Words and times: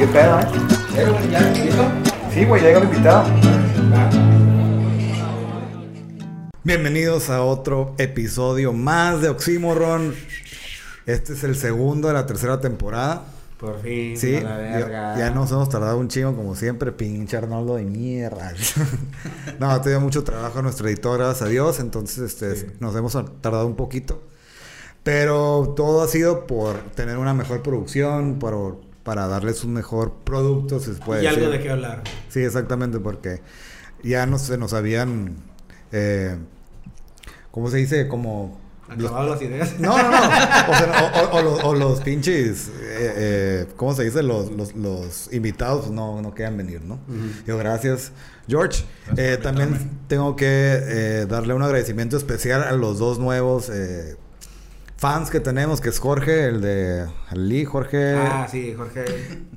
qué 0.00 0.06
pedo, 0.06 0.40
¿eh? 0.40 1.28
¿Ya? 1.30 1.40
¿Listo? 1.50 1.84
Sí, 2.32 2.46
güey, 2.46 2.62
llega 2.62 2.78
el 2.78 2.84
invitado. 2.84 3.24
Bienvenidos 6.64 7.28
a 7.28 7.42
otro 7.44 7.94
episodio 7.98 8.72
más 8.72 9.20
de 9.20 9.28
Oxímoron. 9.28 10.14
Este 11.04 11.34
es 11.34 11.44
el 11.44 11.54
segundo 11.54 12.08
de 12.08 12.14
la 12.14 12.24
tercera 12.24 12.62
temporada. 12.62 13.24
Por 13.58 13.82
fin, 13.82 14.16
Sí, 14.16 14.36
a 14.36 14.40
la 14.42 14.56
verga. 14.56 15.16
ya, 15.18 15.26
ya 15.26 15.30
nos 15.32 15.52
hemos 15.52 15.68
tardado 15.68 15.98
un 15.98 16.08
chingo 16.08 16.34
como 16.34 16.54
siempre, 16.54 16.92
pinche 16.92 17.36
Arnoldo 17.36 17.76
de 17.76 17.84
mierda. 17.84 18.54
no, 19.60 19.70
ha 19.70 19.82
tenido 19.82 20.00
mucho 20.00 20.24
trabajo 20.24 20.62
nuestro 20.62 20.88
editor, 20.88 21.18
gracias 21.18 21.42
a 21.42 21.50
Dios, 21.50 21.78
entonces 21.78 22.20
este, 22.20 22.56
Sí. 22.56 22.66
nos 22.80 22.96
hemos 22.96 23.12
tardado 23.42 23.66
un 23.66 23.76
poquito. 23.76 24.22
Pero 25.02 25.74
todo 25.76 26.02
ha 26.02 26.08
sido 26.08 26.46
por 26.46 26.78
tener 26.94 27.18
una 27.18 27.34
mejor 27.34 27.62
producción, 27.62 28.38
por, 28.38 28.88
para 29.02 29.26
darles 29.26 29.64
un 29.64 29.72
mejor 29.72 30.12
producto, 30.24 30.78
si 30.80 30.92
se 30.94 31.00
puede 31.00 31.24
y 31.24 31.26
algo 31.26 31.48
de 31.50 31.60
qué 31.60 31.70
hablar. 31.70 32.02
Sí, 32.28 32.40
exactamente, 32.40 32.98
porque 33.00 33.40
ya 34.02 34.26
nos, 34.26 34.42
se 34.42 34.58
nos 34.58 34.72
habían, 34.72 35.36
eh, 35.92 36.36
¿cómo 37.50 37.70
se 37.70 37.78
dice? 37.78 38.08
Como... 38.08 38.58
los- 38.96 39.06
Acabado 39.10 39.30
las 39.34 39.42
ideas. 39.42 39.78
no, 39.78 39.96
no, 39.96 40.10
no. 40.10 40.16
O, 40.18 40.74
sea, 40.74 41.12
o- 41.14 41.20
o- 41.20 41.38
o 41.38 41.42
los, 41.42 41.64
o 41.64 41.74
los 41.74 42.00
pinches, 42.00 42.68
eh, 42.68 42.72
eh, 43.16 43.66
¿cómo 43.76 43.94
se 43.94 44.04
dice? 44.04 44.22
Los, 44.22 44.50
los, 44.52 44.74
los 44.74 45.32
invitados 45.32 45.90
no, 45.90 46.20
no 46.22 46.34
querían 46.34 46.56
venir, 46.56 46.82
¿no? 46.82 46.98
Digo, 47.46 47.56
gracias, 47.58 48.12
George. 48.48 48.84
Gracias 49.06 49.26
Eh, 49.26 49.36
también 49.38 49.90
tengo 50.08 50.34
que 50.36 50.46
eh, 50.46 51.26
darle 51.28 51.54
un 51.54 51.62
agradecimiento 51.62 52.16
especial 52.16 52.62
a 52.64 52.72
los 52.72 52.98
dos 52.98 53.18
nuevos 53.18 53.70
eh, 53.70 54.16
fans 55.00 55.30
que 55.30 55.40
tenemos, 55.40 55.80
que 55.80 55.88
es 55.88 55.98
Jorge, 55.98 56.44
el 56.48 56.60
de 56.60 57.06
Lee, 57.32 57.64
Jorge. 57.64 58.16
Ah, 58.16 58.46
sí, 58.50 58.74
Jorge. 58.76 59.04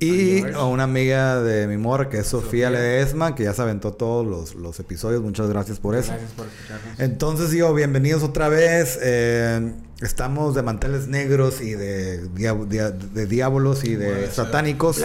Y 0.00 0.42
a 0.54 0.64
una 0.64 0.84
amiga 0.84 1.42
de 1.42 1.66
mi 1.66 1.76
mor, 1.76 2.08
que 2.08 2.20
es 2.20 2.26
Sofía, 2.28 2.68
Sofía. 2.68 2.70
Ledesma, 2.70 3.34
que 3.34 3.44
ya 3.44 3.52
se 3.52 3.60
aventó 3.60 3.92
todos 3.92 4.26
los, 4.26 4.54
los 4.54 4.80
episodios. 4.80 5.20
Muchas 5.22 5.48
gracias 5.50 5.78
por 5.80 5.96
eso. 5.96 6.12
Gracias 6.12 6.30
por 6.32 6.46
escucharnos. 6.46 6.98
Entonces 6.98 7.50
digo, 7.50 7.74
bienvenidos 7.74 8.22
otra 8.22 8.48
vez. 8.48 8.98
Eh, 9.02 9.74
estamos 10.00 10.54
de 10.54 10.62
manteles 10.62 11.08
negros 11.08 11.60
y 11.60 11.72
de, 11.74 12.26
dia- 12.30 12.54
dia- 12.66 12.90
de 12.90 13.26
diablos 13.26 13.84
y 13.84 13.96
de 13.96 14.22
ser. 14.22 14.32
satánicos 14.32 15.02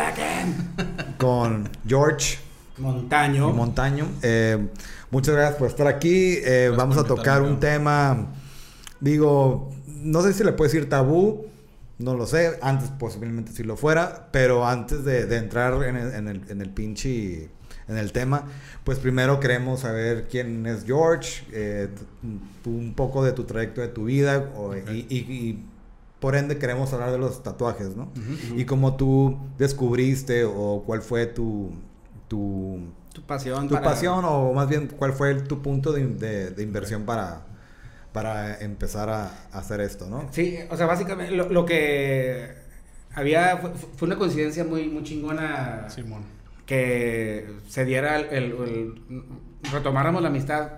con 1.17 1.70
George 1.86 2.38
Montaño. 2.78 3.50
y 3.50 3.54
Montaño. 3.54 4.08
Eh, 4.22 4.70
muchas 5.12 5.36
gracias 5.36 5.58
por 5.60 5.67
estar 5.67 5.88
aquí. 5.88 6.38
Eh, 6.45 6.72
vamos 6.78 6.98
a 6.98 7.04
tocar 7.04 7.42
un 7.42 7.60
tema, 7.60 8.28
digo, 9.02 9.73
no 10.02 10.22
sé 10.22 10.33
si 10.33 10.44
le 10.44 10.52
puedo 10.53 10.72
decir 10.72 10.89
tabú. 10.89 11.45
No 11.97 12.16
lo 12.16 12.25
sé, 12.28 12.58
antes 12.61 12.89
posiblemente 12.92 13.52
si 13.52 13.64
lo 13.64 13.75
fuera, 13.75 14.30
pero 14.31 14.66
antes 14.66 15.03
de, 15.03 15.25
de 15.25 15.36
entrar 15.36 15.83
en 15.83 15.97
el, 15.97 16.14
en 16.14 16.28
el, 16.30 16.42
en 16.50 16.61
el 16.61 16.69
pinche, 16.69 17.50
en 17.89 17.97
el 17.97 18.14
tema, 18.14 18.45
pues 18.86 19.00
primero 19.00 19.42
queremos 19.42 19.81
saber 19.81 20.30
quién 20.30 20.66
es 20.66 20.86
George, 20.86 21.44
eh, 21.52 21.89
un 22.66 22.94
poco 22.95 23.22
de 23.25 23.33
tu 23.33 23.44
trayecto 23.44 23.81
de 23.81 23.89
tu 23.89 24.05
vida, 24.05 24.50
o- 24.55 24.77
y, 24.77 25.08
y- 25.09 25.17
y 25.30 25.66
por 26.22 26.38
ende 26.38 26.58
queremos 26.58 26.94
hablar 26.94 27.11
de 27.11 27.17
los 27.17 27.44
tatuajes, 27.44 27.97
¿no? 27.97 28.14
Y 28.55 28.64
cómo 28.64 28.95
tú 28.95 29.38
descubriste 29.58 30.45
o 30.45 30.83
cuál 30.86 31.02
fue 31.02 31.25
tu, 31.25 31.72
tu, 32.30 32.80
Tu 33.14 33.22
pasión. 33.23 33.67
tu 33.67 33.73
para- 33.73 33.86
pasión 33.89 34.23
o 34.23 34.53
más 34.53 34.70
bien 34.70 34.88
cuál 34.88 35.11
fue 35.11 35.31
el- 35.31 35.44
tu 35.44 35.61
punto 35.61 35.92
de, 35.92 36.08
de- 36.08 36.52
de 36.52 36.64
inversión 36.64 37.03
para, 37.03 37.45
para 38.14 38.58
empezar 38.60 39.10
a, 39.10 39.26
a 39.52 39.60
hacer 39.60 39.82
esto, 39.82 40.08
¿no? 40.10 40.28
Sí, 40.32 40.58
o 40.70 40.78
sea, 40.78 40.86
básicamente 40.88 41.34
lo, 41.36 41.50
lo 41.50 41.66
que 41.66 42.54
había 43.14 43.58
fue, 43.58 43.72
fue 43.98 44.08
una 44.08 44.18
coincidencia 44.18 44.64
muy, 44.64 44.88
muy 44.88 45.04
chingona 45.04 45.86
Simón. 45.89 46.23
que 46.66 47.48
se 47.67 47.86
diera 47.86 48.17
el, 48.20 48.26
el- 48.32 48.44
el- 49.10 49.23
retomáramos 49.72 50.22
la 50.22 50.30
amistad 50.30 50.70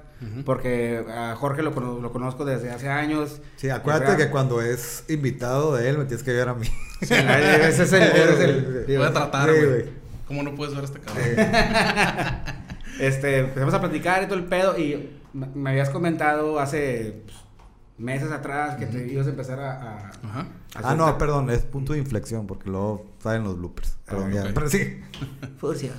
porque 0.45 1.03
a 1.09 1.35
Jorge 1.35 1.63
lo, 1.63 1.73
cono- 1.73 1.99
lo 1.99 2.11
conozco 2.11 2.45
desde 2.45 2.69
hace 2.69 2.87
años. 2.89 3.41
Sí, 3.55 3.71
acuérdate 3.71 4.17
que 4.23 4.29
cuando 4.29 4.61
es 4.61 5.03
invitado 5.09 5.75
de 5.75 5.89
él 5.89 5.97
me 5.97 6.05
tienes 6.05 6.21
que 6.23 6.31
ver 6.31 6.47
a 6.47 6.53
mí. 6.53 6.67
Sí, 7.01 7.13
ese 7.15 7.83
es 7.83 7.93
el, 7.93 8.03
ese 8.03 8.33
es 8.33 8.39
el- 8.39 8.85
Voy 8.97 9.07
a 9.07 9.11
tratar, 9.13 9.49
güey. 9.51 9.85
¿Cómo 10.27 10.43
no 10.43 10.53
puedes 10.53 10.75
ver 10.75 10.83
a 10.83 10.85
este 10.85 10.99
cabrón? 10.99 11.25
Este, 12.99 13.39
empezamos 13.39 13.73
a 13.73 13.79
platicar 13.79 14.21
y 14.21 14.25
todo 14.27 14.37
el 14.37 14.45
pedo 14.45 14.77
y 14.77 15.20
me 15.33 15.69
habías 15.71 15.89
comentado 15.89 16.59
hace 16.59 17.21
pues, 17.25 17.37
meses 17.97 18.31
atrás 18.31 18.75
que 18.75 18.85
te 18.87 19.07
ibas 19.11 19.27
a 19.27 19.29
empezar 19.31 19.59
a... 19.59 19.71
a- 19.73 20.07
Ajá. 20.23 20.47
a 20.75 20.91
Ah, 20.91 20.95
no, 20.95 21.17
perdón, 21.17 21.49
es 21.49 21.59
punto 21.63 21.93
de 21.93 21.99
inflexión 21.99 22.47
porque 22.47 22.69
luego 22.69 23.11
salen 23.19 23.43
los 23.43 23.57
bloopers. 23.57 23.97
Perdón, 24.05 24.31
Ah, 24.31 24.35
ya. 24.35 24.41
ok. 24.43 24.49
Pero 24.53 24.69
sí. 24.69 25.01
Furcia. 25.57 25.91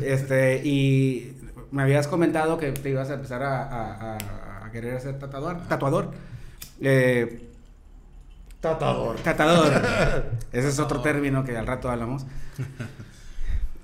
Este, 0.00 0.62
y 0.64 1.36
me 1.70 1.82
habías 1.82 2.08
comentado 2.08 2.58
que 2.58 2.72
te 2.72 2.90
ibas 2.90 3.10
a 3.10 3.14
empezar 3.14 3.42
a, 3.42 3.62
a- 3.64 4.14
a- 4.16 4.66
a 4.66 4.70
querer 4.72 5.00
ser 5.00 5.18
tatuador. 5.18 5.66
Tatuador. 5.68 6.10
Eh, 6.80 7.44
Tatuador. 8.60 9.16
Catador. 9.22 9.72
Ese 10.52 10.68
es 10.68 10.78
otro 10.80 11.00
término 11.00 11.44
que 11.44 11.56
al 11.56 11.66
rato 11.66 11.90
hablamos. 11.90 12.24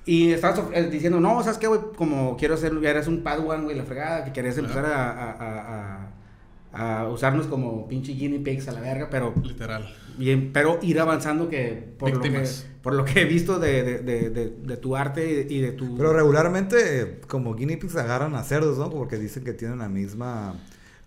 Y 0.06 0.32
estabas 0.32 0.60
eh, 0.74 0.88
diciendo, 0.90 1.18
no, 1.20 1.42
¿sabes 1.42 1.58
qué, 1.58 1.66
güey? 1.66 1.80
Como 1.96 2.36
quiero 2.36 2.56
ser, 2.56 2.78
ya 2.80 2.90
eres 2.90 3.06
un 3.08 3.22
Padawan, 3.22 3.64
güey, 3.64 3.76
la 3.76 3.84
fregada, 3.84 4.24
que 4.24 4.32
querías 4.32 4.58
empezar 4.58 4.84
a, 4.84 5.10
a- 5.10 5.30
a- 5.32 6.10
a- 6.72 7.00
a 7.02 7.08
usarnos 7.08 7.46
como 7.46 7.86
pinche 7.88 8.12
guinea 8.12 8.40
pigs 8.42 8.66
a 8.68 8.72
la 8.72 8.80
verga, 8.80 9.08
pero, 9.10 9.32
Literal. 9.42 9.88
bien, 10.18 10.50
pero 10.52 10.78
ir 10.82 10.98
avanzando 11.00 11.48
que 11.48 11.94
por, 11.98 12.10
lo 12.12 12.20
que 12.20 12.30
por 12.82 12.94
lo 12.94 13.04
que 13.04 13.22
he 13.22 13.24
visto 13.24 13.58
de, 13.60 13.82
de, 13.84 13.98
de, 14.00 14.30
de- 14.30 14.50
de 14.50 14.76
tu 14.76 14.94
arte 14.96 15.46
y 15.48 15.60
de 15.60 15.72
tu... 15.72 15.96
Pero 15.96 16.12
regularmente, 16.12 17.20
como 17.28 17.54
guinea 17.54 17.78
pigs 17.78 17.96
agarran 17.96 18.34
a 18.34 18.42
cerdos, 18.42 18.76
¿no? 18.76 18.90
Porque 18.90 19.16
dicen 19.18 19.44
que 19.44 19.52
tienen 19.54 19.78
la 19.78 19.88
misma 19.88 20.56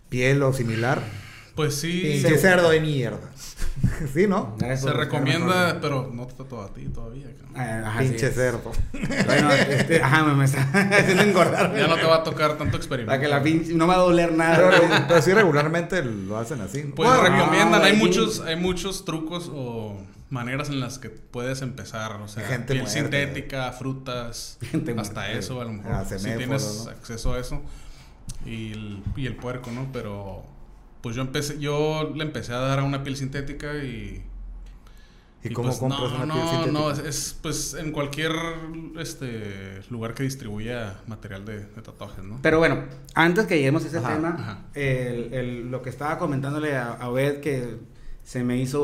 piel 0.10 0.42
o 0.42 0.54
similar. 0.54 1.02
Pues 1.58 1.76
sí, 1.76 2.20
Pinche 2.22 2.38
cerdo 2.38 2.70
de 2.70 2.80
mierda. 2.80 3.32
sí, 4.14 4.28
¿no? 4.28 4.56
Se 4.60 4.94
recomienda, 4.94 5.80
pero 5.82 6.10
no 6.14 6.28
te 6.28 6.36
tatúa 6.36 6.66
a 6.66 6.74
ti 6.74 6.86
todavía. 6.86 7.26
Ah, 7.56 7.82
ajá, 7.88 8.02
sí. 8.04 8.10
Pinche 8.10 8.32
cerdo. 8.32 8.72
Bueno, 9.26 9.52
este, 9.52 10.02
ajá, 10.04 10.24
me, 10.24 10.36
me 10.36 10.46
está 10.46 10.62
haciendo 10.92 11.24
engordar. 11.24 11.76
Ya 11.76 11.88
no 11.88 11.96
te 11.96 12.06
va 12.06 12.18
a 12.18 12.24
tocar 12.24 12.60
tanto 12.60 12.78
experimento. 12.78 13.10
Para 13.10 13.20
que 13.22 13.28
la 13.28 13.42
pinche... 13.42 13.74
No 13.74 13.88
me 13.88 13.94
va 13.96 14.00
a 14.00 14.04
doler 14.04 14.28
Pero, 14.30 14.38
nada. 14.38 14.78
güey. 14.80 15.08
pero 15.08 15.22
sí 15.22 15.34
regularmente 15.34 16.04
lo 16.04 16.38
hacen 16.38 16.62
así. 16.62 16.84
¿no? 16.84 16.94
Pues 16.96 17.10
Bueno, 17.10 17.24
recomiendan, 17.24 17.82
no, 17.82 17.86
hay 17.88 17.96
muchos, 17.96 18.42
hay 18.42 18.56
muchos 18.56 19.04
trucos 19.04 19.50
o 19.52 19.98
maneras 20.30 20.70
en 20.70 20.80
las 20.80 21.00
que 21.00 21.10
puedes 21.10 21.64
empezar, 21.64 22.12
o 22.22 22.28
sea, 22.28 22.44
Gente 22.46 22.76
piel 22.76 22.88
sintética, 22.88 23.72
frutas, 23.72 24.60
Gente 24.62 24.94
hasta 24.96 25.32
eso, 25.32 25.60
a 25.60 25.64
lo 25.66 25.72
mejor 25.74 25.92
Ah, 25.92 26.06
si 26.06 26.24
tienes 26.24 26.84
¿no? 26.86 26.92
acceso 26.92 27.34
a 27.34 27.40
eso 27.40 27.64
y 28.46 28.74
el, 28.74 29.04
y 29.16 29.26
el 29.26 29.36
puerco, 29.36 29.72
¿no? 29.72 29.88
Pero 29.92 30.44
pues 31.02 31.16
yo 31.16 31.22
empecé, 31.22 31.60
yo 31.60 32.12
le 32.16 32.24
empecé 32.24 32.54
a 32.54 32.58
dar 32.60 32.80
a 32.80 32.84
una 32.84 33.04
piel 33.04 33.16
sintética 33.18 33.76
y 33.84 34.24
¿Y 35.44 35.50
y, 35.50 35.54
cómo 35.54 35.68
pues, 35.70 35.80
compras 35.80 36.12
no, 36.12 36.18
una 36.18 36.26
piel 36.34 36.46
no, 36.46 36.50
sintética? 36.50 36.72
No, 36.72 36.92
es, 36.92 37.00
es, 37.00 37.40
pues 37.42 37.74
en 37.76 37.92
cualquier 37.92 38.32
este 39.00 39.82
lugar 39.90 40.14
que 40.14 40.24
distribuya 40.24 41.00
material 41.08 41.46
de, 41.46 41.60
de 41.66 41.82
tatuajes, 41.82 42.24
¿no? 42.24 42.40
Pero 42.42 42.60
bueno, 42.60 42.84
antes 43.14 43.46
que 43.46 43.56
lleguemos 43.58 43.84
a 43.84 43.88
ese 43.88 43.98
Ajá, 44.00 44.16
tema, 44.16 44.30
ajá. 44.40 44.66
el- 44.74 45.34
el- 45.34 45.72
lo 45.72 45.82
que 45.82 45.90
estaba 45.90 46.18
comentándole 46.18 46.76
a, 46.76 46.94
a 46.94 47.10
Obed 47.10 47.40
que 47.42 47.78
se 48.24 48.44
me 48.44 48.58
hizo 48.58 48.84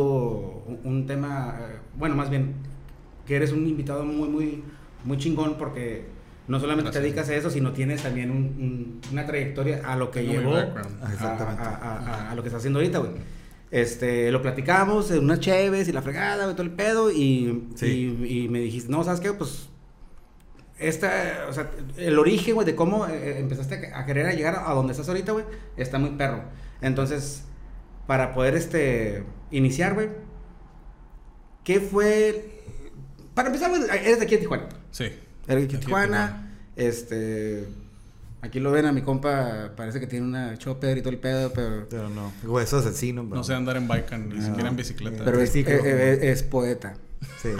un, 0.66 0.80
un 0.84 1.06
tema, 1.08 1.58
eh, 1.60 1.80
bueno, 1.98 2.16
más 2.16 2.30
bien, 2.30 2.54
que 3.26 3.36
eres 3.36 3.52
un 3.52 3.68
invitado 3.68 4.06
muy, 4.06 4.30
muy, 4.30 4.64
muy 5.04 5.18
chingón 5.18 5.58
porque 5.58 6.06
no 6.48 6.60
solamente 6.60 6.92
te 6.92 7.00
dedicas 7.02 7.30
a 7.30 7.36
eso, 7.36 7.50
sino 7.50 7.72
tienes 7.74 8.04
también 8.04 8.30
un- 8.32 8.38
un- 8.38 9.02
una 9.12 9.26
trayectoria 9.26 9.82
a 9.86 9.96
lo 9.96 10.12
que 10.12 10.26
llevó 10.26 10.56
a, 10.56 10.64
exactamente. 11.12 11.64
a- 11.64 11.78
a- 11.82 11.98
a- 12.00 12.32
a 12.32 12.36
lo 12.36 12.42
que 12.44 12.50
está 12.50 12.58
haciendo 12.58 12.80
ahorita, 12.80 12.98
güey. 13.00 13.12
Este, 13.72 14.32
lo 14.32 14.42
platicamos 14.42 15.10
en 15.12 15.24
unas 15.24 15.40
cheves 15.40 15.88
y 15.88 15.92
la 15.94 16.02
fregada, 16.02 16.44
güey, 16.44 16.56
todo 16.56 16.64
el 16.66 16.72
pedo, 16.74 17.10
y, 17.12 17.70
Sí. 17.76 18.16
y, 18.28 18.44
y 18.44 18.50
me 18.50 18.60
dijiste, 18.60 18.92
no, 18.92 19.04
¿sabes 19.04 19.20
qué? 19.20 19.34
Pues 19.34 19.70
esta, 20.78 21.46
o 21.50 21.54
sea, 21.54 21.72
el 21.98 22.20
origen, 22.20 22.56
güey, 22.56 22.66
de 22.68 22.76
cómo 22.76 23.08
eh, 23.08 23.40
empezaste 23.40 23.92
a 23.94 24.06
querer 24.06 24.26
a 24.28 24.34
llegar 24.34 24.62
a 24.66 24.74
donde 24.74 24.92
estás 24.92 25.08
ahorita, 25.08 25.32
güey, 25.32 25.46
está 25.78 25.98
muy 25.98 26.12
perro. 26.12 26.44
Entonces, 26.82 27.46
para 28.06 28.34
poder, 28.34 28.56
este, 28.56 29.24
iniciar, 29.50 29.94
güey, 29.94 30.10
¿qué 31.64 31.80
fue? 31.80 32.60
Para 33.34 33.48
empezar, 33.48 33.70
güey, 33.70 33.84
eres 33.84 34.20
de 34.20 34.26
aquí 34.26 34.36
de 34.36 34.42
Tijuana. 34.42 34.68
Sí. 34.92 35.06
De 35.48 35.68
Tijuana, 35.68 36.52
este, 36.76 37.68
aquí 38.42 38.60
lo 38.60 38.72
ven 38.72 38.86
a 38.86 38.92
mi 38.92 39.02
compa, 39.02 39.72
parece 39.76 40.00
que 40.00 40.08
tiene 40.08 40.26
una 40.26 40.58
chopper 40.58 40.98
y 40.98 41.02
todo 41.02 41.12
el 41.12 41.20
pedo, 41.20 41.52
pero, 41.54 41.88
Pero 41.90 42.10
no. 42.10 42.32
Hueso 42.44 42.78
asesino. 42.78 43.24
pero- 43.24 43.36
No 43.36 43.44
sé 43.44 43.54
andar 43.54 43.78
en 43.78 43.88
bike 43.88 44.12
ni 44.20 44.36
No. 44.40 44.46
siquiera 44.46 44.70
en 44.70 44.76
bicicleta. 44.76 45.24
pero 45.26 45.40
es, 45.42 45.52
Triciclo. 45.52 45.74
eh, 45.86 46.14
eh, 46.14 46.32
es 46.32 46.44
poeta. 46.44 46.94
Sí. 47.42 47.50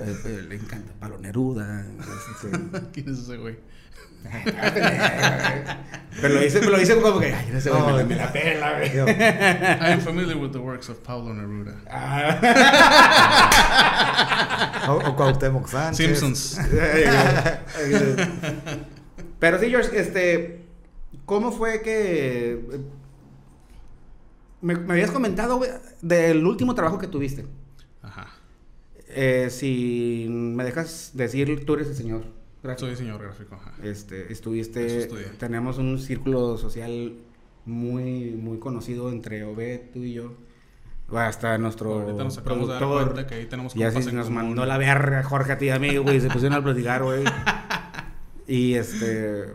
Eh, 0.00 0.44
le 0.48 0.56
encanta 0.56 0.92
Pablo 0.98 1.18
Neruda. 1.18 1.86
¿Quién 2.92 3.08
es 3.10 3.18
ese 3.20 3.36
güey? 3.36 3.56
Pero 6.20 6.34
lo 6.34 6.40
dice, 6.40 6.58
pero 6.60 6.72
lo 6.72 6.78
dice 6.78 6.94
como 7.00 7.18
que, 7.18 7.32
ay, 7.32 7.48
No, 7.64 7.86
me, 7.86 7.86
la- 7.86 7.92
güey. 7.92 8.04
me 8.04 8.14
la 8.16 8.32
pela, 8.32 8.72
güey. 8.76 8.90
I 8.94 9.92
am 9.92 10.00
familiar 10.00 10.36
with 10.36 10.50
the 10.52 10.58
works 10.58 10.90
of 10.90 10.98
Pablo 10.98 11.32
Neruda. 11.34 11.74
Ah. 11.90 12.38
o, 14.90 14.92
o 15.08 15.16
Cuauhtémoc 15.16 15.66
Sánchez. 15.68 15.96
Simpsons. 16.20 16.58
Pero 19.38 19.58
sí, 19.58 19.70
George, 19.70 19.98
este, 19.98 20.64
¿cómo 21.24 21.50
fue 21.50 21.80
que 21.82 22.52
eh, 22.52 22.80
me, 24.60 24.76
me 24.76 24.92
habías 24.92 25.10
comentado 25.10 25.56
güey, 25.56 25.70
del 26.02 26.46
último 26.46 26.74
trabajo 26.74 26.98
que 26.98 27.08
tuviste? 27.08 27.46
Ajá. 28.02 28.28
Eh, 29.08 29.48
si 29.50 30.26
me 30.30 30.62
dejas 30.64 31.10
decir, 31.14 31.64
tú 31.64 31.74
eres 31.74 31.88
el 31.88 31.96
señor. 31.96 32.24
Gráfico. 32.62 32.80
Soy 32.80 32.90
diseñador 32.90 33.22
gráfico. 33.22 33.54
Ajá. 33.54 33.72
Este, 33.82 34.32
estuviste, 34.32 35.06
tenemos 35.38 35.78
un 35.78 35.98
círculo 35.98 36.56
social 36.58 37.14
muy, 37.64 38.32
muy 38.32 38.58
conocido 38.58 39.10
entre 39.10 39.44
Obed, 39.44 39.90
tú 39.92 40.00
y 40.00 40.14
yo. 40.14 40.32
Hasta 41.12 41.58
nuestro 41.58 42.00
Ahorita 42.00 42.24
nos 42.24 42.36
de 42.36 42.42
productor. 42.42 43.04
cuenta 43.04 43.26
que 43.26 43.34
ahí 43.34 43.46
tenemos 43.46 43.74
Ya 43.74 43.88
en 43.88 43.94
nos 43.94 44.26
común. 44.26 44.32
mandó 44.32 44.64
la 44.64 44.78
verga 44.78 45.22
Jorge 45.22 45.52
a 45.52 45.58
ti 45.58 45.66
y 45.66 45.70
a 45.70 45.78
mí, 45.78 45.96
güey. 45.98 46.20
Se 46.20 46.28
pusieron 46.28 46.58
a 46.58 46.62
platicar, 46.62 47.02
güey. 47.02 47.24
Y 48.46 48.74
este. 48.74 49.54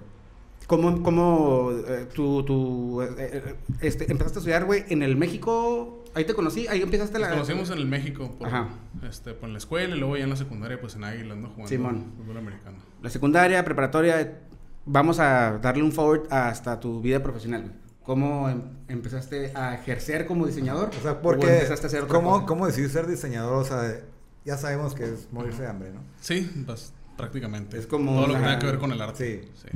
¿Cómo, 0.65 1.03
cómo 1.03 1.71
eh, 1.87 2.07
tú, 2.13 2.43
tú 2.43 3.01
eh, 3.01 3.09
eh, 3.17 3.55
este, 3.81 4.09
empezaste 4.11 4.39
a 4.39 4.41
estudiar, 4.41 4.65
güey, 4.65 4.85
en 4.89 5.03
el 5.03 5.15
México? 5.15 5.96
Ahí 6.17 6.25
te 6.25 6.33
conocí, 6.33 6.67
ahí 6.67 6.81
empezaste 6.81 7.13
Nos 7.19 7.21
la. 7.21 7.33
conocimos 7.35 7.69
en 7.69 7.77
el 7.77 7.85
México 7.85 8.35
por, 8.39 8.47
Ajá. 8.47 8.67
este, 9.07 9.33
por 9.33 9.49
la 9.49 9.57
escuela 9.59 9.95
y 9.95 9.99
luego 9.99 10.17
ya 10.17 10.23
en 10.23 10.31
la 10.31 10.35
secundaria 10.35 10.81
pues 10.81 10.95
en 10.95 11.03
Águilas, 11.03 11.37
¿no? 11.37 11.49
Jugando 11.49 11.67
Simón. 11.69 12.13
fútbol 12.17 12.37
americano. 12.37 12.77
La 13.01 13.09
secundaria, 13.09 13.63
preparatoria. 13.63 14.39
Vamos 14.85 15.19
a 15.19 15.59
darle 15.61 15.83
un 15.83 15.91
forward 15.91 16.27
hasta 16.31 16.79
tu 16.79 17.01
vida 17.01 17.21
profesional. 17.21 17.71
¿Cómo 18.03 18.49
em- 18.49 18.61
empezaste 18.87 19.51
a 19.53 19.75
ejercer 19.75 20.25
como 20.25 20.47
diseñador? 20.47 20.89
O 20.97 21.01
sea, 21.03 21.11
¿O 21.11 21.21
porque. 21.21 21.45
empezaste 21.53 21.85
a 21.85 21.89
hacer 21.89 22.07
¿cómo, 22.07 22.31
cosa? 22.31 22.45
¿Cómo 22.45 22.65
decidí 22.65 22.87
ser 22.89 23.05
diseñador? 23.05 23.61
O 23.61 23.65
sea, 23.65 23.99
ya 24.45 24.57
sabemos 24.57 24.95
que 24.95 25.03
es 25.03 25.27
morirse 25.31 25.61
de 25.63 25.67
hambre, 25.67 25.91
¿no? 25.91 25.99
Sí, 26.21 26.49
pues 26.65 26.93
prácticamente. 27.17 27.77
Es 27.77 27.85
como 27.85 28.11
Todo 28.13 28.21
lo 28.27 28.33
que 28.33 28.39
una- 28.39 28.47
tenga 28.47 28.59
que 28.59 28.65
ver 28.67 28.79
con 28.79 28.91
el 28.91 29.01
arte. 29.01 29.49
Sí. 29.55 29.67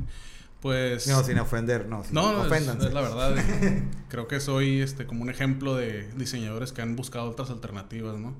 Pues... 0.61 1.07
No, 1.07 1.23
sin 1.23 1.39
ofender, 1.39 1.87
no. 1.87 2.03
sin- 2.03 2.13
No, 2.13 2.31
no, 2.33 2.53
es, 2.53 2.93
la 2.93 3.01
verdad. 3.01 3.35
Creo 4.09 4.27
que 4.27 4.39
soy 4.39 4.81
este 4.81 5.07
como 5.07 5.23
un 5.23 5.29
ejemplo 5.29 5.75
de 5.75 6.07
diseñadores 6.15 6.71
que 6.71 6.81
han 6.83 6.95
buscado 6.95 7.29
otras 7.29 7.49
alternativas, 7.49 8.17
¿no? 8.19 8.35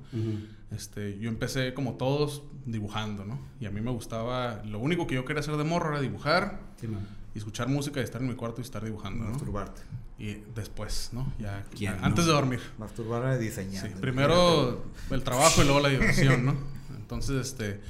Este, 0.70 1.18
yo 1.18 1.28
empecé 1.28 1.74
como 1.74 1.94
todos 1.94 2.42
dibujando, 2.64 3.24
¿no? 3.24 3.40
Y 3.60 3.66
a 3.66 3.70
mí 3.70 3.80
me 3.80 3.90
gustaba, 3.90 4.62
lo 4.64 4.78
único 4.78 5.06
que 5.06 5.16
yo 5.16 5.24
quería 5.24 5.40
hacer 5.40 5.56
de 5.56 5.64
morro 5.64 5.90
era 5.90 6.00
dibujar 6.00 6.60
Sí, 6.80 6.88
y 7.34 7.38
escuchar 7.38 7.68
música 7.68 8.00
y 8.00 8.04
estar 8.04 8.20
en 8.22 8.28
mi 8.28 8.34
cuarto 8.34 8.60
y 8.60 8.64
estar 8.64 8.84
dibujando, 8.84 9.24
¿no? 9.24 9.30
Masturbarte. 9.32 9.82
Y 10.18 10.34
después, 10.54 11.10
¿no? 11.12 11.32
Ya 11.40 11.64
¿Quién 11.76 11.94
antes 12.02 12.24
no? 12.24 12.30
de 12.30 12.36
dormir. 12.36 12.60
Masturbarme 12.78 13.36
diseñando. 13.38 13.88
Sí, 13.88 14.00
primero 14.00 14.84
el 15.10 15.22
trabajo 15.24 15.62
y 15.62 15.64
luego 15.64 15.80
la 15.80 15.88
diversión, 15.88 16.44
¿no? 16.46 16.54
Entonces, 16.96 17.48
este, 17.48 17.80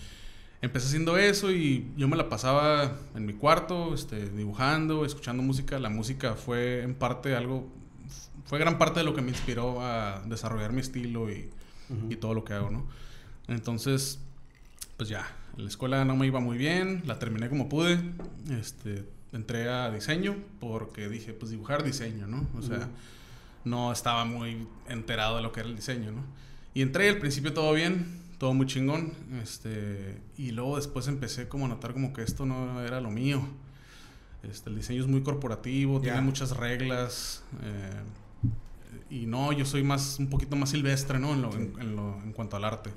empecé 0.63 0.87
haciendo 0.87 1.19
eso 1.19 1.51
y 1.51 1.87
yo 1.97 2.09
me 2.09 2.17
la 2.17 2.29
pasaba 2.29 2.97
en 3.15 3.27
mi 3.27 3.35
cuarto, 3.35 3.95
este, 3.95 4.31
dibujando, 4.31 5.05
escuchando 5.05 5.43
música. 5.43 5.79
La 5.79 5.91
música 5.91 6.35
fue 6.35 6.83
en 6.83 6.95
parte 6.95 7.35
algo, 7.37 7.69
fue 8.47 8.59
gran 8.59 8.79
parte 8.79 9.01
de 9.01 9.05
lo 9.05 9.15
que 9.15 9.21
me 9.23 9.31
inspiró 9.31 9.83
a 9.83 10.23
desarrollar 10.27 10.73
mi 10.73 10.81
estilo 10.81 11.31
y, 11.31 11.51
Ujú. 11.91 12.11
y 12.13 12.17
todo 12.17 12.33
lo 12.33 12.45
que 12.45 12.55
hago, 12.55 12.71
¿no? 12.71 12.87
Entonces, 13.49 14.21
pues 14.97 15.09
ya, 15.09 15.27
la 15.57 15.69
escuela 15.69 16.05
no 16.05 16.17
me 16.17 16.27
iba 16.27 16.41
muy 16.41 16.57
bien, 16.57 17.03
la 17.07 17.19
terminé 17.19 17.49
como 17.49 17.69
pude, 17.69 18.01
este, 18.51 19.05
entré 19.33 19.69
a 19.69 19.91
diseño 19.91 20.37
porque 20.61 21.09
dije, 21.09 21.33
pues 21.33 21.51
dibujar 21.51 21.83
diseño, 21.83 22.27
¿no? 22.29 22.47
O 22.57 22.63
sea, 22.63 22.79
Ujú. 22.79 22.87
no 23.65 23.93
estaba 23.93 24.25
muy 24.25 24.67
enterado 24.89 25.37
de 25.37 25.43
lo 25.43 25.51
que 25.53 25.61
era 25.61 25.69
el 25.69 25.75
diseño, 25.77 26.13
¿no? 26.13 26.23
Y 26.73 26.83
entré, 26.83 27.09
al 27.09 27.19
principio 27.19 27.53
todo 27.53 27.73
bien, 27.75 28.22
todo 28.43 28.55
muy 28.55 28.67
chingón, 28.67 29.13
este, 29.41 30.21
y 30.37 30.51
luego 30.51 30.75
después 30.75 31.07
empecé 31.07 31.47
como 31.47 31.67
a 31.67 31.69
notar 31.69 31.93
como 31.93 32.13
que 32.13 32.23
esto 32.23 32.45
no 32.45 32.81
era 32.81 33.01
lo 33.01 33.09
mío. 33.09 33.41
Este, 34.43 34.69
el 34.69 34.75
diseño 34.75 35.01
es 35.01 35.07
muy 35.09 35.23
corporativo, 35.23 36.01
tiene 36.01 36.17
muchas 36.23 36.57
reglas, 36.57 37.45
eh, 37.63 38.01
y 39.11 39.27
no, 39.27 39.53
yo 39.53 39.65
soy 39.65 39.85
más, 39.85 40.19
un 40.19 40.29
poquito 40.29 40.57
más 40.57 40.71
silvestre, 40.71 41.21
¿no? 41.21 41.35
En, 41.35 41.43
lo, 41.43 41.55
en, 41.55 41.73
en 41.81 41.95
lo- 41.95 42.21
en 42.25 42.33
cuanto 42.33 42.57
al 42.57 42.65
arte. 42.65 42.91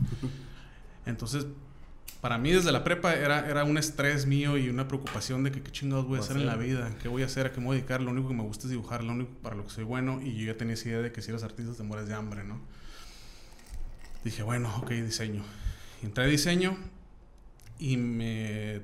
Entonces, 1.05 1.45
para 2.21 2.39
mí 2.39 2.51
desde 2.51 2.71
la 2.71 2.83
prepa 2.83 3.13
era, 3.13 3.47
era 3.47 3.65
un 3.65 3.77
estrés 3.77 4.25
mío 4.25 4.57
y 4.57 4.69
una 4.69 4.87
preocupación 4.87 5.43
de 5.43 5.51
que 5.51 5.61
qué 5.61 5.71
chingados 5.71 6.07
voy 6.07 6.17
a 6.17 6.21
hacer 6.21 6.37
en 6.37 6.47
la 6.47 6.55
vida, 6.55 6.97
qué 7.03 7.07
voy 7.07 7.21
a 7.21 7.27
hacer, 7.27 7.45
a 7.45 7.51
qué 7.51 7.59
me 7.59 7.67
voy 7.67 7.75
a 7.75 7.77
dedicar, 7.81 8.01
lo 8.01 8.09
único 8.09 8.29
que 8.29 8.33
me 8.33 8.41
gusta 8.41 8.63
es 8.65 8.71
dibujar, 8.71 9.03
lo 9.03 9.13
único 9.13 9.29
para 9.43 9.55
lo 9.55 9.63
que 9.63 9.69
soy 9.69 9.83
bueno 9.83 10.19
y 10.23 10.33
yo 10.37 10.47
ya 10.51 10.57
tenía 10.57 10.73
esa 10.73 10.89
idea 10.89 11.01
de 11.01 11.11
que 11.11 11.21
si 11.21 11.29
eres 11.29 11.43
artista 11.43 11.71
te 11.73 11.83
mueres 11.83 12.07
de 12.07 12.15
hambre, 12.15 12.43
¿no? 12.43 12.59
Dije, 14.25 14.41
bueno, 14.41 14.75
ok, 14.77 14.89
diseño. 14.89 15.43
Entré 16.01 16.23
a 16.23 16.27
diseño 16.27 16.75
y 17.77 17.97
me, 17.97 18.81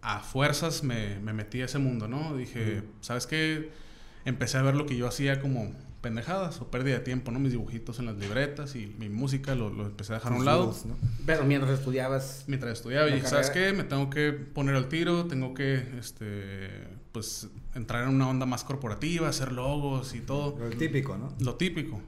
a 0.00 0.20
fuerzas 0.20 0.84
me, 0.84 1.18
me 1.18 1.32
metí 1.32 1.60
a 1.62 1.64
ese 1.64 1.78
mundo, 1.78 2.06
¿no? 2.06 2.36
Dije. 2.36 2.84
¿sabes 3.00 3.26
qué? 3.26 3.72
Empecé 4.24 4.56
a 4.56 4.62
ver 4.62 4.76
lo 4.76 4.86
que 4.86 4.96
yo 4.96 5.08
hacía 5.08 5.40
como 5.40 5.74
pendejadas 6.00 6.60
o 6.60 6.70
pérdida 6.70 6.98
de 6.98 7.00
tiempo, 7.00 7.32
¿no? 7.32 7.40
Mis 7.40 7.50
dibujitos 7.50 7.98
en 7.98 8.06
las 8.06 8.16
libretas 8.18 8.76
y 8.76 8.94
mi 8.98 9.08
música 9.08 9.56
lo, 9.56 9.68
lo 9.68 9.86
empecé 9.86 10.12
a 10.12 10.16
dejar 10.16 10.32
a 10.32 10.36
un 10.36 10.44
lado. 10.44 10.72
Pero 11.26 11.44
mientras 11.44 11.76
estudiabas. 11.76 12.44
Mientras 12.46 12.74
estudiaba 12.74 13.08
y 13.08 13.20
¿sabes 13.22 13.50
qué? 13.50 13.72
Me 13.72 13.82
tengo 13.82 14.10
que 14.10 14.30
poner 14.32 14.76
al 14.76 14.88
tiro, 14.88 15.24
tengo 15.24 15.54
que, 15.54 15.82
este, 15.98 16.68
pues, 17.10 17.48
entrar 17.74 18.04
en 18.04 18.10
una 18.10 18.28
onda 18.28 18.46
más 18.46 18.62
corporativa, 18.62 19.28
hacer 19.28 19.50
logos 19.50 20.14
y 20.14 20.20
todo. 20.20 20.56
Lo 20.56 20.70
típico, 20.76 21.18
¿no? 21.18 21.34
Lo 21.40 21.56
típico. 21.56 22.00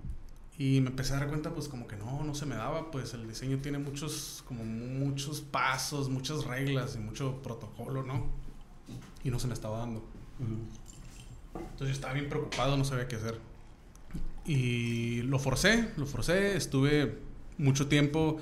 Y 0.58 0.80
me 0.80 0.88
empecé 0.90 1.14
a 1.14 1.18
dar 1.18 1.28
cuenta, 1.28 1.52
pues, 1.52 1.68
como 1.68 1.86
que 1.86 1.96
no, 1.96 2.24
no 2.24 2.34
se 2.34 2.46
me 2.46 2.54
daba, 2.54 2.90
pues, 2.90 3.12
el 3.14 3.28
diseño 3.28 3.58
tiene 3.58 3.78
muchos, 3.78 4.42
como 4.46 4.64
muchos 4.64 5.40
pasos, 5.40 6.08
muchas 6.08 6.44
reglas 6.44 6.96
y 6.96 6.98
mucho 6.98 7.42
protocolo, 7.42 8.02
¿no? 8.02 8.26
Y 9.22 9.30
no 9.30 9.38
se 9.38 9.46
me 9.48 9.54
estaba 9.54 9.78
dando. 9.78 10.02
Entonces 11.54 11.88
yo 11.88 11.92
estaba 11.92 12.14
bien 12.14 12.28
preocupado, 12.28 12.76
no 12.76 12.84
sabía 12.84 13.06
qué 13.06 13.16
hacer. 13.16 13.38
Y 14.46 15.22
lo 15.22 15.38
forcé, 15.38 15.90
lo 15.96 16.06
forcé, 16.06 16.56
estuve 16.56 17.18
mucho 17.58 17.88
tiempo... 17.88 18.38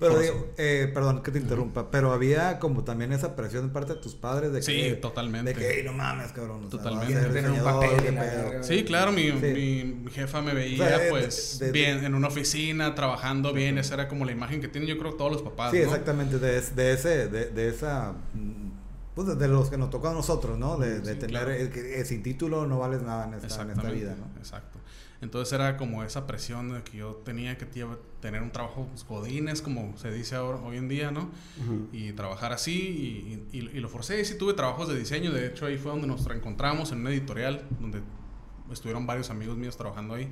Pero 0.00 0.18
digo, 0.18 0.48
eh, 0.56 0.90
perdón 0.94 1.22
que 1.22 1.30
te 1.30 1.38
interrumpa, 1.38 1.90
pero 1.90 2.12
había 2.12 2.58
como 2.58 2.84
también 2.84 3.12
esa 3.12 3.36
presión 3.36 3.68
de 3.68 3.72
parte 3.74 3.92
de 3.94 4.00
tus 4.00 4.14
padres 4.14 4.50
de 4.50 4.62
Sí, 4.62 4.72
que... 4.72 4.92
totalmente. 4.94 5.52
De 5.52 5.58
que, 5.60 5.78
"Ey, 5.80 5.84
no 5.84 5.92
mames, 5.92 6.32
cabrón. 6.32 6.64
o 6.64 6.70
sea, 6.70 6.78
Totalmente. 6.82 7.20
Tener 7.28 7.50
un 7.50 7.62
papel 7.62 7.90
qué 8.02 8.08
y 8.08 8.14
la 8.14 8.20
pedo". 8.22 8.44
verga. 8.44 8.62
Sí, 8.62 8.84
claro, 8.84 9.12
mi, 9.12 9.30
Sí. 9.30 9.34
mi- 10.02 10.10
jefa 10.10 10.40
me 10.40 10.54
veía 10.54 10.82
O 10.82 10.88
sea, 10.88 10.98
de- 10.98 11.10
pues 11.10 11.58
de- 11.60 11.66
de- 11.66 11.72
bien 11.72 12.02
en 12.04 12.14
una 12.14 12.28
oficina, 12.28 12.94
trabajando 12.94 13.52
bien, 13.52 13.76
esa 13.76 13.92
era 13.94 14.08
como 14.08 14.24
la 14.24 14.32
imagen 14.32 14.62
que 14.62 14.68
tienen 14.68 14.88
yo 14.88 14.98
creo 14.98 15.12
todos 15.14 15.30
los 15.30 15.42
papás, 15.42 15.70
Sí, 15.70 15.76
¿no? 15.78 15.84
exactamente, 15.84 16.38
de, 16.38 16.56
es- 16.58 16.74
de 16.74 16.92
ese, 16.94 17.28
de, 17.28 17.50
de 17.50 17.68
esa, 17.68 18.12
mm, 18.32 18.70
pues 19.14 19.38
de 19.38 19.48
los 19.48 19.68
que 19.68 19.76
nos 19.76 19.90
tocó 19.90 20.08
a 20.08 20.14
nosotros, 20.14 20.58
¿no? 20.58 20.78
De, 20.78 21.00
de 21.00 21.12
Sí, 21.12 21.18
tener, 21.18 21.28
claro. 21.28 21.50
el 21.50 21.68
que 21.70 22.00
eh, 22.00 22.04
sin 22.06 22.22
título 22.22 22.66
no 22.66 22.78
vales 22.78 23.02
nada 23.02 23.26
en 23.26 23.34
esta, 23.34 23.46
en 23.46 23.50
esta 23.50 23.62
Exactamente, 23.64 23.98
vida, 24.00 24.16
¿no? 24.18 24.38
exacto. 24.40 24.78
Entonces 25.22 25.52
era 25.52 25.76
como 25.76 26.02
esa 26.02 26.26
presión 26.26 26.72
de 26.72 26.82
que 26.82 26.96
yo 26.98 27.16
tenía 27.24 27.58
que 27.58 27.66
tener 28.20 28.40
un 28.42 28.50
trabajo 28.52 28.86
pues, 28.90 29.04
godines, 29.06 29.60
como 29.60 29.94
se 29.98 30.10
dice 30.10 30.34
ahora, 30.34 30.58
hoy 30.60 30.78
en 30.78 30.88
día, 30.88 31.10
¿no? 31.10 31.28
Y 31.92 32.12
trabajar 32.12 32.52
así 32.54 32.72
y, 33.52 33.56
y- 33.58 33.68
y 33.76 33.80
lo 33.80 33.88
forcé 33.90 34.20
y 34.20 34.24
sí 34.24 34.38
tuve 34.38 34.54
trabajos 34.54 34.88
de 34.88 34.98
diseño 34.98 35.30
de 35.30 35.46
hecho 35.46 35.66
ahí 35.66 35.76
fue 35.76 35.90
donde 35.92 36.06
nos 36.06 36.26
encontramos 36.26 36.90
en 36.92 37.00
una 37.00 37.10
editorial 37.10 37.66
donde 37.80 38.00
estuvieron 38.72 39.06
varios 39.06 39.28
amigos 39.30 39.56
míos 39.58 39.76
trabajando 39.76 40.14
ahí 40.14 40.28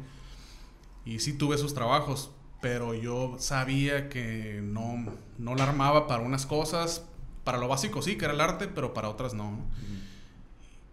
y 1.05 1.19
sí 1.19 1.33
tuve 1.35 1.57
esos 1.57 1.75
trabajos 1.75 2.31
pero 2.61 2.95
yo 2.95 3.37
sabía 3.39 4.09
que 4.09 4.61
no, 4.63 5.05
no 5.39 5.55
la 5.55 5.65
armaba 5.65 6.07
para 6.07 6.23
unas 6.23 6.47
cosas 6.47 7.05
para 7.45 7.59
lo 7.59 7.69
básico 7.69 8.01
sí 8.03 8.17
que 8.17 8.25
era 8.25 8.35
el 8.35 8.41
arte 8.41 8.69
pero 8.69 8.95
para 8.95 9.09
otras 9.09 9.35
no 9.35 9.51
¿no? 9.51 9.59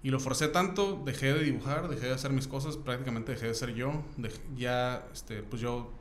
Y 0.06 0.10
lo 0.12 0.20
forcé 0.20 0.48
tanto 0.48 1.02
dejé 1.06 1.34
de 1.34 1.44
dibujar 1.44 1.90
dejé 1.90 2.06
de 2.08 2.14
hacer 2.14 2.32
mis 2.32 2.48
cosas 2.48 2.78
prácticamente 2.78 3.32
dejé 3.32 3.48
de 3.48 3.54
ser 3.56 3.74
yo 3.74 4.04
dej- 4.18 4.40
ya 4.56 5.04
este 5.12 5.42
pues 5.42 5.62
yo 5.62 5.92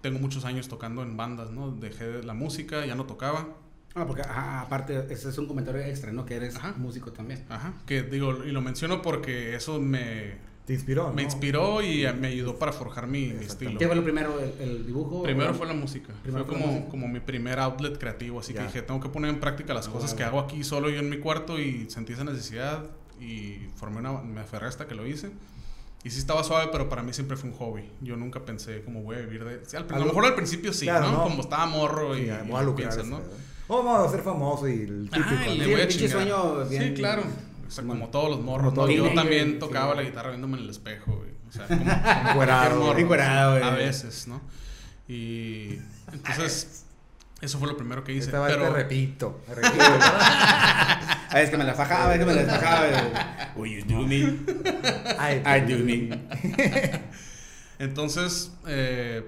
tengo 0.00 0.18
muchos 0.18 0.44
años 0.44 0.68
tocando 0.68 1.02
en 1.02 1.16
bandas 1.16 1.50
no 1.50 1.70
dejé 1.70 2.06
de 2.08 2.22
la 2.22 2.34
música 2.34 2.86
ya 2.86 2.94
no 2.94 3.04
tocaba 3.06 3.48
Ah, 3.94 4.06
porque 4.06 4.22
ajá, 4.22 4.62
aparte, 4.62 5.06
ese 5.10 5.28
es 5.28 5.36
un 5.36 5.46
comentario 5.46 5.82
extra, 5.82 6.12
¿no? 6.14 6.24
Que 6.24 6.36
eres 6.36 6.56
Ajá. 6.56 6.72
músico 6.78 7.12
también. 7.12 7.44
Ajá, 7.50 7.74
que 7.84 8.02
digo, 8.02 8.42
y 8.42 8.50
lo 8.50 8.62
menciono 8.62 9.02
porque 9.02 9.54
eso 9.54 9.78
me, 9.82 10.38
Te 10.64 10.72
inspiró, 10.72 11.08
¿no? 11.08 11.12
me 11.12 11.22
inspiró 11.22 11.82
y 11.82 12.06
me 12.18 12.28
ayudó 12.28 12.58
para 12.58 12.72
forjar 12.72 13.06
mi, 13.06 13.34
mi 13.34 13.44
estilo. 13.44 13.78
¿Qué 13.78 13.86
fue 13.86 13.94
lo 13.94 14.02
primero, 14.02 14.40
el, 14.40 14.54
el 14.66 14.86
dibujo? 14.86 15.22
Primero 15.22 15.50
o- 15.50 15.54
fue 15.54 15.66
la 15.66 15.74
música. 15.74 16.14
Primero 16.22 16.46
fue 16.46 16.54
fue 16.54 16.60
la 16.60 16.62
como, 16.64 16.72
música. 16.78 16.90
como 16.90 17.06
mi 17.08 17.20
primer 17.20 17.58
outlet 17.58 17.98
creativo. 17.98 18.40
Así 18.40 18.54
Ya. 18.54 18.60
que 18.60 18.66
dije, 18.68 18.80
tengo 18.80 18.98
que 18.98 19.10
poner 19.10 19.28
en 19.28 19.40
práctica 19.40 19.74
las 19.74 19.88
Ah, 19.88 19.92
cosas 19.92 20.14
que 20.14 20.24
hago 20.24 20.40
aquí 20.40 20.64
solo 20.64 20.88
yo 20.88 20.98
en 21.00 21.10
mi 21.10 21.18
cuarto 21.18 21.58
y 21.60 21.90
sentí 21.90 22.14
esa 22.14 22.24
necesidad 22.24 22.88
y 23.22 23.68
formé 23.76 23.98
una, 23.98 24.12
me 24.22 24.40
aferré 24.40 24.66
hasta 24.66 24.86
que 24.86 24.94
lo 24.94 25.06
hice. 25.06 25.30
Y 26.04 26.10
sí 26.10 26.18
estaba 26.18 26.42
suave, 26.42 26.68
pero 26.72 26.88
para 26.88 27.02
mí 27.04 27.12
siempre 27.12 27.36
fue 27.36 27.48
un 27.50 27.56
hobby. 27.56 27.88
Yo 28.00 28.16
nunca 28.16 28.44
pensé 28.44 28.82
cómo 28.84 29.02
voy 29.02 29.16
a 29.16 29.20
vivir 29.20 29.44
de... 29.44 29.64
sí, 29.64 29.76
al- 29.76 29.86
a 29.92 29.98
lo 30.00 30.06
mejor 30.06 30.24
al 30.24 30.34
principio 30.34 30.72
sí, 30.72 30.86
Claro, 30.86 31.06
¿no? 31.06 31.12
no. 31.18 31.22
Como 31.24 31.40
estaba 31.42 31.66
morro 31.66 32.16
y, 32.16 32.22
Sí, 32.22 32.26
y 32.26 32.48
voy 32.50 32.60
a 32.60 32.62
lucrar. 32.62 32.88
piensas, 32.88 33.06
¿no? 33.06 33.20
Oh, 33.68 33.84
vamos 33.84 34.08
a 34.08 34.10
ser 34.10 34.22
famoso 34.22 34.68
y 34.68 34.72
el 34.82 35.08
típico. 35.12 35.28
Ah, 35.30 35.46
y 35.46 35.50
¿no? 35.50 35.54
le 35.54 35.64
Sí, 35.64 35.70
voy 35.70 35.80
a 35.80 35.84
el 35.84 36.10
sueño 36.10 36.64
bien- 36.68 36.82
Sí, 36.82 36.94
claro. 36.94 37.22
O 37.68 37.70
sea, 37.70 37.84
como 37.84 38.08
todos 38.08 38.30
los 38.30 38.40
morros, 38.40 38.74
¿no? 38.74 38.90
Yo 38.90 39.14
también 39.14 39.58
tocaba 39.60 39.94
la 39.94 40.02
guitarra 40.02 40.30
viéndome 40.30 40.58
en 40.58 40.64
el 40.64 40.70
espejo, 40.70 41.16
güey. 41.16 41.30
O 41.48 41.52
sea, 41.52 41.66
como, 41.68 41.84
como 41.84 42.40
morro, 42.76 42.80
güey. 43.52 43.62
A 43.62 43.70
veces, 43.70 44.26
¿no? 44.26 44.40
Y 45.08 45.78
entonces, 46.12 46.81
eso 47.42 47.58
fue 47.58 47.68
lo 47.68 47.76
primero 47.76 48.02
que 48.04 48.12
hice. 48.12 48.26
Esta 48.26 48.40
vez 48.40 48.54
Pero, 48.54 48.68
te 48.72 48.74
repito. 48.78 49.42
te 49.46 49.54
repito. 49.54 49.84
A 49.84 51.34
veces 51.36 51.50
que 51.50 51.56
me 51.56 51.64
la 51.64 51.72
fajaba, 51.74 52.04
a 52.04 52.08
veces 52.08 52.20
que 52.20 52.26
me 52.26 52.34
la 52.34 52.42
despajaba. 52.42 53.52
Will 53.56 53.78
you 53.78 53.84
do 53.86 54.06
me? 54.06 54.38
Ay, 55.18 55.42
I 55.46 55.60
do 55.72 55.78
me. 55.82 56.10
entonces, 57.78 58.52
eh, 58.66 59.26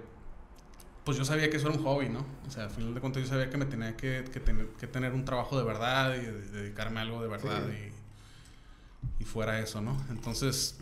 pues 1.04 1.16
yo 1.16 1.24
sabía 1.24 1.48
que 1.48 1.56
eso 1.56 1.68
era 1.68 1.78
un 1.78 1.82
hobby, 1.82 2.10
¿no? 2.10 2.26
O 2.46 2.50
sea, 2.50 2.64
al 2.64 2.70
final 2.70 2.94
de 2.94 3.00
cuentas 3.00 3.22
yo 3.22 3.28
sabía 3.30 3.48
que 3.48 3.56
me 3.56 3.64
tenía 3.64 3.96
que, 3.96 4.22
que 4.30 4.38
tener, 4.40 4.66
que 4.78 4.86
tener 4.86 5.12
un 5.14 5.24
trabajo 5.24 5.56
de 5.58 5.64
verdad 5.64 6.14
y 6.14 6.20
de- 6.26 6.42
dedicarme 6.50 7.00
a 7.00 7.02
algo 7.04 7.22
de 7.22 7.28
verdad 7.28 7.62
y, 7.70 9.22
y 9.22 9.24
fuera 9.24 9.58
eso, 9.60 9.80
¿no? 9.80 9.96
Entonces, 10.10 10.76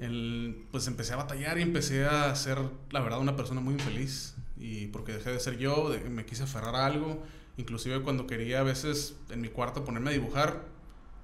el, 0.00 0.66
pues 0.70 0.86
empecé 0.86 1.12
a 1.12 1.16
batallar 1.16 1.58
y 1.58 1.62
empecé 1.62 2.06
a 2.06 2.34
ser, 2.34 2.58
la 2.90 3.00
verdad, 3.00 3.20
una 3.20 3.36
persona 3.36 3.60
muy 3.60 3.74
infeliz. 3.74 4.34
Y 4.56 4.86
porque 4.88 5.12
dejé 5.12 5.30
de 5.32 5.40
ser 5.40 5.58
yo, 5.58 5.90
de- 5.90 6.08
me 6.10 6.24
quise 6.24 6.44
aferrar 6.44 6.74
a 6.76 6.86
algo. 6.86 7.22
Inclusive 7.56 8.02
cuando 8.02 8.26
quería 8.26 8.60
a 8.60 8.62
veces 8.62 9.16
en 9.30 9.40
mi 9.40 9.48
cuarto 9.48 9.84
ponerme 9.84 10.10
a 10.10 10.12
dibujar, 10.12 10.64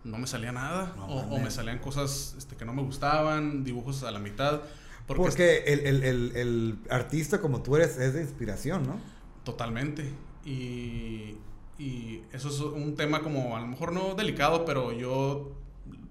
no 0.04 0.18
me 0.18 0.26
salía 0.26 0.52
nada. 0.52 0.92
No 0.96 1.06
o, 1.06 1.38
me 1.38 1.50
salían 1.50 1.78
cosas 1.78 2.34
este, 2.38 2.56
que 2.56 2.64
no 2.64 2.72
me 2.72 2.82
gustaban, 2.82 3.64
dibujos 3.64 4.02
a 4.02 4.10
la 4.10 4.18
mitad. 4.18 4.62
Porque, 5.06 5.22
Porque 5.22 5.64
el, 5.66 5.80
el, 5.80 6.02
el, 6.04 6.36
el 6.36 6.78
artista 6.88 7.40
como 7.40 7.62
tú 7.62 7.76
eres 7.76 7.98
es 7.98 8.14
de 8.14 8.22
inspiración, 8.22 8.86
¿no? 8.86 9.00
Totalmente. 9.44 10.08
Y, 10.44 11.36
y 11.78 12.22
eso 12.32 12.48
es 12.48 12.60
un 12.60 12.94
tema 12.94 13.20
como 13.22 13.56
a 13.56 13.60
lo 13.60 13.66
mejor 13.66 13.92
no 13.92 14.14
delicado, 14.14 14.64
pero 14.64 14.92
yo 14.92 15.56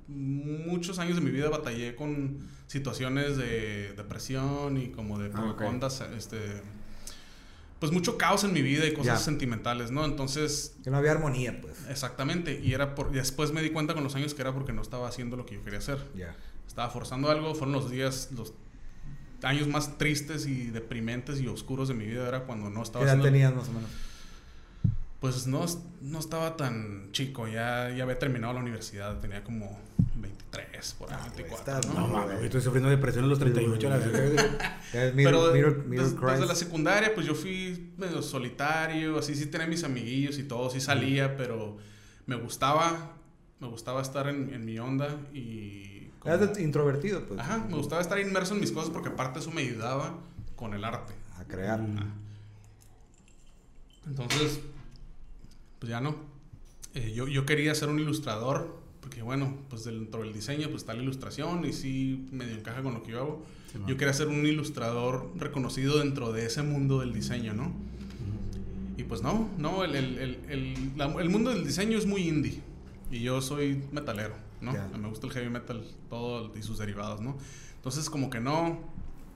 muchos 0.07 0.99
años 0.99 1.15
de 1.15 1.21
mi 1.21 1.31
vida 1.31 1.49
batallé 1.49 1.95
con 1.95 2.39
situaciones 2.67 3.37
de 3.37 3.93
depresión 3.93 4.77
y 4.77 4.89
como 4.89 5.17
de 5.19 5.31
Ah, 5.33 5.55
ondas, 5.65 6.01
este 6.15 6.37
pues 7.79 7.91
mucho 7.91 8.17
caos 8.17 8.43
en 8.43 8.51
mi 8.53 8.61
vida 8.61 8.85
y 8.85 8.93
cosas 8.93 9.19
Ya. 9.19 9.25
sentimentales, 9.25 9.89
¿no? 9.91 10.03
Entonces, 10.05 10.75
Que 10.83 10.89
no 10.91 10.97
había 10.97 11.11
armonía, 11.11 11.59
pues. 11.61 11.75
exactamente, 11.89 12.59
y 12.61 12.73
era 12.73 12.93
por 12.95 13.09
y 13.11 13.15
después 13.15 13.51
me 13.53 13.61
di 13.61 13.69
cuenta 13.69 13.93
con 13.93 14.03
los 14.03 14.15
años 14.15 14.33
que 14.33 14.41
era 14.41 14.53
porque 14.53 14.73
no 14.73 14.81
estaba 14.81 15.07
haciendo 15.07 15.37
lo 15.37 15.45
que 15.45 15.55
yo 15.55 15.63
quería 15.63 15.79
hacer. 15.79 15.97
Ya. 16.15 16.35
Estaba 16.67 16.89
forzando 16.89 17.29
algo, 17.31 17.55
fueron 17.55 17.73
los 17.73 17.89
días 17.89 18.29
los 18.35 18.53
años 19.43 19.67
más 19.67 19.97
tristes 19.97 20.45
y 20.45 20.65
deprimentes 20.65 21.39
y 21.39 21.47
oscuros 21.47 21.87
de 21.87 21.93
mi 21.93 22.05
vida 22.05 22.27
era 22.27 22.43
cuando 22.43 22.69
no 22.69 22.81
¿Qué 22.81 22.83
estaba 22.83 23.05
edad 23.05 23.13
haciendo 23.13 23.31
tenías 23.31 23.55
más 23.55 23.69
o 23.69 23.71
menos? 23.71 23.89
Pues 25.19 25.47
no, 25.47 25.65
no 26.01 26.19
estaba 26.19 26.55
tan 26.55 27.11
chico, 27.11 27.47
ya, 27.47 27.89
ya 27.89 28.03
había 28.03 28.17
terminado 28.17 28.53
la 28.53 28.61
universidad, 28.61 29.19
tenía 29.19 29.43
como 29.43 29.77
23, 30.15 30.93
por 30.93 31.11
ahí, 31.11 31.17
Ah, 31.19 31.25
güey, 31.27 31.43
24. 31.43 31.57
estás- 31.79 31.93
¿no? 31.93 31.99
No 32.01 32.07
mames, 32.07 32.41
estoy 32.41 32.61
sufriendo 32.61 32.89
depresión 32.89 33.25
a 33.25 33.27
los 33.27 33.37
38, 33.39 33.89
la 33.89 33.97
verdad. 33.97 34.75
Ya 34.93 35.03
es 35.05 35.13
middle, 35.15 35.31
Pero 35.41 35.53
desde 36.31 36.45
la 36.45 36.55
secundaria, 36.55 37.13
pues 37.13 37.27
yo 37.27 37.35
fui 37.35 37.91
medio 37.97 38.21
solitario, 38.21 39.19
así 39.19 39.35
sí 39.35 39.47
tenía 39.47 39.67
mis 39.67 39.83
amiguillos 39.83 40.37
y 40.39 40.43
todo, 40.43 40.69
sí 40.69 40.79
salía, 40.79 41.35
pero 41.35 41.77
me 42.25 42.35
gustaba, 42.37 43.13
me 43.59 43.67
gustaba 43.67 44.01
estar 44.01 44.27
en, 44.29 44.53
en 44.53 44.63
mi 44.63 44.79
onda 44.79 45.17
y... 45.33 46.07
como- 46.19 46.33
Eras 46.33 46.55
de- 46.55 46.63
introvertido, 46.63 47.25
pues. 47.27 47.39
Ajá, 47.41 47.57
me 47.69 47.75
gustaba 47.75 48.01
estar 48.01 48.17
inmerso 48.19 48.53
en 48.53 48.61
mis 48.61 48.71
cosas 48.71 48.89
porque 48.89 49.09
aparte 49.09 49.39
eso 49.39 49.51
me 49.51 49.61
ayudaba 49.63 50.17
con 50.55 50.73
el 50.73 50.85
arte. 50.85 51.13
A 51.37 51.43
crear. 51.43 51.81
Entonces, 54.07 54.59
pues 55.79 55.89
ya 55.89 56.01
no. 56.01 56.15
Eh, 56.93 57.13
yo, 57.15 57.27
yo 57.27 57.45
quería 57.45 57.73
ser 57.75 57.89
un 57.89 57.99
ilustrador, 57.99 58.79
porque 59.01 59.21
bueno, 59.21 59.55
pues 59.69 59.83
dentro 59.85 60.21
del 60.23 60.33
diseño 60.33 60.67
pues 60.69 60.81
está 60.83 60.93
la 60.93 61.01
ilustración 61.03 61.63
y 61.65 61.73
sí 61.73 62.27
medio 62.31 62.55
encaja 62.55 62.81
con 62.83 62.93
lo 62.93 63.03
que 63.03 63.11
yo 63.11 63.19
hago. 63.19 63.45
yo 63.87 63.97
quería 63.97 64.13
ser 64.13 64.27
un 64.27 64.45
ilustrador 64.45 65.31
reconocido 65.35 65.99
dentro 65.99 66.31
de 66.33 66.45
ese 66.45 66.63
mundo 66.63 66.99
del 67.01 67.13
diseño, 67.13 67.53
¿no? 67.53 67.71
Y 68.97 69.03
pues 69.03 69.21
no, 69.21 69.49
no, 69.57 69.83
el, 69.85 69.95
el, 69.95 70.17
el, 70.17 70.39
el, 70.49 70.91
la- 70.97 71.13
el 71.21 71.29
mundo 71.29 71.51
del 71.51 71.65
diseño 71.65 71.97
es 71.97 72.05
muy 72.05 72.27
indie. 72.27 72.59
Y 73.11 73.21
yo 73.21 73.41
soy 73.41 73.81
metalero, 73.91 74.35
¿no? 74.61 74.73
Me 74.97 75.07
gusta 75.07 75.25
el 75.27 75.33
heavy 75.33 75.49
metal, 75.49 75.83
todo 76.09 76.51
y 76.57 76.61
sus 76.61 76.77
derivados, 76.79 77.21
¿no? 77.21 77.37
Entonces 77.77 78.09
como 78.09 78.29
que 78.29 78.39
no, 78.41 78.79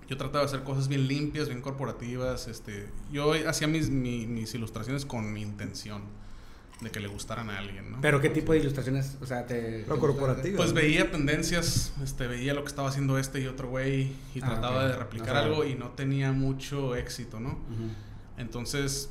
yo 0.10 0.18
trataba 0.18 0.40
de 0.40 0.46
hacer 0.46 0.64
cosas 0.64 0.90
bien 0.90 1.08
limpias, 1.08 1.48
bien 1.48 1.62
corporativas. 1.62 2.48
Este, 2.50 2.88
yo 3.12 3.32
hacía 3.48 3.68
mis, 3.68 3.90
mi- 3.90 4.28
mis 4.28 4.54
ilustraciones 4.54 5.06
con 5.06 5.38
intención 5.38 6.02
de 6.82 6.92
que 6.92 7.00
le 7.00 7.08
gustaran 7.08 7.50
a 7.50 7.58
alguien, 7.60 7.92
¿no? 7.92 8.02
Pero 8.02 8.20
qué 8.20 8.30
tipo 8.30 8.52
de 8.52 8.60
ilustraciones, 8.60 9.18
o 9.22 9.26
sea, 9.26 9.46
te... 9.46 9.86
Lo 9.88 10.00
corporativo. 10.00 10.58
Pues 10.58 10.74
veía 10.74 11.12
tendencias, 11.12 11.94
este, 12.04 12.28
veía 12.28 12.54
lo 12.54 12.64
que 12.64 12.70
estaba 12.70 12.90
haciendo 12.90 13.18
este 13.18 13.40
y 13.40 13.48
otro 13.48 13.70
güey 13.70 14.12
y 14.36 14.42
Ah, 14.42 14.48
trataba 14.48 14.88
de 14.88 14.96
replicar 14.96 15.36
algo 15.36 15.64
y 15.64 15.76
no 15.76 15.90
tenía 15.90 16.32
mucho 16.32 16.96
éxito, 16.96 17.40
¿no? 17.40 17.58
Entonces 18.38 19.10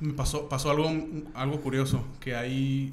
me 0.00 0.12
pasó, 0.14 0.48
pasó 0.48 0.70
algo, 0.70 0.90
algo 1.34 1.60
curioso, 1.60 2.04
que 2.20 2.34
hay, 2.34 2.92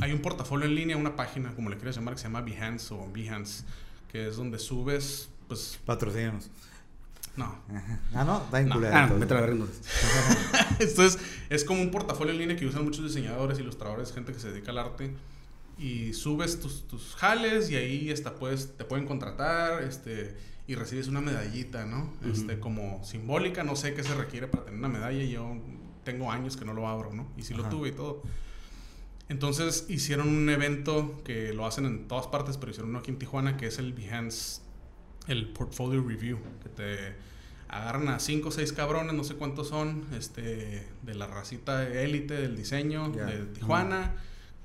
hay 0.00 0.12
un 0.12 0.20
portafolio 0.20 0.66
en 0.66 0.74
línea, 0.74 0.96
una 0.96 1.16
página, 1.16 1.54
como 1.54 1.68
le 1.68 1.76
quieras 1.76 1.96
llamar, 1.96 2.14
que 2.14 2.20
se 2.20 2.24
llama 2.24 2.42
Behance 2.42 2.94
o 2.94 3.10
Behance, 3.12 3.64
que 4.10 4.28
es 4.28 4.36
donde 4.36 4.58
subes, 4.58 5.28
pues, 5.48 5.78
Patrocínanos. 5.84 6.50
No. 7.36 7.56
Ah, 8.14 8.24
no, 8.24 8.42
está 8.44 8.60
en 8.60 8.68
No. 8.68 8.74
culero, 8.76 8.94
Ah, 8.94 9.02
entonces. 9.04 9.20
vete 9.20 9.32
a 9.32 9.36
la 9.36 9.40
verga 9.46 9.56
entonces. 10.80 11.18
Es 11.50 11.64
como 11.64 11.82
un 11.82 11.90
portafolio 11.90 12.32
en 12.32 12.38
línea 12.38 12.56
que 12.56 12.66
usan 12.66 12.84
muchos 12.84 13.04
diseñadores, 13.04 13.58
ilustradores, 13.58 14.12
gente 14.12 14.32
que 14.32 14.38
se 14.40 14.50
dedica 14.50 14.70
al 14.70 14.78
arte. 14.78 15.14
Y 15.78 16.12
subes 16.12 16.60
tus, 16.60 16.86
tus 16.86 17.14
jales 17.16 17.70
y 17.70 17.76
ahí 17.76 18.10
hasta 18.10 18.34
puedes, 18.34 18.76
te 18.76 18.84
pueden 18.84 19.06
contratar 19.06 19.82
este, 19.82 20.36
y 20.66 20.74
recibes 20.74 21.08
una 21.08 21.20
medallita, 21.20 21.86
¿no? 21.86 22.12
Ujú. 22.20 22.30
este, 22.32 22.60
como 22.60 23.02
simbólica, 23.04 23.64
no 23.64 23.74
sé 23.76 23.94
qué 23.94 24.02
se 24.02 24.14
requiere 24.14 24.46
para 24.46 24.64
tener 24.64 24.78
una 24.78 24.88
medalla. 24.88 25.24
Yo 25.24 25.56
tengo 26.04 26.30
años 26.30 26.56
que 26.56 26.64
no 26.64 26.72
lo 26.74 26.86
abro, 26.88 27.12
¿no? 27.12 27.26
Y 27.36 27.42
sí 27.42 27.54
lo 27.54 27.62
Ajá. 27.62 27.70
tuve 27.70 27.88
y 27.88 27.92
todo. 27.92 28.22
Entonces 29.28 29.86
hicieron 29.88 30.28
un 30.28 30.48
evento 30.50 31.20
que 31.24 31.52
lo 31.52 31.66
hacen 31.66 31.86
en 31.86 32.06
todas 32.06 32.26
partes, 32.26 32.58
pero 32.58 32.70
hicieron 32.70 32.90
uno 32.90 32.98
aquí 32.98 33.10
en 33.10 33.18
Tijuana, 33.18 33.56
que 33.56 33.66
es 33.66 33.78
el 33.78 33.92
Behance, 33.94 34.60
el 35.28 35.48
Portfolio 35.48 36.02
Review, 36.06 36.38
que 36.62 36.68
te 36.68 37.14
agarran 37.68 38.08
a 38.08 38.18
cinco 38.18 38.50
o 38.50 38.52
seis 38.52 38.72
cabrones, 38.72 39.14
no 39.14 39.24
sé 39.24 39.34
cuántos 39.34 39.68
son, 39.68 40.04
este, 40.16 40.86
de 41.02 41.14
la 41.14 41.26
racita 41.26 41.88
élite 41.88 42.34
del 42.34 42.56
diseño 42.56 43.08
de 43.10 43.46
Tijuana, 43.46 44.14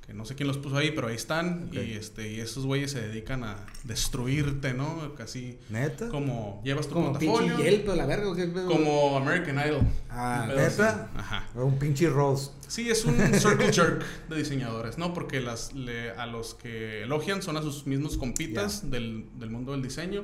que 0.07 0.13
no 0.13 0.23
sé 0.23 0.35
quién 0.35 0.47
los 0.47 0.57
puso 0.57 0.77
ahí, 0.77 0.91
pero 0.91 1.07
ahí 1.09 1.15
están, 1.15 1.69
y 1.73 1.77
este, 1.91 2.31
y 2.31 2.39
esos 2.39 2.65
güeyes 2.65 2.91
se 2.91 3.01
dedican 3.05 3.43
a 3.43 3.57
destruirte, 3.83 4.73
¿no? 4.73 5.13
Casi 5.15 5.57
¿Neta? 5.69 6.07
como 6.07 6.61
llevas 6.63 6.87
tu 6.87 6.93
Como 6.93 7.11
pinche 7.19 7.27
portafolio, 7.27 7.57
Yelp, 7.71 7.87
la 7.89 8.05
verga. 8.05 8.29
¿o 8.29 8.33
qué 8.35 8.47
pedo? 8.47 8.67
como 8.69 9.17
American 9.17 9.57
Idol. 9.67 9.81
Ah. 10.09 10.47
¿neta? 10.55 11.11
Ajá. 11.13 11.45
Un 11.55 11.77
pinche 11.77 12.09
Rose. 12.09 12.51
Sí, 12.69 12.89
es 12.89 13.03
un 13.03 13.15
circle 13.35 13.73
jerk 13.73 14.05
de 14.29 14.37
diseñadores, 14.37 14.97
¿no? 14.97 15.13
Porque 15.13 15.41
las, 15.41 15.73
le- 15.73 16.11
a 16.11 16.25
los 16.25 16.53
que 16.55 17.03
elogian 17.03 17.41
son 17.41 17.57
a 17.57 17.61
sus 17.61 17.85
mismos 17.85 18.15
compitas 18.17 18.89
del, 18.89 19.25
del 19.37 19.49
mundo 19.49 19.73
del 19.73 19.81
diseño. 19.81 20.23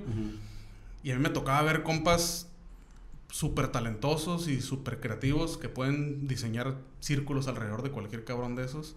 Y 1.03 1.11
a 1.11 1.15
mí 1.15 1.21
me 1.21 1.29
tocaba 1.29 1.61
ver 1.61 1.83
compas 1.83 2.47
súper 3.29 3.67
talentosos 3.69 4.47
y 4.47 4.61
súper 4.61 4.99
creativos 5.01 5.57
que 5.57 5.67
pueden 5.67 6.27
diseñar 6.27 6.77
círculos 7.01 7.47
alrededor 7.49 7.81
de 7.83 7.91
cualquier 7.91 8.23
cabrón 8.23 8.55
de 8.55 8.63
esos. 8.65 8.95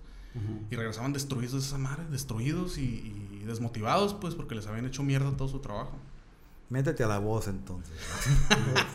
Y 0.71 0.77
regresaban 0.77 1.13
destruidos 1.13 1.53
de 1.63 1.69
esa 1.69 1.79
madre, 1.79 2.05
destruidos 2.11 2.79
y, 2.79 2.83
y 3.41 3.45
desmotivados, 3.47 4.15
pues, 4.15 4.35
porque 4.35 4.55
les 4.55 4.67
habían 4.67 4.87
hecho 4.87 5.03
mierda 5.03 5.37
todo 5.37 5.49
su 5.49 5.61
trabajo. 5.61 5.97
Métete 6.69 7.05
a 7.05 7.07
la 7.07 7.19
voz 7.19 7.47
entonces. 7.49 7.95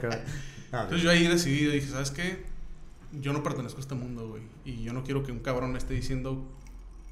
Cara. 0.00 0.24
Ah, 0.72 0.82
Entonces 0.84 1.02
yo 1.02 1.10
ahí 1.10 1.26
decidí, 1.26 1.66
dije, 1.66 1.88
¿sabes 1.88 2.10
qué? 2.10 2.44
Yo 3.20 3.32
no 3.32 3.42
pertenezco 3.42 3.78
a 3.78 3.80
este 3.80 3.94
mundo, 3.94 4.28
güey. 4.28 4.42
Y 4.64 4.82
yo 4.82 4.92
no 4.92 5.02
quiero 5.02 5.22
que 5.22 5.32
un 5.32 5.40
cabrón 5.40 5.72
me 5.72 5.78
esté 5.78 5.94
diciendo 5.94 6.46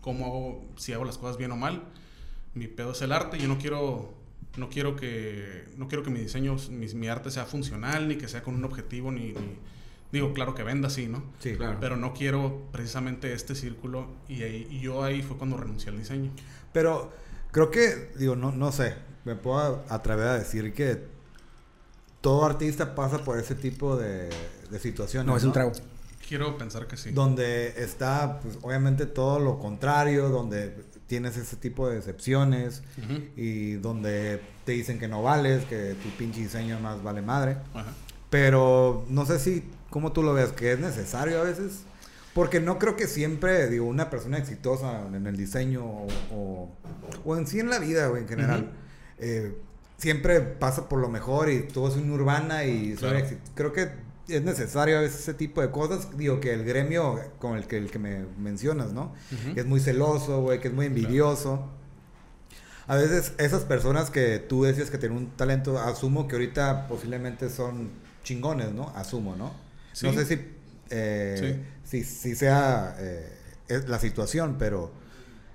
cómo 0.01 0.27
hago, 0.27 0.65
si 0.77 0.93
hago 0.93 1.05
las 1.05 1.19
cosas 1.19 1.37
bien 1.37 1.51
o 1.53 1.57
mal. 1.57 1.83
Mi 2.55 2.69
pedo 2.69 2.93
es 2.93 3.03
el 3.03 3.13
arte. 3.13 3.39
Yo 3.39 3.49
no 3.49 3.59
quiero, 3.59 4.15
no 4.57 4.69
quiero 4.69 4.97
que, 4.97 5.67
no 5.77 5.89
quiero 5.89 6.03
que 6.05 6.11
mi 6.11 6.21
diseño, 6.21 6.57
mi, 6.71 6.87
mi 6.95 7.09
arte 7.09 7.31
sea 7.31 7.45
funcional, 7.47 8.09
ni 8.09 8.17
que 8.17 8.29
sea 8.29 8.43
con 8.43 8.55
un 8.55 8.65
objetivo, 8.65 9.11
ni, 9.11 9.33
ni- 9.33 9.59
digo, 10.13 10.33
claro 10.33 10.55
que 10.55 10.63
venda, 10.63 10.91
sí, 10.91 11.07
¿no? 11.09 11.23
Sí, 11.39 11.55
Claro. 11.55 11.79
Pero 11.81 11.97
no 11.97 12.15
quiero 12.15 12.69
precisamente 12.73 13.33
este 13.33 13.55
círculo. 13.55 14.09
Y, 14.29 14.43
ahí, 14.43 14.67
y 14.71 14.81
yo 14.81 15.03
ahí 15.03 15.23
fue 15.23 15.37
cuando 15.37 15.57
renuncié 15.57 15.91
al 15.91 15.99
diseño. 15.99 16.31
Pero 16.73 17.13
creo 17.51 17.71
que, 17.71 18.13
digo, 18.19 18.37
no, 18.37 18.53
no 18.53 18.73
sé, 18.73 18.95
me 19.25 19.35
puedo 19.35 19.85
atrever 19.89 20.29
a 20.29 20.39
decir 20.39 20.73
que 20.73 21.07
todo 22.21 22.45
artista 22.45 22.95
pasa 22.95 23.19
por 23.19 23.39
ese 23.39 23.55
tipo 23.55 23.97
de, 23.97 24.31
de 24.71 24.79
situaciones. 24.79 25.27
No, 25.27 25.37
es 25.37 25.45
un 25.45 25.53
trago. 25.53 25.73
Quiero 26.27 26.59
pensar 26.59 26.87
que 26.87 26.97
sí. 26.97 27.11
Donde 27.11 27.69
está, 27.83 28.41
pues, 28.41 28.59
obviamente 28.63 29.07
todo 29.07 29.39
lo 29.39 29.59
contrario, 29.59 30.29
donde 30.29 30.85
tienes 31.07 31.39
ese 31.39 31.57
tipo 31.57 31.89
de 31.89 31.97
decepciones 31.97 32.83
y 33.35 33.75
donde 33.75 34.43
te 34.67 34.73
dicen 34.73 34.99
que 34.99 35.09
no 35.09 35.23
vales, 35.23 35.65
que 35.65 35.97
tu 36.03 36.11
pinche 36.19 36.41
diseño 36.41 36.79
más 36.81 37.03
vale 37.03 37.23
madre. 37.23 37.57
Ajá. 37.73 37.93
Pero 38.31 39.05
no 39.09 39.25
sé 39.27 39.39
si, 39.39 39.65
¿cómo 39.91 40.13
tú 40.13 40.23
lo 40.23 40.35
ves? 40.35 40.53
Que 40.53 40.73
es 40.73 40.79
necesario 40.81 41.41
a 41.41 41.45
veces. 41.45 41.81
Porque 42.35 42.61
no 42.61 42.79
creo 42.79 42.95
que 42.95 43.07
siempre, 43.09 43.69
digo, 43.69 43.87
una 43.87 44.11
persona 44.11 44.39
exitosa 44.39 45.07
en 45.13 45.27
el 45.27 45.37
diseño 45.37 45.85
o, 45.85 46.07
o, 46.33 46.71
o 47.25 47.37
en 47.37 47.47
sí 47.47 47.59
en 47.59 47.71
la 47.71 47.79
vida, 47.79 48.07
güey, 48.09 48.23
en 48.23 48.29
general, 48.29 48.71
eh, 49.19 49.57
siempre 49.97 50.41
pasa 50.41 50.89
por 50.89 51.01
lo 51.01 51.09
mejor 51.09 51.51
y 51.51 51.63
todo 51.63 51.89
es 51.89 51.97
una 51.97 52.13
urbana 52.13 52.65
y 52.65 52.97
soy 52.97 53.11
Claro. 53.11 53.19
exit- 53.19 53.39
creo 53.55 53.73
que 53.73 53.89
es 54.29 54.43
necesario 54.45 54.99
a 54.99 55.01
veces 55.01 55.21
ese 55.21 55.35
tipo 55.35 55.63
de 55.63 55.71
cosas. 55.71 56.17
Digo, 56.17 56.39
que 56.39 56.53
el 56.53 56.65
gremio 56.65 57.19
con 57.41 57.57
el 57.57 57.67
que, 57.67 57.79
el 57.79 57.91
que 57.91 57.99
me 57.99 58.25
mencionas, 58.39 58.93
¿no? 58.93 59.15
Que 59.55 59.61
es 59.61 59.67
muy 59.67 59.81
celoso, 59.81 60.43
güey, 60.43 60.61
que 60.61 60.69
es 60.69 60.75
muy 60.75 60.87
envidioso. 60.87 61.67
A 62.87 62.95
veces 62.97 63.33
esas 63.39 63.65
personas 63.65 64.11
que 64.11 64.39
tú 64.39 64.63
decías 64.65 64.91
que 64.91 64.99
tienen 64.99 65.19
un 65.19 65.31
talento, 65.31 65.79
asumo 65.79 66.29
que 66.29 66.37
ahorita 66.37 66.87
posiblemente 66.89 67.51
son 67.51 67.91
chingones, 68.29 68.73
¿no? 68.73 68.91
Asumo, 68.95 69.35
¿no? 69.37 69.53
Sí. 69.93 70.07
No 70.07 70.13
sé 70.13 70.27
si, 70.27 70.39
eh, 70.91 71.65
si, 71.85 72.05
si 72.05 72.37
sea 72.37 72.95
eh, 72.99 73.33
es 73.69 73.89
la 73.89 73.99
situación, 73.99 74.57
pero 74.59 74.93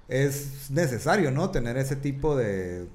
es 0.07 0.69
necesario, 0.71 1.29
¿no? 1.31 1.49
Tener 1.51 1.77
ese 1.77 1.95
tipo 1.95 2.35
de... 2.35 2.87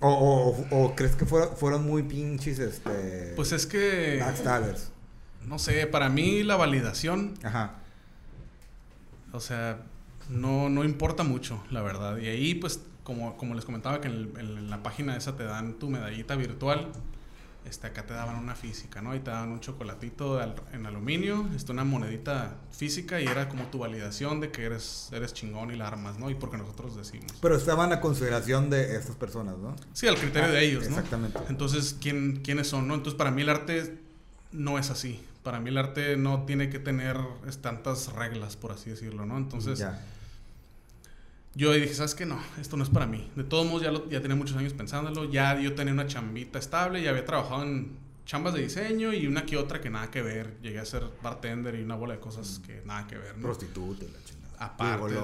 O, 0.00 0.08
o- 0.10 0.66
o 0.84 0.94
crees 0.94 1.16
que 1.16 1.24
fueron, 1.26 1.56
fueron 1.56 1.84
muy 1.84 2.02
pinches, 2.04 2.58
este... 2.58 3.32
Pues 3.36 3.52
es 3.52 3.66
que, 3.66 4.18
backstabbers. 4.20 4.90
no 5.46 5.58
sé, 5.58 5.86
para 5.86 6.08
mí 6.08 6.42
la 6.42 6.56
validación, 6.56 7.34
Ajá. 7.42 7.74
o 9.32 9.40
sea, 9.40 9.78
no, 10.28 10.68
no 10.68 10.84
importa 10.84 11.22
mucho, 11.24 11.62
la 11.70 11.82
verdad. 11.82 12.18
Y 12.18 12.28
ahí, 12.28 12.54
pues, 12.54 12.80
como, 13.02 13.36
como 13.36 13.54
les 13.54 13.64
comentaba, 13.64 14.00
que 14.00 14.08
en, 14.08 14.32
en 14.38 14.70
la 14.70 14.82
página 14.82 15.16
esa 15.16 15.36
te 15.36 15.44
dan 15.44 15.74
tu 15.78 15.88
medallita 15.90 16.34
virtual. 16.36 16.90
Este, 17.64 17.86
acá 17.86 18.04
te 18.04 18.12
daban 18.12 18.36
una 18.36 18.54
física, 18.54 19.00
¿no? 19.00 19.14
Y 19.16 19.20
te 19.20 19.30
daban 19.30 19.50
un 19.50 19.60
chocolatito 19.60 20.38
al- 20.38 20.54
en 20.72 20.84
aluminio, 20.84 21.48
este, 21.56 21.72
una 21.72 21.84
monedita 21.84 22.56
física 22.72 23.20
y 23.20 23.26
era 23.26 23.48
como 23.48 23.64
tu 23.68 23.78
validación 23.78 24.40
de 24.40 24.50
que 24.50 24.64
eres, 24.64 25.08
eres 25.12 25.32
chingón 25.32 25.72
y 25.72 25.76
la 25.76 25.88
armas, 25.88 26.18
¿no? 26.18 26.28
Y 26.28 26.34
porque 26.34 26.58
nosotros 26.58 26.94
decimos. 26.96 27.32
Pero 27.40 27.56
estaban 27.56 27.92
a 27.92 28.00
consideración 28.00 28.68
de 28.68 28.96
estas 28.96 29.16
personas, 29.16 29.56
¿no? 29.58 29.74
Sí, 29.94 30.06
al 30.06 30.16
criterio 30.16 30.50
de 30.52 30.62
ellos, 30.62 30.82
¿no? 30.88 30.96
Exactamente. 30.96 31.38
Entonces, 31.48 31.96
¿quién, 32.00 32.40
¿quiénes 32.44 32.68
son, 32.68 32.86
no? 32.86 32.94
Entonces, 32.94 33.16
para 33.16 33.30
mí 33.30 33.42
el 33.42 33.48
arte 33.48 33.98
no 34.52 34.78
es 34.78 34.90
así. 34.90 35.24
Para 35.42 35.60
mí 35.60 35.70
el 35.70 35.78
arte 35.78 36.16
no 36.16 36.44
tiene 36.44 36.70
que 36.70 36.78
tener 36.78 37.16
tantas 37.60 38.12
reglas, 38.12 38.56
por 38.56 38.72
así 38.72 38.90
decirlo, 38.90 39.26
¿no? 39.26 39.36
Entonces, 39.38 39.78
ya. 39.78 40.02
Yo 41.54 41.72
dije, 41.72 41.94
¿sabes 41.94 42.14
qué? 42.14 42.26
No, 42.26 42.38
esto 42.60 42.76
no 42.76 42.82
es 42.82 42.90
para 42.90 43.06
mí. 43.06 43.30
De 43.36 43.44
todos 43.44 43.66
modos, 43.66 43.82
ya, 43.82 43.92
lo- 43.92 44.08
ya 44.08 44.20
tenía 44.20 44.36
muchos 44.36 44.56
años 44.56 44.72
pensándolo. 44.72 45.24
Ya 45.30 45.58
yo 45.60 45.74
tenía 45.74 45.92
una 45.92 46.06
chambita 46.06 46.58
estable, 46.58 47.02
ya 47.02 47.10
había 47.10 47.24
trabajado 47.24 47.62
en 47.62 47.96
chambas 48.26 48.54
de 48.54 48.62
diseño 48.62 49.12
y 49.12 49.26
una 49.26 49.44
que 49.46 49.56
otra 49.56 49.80
que 49.80 49.90
nada 49.90 50.10
que 50.10 50.22
ver. 50.22 50.56
Llegué 50.62 50.78
a 50.80 50.84
ser 50.84 51.04
bartender 51.22 51.74
y 51.76 51.82
una 51.82 51.94
bola 51.96 52.14
de 52.14 52.20
cosas 52.20 52.60
que 52.66 52.82
nada 52.84 53.06
que 53.06 53.16
ver, 53.18 53.36
¿no? 53.36 53.42
Prostituta 53.42 54.04
la 54.06 54.24
chingada. 54.24 54.44
Aparte, 54.58 55.14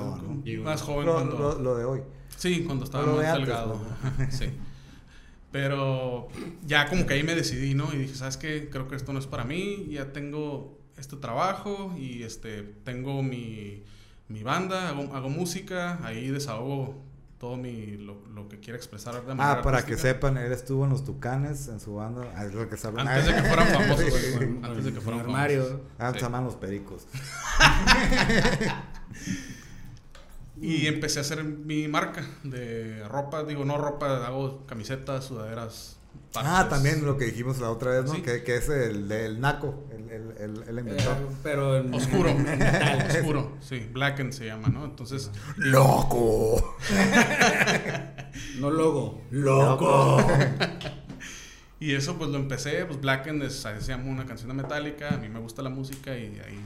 más 0.59 0.83
joven 0.83 1.07
Lo, 1.07 1.13
cuando... 1.15 1.39
lo- 1.39 1.59
lo 1.61 1.77
de 1.77 1.85
hoy. 1.85 2.01
Sí, 2.37 2.63
cuando 2.65 2.85
estaba 2.85 3.07
más 3.07 3.25
antes, 3.27 3.47
delgado. 3.47 3.81
sí. 4.31 4.47
Pero 5.53 6.29
ya 6.65 6.89
como 6.89 7.07
que 7.07 7.15
ahí 7.15 7.23
me 7.25 7.35
decidí, 7.35 7.75
¿no? 7.75 7.93
Y 7.93 7.97
dije, 7.99 8.15
¿sabes 8.15 8.37
qué? 8.37 8.69
Creo 8.71 8.87
que 8.87 8.95
esto 8.97 9.13
no 9.13 9.19
es 9.19 9.27
para 9.27 9.45
mí. 9.45 9.87
Ya 9.91 10.13
tengo 10.13 10.79
este 10.97 11.17
trabajo 11.17 11.95
y 11.99 12.23
este 12.23 12.63
tengo 12.85 13.23
mi, 13.23 13.83
mi 14.31 14.43
banda, 14.43 14.89
hago, 14.89 15.15
hago 15.15 15.29
música, 15.29 15.99
ahí 16.03 16.29
desahogo 16.31 17.03
todo 17.39 17.57
mi 17.57 17.97
lo, 17.97 18.21
lo 18.35 18.49
que 18.49 18.61
quiera 18.61 18.77
expresar 18.77 19.15
de 19.15 19.35
manera 19.35 19.61
Ah, 19.61 19.63
para 19.63 19.85
que 19.85 19.97
sepan, 19.97 20.37
él 20.37 20.53
estuvo 20.53 20.85
en 20.85 20.91
los 20.91 21.05
Tucanes, 21.05 21.69
en 21.69 21.81
su 21.81 21.95
banda. 21.95 22.31
Ah, 22.37 22.45
es 22.45 22.53
lo 22.55 22.69
que 22.69 22.77
se 22.77 22.87
habla. 22.87 23.03
Antes 23.03 23.27
de 23.27 23.35
que 23.35 23.43
fueran 23.43 23.67
famosos. 23.73 24.15
Antes 24.63 24.85
de 24.85 24.93
que 24.93 25.01
fueran 25.01 25.21
famosos. 25.21 25.25
armario. 25.25 25.81
Ah, 25.99 26.13
se 26.13 26.21
llaman 26.21 26.45
los 26.45 26.57
pericos. 26.57 27.07
Y 30.63 30.87
empecé 30.87 31.19
a 31.21 31.23
hacer 31.23 31.43
mi 31.43 31.89
marca 31.89 32.23
de 32.45 33.03
ropa, 33.09 33.45
digo, 33.45 33.65
no 33.65 33.79
ropa, 33.79 34.27
hago 34.27 34.67
camisetas, 34.67 35.25
sudaderas. 35.25 35.97
Ah, 36.37 36.69
también 36.71 37.05
lo 37.05 37.17
que 37.19 37.25
dijimos 37.27 37.59
la 37.59 37.71
otra 37.71 37.91
vez, 37.91 38.05
¿no? 38.05 38.15
Sí. 38.15 38.23
Que, 38.23 38.43
que 38.45 38.57
es 38.57 38.69
el 38.69 39.09
del 39.09 39.41
naco, 39.41 39.85
el, 39.93 40.09
el, 40.11 40.35
el, 40.39 40.63
el 40.69 40.79
inventor. 40.79 41.17
Eh, 41.17 41.27
pero 41.43 41.77
en- 41.79 41.93
Oscuro, 41.95 42.29
en 42.29 42.43
metal. 42.45 43.07
oscuro, 43.11 43.57
sí, 43.61 43.89
blackened 43.93 44.33
se 44.33 44.47
llama, 44.47 44.69
¿no? 44.69 44.85
Entonces, 44.85 45.31
¡Loco! 45.57 46.77
No 48.59 48.71
logo. 48.71 49.23
¡Loco! 49.31 50.19
y 51.81 51.95
eso 51.95 52.17
pues 52.19 52.31
lo 52.31 52.37
empecé, 52.39 52.85
pues 52.85 53.01
blackened 53.01 53.43
es, 53.47 53.55
se 53.57 53.81
llama 53.89 54.05
una 54.11 54.27
canción 54.27 54.49
de 54.49 54.55
Metallica, 54.63 55.15
a 55.15 55.17
mí 55.19 55.29
me 55.29 55.41
gusta 55.41 55.63
la 55.63 55.71
música 55.71 56.17
y 56.17 56.39
ahí, 56.47 56.61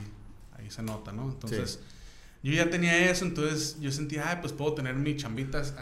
ahí 0.57 0.69
se 0.69 0.83
nota, 0.83 1.11
¿no? 1.11 1.23
Entonces, 1.29 1.79
yo 2.43 2.53
ya 2.53 2.69
tenía 2.69 3.09
eso, 3.09 3.25
entonces 3.25 3.77
yo 3.79 3.91
sentía, 3.91 4.29
ay, 4.29 4.37
pues 4.41 4.53
puedo 4.53 4.73
tener 4.73 4.93
mis 4.95 5.15
chambitas 5.21 5.73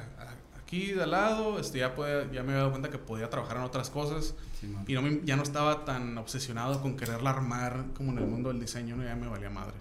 aquí 0.73 0.91
de 0.93 1.03
al 1.03 1.11
lado, 1.11 1.59
este, 1.59 1.79
ya, 1.79 1.93
podía- 1.95 2.23
ya 2.31 2.41
me 2.43 2.49
había 2.51 2.57
dado 2.59 2.71
cuenta 2.71 2.89
que 2.89 2.97
podía 2.97 3.29
trabajar 3.29 3.57
en 3.57 3.63
otras 3.63 3.89
cosas 3.89 4.33
Simón. 4.59 4.85
y 4.87 4.93
no 4.93 5.01
me- 5.01 5.21
ya 5.23 5.35
no 5.35 5.43
estaba 5.43 5.85
tan 5.85 6.17
obsesionado 6.17 6.81
con 6.81 6.95
quererla 6.97 7.29
armar 7.29 7.85
como 7.95 8.11
en 8.11 8.17
el 8.19 8.25
mundo 8.25 8.49
del 8.49 8.59
diseño, 8.59 8.95
¿no? 8.95 9.03
Ya 9.03 9.15
me 9.15 9.27
valía 9.27 9.49
madre. 9.49 9.75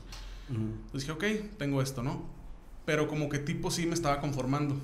Ujú. 0.50 0.60
Entonces 0.60 1.06
dije, 1.08 1.12
ok, 1.12 1.56
tengo 1.58 1.80
esto, 1.82 2.02
¿no? 2.02 2.22
Pero 2.84 3.08
como 3.08 3.28
que 3.28 3.38
tipo 3.38 3.70
sí 3.70 3.86
me 3.86 3.94
estaba 3.94 4.20
conformando. 4.20 4.76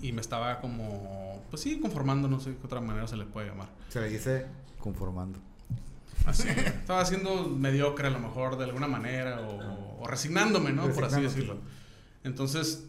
Y 0.00 0.12
me 0.12 0.20
estaba 0.20 0.60
como, 0.60 1.42
pues 1.50 1.62
sí, 1.62 1.80
conformando, 1.80 2.28
no 2.28 2.38
sé 2.40 2.52
qué 2.52 2.64
otra 2.66 2.80
manera 2.80 3.06
se 3.08 3.16
le 3.16 3.24
puede 3.24 3.48
llamar. 3.48 3.68
Se 3.88 4.00
le 4.00 4.08
dice 4.08 4.46
conformando. 4.78 5.38
Así. 6.24 6.48
estaba 6.48 7.00
haciendo 7.00 7.48
mediocre 7.48 8.06
a 8.06 8.10
lo 8.10 8.20
mejor 8.20 8.56
de 8.56 8.64
alguna 8.64 8.86
manera 8.86 9.40
o, 9.40 10.02
o 10.02 10.06
resignándome, 10.06 10.72
¿no? 10.72 10.88
Por 10.90 11.04
así 11.04 11.20
decirlo. 11.20 11.56
Entonces 12.22 12.84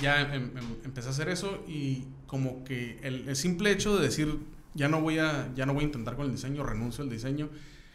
ya 0.00 0.22
em- 0.34 0.56
em- 0.56 0.76
empecé 0.84 1.08
a 1.08 1.10
hacer 1.10 1.28
eso 1.28 1.62
y 1.68 2.04
como 2.26 2.64
que 2.64 2.98
el, 3.02 3.28
el 3.28 3.36
simple 3.36 3.70
hecho 3.70 3.96
de 3.96 4.04
decir, 4.04 4.38
ya 4.74 4.88
no, 4.88 5.00
voy 5.00 5.18
a, 5.18 5.50
ya 5.54 5.66
no 5.66 5.74
voy 5.74 5.82
a 5.82 5.86
intentar 5.86 6.16
con 6.16 6.26
el 6.26 6.32
diseño, 6.32 6.62
renuncio 6.64 7.04
al 7.04 7.10
diseño, 7.10 7.50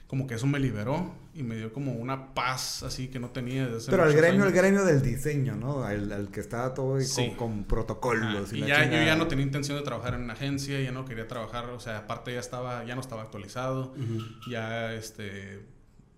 como 0.05 0.25
que 0.27 0.36
eso 0.36 0.47
me 0.47 0.60
liberó 0.60 1.13
y 1.33 1.43
me 1.43 1.55
dio 1.57 1.73
como 1.73 1.91
una 1.93 2.33
paz 2.33 2.81
así 2.83 3.10
que 3.10 3.19
no 3.19 3.31
tenía 3.31 3.65
desde 3.65 3.77
hace 3.77 3.91
Pero 3.91 4.05
el 4.05 4.13
gremio, 4.15 4.43
el 4.43 4.47
años. 4.49 4.53
gremio 4.53 4.86
del 4.86 5.01
diseño, 5.01 5.55
¿no? 5.55 5.89
El, 5.89 6.12
el 6.12 6.29
que 6.29 6.39
estaba 6.39 6.73
todo 6.73 7.01
Sí. 7.01 7.33
con, 7.36 7.36
con 7.36 7.63
protocolos. 7.65 8.51
Ah, 8.53 8.55
y 8.55 8.60
y 8.60 8.67
ya, 8.67 8.77
yo 8.77 8.83
chingada. 8.86 9.05
ya 9.05 9.15
no 9.17 9.27
tenía 9.27 9.43
intención 9.45 9.77
de 9.77 9.83
trabajar 9.83 10.13
en 10.13 10.21
una 10.21 10.33
agencia, 10.33 10.79
ya 10.79 10.91
no 10.93 11.03
quería 11.03 11.27
trabajar, 11.27 11.65
o 11.71 11.79
sea, 11.81 11.97
aparte 11.99 12.33
ya 12.33 12.39
estaba, 12.39 12.86
ya 12.86 12.95
no 12.95 13.01
estaba 13.01 13.23
actualizado, 13.23 13.91
Ujú. 13.97 14.49
ya 14.49 14.93
este, 14.93 15.60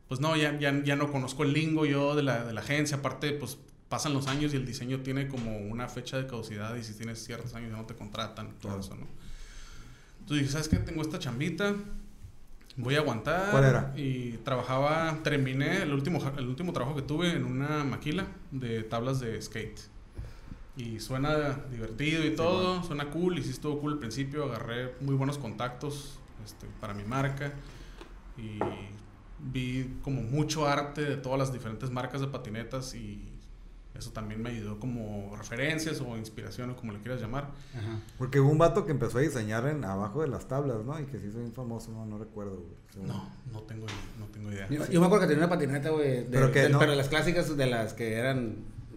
pues 0.08 0.20
no, 0.20 0.36
ya, 0.36 0.60
ya, 0.60 0.84
ya 0.84 0.96
no 0.96 1.12
conozco 1.12 1.44
el 1.44 1.54
lingo 1.54 1.86
yo 1.88 2.16
de 2.16 2.22
la, 2.24 2.44
de 2.46 2.54
la 2.54 2.62
agencia, 2.62 2.98
aparte 2.98 3.32
pues 3.32 3.58
pasan 3.90 4.14
los 4.14 4.28
años 4.28 4.54
y 4.54 4.58
el 4.58 4.66
diseño 4.66 5.00
tiene 5.02 5.28
como 5.28 5.58
una 5.58 5.88
fecha 5.88 6.18
de 6.18 6.28
caducidad 6.28 6.76
y 6.76 6.84
si 6.84 6.94
tienes 6.94 7.24
ciertos 7.24 7.54
años 7.56 7.72
ya 7.72 7.78
no 7.78 7.86
te 7.86 7.96
contratan, 7.96 8.50
todo 8.60 8.74
Claro. 8.74 8.80
eso, 8.80 8.96
¿no? 8.96 9.08
Entonces 10.20 10.38
dije, 10.46 10.52
¿sabes 10.52 10.70
qué? 10.70 10.78
Tengo 10.78 11.02
esta 11.02 11.18
chambita, 11.18 11.74
voy 12.78 12.96
a 12.96 13.00
aguantar. 13.00 13.50
¿Cuál 13.52 13.64
era? 13.64 13.94
Y 13.98 14.34
trabajaba, 14.44 15.18
terminé 15.24 15.82
el 15.82 15.92
último, 15.92 16.20
el 16.38 16.48
último 16.48 16.72
trabajo 16.72 16.96
que 16.96 17.02
tuve 17.02 17.32
en 17.32 17.46
una 17.46 17.84
maquila 17.84 18.28
de 18.52 18.84
tablas 18.84 19.20
de 19.20 19.42
skate. 19.42 19.80
Y 20.78 21.00
suena 21.00 21.60
divertido 21.72 22.24
y 22.26 22.36
todo, 22.36 22.84
suena 22.84 23.10
cool, 23.10 23.40
y 23.40 23.44
sí 23.44 23.50
estuvo 23.50 23.82
cool 23.82 23.94
al 23.94 24.00
principio, 24.00 24.46
agarré 24.46 24.94
muy 25.02 25.16
buenos 25.16 25.38
contactos 25.38 26.20
este, 26.46 26.68
para 26.80 26.94
mi 26.94 27.04
marca 27.04 27.52
y 28.38 28.60
vi 29.40 29.98
como 30.04 30.22
mucho 30.22 30.68
arte 30.68 31.02
de 31.04 31.18
todas 31.18 31.40
las 31.40 31.52
diferentes 31.52 31.90
marcas 31.90 32.22
de 32.22 32.28
patinetas 32.28 32.94
y 32.96 33.20
eso 33.96 34.12
también 34.12 34.42
me 34.42 34.50
ayudó 34.52 34.80
como 34.80 35.36
referencias 35.38 36.00
o 36.02 36.16
inspiración 36.18 36.70
o 36.70 36.76
como 36.76 36.94
le 36.94 37.00
quieras 37.00 37.20
llamar. 37.22 37.50
Ajá. 37.78 38.00
Porque 38.18 38.40
hubo 38.40 38.50
un 38.50 38.58
vato 38.58 38.86
que 38.86 38.92
empezó 38.92 39.18
a 39.18 39.22
diseñar 39.22 39.68
en 39.68 39.84
abajo 39.84 40.22
de 40.22 40.28
las 40.30 40.48
tablas, 40.48 40.86
¿no? 40.86 40.98
Y 41.00 41.06
que 41.06 41.20
se 41.20 41.28
hizo 41.28 41.40
bien 41.40 41.52
famoso, 41.54 41.92
no, 41.92 42.06
no 42.06 42.18
recuerdo. 42.18 42.52
güey. 42.58 42.80
Según- 42.94 43.08
No, 43.08 43.30
no 43.52 43.60
tengo, 43.64 43.86
no 44.20 44.26
tengo 44.28 44.52
idea. 44.52 44.68
Yo, 44.70 44.86
yo 44.88 45.00
me 45.02 45.06
acuerdo 45.08 45.26
que 45.26 45.34
tenía 45.34 45.46
una 45.46 45.54
patineta, 45.54 45.90
güey. 45.90 46.24
de- 46.24 46.28
¿Pero 46.32 46.52
qué, 46.52 46.62
del- 46.64 46.72
no? 46.72 46.80
Pero 46.80 46.96
las 46.96 47.10
clásicas 47.10 47.56
de 47.58 47.66
las 47.66 47.94
que 47.94 48.14
eran 48.14 48.56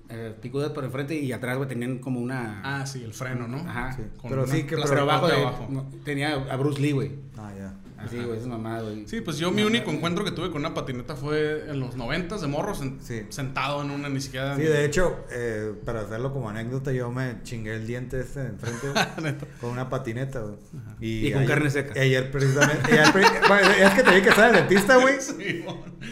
eh, 0.08 0.34
picudas 0.42 0.70
por 0.72 0.84
enfrente 0.84 1.14
y 1.14 1.32
atrás, 1.32 1.56
güey, 1.56 1.68
tenían 1.68 1.98
como 1.98 2.20
una. 2.20 2.60
Ah, 2.62 2.86
sí, 2.86 3.02
el 3.02 3.14
freno, 3.14 3.48
¿no? 3.48 3.56
Ajá. 3.58 3.92
Sí. 3.94 4.02
Con 4.20 4.28
Pero 4.30 4.42
una 4.44 4.52
sí 4.52 4.64
que... 4.64 4.76
Pero 4.76 5.00
abajo, 5.00 5.20
corte 5.22 5.36
de- 5.36 5.42
abajo. 5.42 5.68
no, 5.70 5.84
tenía 6.04 6.34
a 6.34 6.56
Bruce 6.56 6.80
Lee, 6.82 6.92
güey. 6.92 7.12
Ah, 7.38 7.50
ya. 7.56 7.74
Así, 8.04 8.16
güey, 8.18 8.36
esas 8.36 8.48
mamadas, 8.48 8.82
güey. 8.84 9.06
Sí, 9.06 9.20
pues 9.20 9.38
yo 9.38 9.50
mi 9.50 9.62
único 9.62 9.90
encuentro 9.90 10.24
que 10.24 10.30
tuve 10.32 10.50
con 10.50 10.58
una 10.60 10.74
patineta 10.74 11.14
fue 11.16 11.70
en 11.70 11.80
los 11.80 11.96
noventas 11.96 12.40
de 12.40 12.46
morro, 12.48 12.74
sen- 12.74 13.00
Sí. 13.00 13.26
sentado 13.30 13.82
en 13.82 13.90
una 13.90 14.08
ni 14.08 14.20
siquiera... 14.20 14.56
Sí, 14.56 14.62
de 14.62 14.84
hecho, 14.84 15.24
eh, 15.30 15.72
para 15.84 16.00
hacerlo 16.02 16.32
como 16.32 16.48
anécdota, 16.50 16.92
yo 16.92 17.10
me 17.10 17.42
chingué 17.42 17.74
el 17.76 17.86
diente 17.86 18.20
este 18.20 18.40
de 18.40 18.48
enfrente 18.48 18.88
güey, 18.90 19.34
con 19.60 19.70
una 19.70 19.88
patineta, 19.88 20.40
güey. 20.40 20.56
Y 21.00 21.30
con 21.32 21.42
ayer- 21.42 21.48
carne 21.48 21.70
seca. 21.70 22.00
Ayer 22.00 22.30
precisamente. 22.30 22.92
ayer 22.92 23.12
pre- 23.12 23.22
bueno, 23.48 23.68
es 23.70 23.90
que 23.94 24.02
te 24.02 24.10
dije 24.10 24.22
que 24.22 24.28
estaba 24.30 24.48
en 24.48 24.54
el 24.56 24.60
dentista, 24.68 24.96
güey. 24.96 25.14
Sí. 25.20 25.64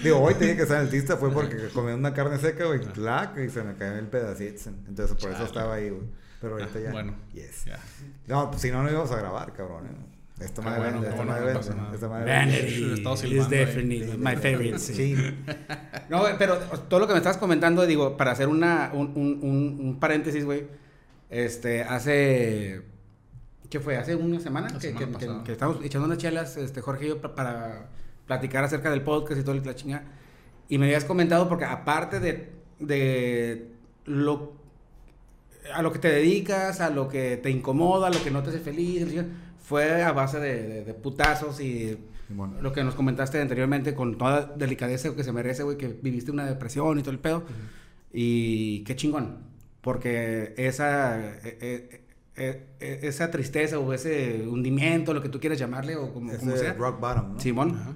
Digo, 0.04 0.18
hoy 0.20 0.34
te 0.34 0.44
dije 0.44 0.56
que 0.56 0.62
estaba 0.62 0.80
en 0.80 0.86
el 0.86 0.90
dentista 0.92 1.16
fue 1.16 1.30
porque 1.32 1.68
comí 1.74 1.92
una 1.92 2.14
carne 2.14 2.38
seca, 2.38 2.64
güey, 2.66 2.80
clac, 2.80 3.36
y 3.38 3.48
se 3.50 3.62
me 3.62 3.74
cayó 3.74 3.96
el 3.98 4.06
pedacito. 4.06 4.70
Entonces 4.88 5.16
por 5.16 5.32
eso 5.32 5.44
estaba 5.44 5.74
ahí, 5.74 5.90
güey. 5.90 6.02
Pero 6.40 6.54
ahorita 6.54 6.78
Ah, 6.78 6.82
ya. 6.84 6.90
bueno. 6.92 7.14
Yes. 7.34 7.64
No, 8.26 8.50
pues 8.50 8.62
si 8.62 8.70
no, 8.70 8.82
no 8.82 8.90
íbamos 8.90 9.10
a 9.10 9.16
grabar, 9.16 9.52
cabrón. 9.52 9.86
eh. 9.86 10.19
Esta 10.40 10.62
Ah, 10.62 10.64
madre 10.64 10.80
bueno, 10.80 11.00
vende, 11.00 11.08
esta 11.10 11.24
madre 11.24 11.44
vende, 11.44 11.94
esta 11.94 12.08
madre 12.08 12.24
vende. 12.24 13.36
Is 13.36 13.48
definitely 13.50 14.16
my 14.18 14.36
favorite. 14.36 14.78
sí. 14.78 14.94
Sí. 14.94 15.16
No, 16.08 16.20
güey, 16.20 16.34
pero 16.38 16.56
todo 16.88 16.98
lo 16.98 17.06
que 17.06 17.12
me 17.12 17.18
estabas 17.18 17.36
comentando, 17.38 17.86
digo, 17.86 18.16
para 18.16 18.32
hacer 18.32 18.48
una, 18.48 18.90
un, 18.92 19.12
un, 19.14 19.78
un, 19.80 20.00
paréntesis, 20.00 20.44
güey, 20.44 20.66
este, 21.28 21.82
hace, 21.84 22.82
¿qué 23.68 23.78
fue? 23.78 23.96
Hace 23.96 24.16
una 24.16 24.40
semana, 24.40 24.66
que, 24.76 24.88
semana 24.92 25.18
que, 25.18 25.26
que- 25.28 25.42
que 25.44 25.52
estábamos 25.52 25.84
echando 25.84 26.06
unas 26.06 26.18
chelas, 26.18 26.56
este, 26.56 26.80
Jorge 26.80 27.04
y 27.04 27.08
yo, 27.10 27.20
pa- 27.20 27.36
para 27.36 27.90
platicar 28.26 28.64
acerca 28.64 28.90
del 28.90 29.02
podcast 29.02 29.40
y 29.40 29.44
todo 29.44 29.54
el 29.54 29.64
la 29.64 29.74
chinga, 29.76 30.02
y 30.68 30.78
me 30.78 30.86
habías 30.86 31.04
comentado, 31.04 31.48
porque 31.48 31.64
aparte 31.64 32.18
de, 32.18 32.50
de 32.80 33.68
lo, 34.06 34.54
a 35.72 35.82
lo 35.82 35.92
que 35.92 36.00
te 36.00 36.08
dedicas, 36.08 36.80
a 36.80 36.90
lo 36.90 37.08
que 37.08 37.36
te 37.36 37.50
incomoda, 37.50 38.08
a 38.08 38.10
lo 38.10 38.20
que 38.24 38.32
no 38.32 38.42
te 38.42 38.50
hace 38.50 38.58
feliz, 38.58 39.06
fue 39.70 40.02
a 40.02 40.10
base 40.10 40.40
de, 40.40 40.62
de- 40.68 40.84
de 40.84 40.94
putazos 40.94 41.60
y 41.60 41.96
lo 42.60 42.72
que 42.72 42.82
nos 42.82 42.96
comentaste 42.96 43.40
anteriormente 43.40 43.94
con 43.94 44.18
toda 44.18 44.46
delicadeza 44.56 45.14
que 45.14 45.22
se 45.22 45.32
merece, 45.32 45.62
güey, 45.62 45.76
que 45.76 45.86
viviste 45.86 46.32
una 46.32 46.44
depresión 46.44 46.98
y 46.98 47.02
todo 47.02 47.12
el 47.12 47.20
pedo. 47.20 47.44
Y 48.12 48.82
qué 48.82 48.96
chingón. 48.96 49.38
Porque 49.80 50.54
esa, 50.56 51.20
eh, 51.44 52.02
eh, 52.36 52.66
eh, 52.80 52.98
esa 53.02 53.30
tristeza 53.30 53.78
o 53.78 53.92
ese 53.92 54.44
hundimiento, 54.48 55.14
lo 55.14 55.22
que 55.22 55.28
tú 55.28 55.38
quieras 55.38 55.58
llamarle 55.60 55.94
o 55.94 56.12
como, 56.12 56.32
como 56.36 56.56
sea, 56.56 56.72
rock 56.74 56.98
bottom, 57.00 57.34
¿no? 57.34 57.40
Simón, 57.40 57.70
Ajá. 57.80 57.94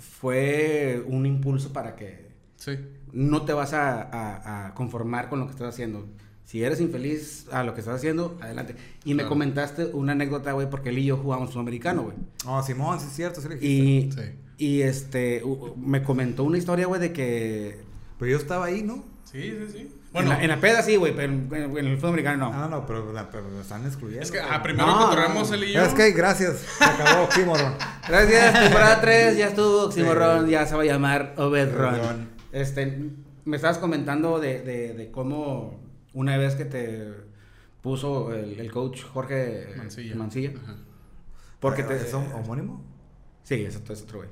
fue 0.00 1.02
un 1.06 1.26
impulso 1.26 1.72
para 1.72 1.94
que 1.94 2.26
Sí. 2.56 2.72
no 3.12 3.44
te 3.44 3.52
vas 3.52 3.72
a, 3.72 4.02
a- 4.02 4.66
a 4.66 4.74
conformar 4.74 5.28
con 5.28 5.38
lo 5.38 5.46
que 5.46 5.52
estás 5.52 5.68
haciendo. 5.68 6.06
Si 6.44 6.62
eres 6.62 6.80
infeliz 6.80 7.46
a 7.50 7.62
lo 7.64 7.74
que 7.74 7.80
estás 7.80 7.96
haciendo, 7.96 8.36
adelante. 8.40 8.76
Y 9.04 9.14
me 9.14 9.24
comentaste 9.26 9.86
una 9.86 10.12
anécdota, 10.12 10.52
güey, 10.52 10.68
porque 10.70 10.90
él 10.90 10.98
y 10.98 11.04
yo 11.06 11.16
jugamos 11.16 11.50
sudamericano, 11.52 12.02
güey. 12.02 12.16
Oh, 12.46 12.62
Simón, 12.62 13.00
sí 13.00 13.06
es 13.08 13.12
cierto, 13.14 13.40
sí 13.40 13.48
le. 13.48 13.56
Y, 13.56 14.12
Sí. 14.12 14.20
y 14.58 14.82
este, 14.82 15.42
me 15.76 16.02
comentó 16.02 16.44
una 16.44 16.58
historia, 16.58 16.86
güey, 16.86 17.00
de 17.00 17.12
que... 17.12 17.78
Pero 18.18 18.30
yo 18.30 18.36
estaba 18.36 18.66
ahí, 18.66 18.82
¿no? 18.82 19.02
Sí, 19.24 19.40
sí, 19.42 19.72
sí. 19.72 19.94
Bueno, 20.12 20.30
en, 20.30 20.36
la, 20.38 20.42
en 20.44 20.48
la 20.50 20.60
peda 20.60 20.82
sí, 20.82 20.94
güey, 20.94 21.12
pero 21.16 21.32
en, 21.32 21.48
en 21.52 21.86
el 21.86 21.96
fútbol 21.96 22.10
americano 22.10 22.50
no. 22.50 22.52
Ah, 22.54 22.68
no, 22.70 22.86
pero, 22.86 23.12
la- 23.12 23.28
pero 23.30 23.50
lo 23.50 23.60
están 23.60 23.84
excluyendo. 23.84 24.22
es 24.22 24.30
que 24.30 24.38
güey. 24.38 24.50
a 24.52 24.62
primero 24.62 24.86
No, 24.86 25.12
no. 25.12 25.54
él 25.54 25.64
y 25.64 25.72
yo. 25.72 25.82
Es 25.82 25.92
que 25.94 26.12
gracias. 26.12 26.58
Se 26.78 26.84
acabó 26.84 27.24
Oxímoron. 27.24 27.74
Gracias, 28.06 28.52
temporada 28.62 29.00
3, 29.00 29.36
ya 29.38 29.48
estuvo 29.48 29.86
Oxymorron, 29.86 30.44
Sí. 30.44 30.52
ya 30.52 30.66
se 30.66 30.76
va 30.76 30.82
a 30.82 30.84
llamar 30.84 31.34
Obedron. 31.36 31.94
Obedron. 31.94 32.28
Este, 32.52 33.10
me 33.44 33.56
estabas 33.56 33.78
comentando 33.78 34.38
de, 34.38 34.60
de, 34.60 34.94
de 34.94 35.10
cómo 35.10 35.80
una 36.14 36.36
vez 36.38 36.54
que 36.54 36.64
te 36.64 37.12
puso 37.82 38.32
el, 38.34 38.58
el 38.58 38.70
coach 38.72 39.02
Jorge 39.02 39.66
Mancilla. 39.76 40.52
Ajá. 40.62 40.76
porque 41.60 41.82
te... 41.82 41.96
¿Es 41.96 42.14
hom- 42.14 42.32
homónimo? 42.34 42.82
Sí, 43.42 43.62
es 43.64 43.76
otro, 43.76 43.92
es 43.94 44.02
otro 44.02 44.18
güey. 44.20 44.30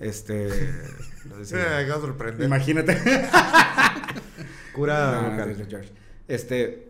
Este... 0.00 0.48
lo 1.28 1.34
Sí, 1.44 1.54
decía. 1.54 1.58
me 1.58 2.00
sorprender. 2.00 2.46
Imagínate. 2.46 2.98
Cura 4.74 5.22
No, 5.36 5.66
George. 5.68 5.90
Este. 6.28 6.88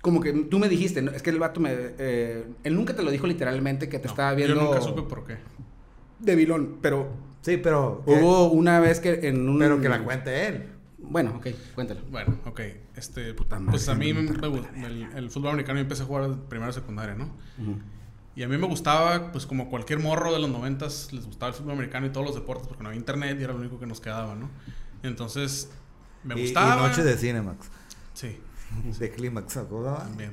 Como 0.00 0.20
que 0.20 0.32
tú 0.32 0.58
me 0.58 0.68
dijiste, 0.68 1.02
¿no? 1.02 1.12
es 1.12 1.22
que 1.22 1.30
el 1.30 1.38
vato 1.38 1.60
me. 1.60 1.70
eh, 1.72 2.44
él 2.64 2.74
nunca 2.74 2.94
te 2.96 3.02
lo 3.02 3.10
dijo 3.10 3.26
literalmente 3.26 3.88
que 3.88 3.98
te 3.98 4.06
No, 4.06 4.10
estaba 4.12 4.34
viendo. 4.34 4.54
Yo 4.56 4.62
nunca 4.62 4.80
supe 4.80 5.02
por 5.02 5.24
qué. 5.26 5.36
De 6.18 6.34
vilón, 6.36 6.78
pero 6.80 7.10
Sí, 7.42 7.56
pero. 7.56 8.02
hubo 8.06 8.50
una 8.50 8.80
vez 8.80 9.00
que 9.00 9.28
en 9.28 9.48
un. 9.48 9.58
Pero 9.58 9.80
que 9.80 9.88
la 9.88 10.02
cuente 10.02 10.46
él. 10.48 10.68
Bueno, 11.02 11.34
ok, 11.36 11.48
cuéntalo. 11.74 12.00
Bueno, 12.10 12.38
ok. 12.46 12.60
Este, 12.96 13.34
Puta 13.34 13.58
madre, 13.58 13.72
pues 13.72 13.88
a 13.88 13.94
mí 13.94 14.12
me 14.14 14.22
me- 14.22 14.28
encanta 14.30 14.48
me- 14.48 14.86
el, 14.86 15.02
el 15.14 15.30
fútbol 15.30 15.50
americano 15.50 15.78
yo 15.78 15.82
empecé 15.82 16.02
a 16.02 16.06
jugar 16.06 16.30
primero 16.48 16.72
secundaria, 16.72 17.14
¿no? 17.14 17.30
Y 18.34 18.42
a 18.44 18.48
mí 18.48 18.56
me 18.56 18.66
gustaba, 18.66 19.30
pues 19.30 19.44
como 19.44 19.68
cualquier 19.68 19.98
morro 19.98 20.32
de 20.32 20.38
los 20.38 20.48
noventas, 20.48 21.12
les 21.12 21.26
gustaba 21.26 21.50
el 21.50 21.54
fútbol 21.54 21.72
americano 21.74 22.06
y 22.06 22.10
todos 22.10 22.24
los 22.26 22.34
deportes 22.34 22.66
porque 22.66 22.82
no 22.82 22.88
había 22.88 22.98
internet 22.98 23.36
y 23.38 23.44
era 23.44 23.52
lo 23.52 23.58
único 23.58 23.78
que 23.78 23.86
nos 23.86 24.00
quedaba, 24.00 24.34
¿no? 24.34 24.48
Entonces, 25.02 25.70
me 26.24 26.34
Y- 26.38 26.42
gustaba. 26.44 26.76
Y, 26.86 26.88
Noche 26.88 27.02
de 27.02 27.16
Cinemax. 27.18 27.66
Sí, 28.14 28.38
De 28.98 29.10
Clímax, 29.10 29.52
¿se 29.52 29.58
acordaba? 29.60 29.98
también. 30.04 30.32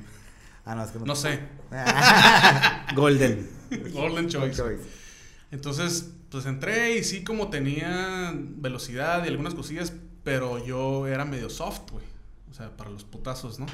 Ah, 0.64 0.74
no, 0.76 0.84
es 0.84 0.90
que 0.92 0.98
no. 0.98 1.04
No 1.06 1.16
sé. 1.16 1.40
Golden. 2.94 3.48
Golden 3.92 4.28
Choice. 4.28 4.56
Choice. 4.56 4.82
Entonces, 5.50 6.12
pues 6.30 6.46
entré 6.46 6.96
y 6.98 7.04
sí 7.04 7.24
como 7.24 7.48
tenía 7.50 8.32
velocidad 8.34 9.24
y 9.24 9.28
algunas 9.28 9.54
cosillas, 9.54 9.92
pero 10.24 10.64
yo 10.64 11.06
era 11.06 11.24
medio 11.24 11.50
soft, 11.50 11.90
güey. 11.92 12.04
O 12.50 12.54
sea, 12.54 12.76
para 12.76 12.90
los 12.90 13.04
putazos, 13.04 13.58
¿no? 13.58 13.66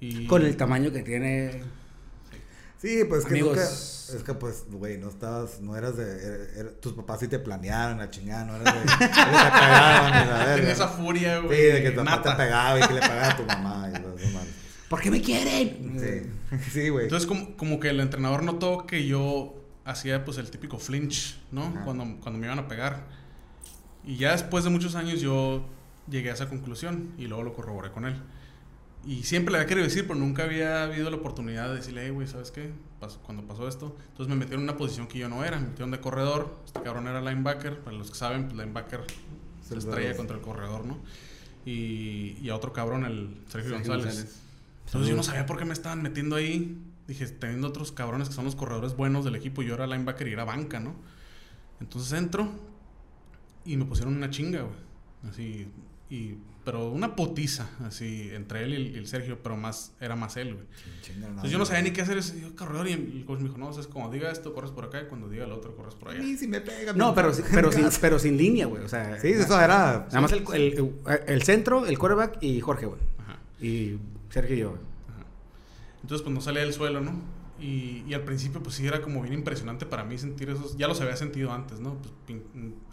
Y... 0.00 0.26
Con 0.26 0.42
el 0.44 0.56
tamaño 0.56 0.92
que 0.92 1.02
tiene. 1.02 1.62
Sí, 2.78 3.04
pues 3.08 3.24
que 3.26 3.32
Amigos. 3.34 3.56
nunca. 3.58 3.62
Es 4.18 4.22
que, 4.24 4.34
pues, 4.34 4.64
güey, 4.70 4.96
no 4.96 5.10
estabas. 5.10 5.60
No 5.60 5.76
eras 5.76 5.96
de. 5.96 6.04
era- 6.04 6.60
era- 6.60 6.70
tus 6.80 6.94
papás 6.94 7.20
sí 7.20 7.28
te 7.28 7.38
planearon 7.38 7.98
la 7.98 8.08
chingada, 8.10 8.44
no 8.46 8.56
eras 8.56 8.74
de. 8.74 8.80
te 8.80 8.96
pegaban 9.06 10.08
y 10.08 10.26
la 10.30 10.38
verga. 10.38 10.54
Tenía 10.56 10.72
esa 10.72 10.88
furia, 10.88 11.38
güey. 11.40 11.58
Sí, 11.58 11.64
de 11.64 11.82
que 11.82 11.90
tu 11.90 12.04
papá 12.04 12.22
te 12.22 12.42
pegaba 12.42 12.78
y 12.80 12.88
que 12.88 12.94
le 12.94 13.00
pagaba 13.00 13.28
a 13.30 13.36
tu 13.36 13.42
mamá 13.44 13.90
y 13.94 14.00
los 14.02 14.18
demás. 14.20 14.44
¿Por 14.88 15.00
qué 15.00 15.10
me 15.10 15.20
quieren? 15.20 15.96
Sí, 16.00 16.56
sí, 16.72 16.88
güey. 16.88 17.04
Entonces, 17.04 17.26
como, 17.28 17.54
como 17.56 17.78
que 17.78 17.90
el 17.90 18.00
entrenador 18.00 18.42
notó 18.42 18.86
que 18.86 19.06
yo 19.06 19.54
hacía 19.84 20.24
pues 20.24 20.38
el 20.38 20.50
típico 20.50 20.78
flinch, 20.78 21.38
¿no? 21.52 21.64
Ajá. 21.66 21.84
Cuando, 21.84 22.04
cuando 22.20 22.40
me 22.40 22.46
iban 22.46 22.58
a 22.58 22.66
pegar. 22.66 23.19
Y 24.04 24.16
ya 24.16 24.32
después 24.32 24.64
de 24.64 24.70
muchos 24.70 24.94
años 24.94 25.20
yo 25.20 25.64
llegué 26.08 26.30
a 26.30 26.34
esa 26.34 26.48
conclusión 26.48 27.12
y 27.18 27.26
luego 27.26 27.42
lo 27.42 27.52
corroboré 27.52 27.90
con 27.90 28.04
él. 28.04 28.16
Y 29.06 29.22
siempre 29.22 29.52
le 29.52 29.58
había 29.58 29.68
querido 29.68 29.86
decir, 29.86 30.06
pero 30.06 30.18
nunca 30.18 30.44
había 30.44 30.82
habido 30.84 31.08
la 31.10 31.16
oportunidad 31.16 31.70
de 31.70 31.76
decirle, 31.76 32.02
hey, 32.04 32.10
güey, 32.10 32.26
¿sabes 32.26 32.50
qué? 32.50 32.70
Pas- 33.00 33.16
cuando 33.24 33.42
pasó 33.44 33.66
esto. 33.66 33.96
Entonces 34.08 34.28
me 34.28 34.36
metieron 34.36 34.60
en 34.64 34.68
una 34.70 34.76
posición 34.76 35.06
que 35.06 35.18
yo 35.18 35.28
no 35.28 35.42
era. 35.44 35.58
Me 35.58 35.68
metieron 35.68 35.90
de 35.90 36.00
corredor. 36.00 36.54
Este 36.66 36.82
cabrón 36.82 37.08
era 37.08 37.20
linebacker. 37.20 37.78
Para 37.80 37.96
los 37.96 38.10
que 38.10 38.16
saben, 38.16 38.44
pues 38.44 38.56
linebacker 38.58 39.04
se 39.66 39.78
estrella 39.78 40.14
contra 40.16 40.36
el 40.36 40.42
corredor, 40.42 40.84
¿no? 40.84 40.98
Y, 41.64 42.36
y 42.42 42.48
a 42.50 42.56
otro 42.56 42.72
cabrón, 42.72 43.04
el 43.04 43.36
Sergio, 43.48 43.70
Sergio 43.70 43.74
González. 43.76 44.04
González. 44.06 44.40
Entonces 44.86 45.10
yo 45.10 45.16
no 45.16 45.22
sabía 45.22 45.46
por 45.46 45.56
qué 45.58 45.64
me 45.64 45.72
estaban 45.72 46.02
metiendo 46.02 46.36
ahí. 46.36 46.78
Dije, 47.06 47.26
teniendo 47.26 47.68
otros 47.68 47.92
cabrones 47.92 48.28
que 48.28 48.34
son 48.34 48.44
los 48.44 48.54
corredores 48.54 48.96
buenos 48.96 49.24
del 49.24 49.34
equipo, 49.34 49.62
yo 49.62 49.74
era 49.74 49.86
linebacker 49.86 50.28
y 50.28 50.32
era 50.32 50.44
banca, 50.44 50.78
¿no? 50.78 50.94
Entonces 51.80 52.12
entro 52.12 52.50
y 53.64 53.76
me 53.76 53.84
pusieron 53.84 54.16
una 54.16 54.30
chinga, 54.30 54.62
güey. 54.62 55.30
Así, 55.30 55.66
y, 56.08 56.34
pero 56.64 56.90
una 56.90 57.14
potiza, 57.16 57.68
así, 57.86 58.30
entre 58.32 58.64
él 58.64 58.72
y 58.72 58.76
el, 58.76 58.86
y 58.94 58.98
el 58.98 59.06
Sergio, 59.06 59.38
pero 59.42 59.56
más, 59.56 59.92
era 60.00 60.14
más 60.16 60.36
él, 60.36 60.54
güey. 60.54 60.66
Chinga, 61.02 61.26
Entonces 61.28 61.50
yo 61.50 61.58
no 61.58 61.64
sabía 61.66 61.82
ni 61.82 61.90
qué 61.92 62.02
hacer, 62.02 62.18
ese 62.18 62.40
yo, 62.40 62.54
corredor, 62.56 62.88
y 62.88 62.92
el 62.92 63.24
coach 63.26 63.38
me 63.40 63.44
dijo, 63.48 63.58
no, 63.58 63.70
es 63.70 63.86
como 63.86 64.10
diga 64.10 64.30
esto, 64.30 64.52
corres 64.54 64.70
por 64.70 64.84
acá, 64.84 65.00
y 65.02 65.06
cuando 65.06 65.28
diga 65.28 65.46
lo 65.46 65.56
otro, 65.56 65.74
corres 65.76 65.94
por 65.94 66.10
allá. 66.10 66.20
mí 66.20 66.36
sí 66.36 66.46
me 66.48 66.60
pega. 66.60 66.92
No, 66.92 67.10
me- 67.10 67.14
pero, 67.14 67.32
sí- 67.32 67.42
pero, 67.52 67.70
sin, 67.72 67.86
pero 68.00 68.18
sin 68.18 68.36
línea, 68.36 68.66
güey. 68.66 68.82
O 68.84 68.88
sea, 68.88 69.18
Sí, 69.20 69.28
eso 69.28 69.60
era. 69.60 70.06
Nada 70.08 70.20
más 70.20 70.32
el, 70.32 70.44
el, 70.54 70.92
el 71.26 71.42
centro, 71.42 71.86
el 71.86 71.98
quarterback 71.98 72.42
y 72.42 72.60
Jorge, 72.60 72.86
güey. 72.86 73.00
Ajá. 73.18 73.38
Y 73.64 73.98
Sergio 74.30 74.56
y 74.56 74.58
yo, 74.60 74.68
güey. 74.70 74.80
Ajá. 75.08 75.24
Entonces, 76.02 76.22
pues 76.22 76.34
no 76.34 76.40
salía 76.40 76.62
del 76.62 76.72
suelo, 76.72 77.00
¿no? 77.00 77.12
Y, 77.60 78.04
y 78.08 78.14
al 78.14 78.22
principio, 78.22 78.62
pues 78.62 78.76
sí, 78.76 78.86
era 78.86 79.02
como 79.02 79.20
bien 79.20 79.34
impresionante 79.34 79.84
para 79.84 80.02
mí 80.04 80.16
sentir 80.16 80.48
esos. 80.48 80.78
Ya 80.78 80.88
los 80.88 81.00
había 81.02 81.16
sentido 81.16 81.52
antes, 81.52 81.78
¿no? 81.78 81.98
Pues, 82.26 82.38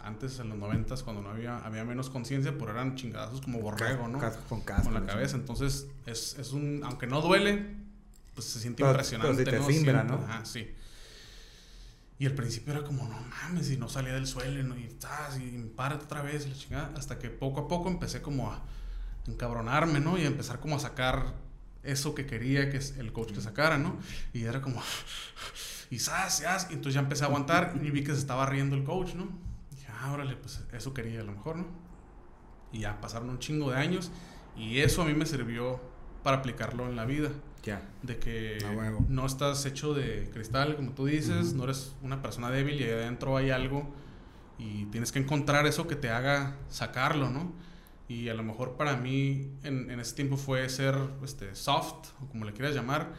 antes, 0.00 0.38
en 0.40 0.50
los 0.50 0.58
noventas, 0.58 1.02
cuando 1.02 1.22
no 1.22 1.30
había, 1.30 1.56
había 1.58 1.84
menos 1.84 2.10
conciencia, 2.10 2.52
pero 2.58 2.72
eran 2.72 2.94
chingadazos 2.94 3.40
como 3.40 3.60
borrego, 3.60 4.08
¿no? 4.08 4.18
Con 4.48 4.60
casco. 4.60 4.84
Con 4.84 4.94
la 4.94 5.06
cabeza. 5.06 5.36
Entonces, 5.36 5.88
es, 6.04 6.36
es 6.38 6.52
un. 6.52 6.82
Aunque 6.84 7.06
no 7.06 7.22
duele, 7.22 7.76
pues 8.34 8.46
se 8.46 8.60
siente 8.60 8.82
Pero- 8.82 8.90
impresionante. 8.90 9.44
pero 9.44 9.50
sí 9.62 9.66
te 9.66 9.72
¿no? 9.72 9.78
simbra, 9.78 10.04
¿no? 10.04 10.14
Ajá, 10.16 10.44
sí. 10.44 10.68
Y 12.18 12.26
al 12.26 12.32
principio 12.34 12.74
era 12.74 12.82
como, 12.84 13.04
no 13.08 13.18
mames, 13.20 13.70
y 13.70 13.76
no 13.76 13.88
salía 13.88 14.12
del 14.12 14.26
suelo, 14.26 14.62
¿no? 14.64 14.76
y, 14.76 14.88
¡zas! 15.00 15.38
y 15.38 15.72
párate 15.76 16.04
otra 16.04 16.20
vez, 16.20 16.46
la 16.48 16.54
chingada. 16.54 16.92
Hasta 16.96 17.18
que 17.18 17.30
poco 17.30 17.60
a 17.60 17.68
poco 17.68 17.88
empecé 17.88 18.20
como 18.20 18.52
a 18.52 18.60
encabronarme, 19.28 20.00
¿no? 20.00 20.18
Y 20.18 20.24
a 20.24 20.26
empezar 20.26 20.58
como 20.60 20.76
a 20.76 20.80
sacar 20.80 21.32
eso 21.82 22.14
que 22.14 22.26
quería 22.26 22.70
que 22.70 22.78
es 22.78 22.96
el 22.98 23.12
coach 23.12 23.32
que 23.32 23.40
sacara, 23.40 23.78
¿no? 23.78 23.96
Y 24.32 24.44
era 24.44 24.60
como, 24.60 24.82
y 25.90 25.98
¡zas! 25.98 26.42
¡zas! 26.42 26.68
Y 26.70 26.74
entonces 26.74 26.94
ya 26.94 27.00
empecé 27.00 27.24
a 27.24 27.28
aguantar 27.28 27.74
y 27.82 27.90
vi 27.90 28.02
que 28.02 28.12
se 28.12 28.18
estaba 28.18 28.46
riendo 28.46 28.76
el 28.76 28.84
coach, 28.84 29.14
¿no? 29.14 29.28
Y 29.70 29.76
dije, 29.76 29.88
ah, 30.00 30.12
órale, 30.12 30.36
pues 30.36 30.64
eso 30.72 30.94
quería 30.94 31.20
a 31.20 31.24
lo 31.24 31.32
mejor, 31.32 31.56
¿no? 31.56 31.66
Y 32.72 32.80
ya 32.80 33.00
pasaron 33.00 33.30
un 33.30 33.38
chingo 33.38 33.70
de 33.70 33.78
años 33.78 34.10
y 34.56 34.80
eso 34.80 35.02
a 35.02 35.04
mí 35.04 35.14
me 35.14 35.24
sirvió 35.24 35.80
para 36.22 36.38
aplicarlo 36.38 36.86
en 36.88 36.96
la 36.96 37.04
vida. 37.04 37.30
Ya. 37.64 37.82
De 38.02 38.18
que 38.18 38.58
no 39.08 39.26
estás 39.26 39.64
hecho 39.66 39.94
de 39.94 40.30
cristal, 40.32 40.76
como 40.76 40.92
tú 40.92 41.06
dices, 41.06 41.54
no 41.54 41.64
eres 41.64 41.94
una 42.02 42.22
persona 42.22 42.50
débil 42.50 42.80
y 42.80 42.84
ahí 42.84 42.90
adentro 42.90 43.36
hay 43.36 43.50
algo 43.50 43.92
y 44.58 44.86
tienes 44.86 45.12
que 45.12 45.18
encontrar 45.18 45.66
eso 45.66 45.86
que 45.86 45.96
te 45.96 46.10
haga 46.10 46.56
sacarlo, 46.68 47.30
¿no? 47.30 47.52
Y 48.08 48.28
a 48.30 48.34
lo 48.34 48.42
mejor 48.42 48.76
para 48.76 48.96
mí 48.96 49.52
en, 49.64 49.90
en 49.90 50.00
ese 50.00 50.14
tiempo 50.14 50.36
fue 50.36 50.66
ser 50.70 50.96
este, 51.22 51.54
soft, 51.54 52.08
o 52.22 52.26
como 52.28 52.44
le 52.46 52.52
quieras 52.52 52.74
llamar. 52.74 53.12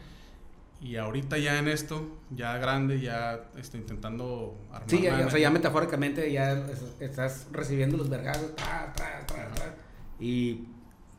Y 0.82 0.95
ahorita 0.95 1.38
ya 1.38 1.60
en 1.60 1.67
esto, 1.67 2.17
ya 2.32 2.58
grande, 2.58 2.99
ya 3.02 3.49
estoy 3.58 3.82
intentando 3.82 4.58
armar. 4.71 4.89
Sí, 4.89 5.02
ya- 5.02 5.25
o 5.28 5.30
sea, 5.30 5.39
ya 5.39 5.52
metafóricamente 5.52 6.32
ya 6.32 6.54
es- 6.54 6.84
estás 7.02 7.47
recibiendo 7.52 7.97
los 7.97 8.10
vergazos, 8.10 8.56
tra, 8.56 8.91
tra, 8.95 9.25
tra, 9.28 9.52
tra, 9.54 9.75
y 10.19 10.65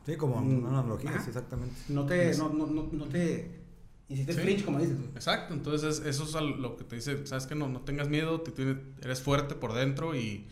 Sí, 0.03 0.15
como 0.17 0.41
Mm. 0.41 0.65
una 0.65 0.79
analogía, 0.79 1.11
Ajá. 1.11 1.23
exactamente. 1.27 1.75
no 1.89 2.07
te, 2.07 2.35
no, 2.35 2.49
no, 2.49 2.65
no, 2.65 2.89
no 2.91 3.05
te 3.05 3.61
hiciste 4.09 4.33
Sí. 4.33 4.39
flinch, 4.39 4.65
como 4.65 4.79
dices. 4.79 4.97
Exacto, 5.13 5.53
entonces 5.53 5.99
eso 6.03 6.23
es 6.23 6.33
lo 6.57 6.75
que 6.75 6.83
te 6.85 6.95
dice, 6.95 7.27
sabes 7.27 7.45
que 7.45 7.53
no, 7.53 7.67
no 7.69 7.81
tengas 7.81 8.09
miedo, 8.09 8.41
te 8.41 8.49
tiene- 8.51 8.79
eres 9.03 9.21
fuerte 9.21 9.53
por 9.53 9.73
dentro 9.73 10.15
y, 10.15 10.47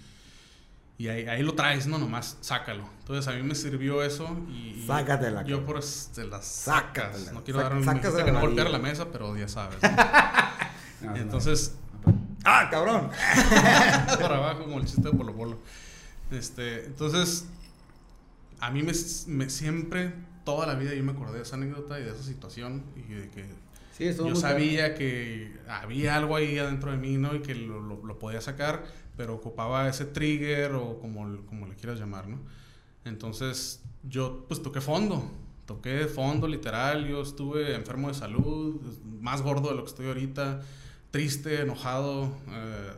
y 1.00 1.08
ahí, 1.08 1.26
ahí 1.28 1.42
lo 1.42 1.54
traes, 1.56 1.88
no 1.88 1.98
nomás, 1.98 2.38
sácalo. 2.42 2.88
Entonces 3.00 3.28
a 3.34 3.36
mí 3.36 3.42
me 3.42 3.56
sirvió 3.56 4.04
eso 4.04 4.38
y, 4.50 4.84
Sácatela, 4.86 5.44
yo 5.46 5.66
por 5.66 5.80
te 6.14 6.26
las 6.26 6.46
sacas. 6.46 7.06
Sácatela. 7.16 7.32
No 7.32 7.44
quiero 7.44 7.60
Sac- 7.62 7.64
dar 7.64 7.74
un 7.78 8.26
que 8.26 8.32
no 8.32 8.40
golpear 8.42 8.70
la 8.70 8.80
mesa, 8.80 9.08
pero 9.12 9.36
ya 9.36 9.48
sabes. 9.48 9.78
No, 9.82 9.90
no, 11.12 11.16
Entonces, 11.16 11.76
¡Ah, 12.46 12.68
cabrón! 12.70 13.10
para 14.22 14.36
abajo 14.38 14.64
como 14.66 14.78
el 14.80 14.86
chiste 14.86 15.02
de 15.02 15.12
Polo 15.12 15.34
Polo. 15.36 15.58
Este, 16.32 16.86
entonces, 16.86 17.46
a 18.60 18.70
mí 18.72 18.84
me, 18.84 18.92
me 19.28 19.50
siempre, 19.50 20.14
toda 20.44 20.68
la 20.68 20.76
vida 20.76 20.94
yo 20.94 21.04
me 21.04 21.12
acordé 21.14 21.38
de 21.38 21.44
esa 21.44 21.56
anécdota 21.56 22.00
y 22.00 22.04
de 22.04 22.12
esa 22.12 22.24
situación 22.24 22.84
y 22.96 23.14
de 23.14 23.30
que 23.30 23.46
Sí, 23.98 24.14
yo 24.16 24.34
sabía 24.36 24.96
que 24.96 25.58
había 25.68 26.16
algo 26.16 26.36
ahí 26.38 26.58
adentro 26.58 26.92
de 26.92 26.98
mí, 26.98 27.18
¿no? 27.18 27.36
Y 27.36 27.42
que 27.42 27.54
lo, 27.56 27.82
lo- 27.82 28.06
lo 28.06 28.20
podía 28.20 28.40
sacar, 28.40 28.84
pero 29.20 29.36
ocupaba 29.36 29.90
ese 29.90 30.06
trigger 30.06 30.72
o 30.76 30.98
como, 31.02 31.46
como 31.46 31.68
le 31.68 31.76
quieras 31.76 32.00
llamar, 32.00 32.30
¿no? 32.30 32.40
Entonces, 33.04 33.84
yo 34.04 34.46
pues 34.48 34.64
toqué 34.64 34.80
fondo, 34.80 35.30
toqué 35.66 36.06
fondo 36.08 36.48
literal, 36.48 37.06
yo 37.06 37.22
estuve 37.22 37.76
enfermo 37.76 38.08
de 38.08 38.14
salud, 38.14 38.80
más 39.20 39.42
gordo 39.42 39.72
de 39.72 39.76
lo 39.76 39.84
que 39.84 39.90
estoy 39.90 40.08
ahorita, 40.08 40.62
triste, 41.12 41.60
enojado, 41.62 42.32
eh, 42.48 42.94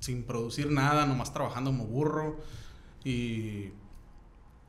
sin 0.00 0.24
producir 0.24 0.70
nada, 0.70 1.06
nomás 1.06 1.32
trabajando 1.32 1.70
como 1.70 1.86
burro 1.86 2.38
y... 3.02 3.70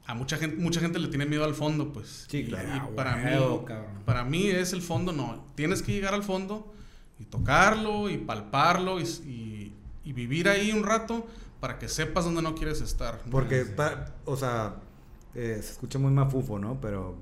A 0.05 0.13
mucha 0.13 0.37
gente, 0.37 0.55
mucha 0.57 0.79
gente 0.79 0.97
le 0.99 1.09
tiene 1.09 1.25
miedo 1.25 1.43
al 1.43 1.55
fondo, 1.55 1.91
pues. 1.91 2.25
Sí, 2.29 2.45
claro. 2.45 2.67
y 2.69 2.71
Ah, 2.71 2.89
para 2.95 3.15
mí, 3.17 3.23
cabrón. 3.65 4.01
para 4.05 4.23
mí 4.23 4.47
es 4.47 4.71
el 4.71 4.81
fondo, 4.81 5.11
no. 5.11 5.45
Tienes 5.55 5.81
que 5.81 5.91
llegar 5.93 6.13
al 6.13 6.23
fondo 6.23 6.73
y 7.19 7.25
tocarlo 7.25 8.09
y 8.09 8.17
palparlo 8.17 8.99
y, 9.01 9.03
y- 9.25 9.52
y 10.03 10.13
vivir 10.13 10.49
ahí 10.49 10.71
un 10.71 10.83
rato 10.83 11.25
para 11.59 11.79
que 11.79 11.87
sepas 11.87 12.25
dónde 12.25 12.41
no 12.41 12.55
quieres 12.55 12.81
estar. 12.81 13.21
¿no? 13.25 13.31
Porque, 13.31 13.65
pa- 13.65 14.13
o 14.25 14.35
sea, 14.35 14.75
eh, 15.35 15.59
se 15.63 15.71
escucha 15.71 15.97
muy 15.99 16.11
mafufo, 16.11 16.59
¿no? 16.59 16.79
Pero, 16.81 17.15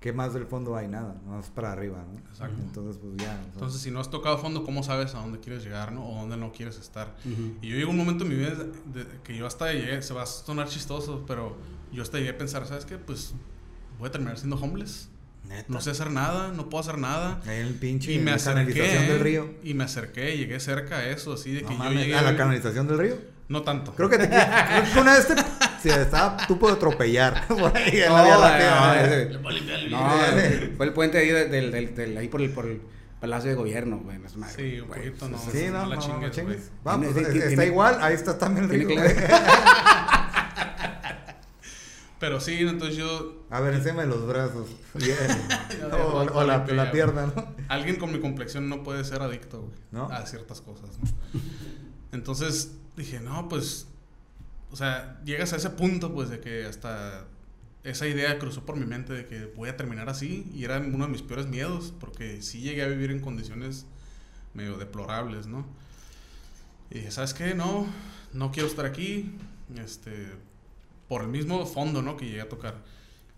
¿qué 0.00 0.12
más 0.12 0.32
del 0.32 0.46
fondo 0.46 0.76
hay? 0.76 0.86
Nada, 0.88 1.14
más 1.26 1.50
para 1.50 1.72
arriba, 1.72 2.04
¿no? 2.10 2.18
Exacto. 2.30 2.60
Entonces, 2.62 3.00
pues 3.02 3.16
ya. 3.16 3.32
o 3.32 3.42
sea, 3.42 3.52
Entonces, 3.52 3.80
si 3.82 3.90
no 3.90 4.00
has 4.00 4.08
tocado 4.10 4.38
fondo, 4.38 4.64
¿cómo 4.64 4.82
sabes 4.82 5.14
a 5.14 5.18
dónde 5.18 5.40
quieres 5.40 5.64
llegar, 5.64 5.92
no? 5.92 6.08
O 6.08 6.20
dónde 6.20 6.36
no 6.36 6.52
quieres 6.52 6.78
estar. 6.78 7.14
Y 7.60 7.68
yo 7.68 7.76
llego 7.76 7.88
a 7.88 7.90
un 7.90 7.96
momento 7.98 8.24
en 8.24 8.30
mi 8.30 8.36
vida 8.36 8.50
de- 8.54 9.04
de- 9.04 9.06
que 9.24 9.36
yo 9.36 9.46
hasta 9.46 9.72
llegué, 9.72 10.00
se 10.02 10.14
va 10.14 10.22
a 10.22 10.26
sonar 10.26 10.68
chistoso, 10.68 11.24
pero 11.26 11.56
yo 11.92 12.02
hasta 12.02 12.18
llegué 12.18 12.30
a 12.30 12.38
pensar, 12.38 12.64
¿sabes 12.66 12.84
qué? 12.84 12.96
Pues 12.96 13.34
voy 13.98 14.08
a 14.08 14.12
terminar 14.12 14.38
siendo 14.38 14.56
homeless. 14.56 15.08
Neta. 15.44 15.64
No 15.68 15.80
sé 15.80 15.90
hacer 15.90 16.10
nada, 16.10 16.48
no 16.54 16.68
puedo 16.68 16.82
hacer 16.82 16.98
nada. 16.98 17.40
Ahí 17.46 17.58
el 17.58 17.74
pinche 17.74 18.12
Y 18.12 18.18
me 18.18 18.30
la 18.30 18.36
acerqué. 18.36 18.72
canalización 18.74 19.06
del 19.08 19.20
río. 19.20 19.50
Y 19.62 19.74
me 19.74 19.84
acerqué, 19.84 20.36
llegué 20.36 20.60
cerca 20.60 20.96
a 20.98 21.08
eso, 21.08 21.32
así 21.34 21.52
de 21.52 21.62
No 21.62 21.68
que 21.68 21.74
yo 21.74 21.78
mames, 21.78 21.98
llegué. 22.02 22.14
¿A 22.16 22.22
la 22.22 22.36
canalización 22.36 22.86
del 22.88 22.98
río? 22.98 23.16
No 23.48 23.62
tanto. 23.62 23.92
Creo 23.94 24.08
que, 24.08 24.16
te, 24.18 24.28
creo 24.28 24.92
que 24.94 25.00
una 25.00 25.14
vez 25.14 25.26
te, 25.26 25.34
se 25.82 26.02
estaba 26.02 26.36
tú 26.46 26.58
por 26.58 26.72
atropellar 26.72 27.46
por 27.48 27.76
ahí 27.76 28.00
en 28.00 28.12
la 28.12 28.18
No, 28.18 28.24
vía 28.24 28.34
no, 28.34 28.40
rápida. 28.42 28.80
no, 28.80 28.94
¿eh? 28.94 29.40
No, 30.70 30.76
fue 30.76 30.86
el 30.86 30.92
puente 30.92 31.18
ahí 31.18 31.28
del, 31.28 31.50
del, 31.50 31.70
del- 31.72 31.94
del- 31.96 32.16
ahí 32.18 32.28
por 32.28 32.40
el, 32.42 32.50
por 32.50 32.66
el 32.66 32.80
Palacio 33.20 33.50
de 33.50 33.56
Gobierno, 33.56 33.98
güey. 33.98 34.18
no 34.18 34.26
es 34.28 34.36
madre, 34.36 34.54
Sí, 34.56 34.80
un 34.80 34.88
güey. 34.88 35.06
poquito, 35.10 35.28
no. 35.28 35.38
Sí, 35.38 35.64
no, 35.66 35.72
No 35.72 35.82
no, 35.82 35.88
la 35.90 35.96
no, 35.96 36.00
chingues, 36.30 36.44
no. 36.44 36.54
Vamos, 36.84 37.12
Tiene- 37.12 37.22
pues, 37.28 37.34
está 37.36 37.48
tiene- 37.48 37.66
igual, 37.66 37.98
ahí 38.00 38.14
está 38.14 38.38
también 38.38 38.70
el 38.70 38.86
río. 38.86 38.88
Pero 42.20 42.38
sí, 42.38 42.52
entonces 42.60 42.98
yo. 42.98 43.46
A 43.48 43.60
ver, 43.60 43.74
enséñame 43.74 44.04
los 44.04 44.26
brazos. 44.26 44.68
Bien. 44.94 45.16
Ya, 45.80 45.86
o, 45.96 46.20
o 46.20 46.44
la, 46.44 46.66
la 46.66 46.92
pierna, 46.92 47.32
¿no? 47.34 47.54
Alguien 47.68 47.96
con 47.96 48.12
mi 48.12 48.20
complexión 48.20 48.68
no 48.68 48.82
puede 48.82 49.04
ser 49.04 49.22
adicto, 49.22 49.62
güey. 49.62 49.72
¿No? 49.90 50.04
A 50.10 50.26
ciertas 50.26 50.60
cosas, 50.60 50.90
¿no? 50.98 51.40
Entonces 52.12 52.72
dije, 52.96 53.20
no, 53.20 53.48
pues. 53.48 53.86
O 54.70 54.76
sea, 54.76 55.20
llegas 55.24 55.52
a 55.54 55.56
ese 55.56 55.70
punto, 55.70 56.12
pues, 56.12 56.28
de 56.28 56.40
que 56.40 56.66
hasta. 56.66 57.24
Esa 57.82 58.06
idea 58.06 58.38
cruzó 58.38 58.66
por 58.66 58.76
mi 58.76 58.84
mente 58.84 59.14
de 59.14 59.26
que 59.26 59.46
voy 59.46 59.70
a 59.70 59.76
terminar 59.78 60.10
así. 60.10 60.50
Y 60.54 60.64
era 60.64 60.78
uno 60.78 61.06
de 61.06 61.10
mis 61.10 61.22
peores 61.22 61.46
miedos. 61.46 61.94
Porque 61.98 62.42
sí 62.42 62.60
llegué 62.60 62.82
a 62.82 62.88
vivir 62.88 63.10
en 63.10 63.20
condiciones 63.20 63.86
medio 64.52 64.76
deplorables, 64.76 65.46
¿no? 65.46 65.64
Y 66.90 66.96
dije, 66.98 67.10
¿sabes 67.12 67.32
qué? 67.32 67.54
No, 67.54 67.86
no 68.34 68.52
quiero 68.52 68.68
estar 68.68 68.84
aquí. 68.84 69.34
Este. 69.76 70.32
Por 71.10 71.22
el 71.22 71.28
mismo 71.28 71.66
fondo, 71.66 72.00
¿no? 72.02 72.16
Que 72.16 72.24
llegué 72.26 72.40
a 72.40 72.48
tocar. 72.48 72.76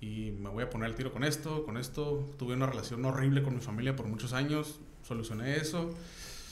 Y 0.00 0.32
me 0.40 0.50
voy 0.50 0.62
a 0.62 0.68
poner 0.70 0.86
al 0.90 0.94
tiro 0.94 1.10
con 1.12 1.24
esto, 1.24 1.64
con 1.64 1.76
esto. 1.78 2.28
Tuve 2.38 2.52
una 2.54 2.66
relación 2.66 3.02
horrible 3.04 3.42
con 3.42 3.54
mi 3.54 3.60
familia 3.62 3.96
por 3.96 4.06
muchos 4.06 4.32
años. 4.34 4.78
Solucioné 5.08 5.56
eso. 5.56 5.90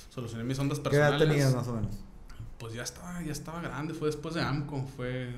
Solucioné 0.09 0.45
mis 0.45 0.59
ondas 0.59 0.79
¿Qué 0.81 0.97
edad 0.97 1.11
personales. 1.11 1.29
tenías 1.29 1.55
más 1.55 1.69
o 1.69 1.75
menos? 1.75 1.95
Pues 2.59 2.73
ya 2.73 2.83
estaba, 2.83 3.23
ya 3.23 3.33
estaba 3.33 3.61
grande. 3.61 3.93
Fue 3.95 4.09
después 4.09 4.35
de 4.35 4.41
AMCO. 4.41 4.87
Fue, 4.97 5.31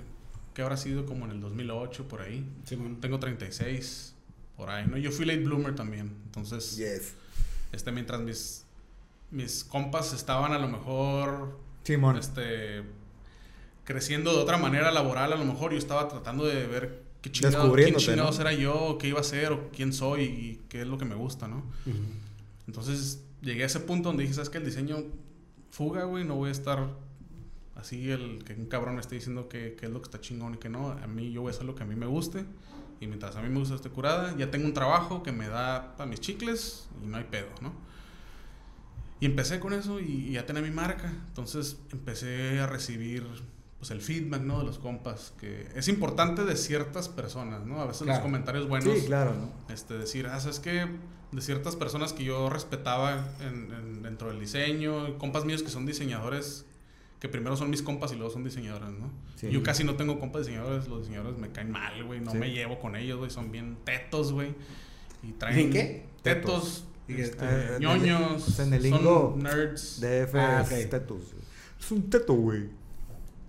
que 0.55 0.63
habrá 0.63 0.77
sido 0.77 1.05
como 1.05 1.25
en 1.25 1.33
el 1.33 1.41
2008, 1.41 2.07
por 2.09 2.21
ahí. 2.23 2.49
Simón. 2.65 3.01
Tengo 3.01 3.19
36, 3.19 4.15
por 4.57 4.71
ahí, 4.71 4.87
¿no? 4.87 4.97
Yo 4.99 5.11
fui 5.11 5.25
late 5.27 5.41
bloomer 5.41 5.75
también. 5.75 6.15
Entonces, 6.27 6.77
Yes. 6.77 7.15
este, 7.73 7.91
mientras 7.93 8.21
mis, 8.21 8.65
mis 9.31 9.65
compas 9.65 10.13
estaban 10.13 10.53
a 10.53 10.59
lo 10.59 10.69
mejor 10.69 11.59
Simón. 11.85 12.17
este 12.19 12.83
creciendo 13.85 14.33
de 14.33 14.39
otra 14.39 14.59
manera 14.59 14.91
laboral 14.91 15.33
a 15.33 15.37
lo 15.37 15.45
mejor 15.45 15.73
yo 15.73 15.79
estaba 15.79 16.09
tratando 16.09 16.45
de 16.45 16.67
ver 16.67 17.03
qué 17.21 17.31
quién 17.31 17.51
chingados 17.97 18.37
¿no? 18.37 18.41
era 18.41 18.53
yo, 18.53 18.99
qué 18.99 19.09
iba 19.09 19.19
a 19.19 19.23
hacer 19.23 19.53
o 19.53 19.71
quién 19.71 19.93
soy 19.93 20.23
y 20.23 20.61
qué 20.69 20.83
es 20.83 20.87
lo 20.87 20.99
que 20.99 21.05
me 21.05 21.15
gusta, 21.15 21.49
¿no? 21.49 21.63
Entonces 22.67 23.25
llegué 23.41 23.63
a 23.63 23.67
ese 23.67 23.81
punto 23.81 24.09
donde 24.09 24.23
dije, 24.23 24.35
¿sabes 24.35 24.51
qué? 24.51 24.59
El 24.59 24.65
diseño 24.65 25.05
fuga, 25.71 26.05
güey, 26.05 26.25
no 26.25 26.37
voy 26.37 26.49
a 26.49 26.53
estar 26.53 26.89
así 27.77 28.11
el 28.11 28.45
que 28.45 28.55
un 28.55 28.67
cabrón 28.67 28.95
me 28.95 29.01
esté 29.01 29.17
diciendo 29.17 29.49
que, 29.49 29.75
que 29.75 29.87
es 29.87 29.93
lo 29.93 30.01
que 30.01 30.07
está 30.07 30.21
chingón 30.21 30.55
y 30.55 30.59
que 30.59 30.69
no. 30.69 30.91
A 30.91 31.07
mí 31.07 31.33
yo 31.33 31.43
voy 31.43 31.51
a 31.51 31.55
hacer 31.55 31.65
lo 31.65 31.75
que 31.75 31.83
a 31.83 31.87
mí 31.87 31.97
me 31.97 32.07
guste 32.07 32.45
y 33.01 33.07
mientras 33.07 33.37
a 33.37 33.43
mí 33.43 33.49
me 33.49 33.59
gusta 33.59 33.75
esté 33.75 33.91
curada, 33.91 34.37
ya 34.37 34.51
tengo 34.51 34.67
un 34.67 34.75
trabajo 34.75 35.23
que 35.23 35.33
me 35.33 35.49
da 35.49 35.97
para 35.97 36.09
mis 36.09 36.21
chicles 36.21 36.89
y 37.03 37.07
no 37.07 37.17
hay 37.17 37.25
pedo, 37.25 37.49
¿no? 37.61 37.73
Y 39.21 39.27
empecé 39.27 39.61
con 39.61 39.73
eso 39.73 40.01
y, 40.01 40.29
y 40.29 40.33
ya 40.33 40.47
tenía 40.47 40.63
mi 40.63 40.71
marca. 40.71 41.13
Entonces 41.29 41.79
empecé 41.93 42.59
a 42.59 42.67
recibir 42.67 43.25
pues 43.83 43.91
el 43.91 44.01
feedback, 44.01 44.43
¿no? 44.43 44.61
De 44.61 44.65
los 44.65 44.79
compas, 44.79 45.33
que 45.41 45.67
es 45.75 45.89
importante 45.89 46.45
de 46.45 46.55
ciertas 46.55 47.09
personas, 47.09 47.67
¿no? 47.67 47.81
A 47.81 47.87
veces 47.87 48.07
los 48.07 48.21
comentarios 48.21 48.69
buenos 48.69 48.97
Sí, 48.97 49.07
claro, 49.07 49.33
¿no? 49.35 49.75
este, 49.75 49.99
decir, 49.99 50.29
ah, 50.29 50.39
¿sabes 50.39 50.61
qué? 50.61 50.87
De 51.33 51.41
ciertas 51.41 51.75
personas 51.75 52.13
que 52.13 52.23
yo 52.23 52.49
respetaba 52.49 53.27
en- 53.41 53.73
en- 53.73 54.03
dentro 54.05 54.29
del 54.29 54.39
diseño, 54.39 55.19
compas 55.19 55.45
míos 55.45 55.65
que 55.65 55.69
son 55.71 55.85
diseñadores, 55.85 56.65
que 57.19 57.29
primero 57.29 57.57
son 57.57 57.71
mis 57.71 57.83
compas 57.83 58.13
y 58.13 58.15
luego 58.15 58.31
son 58.33 58.45
diseñadores, 58.45 58.91
¿no? 58.91 59.11
Sí. 59.35 59.51
Yo 59.51 59.65
casi 59.65 59.83
no 59.83 59.97
tengo 59.97 60.21
compas 60.21 60.47
diseñadores, 60.47 60.87
los 60.87 61.01
diseñadores 61.01 61.37
me 61.41 61.51
caen 61.51 61.73
mal, 61.73 62.05
güey, 62.05 62.21
no 62.21 62.31
Sí. 62.31 62.39
me 62.39 62.53
llevo 62.53 62.79
con 62.79 62.95
ellos, 62.95 63.19
güey, 63.19 63.33
son 63.33 63.51
bien 63.51 63.79
tetos, 63.85 64.33
güey. 64.33 64.55
Y 65.25 65.33
traen... 65.33 65.71
¿Qué? 65.71 66.07
Tetos. 66.23 66.85
Este, 67.09 67.45
Eh, 67.45 67.67
en 67.67 67.75
el- 67.75 67.81
ñoños. 67.81 68.59
en 68.61 68.75
el 68.75 68.89
son 68.91 69.39
nerds. 69.43 70.01
DF 70.01 70.39
Ah, 70.39 70.65
es 70.71 70.89
tetus. 70.89 71.23
Es 71.81 71.91
un 71.91 72.09
teto, 72.09 72.35
güey. 72.35 72.69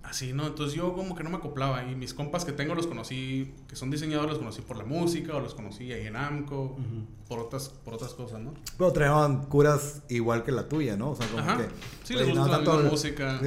Así, 0.03 0.33
¿no? 0.33 0.45
Entonces 0.45 0.75
yo 0.75 0.93
como 0.93 1.15
que 1.15 1.23
no 1.23 1.29
me 1.29 1.37
acoplaba. 1.37 1.83
Y 1.89 1.95
mis 1.95 2.13
compas 2.13 2.43
que 2.45 2.51
tengo 2.51 2.75
los 2.75 2.85
conocí, 2.87 3.55
que 3.67 3.75
son 3.75 3.89
diseñadores, 3.89 4.31
los 4.31 4.37
conocí 4.39 4.61
por 4.61 4.77
la 4.77 4.83
música, 4.83 5.33
o 5.35 5.39
los 5.39 5.55
conocí 5.55 5.91
ahí 5.93 6.05
en 6.05 6.15
AMCO, 6.17 6.61
Ujú. 6.77 7.07
por, 7.27 7.39
otras, 7.39 7.69
por 7.69 7.93
otras 7.95 8.13
cosas, 8.13 8.41
¿no? 8.41 8.53
Pero 8.77 8.91
traían 8.91 9.45
curas 9.45 10.03
igual 10.09 10.43
que 10.43 10.51
la 10.51 10.67
tuya, 10.67 10.97
¿no? 10.97 11.11
O 11.11 11.15
sea, 11.15 11.25
como 11.27 11.39
Ajá. 11.41 11.57
que. 11.57 11.69
Sí, 12.03 12.13
güey, 12.15 12.27
les 12.27 12.37
gusta 12.37 12.51
la 12.51 12.59
misma 12.59 12.75
el- 12.75 12.83
música. 12.91 13.39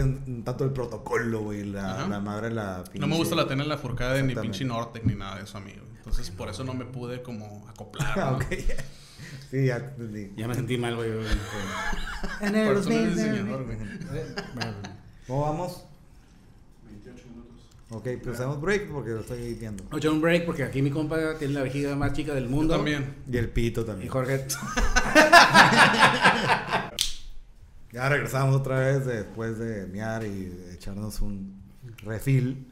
Tanto 0.44 0.64
el 0.64 0.70
protocolo, 0.70 1.40
güey, 1.42 1.62
la, 1.64 2.08
la 2.08 2.20
madre, 2.20 2.50
la. 2.50 2.82
No 2.94 3.06
me 3.06 3.16
gusta 3.16 3.36
la 3.36 3.46
tener 3.46 3.66
la 3.66 3.76
furcada 3.78 4.14
de 4.14 4.22
ni 4.22 4.34
pinche 4.34 4.64
Nortec 4.64 5.04
ni 5.04 5.14
nada 5.14 5.36
de 5.36 5.44
eso, 5.44 5.58
amigo. 5.58 5.82
Entonces 5.98 6.30
por 6.30 6.48
eso 6.48 6.64
no 6.64 6.72
me 6.72 6.86
pude 6.86 7.22
como 7.22 7.66
acoplar. 7.68 8.18
Ah, 8.18 8.30
¿no? 8.32 8.36
ok. 8.38 8.44
sí, 9.50 9.66
ya 9.66 9.76
entendí. 9.76 10.32
Ya 10.36 10.48
me 10.48 10.54
sentí 10.54 10.78
mal, 10.78 10.96
güey. 10.96 11.12
güey. 11.12 11.26
Por 12.66 12.76
eso 12.76 12.88
no 12.90 12.96
eres 12.96 13.16
diseñador, 13.16 13.64
güey. 13.66 13.78
¿Cómo 15.26 15.42
vamos? 15.42 15.84
28 17.90 17.90
minutos. 17.90 17.90
Ok, 17.90 18.08
pues 18.22 18.36
hacemos 18.36 18.60
break 18.60 18.88
porque 18.90 19.10
lo 19.10 19.20
estoy 19.20 19.54
viendo. 19.54 19.84
Oye, 19.92 20.08
un 20.08 20.20
break 20.20 20.44
porque 20.46 20.64
aquí 20.64 20.82
mi 20.82 20.90
compa 20.90 21.38
tiene 21.38 21.54
la 21.54 21.62
vejiga 21.62 21.94
más 21.96 22.12
chica 22.12 22.34
del 22.34 22.44
Yo 22.44 22.50
mundo. 22.50 22.74
también. 22.76 23.14
Y 23.30 23.36
el 23.36 23.48
pito 23.48 23.82
Y 23.82 23.84
también. 23.84 24.10
Jorge. 24.10 24.46
Ya 27.92 28.08
regresamos 28.10 28.54
otra 28.54 28.80
vez 28.80 29.06
después 29.06 29.58
de 29.58 29.86
miar 29.86 30.22
y 30.24 30.52
echarnos 30.74 31.20
un 31.22 31.62
refil. 32.02 32.66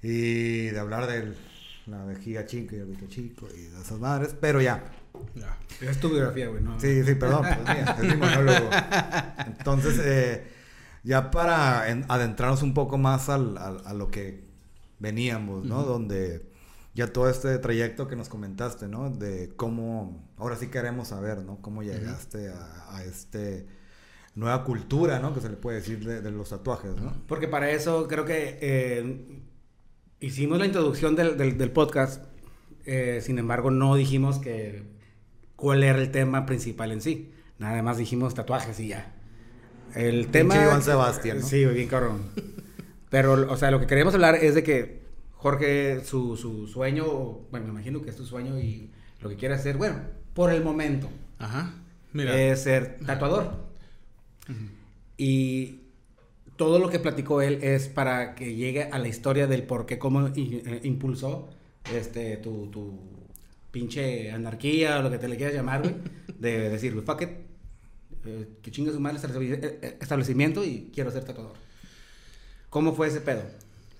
Y 0.00 0.66
de 0.66 0.78
hablar 0.78 1.08
de 1.08 1.32
la 1.86 2.04
vejiga 2.04 2.46
chica 2.46 2.76
y 2.76 2.80
el 2.80 2.86
pito 2.86 3.06
chico 3.08 3.48
y 3.52 3.62
de 3.62 3.80
esas 3.80 3.98
madres. 3.98 4.36
Pero 4.40 4.60
ya. 4.60 4.84
Ya. 5.34 5.56
Es 5.80 5.98
tu 5.98 6.08
biografía, 6.10 6.46
güey, 6.48 6.62
¿no? 6.62 6.78
Sí, 6.78 7.02
sí, 7.02 7.14
perdón, 7.16 7.42
pues 7.64 7.76
mía, 7.76 7.96
es 7.98 8.04
mi 8.04 8.14
monólogo. 8.16 8.70
Entonces, 9.46 9.98
eh, 10.04 10.44
ya 11.02 11.30
para 11.30 11.88
en- 11.90 12.04
adentrarnos 12.08 12.62
un 12.62 12.74
poco 12.74 12.98
más 12.98 13.28
al, 13.28 13.58
al- 13.58 13.82
a 13.84 13.92
lo 13.94 14.10
que 14.10 14.44
veníamos, 14.98 15.64
¿no? 15.64 15.82
Donde 15.82 16.50
ya 16.94 17.12
todo 17.12 17.28
este 17.28 17.58
trayecto 17.58 18.06
que 18.08 18.16
nos 18.16 18.28
comentaste, 18.28 18.86
¿no? 18.88 19.10
De 19.10 19.52
cómo, 19.56 20.28
ahora 20.36 20.56
sí 20.56 20.68
queremos 20.68 21.08
saber, 21.08 21.38
¿no? 21.42 21.56
Cómo 21.62 21.82
llegaste 21.82 22.50
a, 22.50 22.96
a 22.96 23.04
este 23.04 23.66
nueva 24.34 24.64
cultura, 24.64 25.18
¿no? 25.18 25.34
Que 25.34 25.40
se 25.40 25.48
le 25.48 25.56
puede 25.56 25.78
decir 25.78 26.04
de, 26.04 26.20
de 26.22 26.30
los 26.30 26.50
tatuajes, 26.50 26.94
¿no? 26.96 27.12
Porque 27.26 27.48
para 27.48 27.70
eso 27.70 28.06
creo 28.08 28.24
que 28.24 28.58
eh, 28.62 29.42
hicimos 30.20 30.58
la 30.58 30.66
introducción 30.66 31.16
del, 31.16 31.36
del- 31.36 31.58
del 31.58 31.70
podcast. 31.70 32.24
eh, 32.84 33.20
sin 33.22 33.38
embargo, 33.38 33.70
no 33.70 33.94
dijimos 33.96 34.38
que 34.38 34.84
cuál 35.56 35.82
era 35.84 35.98
el 35.98 36.10
tema 36.10 36.46
principal 36.46 36.92
en 36.92 37.00
sí. 37.00 37.32
Nada 37.58 37.82
más 37.82 37.96
dijimos 37.96 38.34
tatuajes 38.34 38.78
y 38.80 38.88
ya. 38.88 39.11
El 39.94 40.22
Pinche 40.22 40.32
tema. 40.32 40.62
Iván 40.62 40.82
Sebastián, 40.82 41.40
¿no? 41.40 41.46
Sí, 41.46 41.64
bien 41.66 41.88
cabrón. 41.88 42.22
Pero, 43.10 43.52
o 43.52 43.56
sea, 43.56 43.70
lo 43.70 43.78
que 43.80 43.86
queremos 43.86 44.14
hablar 44.14 44.36
es 44.36 44.54
de 44.54 44.62
que 44.62 45.02
Jorge, 45.32 46.02
su, 46.04 46.36
su 46.36 46.66
sueño, 46.66 47.04
bueno, 47.50 47.66
me 47.66 47.72
imagino 47.72 48.00
que 48.00 48.10
es 48.10 48.16
tu 48.16 48.24
sueño 48.24 48.58
y 48.58 48.90
lo 49.20 49.28
que 49.28 49.36
quiere 49.36 49.54
hacer, 49.54 49.76
bueno, 49.76 49.96
por 50.34 50.50
el 50.50 50.62
momento, 50.62 51.08
Ajá. 51.38 51.74
Mira. 52.12 52.40
es 52.40 52.62
ser 52.62 52.98
tatuador. 53.04 53.72
Y 55.16 55.80
todo 56.56 56.78
lo 56.78 56.88
que 56.88 56.98
platicó 56.98 57.42
él 57.42 57.58
es 57.62 57.88
para 57.88 58.34
que 58.34 58.54
llegue 58.54 58.84
a 58.84 58.98
la 58.98 59.08
historia 59.08 59.46
del 59.46 59.64
por 59.64 59.84
qué, 59.86 59.98
cómo 59.98 60.28
eh, 60.28 60.80
impulsó 60.84 61.48
este, 61.94 62.36
tu, 62.36 62.68
tu 62.68 62.98
pinche 63.70 64.30
anarquía 64.30 64.98
o 64.98 65.02
lo 65.02 65.10
que 65.10 65.18
te 65.18 65.28
le 65.28 65.36
quieras 65.36 65.54
llamar, 65.54 65.82
güey. 65.82 65.94
De 66.38 66.70
decir, 66.70 67.00
fuck 67.04 67.22
it, 67.22 67.30
eh, 68.24 68.48
que 68.62 68.70
chingue 68.70 68.92
su 68.92 69.00
madre 69.00 69.18
el 69.18 69.22
estableci- 69.24 69.52
eh, 69.64 69.78
eh, 69.82 69.98
establecimiento 70.00 70.64
y 70.64 70.90
quiero 70.94 71.10
ser 71.10 71.24
tatuador. 71.24 71.54
¿Cómo 72.70 72.94
fue 72.94 73.08
ese 73.08 73.20
pedo? 73.20 73.42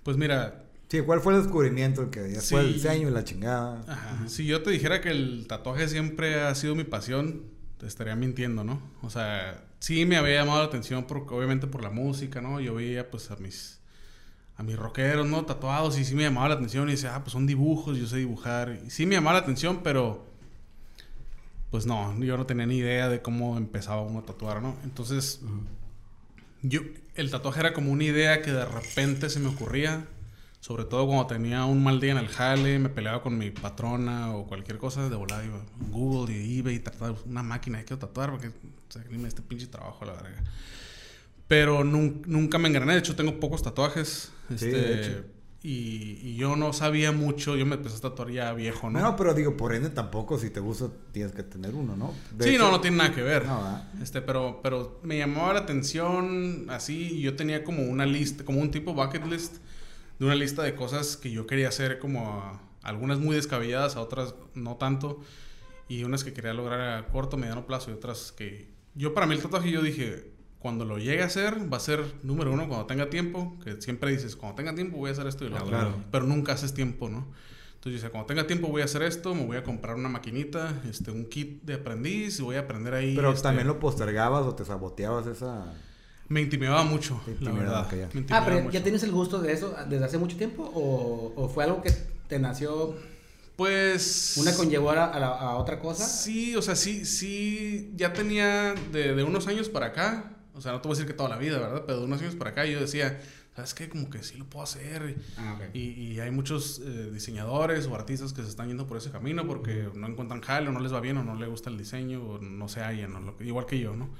Pues 0.02 0.16
mira, 0.16 0.58
Sí, 0.88 1.00
¿cuál 1.00 1.22
fue 1.22 1.32
el 1.34 1.40
descubrimiento? 1.42 2.02
El 2.02 2.10
que 2.10 2.20
después 2.20 2.46
Sí. 2.48 2.54
del 2.56 2.72
diseño 2.74 3.08
y 3.08 3.12
la 3.12 3.24
chingada. 3.24 3.82
Ajá. 3.88 4.28
Si 4.28 4.44
yo 4.44 4.62
te 4.62 4.70
dijera 4.70 5.00
que 5.00 5.08
el 5.08 5.46
tatuaje 5.48 5.88
siempre 5.88 6.42
ha 6.42 6.54
sido 6.54 6.74
mi 6.74 6.84
pasión, 6.84 7.44
te 7.78 7.86
estaría 7.86 8.14
mintiendo, 8.14 8.62
¿no? 8.62 8.78
O 9.00 9.08
sea, 9.08 9.64
sí 9.78 10.04
me 10.04 10.18
había 10.18 10.34
llamado 10.34 10.58
la 10.58 10.66
atención 10.66 11.06
porque 11.06 11.32
obviamente 11.32 11.66
por 11.66 11.82
la 11.82 11.88
música, 11.88 12.42
¿no? 12.42 12.60
Yo 12.60 12.74
veía 12.74 13.10
pues 13.10 13.30
a 13.30 13.36
mis 13.36 13.80
a 14.58 14.62
mis 14.62 14.76
rockeros, 14.78 15.26
¿no? 15.26 15.46
Tatuados 15.46 15.98
y 15.98 16.04
sí 16.04 16.14
me 16.14 16.24
llamaba 16.24 16.48
la 16.50 16.54
atención 16.56 16.86
y 16.88 16.92
decía, 16.92 17.16
ah, 17.16 17.24
pues 17.24 17.32
son 17.32 17.46
dibujos, 17.46 17.96
yo 17.96 18.06
sé 18.06 18.18
dibujar. 18.18 18.78
Y 18.86 18.90
sí 18.90 19.06
me 19.06 19.14
llamaba 19.14 19.38
la 19.38 19.44
atención, 19.44 19.80
pero 19.82 20.26
pues 21.72 21.86
no, 21.86 22.16
yo 22.22 22.36
no 22.36 22.46
tenía 22.46 22.66
ni 22.66 22.76
idea 22.76 23.08
de 23.08 23.20
cómo 23.22 23.56
empezaba 23.56 24.02
uno 24.02 24.20
a 24.20 24.22
tatuar, 24.26 24.62
¿no? 24.62 24.76
Entonces, 24.84 25.40
yo, 26.62 26.82
el 27.16 27.30
tatuaje 27.30 27.58
era 27.60 27.72
como 27.72 27.90
una 27.90 28.04
idea 28.04 28.42
que 28.42 28.52
de 28.52 28.64
repente 28.64 29.28
se 29.30 29.40
me 29.40 29.48
ocurría, 29.48 30.06
sobre 30.60 30.84
todo 30.84 31.06
cuando 31.06 31.26
tenía 31.26 31.64
un 31.64 31.82
mal 31.82 31.98
día 31.98 32.12
en 32.12 32.18
el 32.18 32.28
jale, 32.28 32.78
me 32.78 32.88
peleaba 32.88 33.22
con 33.22 33.36
mi 33.36 33.50
patrona 33.50 34.32
o 34.36 34.46
cualquier 34.46 34.78
cosa, 34.78 35.08
de 35.08 35.16
volada 35.16 35.44
iba 35.44 35.56
a 35.56 35.64
Google 35.90 36.32
y 36.36 36.58
eBay 36.60 36.76
y 36.76 36.78
trataba 36.78 37.16
una 37.26 37.42
máquina 37.42 37.78
de 37.78 37.84
quiero 37.84 37.98
tatuar 37.98 38.30
porque 38.30 38.48
o 38.48 38.52
sea, 38.92 39.02
dime 39.10 39.26
este 39.26 39.42
pinche 39.42 39.66
trabajo 39.66 40.04
la 40.04 40.12
verga. 40.12 40.44
Pero 41.48 41.82
nun- 41.84 42.22
nunca 42.26 42.58
me 42.58 42.68
engrané, 42.68 42.92
de 42.92 42.98
hecho 43.00 43.16
tengo 43.16 43.40
pocos 43.40 43.62
tatuajes. 43.62 44.30
Sí, 44.48 44.54
este, 44.54 44.66
de 44.70 45.00
hecho. 45.00 45.24
Y, 45.64 46.18
y 46.22 46.34
yo 46.34 46.56
no 46.56 46.72
sabía 46.72 47.12
mucho, 47.12 47.54
yo 47.56 47.64
me 47.64 47.76
empecé 47.76 47.98
a 47.98 48.00
tatuar 48.00 48.30
ya 48.30 48.52
viejo, 48.52 48.90
¿no? 48.90 48.98
No, 49.00 49.14
pero 49.14 49.32
digo, 49.32 49.56
por 49.56 49.72
ende 49.72 49.90
tampoco, 49.90 50.36
si 50.36 50.50
te 50.50 50.58
gusta, 50.58 50.88
tienes 51.12 51.30
que 51.32 51.44
tener 51.44 51.74
uno, 51.76 51.94
¿no? 51.96 52.12
De 52.36 52.44
sí, 52.46 52.50
hecho- 52.56 52.64
no, 52.64 52.72
no 52.72 52.80
tiene 52.80 52.96
nada 52.96 53.14
que 53.14 53.22
ver. 53.22 53.46
No. 53.46 53.80
Este, 54.02 54.22
pero, 54.22 54.58
pero 54.60 54.98
me 55.04 55.18
llamaba 55.18 55.52
la 55.52 55.60
atención 55.60 56.66
así, 56.68 57.12
y 57.12 57.20
yo 57.20 57.36
tenía 57.36 57.62
como 57.62 57.84
una 57.84 58.06
lista, 58.06 58.44
como 58.44 58.60
un 58.60 58.72
tipo 58.72 58.92
bucket 58.92 59.24
list, 59.26 59.58
de 60.18 60.26
una 60.26 60.34
lista 60.34 60.62
de 60.64 60.74
cosas 60.74 61.16
que 61.16 61.30
yo 61.30 61.46
quería 61.46 61.68
hacer, 61.68 62.00
como 62.00 62.26
a- 62.28 62.60
algunas 62.82 63.20
muy 63.20 63.36
descabelladas, 63.36 63.94
a 63.94 64.00
otras 64.00 64.34
no 64.54 64.74
tanto, 64.78 65.20
y 65.88 66.02
unas 66.02 66.24
que 66.24 66.32
quería 66.32 66.54
lograr 66.54 66.80
a 66.98 67.06
corto, 67.06 67.36
mediano 67.36 67.66
plazo, 67.68 67.92
y 67.92 67.94
otras 67.94 68.32
que... 68.32 68.68
Yo 68.96 69.14
para 69.14 69.26
mí 69.26 69.36
el 69.36 69.40
tatuaje, 69.42 69.70
yo 69.70 69.80
dije, 69.80 70.31
cuando 70.62 70.84
lo 70.84 70.96
llegue 70.98 71.22
a 71.22 71.26
hacer, 71.26 71.70
va 71.72 71.76
a 71.76 71.80
ser 71.80 72.00
número 72.22 72.52
uno 72.52 72.68
cuando 72.68 72.86
tenga 72.86 73.10
tiempo, 73.10 73.58
que 73.64 73.82
siempre 73.82 74.12
dices, 74.12 74.36
cuando 74.36 74.54
tenga 74.56 74.74
tiempo 74.74 74.96
voy 74.96 75.10
a 75.10 75.12
hacer 75.12 75.26
esto 75.26 75.44
y 75.44 75.48
lo 75.50 75.56
Ah, 75.56 75.62
otro, 75.64 75.70
claro. 75.76 75.94
pero 76.12 76.24
nunca 76.24 76.52
haces 76.52 76.72
tiempo, 76.72 77.08
¿no? 77.08 77.26
Entonces 77.74 78.00
decía, 78.00 78.10
cuando 78.10 78.26
tenga 78.28 78.46
tiempo 78.46 78.68
voy 78.68 78.80
a 78.82 78.84
hacer 78.84 79.02
esto, 79.02 79.34
me 79.34 79.44
voy 79.44 79.56
a 79.56 79.64
comprar 79.64 79.96
una 79.96 80.08
maquinita, 80.08 80.80
este, 80.88 81.10
un 81.10 81.24
kit 81.26 81.62
de 81.64 81.74
aprendiz, 81.74 82.38
y 82.38 82.42
voy 82.42 82.54
a 82.54 82.60
aprender 82.60 82.94
ahí. 82.94 83.16
Pero 83.16 83.30
este, 83.32 83.42
también 83.42 83.66
lo 83.66 83.80
postergabas 83.80 84.46
o 84.46 84.54
te 84.54 84.64
saboteabas 84.64 85.26
esa... 85.26 85.74
Me 86.28 86.40
intimidaba 86.40 86.84
mucho, 86.84 87.20
la 87.26 87.32
intimidaba, 87.32 87.88
verdad. 87.88 88.08
ya. 88.14 88.20
Me 88.20 88.24
Ah, 88.30 88.42
pero 88.44 88.60
mucho. 88.60 88.70
¿ya 88.72 88.82
tienes 88.84 89.02
el 89.02 89.10
gusto 89.10 89.40
de 89.40 89.52
eso 89.52 89.74
desde 89.88 90.04
hace 90.04 90.16
mucho 90.18 90.36
tiempo? 90.36 90.62
¿O, 90.72 91.32
o 91.36 91.48
fue 91.48 91.64
algo 91.64 91.82
que 91.82 91.90
te 92.28 92.38
nació, 92.38 92.94
Pues... 93.56 94.34
una 94.38 94.54
conllevó 94.54 94.90
a, 94.92 95.06
a 95.06 95.18
la- 95.20 95.26
a 95.28 95.56
otra 95.56 95.78
cosa? 95.80 96.06
Sí, 96.06 96.54
o 96.56 96.62
sea, 96.62 96.76
sí, 96.76 97.04
sí, 97.04 97.92
ya 97.96 98.12
tenía 98.12 98.74
de, 98.92 99.14
de 99.14 99.22
unos 99.24 99.46
años 99.48 99.68
para 99.68 99.86
acá, 99.86 100.36
o 100.54 100.60
sea, 100.60 100.72
no 100.72 100.80
te 100.80 100.88
voy 100.88 100.94
a 100.94 100.98
decir 100.98 101.06
que 101.10 101.14
toda 101.16 101.28
la 101.28 101.38
vida, 101.38 101.58
¿verdad? 101.58 101.84
Pero 101.86 102.00
de 102.00 102.04
unos 102.04 102.20
años 102.20 102.34
para 102.36 102.50
acá 102.50 102.66
yo 102.66 102.78
decía, 102.80 103.20
¿sabes 103.56 103.74
qué? 103.74 103.88
Como 103.88 104.10
que 104.10 104.22
sí 104.22 104.36
lo 104.38 104.44
puedo 104.46 104.62
hacer. 104.64 105.16
Ah. 105.38 105.58
Y, 105.72 105.80
y 105.90 106.20
hay 106.20 106.30
muchos 106.30 106.80
eh, 106.84 107.10
diseñadores 107.12 107.86
o 107.86 107.94
artistas 107.94 108.32
que 108.32 108.42
se 108.42 108.48
están 108.48 108.68
yendo 108.68 108.86
por 108.86 108.96
ese 108.98 109.10
camino 109.10 109.46
porque 109.46 109.88
no 109.94 110.06
encuentran 110.06 110.40
jale 110.40 110.68
o 110.68 110.72
no 110.72 110.80
les 110.80 110.92
va 110.92 111.00
bien 111.00 111.16
o 111.18 111.24
no 111.24 111.34
les 111.34 111.48
gusta 111.48 111.70
el 111.70 111.78
diseño 111.78 112.22
o 112.22 112.38
no 112.38 112.68
se 112.68 112.80
hallan, 112.80 113.14
o 113.16 113.20
lo 113.20 113.36
que- 113.36 113.44
igual 113.44 113.66
que 113.66 113.78
yo, 113.78 113.94
¿no? 113.96 114.10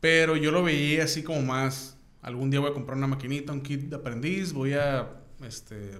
Pero 0.00 0.36
yo 0.36 0.50
lo 0.52 0.62
veía 0.62 1.04
así 1.04 1.22
como 1.22 1.42
más, 1.42 1.96
algún 2.22 2.50
día 2.50 2.60
voy 2.60 2.70
a 2.70 2.74
comprar 2.74 2.96
una 2.96 3.08
maquinita, 3.08 3.52
un 3.52 3.60
kit 3.62 3.82
de 3.88 3.96
aprendiz, 3.96 4.52
voy 4.52 4.74
a 4.74 5.10
este, 5.42 5.98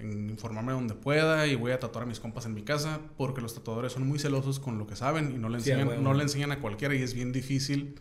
informarme 0.00 0.72
donde 0.72 0.94
pueda 0.94 1.46
y 1.46 1.56
voy 1.56 1.72
a 1.72 1.80
tatuar 1.80 2.04
a 2.04 2.06
mis 2.06 2.20
compas 2.20 2.46
en 2.46 2.54
mi 2.54 2.62
casa 2.62 3.00
porque 3.16 3.40
los 3.40 3.54
tatuadores 3.54 3.92
son 3.92 4.06
muy 4.06 4.18
celosos 4.20 4.60
con 4.60 4.78
lo 4.78 4.86
que 4.86 4.94
saben 4.94 5.32
y 5.34 5.38
no 5.38 5.48
le 5.48 5.60
Sí, 5.60 5.70
enseñan, 5.70 6.02
no 6.04 6.14
le 6.14 6.22
enseñan 6.22 6.52
a 6.52 6.60
cualquiera 6.60 6.94
y 6.94 7.02
es 7.02 7.14
bien 7.14 7.32
difícil 7.32 7.96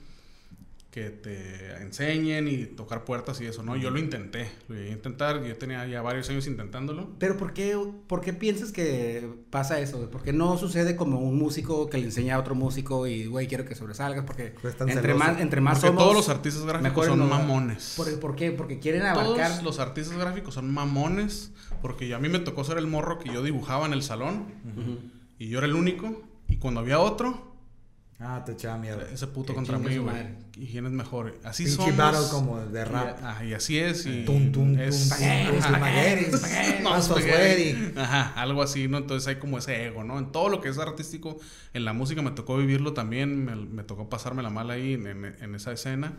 que 0.96 1.10
te 1.10 1.74
enseñen 1.82 2.48
y 2.48 2.68
tocar 2.68 3.04
puertas 3.04 3.42
y 3.42 3.46
eso, 3.46 3.64
¿no? 3.64 3.76
Yo 3.76 3.92
lo 3.92 4.00
intenté, 4.00 4.48
lo 4.70 4.76
llegué 4.76 4.92
a 4.92 4.94
intentar, 4.94 5.44
yo 5.44 5.58
tenía 5.58 5.86
ya 5.88 6.02
varios 6.02 6.30
años 6.30 6.48
intentándolo. 6.48 7.10
Pero 7.20 7.36
¿por 7.36 7.52
qué, 7.52 7.78
¿por 8.08 8.22
qué 8.22 8.32
piensas 8.32 8.72
que 8.72 9.28
pasa 9.50 9.78
eso? 9.82 9.98
güey? 9.98 10.10
¿Por 10.10 10.24
qué 10.24 10.32
no 10.32 10.58
sucede 10.58 10.96
como 10.96 11.20
un 11.20 11.38
músico 11.38 11.90
que 11.90 11.98
le 11.98 12.06
enseña 12.06 12.36
a 12.36 12.40
otro 12.40 12.56
músico 12.56 13.08
y, 13.08 13.26
güey, 13.26 13.46
quiero 13.50 13.66
que 13.66 13.76
sobresalgas? 13.76 14.24
Porque 14.24 14.56
Pues 14.62 14.74
entre 14.80 15.02
celoso. 15.02 15.20
más, 15.20 15.42
entre 15.42 15.60
más 15.60 15.74
Porque 15.80 15.88
somos... 15.90 16.02
todos 16.04 16.16
los 16.16 16.30
artistas 16.30 16.64
gráficos 16.66 17.06
son 17.08 17.20
nos- 17.20 17.30
mamones. 17.30 17.94
¿Por, 17.98 18.18
por 18.22 18.36
qué? 18.38 18.52
Porque 18.52 18.80
quieren 18.80 19.02
abarcar... 19.02 19.52
Todos 19.52 19.64
los 19.64 19.80
artistas 19.80 20.18
gráficos 20.18 20.54
son 20.54 20.74
mamones 20.74 21.52
porque 21.82 22.14
a 22.14 22.20
mí 22.20 22.30
me 22.30 22.40
tocó 22.40 22.64
ser 22.64 22.78
el 22.78 22.88
morro 22.88 23.20
que 23.20 23.34
yo 23.34 23.44
dibujaba 23.44 23.86
en 23.86 23.92
el 23.92 24.02
salón 24.02 24.46
Ujú. 24.64 25.00
y 25.40 25.50
yo 25.50 25.58
era 25.58 25.68
el 25.68 25.76
único 25.76 26.24
y 26.48 26.56
cuando 26.56 26.80
había 26.80 27.00
otro 27.02 27.54
Ah, 28.18 28.42
te 28.46 28.54
echaba 28.54 28.78
mierda. 28.78 29.10
ese 29.12 29.28
puto 29.28 29.48
Que 29.48 29.56
contra 29.56 29.78
mí, 29.78 29.98
güey. 29.98 30.16
¿Y 30.56 30.68
quién 30.68 30.86
es 30.86 30.92
mejor? 30.94 31.38
Así 31.44 31.64
Pinche 31.66 31.78
somos. 31.84 31.98
battle 31.98 32.22
como 32.32 32.60
de 32.62 32.86
rap. 32.86 33.20
Y, 33.20 33.24
ah, 33.26 33.46
y 33.46 33.54
así 33.54 33.78
es 33.78 34.06
y 34.06 34.24
Tum, 34.24 34.54
tum, 34.54 34.80
es- 34.80 35.10
tum. 35.10 35.18
Ajá, 37.98 38.34
algo 38.42 38.62
así, 38.64 38.88
¿no? 38.88 38.98
Entonces 39.00 39.28
hay 39.28 39.36
como 39.36 39.58
ese 39.58 39.86
ego, 39.86 40.04
¿no? 40.04 40.18
En 40.18 40.32
todo 40.32 40.50
lo 40.50 40.62
que 40.62 40.70
es 40.70 40.78
artístico, 40.78 41.38
en 41.74 41.84
la 41.86 41.94
música 41.94 42.22
me 42.22 42.32
tocó 42.32 42.58
vivirlo 42.58 42.94
también, 42.94 43.44
me, 43.46 43.56
me 43.56 43.84
tocó 43.84 44.10
pasarme 44.10 44.44
la 44.44 44.50
mala 44.50 44.76
ahí 44.76 44.94
en, 44.94 45.08
en- 45.08 45.26
en 45.40 45.56
esa 45.56 45.72
escena. 45.72 46.14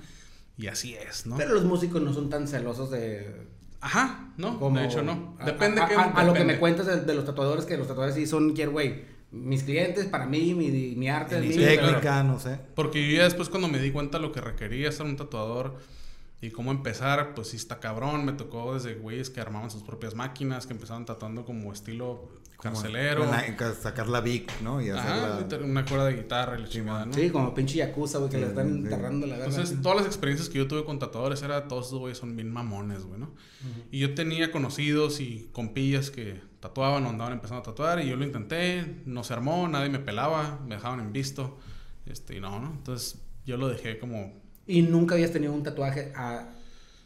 Y 0.58 0.68
así 0.68 0.94
es, 0.94 1.26
¿no? 1.26 1.36
Pero 1.36 1.54
los 1.54 1.64
músicos 1.64 2.00
no 2.02 2.12
son 2.14 2.30
tan 2.30 2.48
celosos 2.48 2.90
de... 2.90 3.46
Ajá, 3.80 4.32
no, 4.36 4.58
como- 4.58 4.78
de 4.78 4.86
hecho 4.86 5.02
no. 5.02 5.36
a- 5.38 5.44
Depende 5.46 5.80
a, 5.82 5.86
que 5.88 5.94
a, 5.94 6.02
a 6.04 6.24
lo 6.24 6.32
que 6.32 6.44
me 6.44 6.58
cuentas 6.58 6.86
de, 6.86 7.00
de 7.02 7.14
los 7.14 7.24
tatuadores, 7.24 7.64
que 7.66 7.76
los 7.76 7.86
tatuadores 7.88 8.14
sí 8.16 8.26
son, 8.26 8.52
quiero, 8.54 8.72
güey, 8.72 9.15
mis 9.32 9.62
clientes, 9.64 10.06
para 10.06 10.26
mí, 10.26 10.54
mi, 10.54 10.70
mi 10.96 11.08
arte 11.08 11.40
Mi 11.40 11.50
técnica, 11.54 12.22
no 12.22 12.38
sé. 12.38 12.58
Porque 12.74 13.08
yo 13.10 13.16
ya 13.16 13.24
después 13.24 13.48
cuando 13.48 13.68
me 13.68 13.78
di 13.80 13.90
cuenta 13.90 14.18
lo 14.18 14.32
que 14.32 14.40
requería 14.40 14.90
ser 14.92 15.06
un 15.06 15.16
tatuador 15.16 15.76
y 16.40 16.50
cómo 16.50 16.70
empezar, 16.70 17.34
pues 17.34 17.48
sí 17.48 17.56
está 17.56 17.80
cabrón. 17.80 18.24
Me 18.24 18.32
tocó 18.32 18.74
desde 18.74 18.94
güeyes 18.94 19.30
que 19.30 19.40
armaban 19.40 19.70
sus 19.70 19.82
propias 19.82 20.14
máquinas, 20.14 20.66
que 20.66 20.74
empezaban 20.74 21.04
tatuando 21.06 21.44
como 21.44 21.72
estilo 21.72 22.28
Como 22.56 22.74
carcelero. 22.74 23.24
en 23.24 23.30
la- 23.30 23.46
en 23.46 23.56
ca- 23.56 23.74
sacar 23.74 24.08
la 24.08 24.20
Vic, 24.20 24.52
¿no? 24.62 24.80
Y 24.80 24.90
Ajá, 24.90 25.38
hacerla... 25.38 25.66
una 25.66 25.84
cuerda 25.84 26.06
de 26.06 26.14
guitarra 26.16 26.56
y 26.58 26.60
la 26.62 26.66
Sí, 26.66 26.72
chingada. 26.74 27.06
¿no? 27.06 27.12
Sí, 27.12 27.30
como 27.30 27.54
pinche 27.54 27.78
yakuza, 27.78 28.18
güey, 28.18 28.30
que 28.30 28.36
Sí, 28.36 28.42
le 28.42 28.48
están 28.48 28.68
sí. 28.72 28.78
enterrando 28.78 29.26
la 29.26 29.36
verga. 29.38 29.50
Entonces, 29.50 29.82
todas 29.82 29.96
las 29.98 30.06
experiencias 30.06 30.48
que 30.48 30.58
yo 30.58 30.68
tuve 30.68 30.84
con 30.84 30.98
tatuadores 30.98 31.42
era 31.42 31.68
todos 31.68 31.86
esos 31.88 31.98
güeyes 31.98 32.18
son 32.18 32.36
bien 32.36 32.50
mamones, 32.52 33.04
güey, 33.04 33.18
¿no? 33.20 33.30
Y 33.90 33.98
yo 33.98 34.14
tenía 34.14 34.52
conocidos 34.52 35.20
y 35.20 35.48
compillas 35.52 36.10
que 36.10 36.40
tatuaban 36.68 37.04
o 37.06 37.10
andaban 37.10 37.32
empezando 37.34 37.60
a 37.60 37.64
tatuar 37.64 38.00
y 38.02 38.08
yo 38.08 38.16
lo 38.16 38.24
intenté, 38.24 38.84
no 39.06 39.22
se 39.24 39.32
armó, 39.34 39.68
nadie 39.68 39.88
me 39.88 39.98
pelaba, 39.98 40.58
me 40.66 40.74
dejaban 40.76 41.00
en 41.00 41.12
visto, 41.12 41.58
este, 42.06 42.36
y 42.36 42.40
no, 42.40 42.58
¿no? 42.60 42.72
Entonces, 42.72 43.18
yo 43.46 43.56
lo 43.56 43.68
dejé 43.68 43.98
como... 43.98 44.32
Y 44.66 44.82
nunca 44.82 45.14
habías 45.14 45.30
tenido 45.32 45.52
un 45.52 45.62
tatuaje 45.62 46.12
a- 46.16 46.48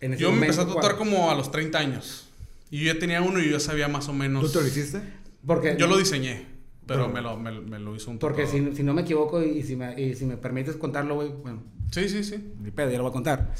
en 0.00 0.14
ese 0.14 0.22
Yo 0.22 0.28
me 0.30 0.36
momento, 0.36 0.52
empecé 0.62 0.70
a 0.70 0.74
tatuar 0.74 0.96
como 0.96 1.30
a 1.30 1.34
los 1.34 1.50
30 1.50 1.78
años. 1.78 2.26
Y 2.70 2.84
yo 2.84 2.92
ya 2.94 2.98
tenía 2.98 3.20
uno 3.20 3.38
y 3.40 3.50
yo 3.50 3.60
sabía 3.60 3.88
más 3.88 4.08
o 4.08 4.12
menos... 4.14 4.42
¿Tú 4.44 4.50
te 4.58 4.60
lo 4.62 4.68
hiciste? 4.68 5.00
Porque, 5.46 5.76
Yo 5.78 5.86
lo 5.86 5.98
diseñé, 5.98 6.46
pero 6.86 7.02
Pero- 7.02 7.08
me, 7.14 7.20
lo, 7.20 7.36
me, 7.36 7.50
me 7.60 7.78
lo 7.78 7.94
hizo 7.96 8.10
un 8.10 8.18
Porque 8.18 8.44
tatuador. 8.44 8.70
si, 8.70 8.76
si 8.78 8.82
no 8.82 8.94
me 8.94 9.02
equivoco 9.02 9.42
y 9.42 9.62
si 9.62 9.76
me, 9.76 10.00
y 10.00 10.14
si 10.14 10.24
me 10.24 10.36
permites 10.36 10.76
contarlo, 10.76 11.16
güey, 11.16 11.28
bueno, 11.42 11.62
Sí, 11.90 12.08
sí, 12.08 12.22
sí. 12.24 12.52
ni 12.62 12.70
pedo, 12.70 12.90
ya 12.90 12.96
lo 12.98 13.02
voy 13.04 13.10
a 13.10 13.12
contar. 13.12 13.52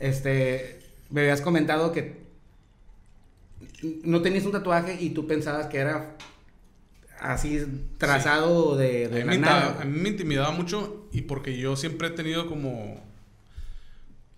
este, 0.00 0.80
me 1.10 1.22
habías 1.22 1.40
comentado 1.40 1.92
que 1.92 2.25
no 4.04 4.22
tenías 4.22 4.44
un 4.44 4.52
tatuaje 4.52 4.96
y 5.00 5.10
tú 5.10 5.26
pensabas 5.26 5.66
que 5.66 5.78
era 5.78 6.16
así 7.20 7.64
trazado 7.98 8.76
de, 8.76 9.06
A 9.06 9.08
de 9.08 9.24
mí, 9.24 9.38
la 9.38 9.38
nada. 9.38 9.60
intimidaba, 9.60 9.82
a 9.82 9.84
mí 9.84 10.00
me 10.00 10.08
intimidaba 10.10 10.50
mucho 10.52 11.08
y 11.12 11.22
porque 11.22 11.56
yo 11.56 11.76
siempre 11.76 12.08
he 12.08 12.10
tenido 12.10 12.46
como... 12.46 13.04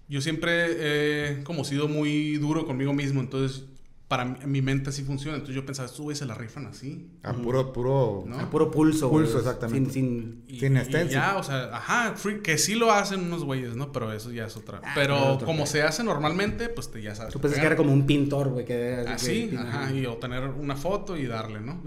Yo 0.08 0.22
siempre 0.22 1.32
he 1.40 1.42
como 1.44 1.64
sido 1.64 1.86
muy 1.86 2.38
duro 2.38 2.64
conmigo 2.66 2.94
mismo, 2.94 3.20
entonces 3.20 3.64
para 4.08 4.24
mi 4.24 4.62
mente 4.62 4.88
así 4.88 5.04
funciona. 5.04 5.36
Entonces 5.36 5.54
yo 5.54 5.66
pensaba, 5.66 5.84
estos 5.86 6.00
güeyes 6.00 6.18
se 6.18 6.24
la 6.24 6.34
rifan 6.34 6.64
así. 6.66 7.10
A 7.22 7.34
puro, 7.34 7.72
puro... 7.74 8.24
¿no? 8.26 8.38
A 8.40 8.48
puro 8.50 8.70
pulso. 8.70 9.10
Pulso, 9.10 9.38
exactamente. 9.38 9.92
Sin, 9.92 10.42
sin... 10.44 10.44
Y, 10.48 10.60
Sin 10.60 10.76
y 10.78 11.08
ya, 11.10 11.36
o 11.36 11.42
sea, 11.42 11.76
ajá, 11.76 12.14
free- 12.16 12.40
que 12.40 12.56
sí 12.56 12.74
lo 12.74 12.90
hacen 12.90 13.20
unos 13.20 13.44
güeyes, 13.44 13.76
¿no? 13.76 13.92
Pero 13.92 14.10
eso 14.12 14.32
ya 14.32 14.46
es 14.46 14.56
otra. 14.56 14.80
Ah, 14.82 14.92
pero 14.94 15.38
como 15.44 15.66
se 15.66 15.82
hace 15.82 16.02
normalmente, 16.04 16.70
pues 16.70 16.90
te 16.90 17.02
ya 17.02 17.14
sabes. 17.14 17.34
Tú 17.34 17.40
pensas 17.40 17.60
que 17.60 17.66
era 17.66 17.76
como 17.76 17.92
un 17.92 18.06
pintor, 18.06 18.48
güey, 18.48 18.64
que... 18.64 19.04
Así, 19.06 19.48
que- 19.48 19.58
ajá, 19.58 19.92
y 19.92 20.06
obtener 20.06 20.44
una 20.44 20.74
foto 20.76 21.16
y 21.18 21.26
darle, 21.26 21.60
¿no? 21.60 21.82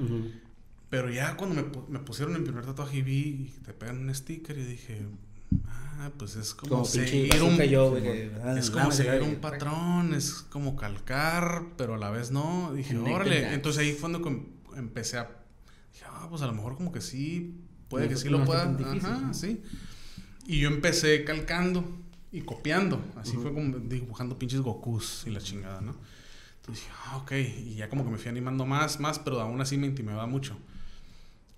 Pero 0.90 1.10
ya 1.10 1.38
cuando 1.38 1.56
me, 1.56 1.64
me 1.90 2.00
pusieron 2.06 2.36
el 2.36 2.44
primer 2.44 2.66
tatuaje 2.66 2.98
y 2.98 3.02
vi 3.02 3.20
y 3.20 3.54
te 3.66 3.74
pegan 3.74 3.98
un 4.00 4.14
sticker 4.14 4.58
y 4.58 4.64
dije, 4.66 5.02
ah, 5.68 6.12
pues 6.18 6.36
es 6.36 6.54
como, 6.54 6.86
seguir 6.86 7.42
un, 7.44 7.58
yo, 7.64 7.94
que- 7.96 8.32
ah, 8.44 8.56
es 8.58 8.70
como 8.72 8.92
seguir 8.92 9.22
un 9.22 9.36
patrón, 9.36 10.14
es 10.14 10.34
como 10.50 10.76
calcar, 10.76 11.64
pero 11.78 11.96
a 11.96 11.98
la 11.98 12.10
vez 12.10 12.32
no. 12.32 12.74
Dije, 12.74 12.98
órale. 12.98 13.54
Entonces 13.54 13.82
ahí 13.82 13.94
fue 13.94 14.12
cuando 14.22 14.46
empecé 14.76 15.18
a, 15.18 15.30
dije, 15.94 16.06
ah, 16.08 16.28
pues 16.30 16.42
a 16.42 16.48
lo 16.48 16.54
mejor 16.54 16.76
como 16.76 16.92
que 16.92 17.02
sí, 17.02 17.62
puede 17.88 18.08
que 18.08 18.16
es- 18.16 18.22
sí 18.22 18.30
lo 18.30 18.44
pueda. 18.46 18.66
difícil, 18.74 19.06
Ajá, 19.10 19.20
¿no? 19.20 19.34
sí. 19.34 19.62
Y 20.48 20.60
yo 20.60 20.70
empecé 20.70 21.24
calcando 21.24 21.86
y 22.32 22.42
copiando. 22.42 23.04
Así 23.16 23.38
fue 23.38 23.54
como 23.54 23.78
dibujando 23.78 24.38
pinches 24.40 24.62
Gokus 24.62 25.24
y 25.28 25.30
la 25.30 25.40
chingada, 25.40 25.82
¿no? 25.82 25.96
Entonces 26.58 26.84
dije, 26.86 26.96
ah, 27.06 27.18
ok. 27.18 27.32
Y 27.32 27.76
ya 27.76 27.90
como 27.90 28.04
que 28.06 28.12
me 28.12 28.18
fui 28.18 28.30
animando 28.30 28.66
más, 28.66 29.00
más, 29.00 29.20
pero 29.20 29.40
aún 29.42 29.60
así 29.62 29.78
me 29.78 29.88
intimidaba 29.88 30.26
mucho. 30.28 30.58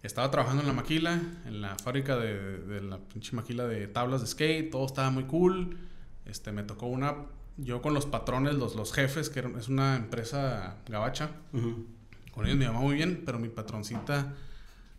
Estaba 0.03 0.29
trabajando 0.29 0.61
en 0.61 0.67
la 0.67 0.73
maquila, 0.73 1.21
en 1.45 1.61
la 1.61 1.77
fábrica 1.77 2.17
de, 2.17 2.59
de 2.59 2.81
la 2.81 2.99
pinche 2.99 3.35
maquila 3.35 3.65
de 3.65 3.87
tablas 3.87 4.19
de 4.19 4.27
skate, 4.27 4.69
todo 4.69 4.85
estaba 4.85 5.09
muy 5.09 5.23
cool. 5.23 5.77
Este, 6.25 6.51
me 6.51 6.63
tocó 6.63 6.87
una, 6.87 7.15
yo 7.57 7.81
con 7.81 7.93
los 7.93 8.05
patrones, 8.05 8.55
los, 8.55 8.75
los 8.75 8.91
jefes, 8.91 9.29
que 9.29 9.39
es 9.57 9.69
una 9.69 9.95
empresa 9.95 10.77
gabacha, 10.87 11.31
con 12.31 12.45
ellos 12.45 12.57
me 12.57 12.65
llamaba 12.65 12.83
muy 12.83 12.95
bien, 12.95 13.23
pero 13.25 13.39
mi 13.39 13.47
patroncita 13.47 14.33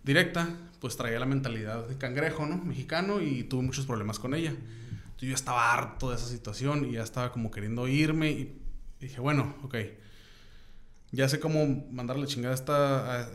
directa, 0.03 0.49
pues 0.81 0.97
traía 0.97 1.19
la 1.19 1.27
mentalidad 1.27 1.87
de 1.87 1.99
cangrejo, 1.99 2.47
¿no? 2.47 2.57
Mexicano 2.59 3.21
y 3.21 3.45
tuve 3.45 3.63
muchos 3.63 3.85
problemas 3.87 4.19
con 4.19 4.35
ella. 4.35 4.51
Entonces 4.51 5.29
yo 5.29 5.35
estaba 5.35 5.73
harto 5.73 6.11
de 6.11 6.17
esa 6.17 6.27
situación 6.27 6.87
y 6.87 6.93
ya 6.93 7.03
estaba 7.03 7.31
como 7.31 7.51
queriendo 7.51 7.89
irme 7.89 8.31
y 8.31 8.59
dije, 9.01 9.21
bueno, 9.21 9.55
ok. 9.63 9.77
Ya 11.15 11.29
sé 11.29 11.39
cómo 11.39 11.87
mandarle 11.93 12.27
chingada 12.27 12.53
a 12.53 12.57
esta, 12.57 12.77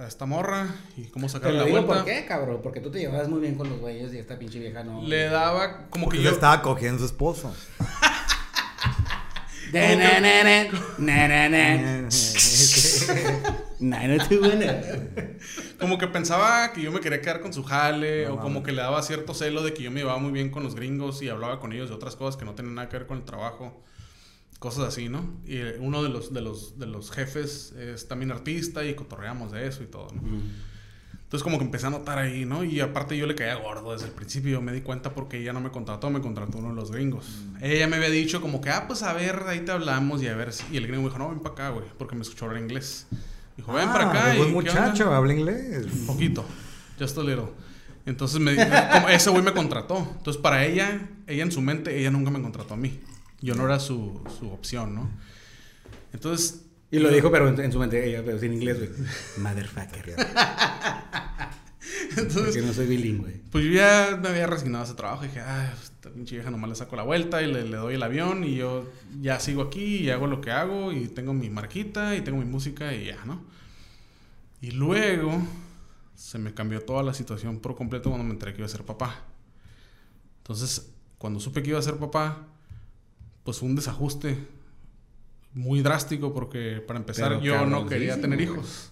a, 0.02 0.04
a 0.04 0.08
esta 0.08 0.26
morra 0.26 0.68
y 0.98 1.06
cómo 1.06 1.30
sacarle 1.30 1.60
la 1.60 1.64
digo 1.66 1.82
vuelta. 1.82 2.04
por 2.04 2.06
qué, 2.06 2.26
cabrón. 2.26 2.60
Porque 2.62 2.82
tú 2.82 2.92
te 2.92 3.00
llevabas 3.00 3.30
muy 3.30 3.40
bien 3.40 3.56
con 3.56 3.70
los 3.70 3.80
güeyes 3.80 4.14
y 4.14 4.18
esta 4.18 4.38
pinche 4.38 4.60
vieja 4.60 4.84
no. 4.84 5.02
Le 5.02 5.26
daba 5.30 5.88
como 5.90 6.06
Porque 6.06 6.18
que 6.18 6.24
yo 6.24 6.30
yo... 6.30 6.36
estaba 6.36 6.62
cogiendo 6.62 6.98
a 6.98 7.00
su 7.00 7.06
esposo. 7.06 7.54
Como 15.80 15.98
que 15.98 16.08
pensaba 16.08 16.74
que 16.74 16.82
yo 16.82 16.92
me 16.92 17.00
quería 17.00 17.22
quedar 17.22 17.40
con 17.42 17.54
su 17.54 17.64
jale, 17.64 18.26
No 18.26 18.34
o 18.36 18.40
como 18.40 18.64
que 18.64 18.72
le 18.72 18.82
daba 18.82 19.02
cierto 19.02 19.34
celo 19.34 19.64
de 19.64 19.74
que 19.74 19.84
yo 19.84 19.92
me 19.92 20.00
llevaba 20.02 20.20
muy 20.20 20.32
bien 20.32 20.50
con 20.50 20.64
los 20.64 20.76
gringos 20.76 21.22
y 21.22 21.30
hablaba 21.30 21.60
con 21.60 21.72
ellos 21.72 21.90
de 21.90 21.96
otras 21.96 22.16
cosas 22.16 22.36
que 22.38 22.46
no 22.46 22.56
tenían 22.56 22.76
nada 22.76 22.90
que 22.90 22.98
ver 22.98 23.08
con 23.08 23.18
el 23.18 23.24
trabajo. 23.26 23.84
Cosas 24.60 24.90
así, 24.90 25.08
¿no? 25.08 25.24
Y 25.46 25.56
eh, 25.58 25.78
uno 25.80 26.04
de 26.04 26.10
los, 26.10 26.34
de 26.34 26.42
los, 26.42 26.78
de 26.78 26.86
los 26.86 27.12
jefes 27.12 27.72
es 27.74 28.08
también 28.10 28.32
artista 28.32 28.86
y 28.86 28.94
cotorreamos 28.94 29.52
de 29.54 29.66
eso 29.68 29.84
y 29.84 29.88
todo, 29.88 30.08
¿no? 30.14 30.22
Entonces 31.24 31.44
como 31.44 31.60
que 31.60 31.64
empecé 31.64 31.86
a 31.86 31.92
notar 31.92 32.18
ahí, 32.18 32.44
¿no? 32.44 32.64
Y 32.64 32.80
aparte 32.82 33.16
yo 33.16 33.26
le 33.28 33.36
caía 33.36 33.56
gordo 33.56 33.94
desde 33.94 34.08
el 34.08 34.12
principio, 34.12 34.62
me 34.62 34.74
di 34.74 34.82
cuenta 34.82 35.14
porque 35.14 35.38
ella 35.40 35.54
no 35.54 35.62
me 35.62 35.70
contrató, 35.70 36.10
me 36.10 36.20
contrató 36.22 36.58
uno 36.58 36.70
de 36.70 36.76
los 36.76 36.92
gringos. 36.92 37.26
Ella 37.62 37.88
me 37.88 37.98
había 37.98 38.10
dicho 38.10 38.42
como 38.42 38.60
que, 38.62 38.70
ah, 38.72 38.86
pues 38.88 39.04
a 39.04 39.14
ver, 39.14 39.44
ahí 39.48 39.60
te 39.62 39.72
hablamos 39.72 40.22
y 40.24 40.28
a 40.28 40.36
ver 40.36 40.52
si... 40.52 40.66
Y 40.74 40.78
el 40.78 40.88
gringo 40.88 41.04
me 41.04 41.10
dijo, 41.10 41.20
no, 41.20 41.30
ven 41.30 41.40
para 41.40 41.54
acá, 41.54 41.70
güey, 41.70 41.86
porque 41.98 42.16
me 42.16 42.24
escuchó 42.24 42.46
hablar 42.46 42.62
inglés. 42.64 43.06
Dijo, 43.56 43.72
ven 43.74 43.88
para 43.90 44.10
acá 44.10 44.26
Ah, 44.32 44.36
y... 44.36 44.38
buen 44.40 44.50
¿qué 44.50 44.54
muchacho, 44.56 45.04
onda?" 45.06 45.18
habla 45.18 45.34
inglés. 45.34 45.86
Un 45.86 46.08
poquito, 46.08 46.44
just 47.00 47.16
a 47.18 47.22
little. 47.22 47.46
Entonces 48.08 48.40
me 48.42 48.56
como 48.92 49.08
ese 49.08 49.30
güey 49.30 49.44
me 49.44 49.54
contrató. 49.54 50.00
Entonces 50.18 50.42
para 50.42 50.66
ella, 50.66 51.10
ella 51.28 51.44
en 51.44 51.52
su 51.52 51.62
mente, 51.62 51.98
ella 52.00 52.10
nunca 52.10 52.32
me 52.32 52.42
contrató 52.42 52.74
a 52.74 52.78
mí. 52.78 53.00
Yo 53.42 53.56
no 53.56 53.66
era 53.66 53.80
su, 53.80 54.22
su 54.40 54.50
opción, 54.52 54.96
¿no? 54.96 55.10
Entonces... 56.14 56.66
Y 56.92 56.98
lo 57.00 57.10
dijo, 57.12 57.30
pero 57.32 57.48
en, 57.48 57.60
en 57.60 57.72
su 57.72 57.78
mente, 57.78 58.04
ella, 58.08 58.24
pero 58.26 58.40
sin 58.40 58.52
inglés, 58.52 58.80
güey. 58.80 58.90
Motherfucker. 59.38 60.16
Entonces, 62.10 62.56
Porque 62.56 62.62
no 62.62 62.74
soy 62.74 62.88
bilingüe. 62.88 63.42
Pues 63.52 63.66
yo 63.66 63.72
ya 63.72 64.20
me 64.22 64.30
había 64.30 64.48
resignado 64.48 64.84
a 64.84 64.88
ese 64.88 64.96
trabajo. 64.96 65.24
Y 65.24 65.28
dije, 65.28 65.42
ah, 65.42 65.72
esta 65.82 66.10
pinche 66.10 66.36
vieja 66.36 66.50
nomás 66.50 66.70
le 66.70 66.76
saco 66.76 66.96
la 66.96 67.04
vuelta 67.04 67.42
y 67.42 67.52
le, 67.52 67.64
le 67.64 67.78
doy 67.78 67.96
el 67.96 68.04
avión. 68.04 68.44
Y 68.44 68.56
yo 68.56 68.90
ya 69.22 69.40
sigo 69.40 69.62
aquí 69.62 69.98
y 69.98 70.10
hago 70.10 70.28
lo 70.28 70.42
que 70.42 70.52
hago. 70.52 70.92
Y 70.92 71.08
tengo 71.08 71.34
mi 71.34 71.50
marquita 71.50 72.16
y 72.16 72.22
tengo 72.22 72.40
mi 72.40 72.46
música 72.46 72.94
y 72.94 73.06
ya, 73.06 73.24
¿no? 73.26 73.44
Y 74.62 74.72
luego 74.72 75.42
se 76.16 76.38
me 76.38 76.54
cambió 76.54 76.82
toda 76.82 77.02
la 77.02 77.14
situación 77.14 77.60
por 77.60 77.76
completo 77.76 78.10
cuando 78.10 78.26
me 78.26 78.34
enteré 78.34 78.54
que 78.54 78.60
iba 78.60 78.66
a 78.66 78.70
ser 78.70 78.84
papá. 78.84 79.24
Entonces, 80.40 80.92
cuando 81.18 81.40
supe 81.40 81.64
que 81.64 81.70
iba 81.70 81.80
a 81.80 81.84
ser 81.84 81.98
papá, 81.98 82.48
pues 83.50 83.64
un 83.64 83.76
desajuste 83.76 84.38
muy 85.56 85.82
drástico 85.82 86.32
porque 86.36 86.84
para 86.88 87.00
empezar 87.00 87.30
Pero 87.30 87.42
yo 87.42 87.66
no 87.66 87.88
quería 87.88 88.22
tener 88.22 88.40
hijos. 88.40 88.92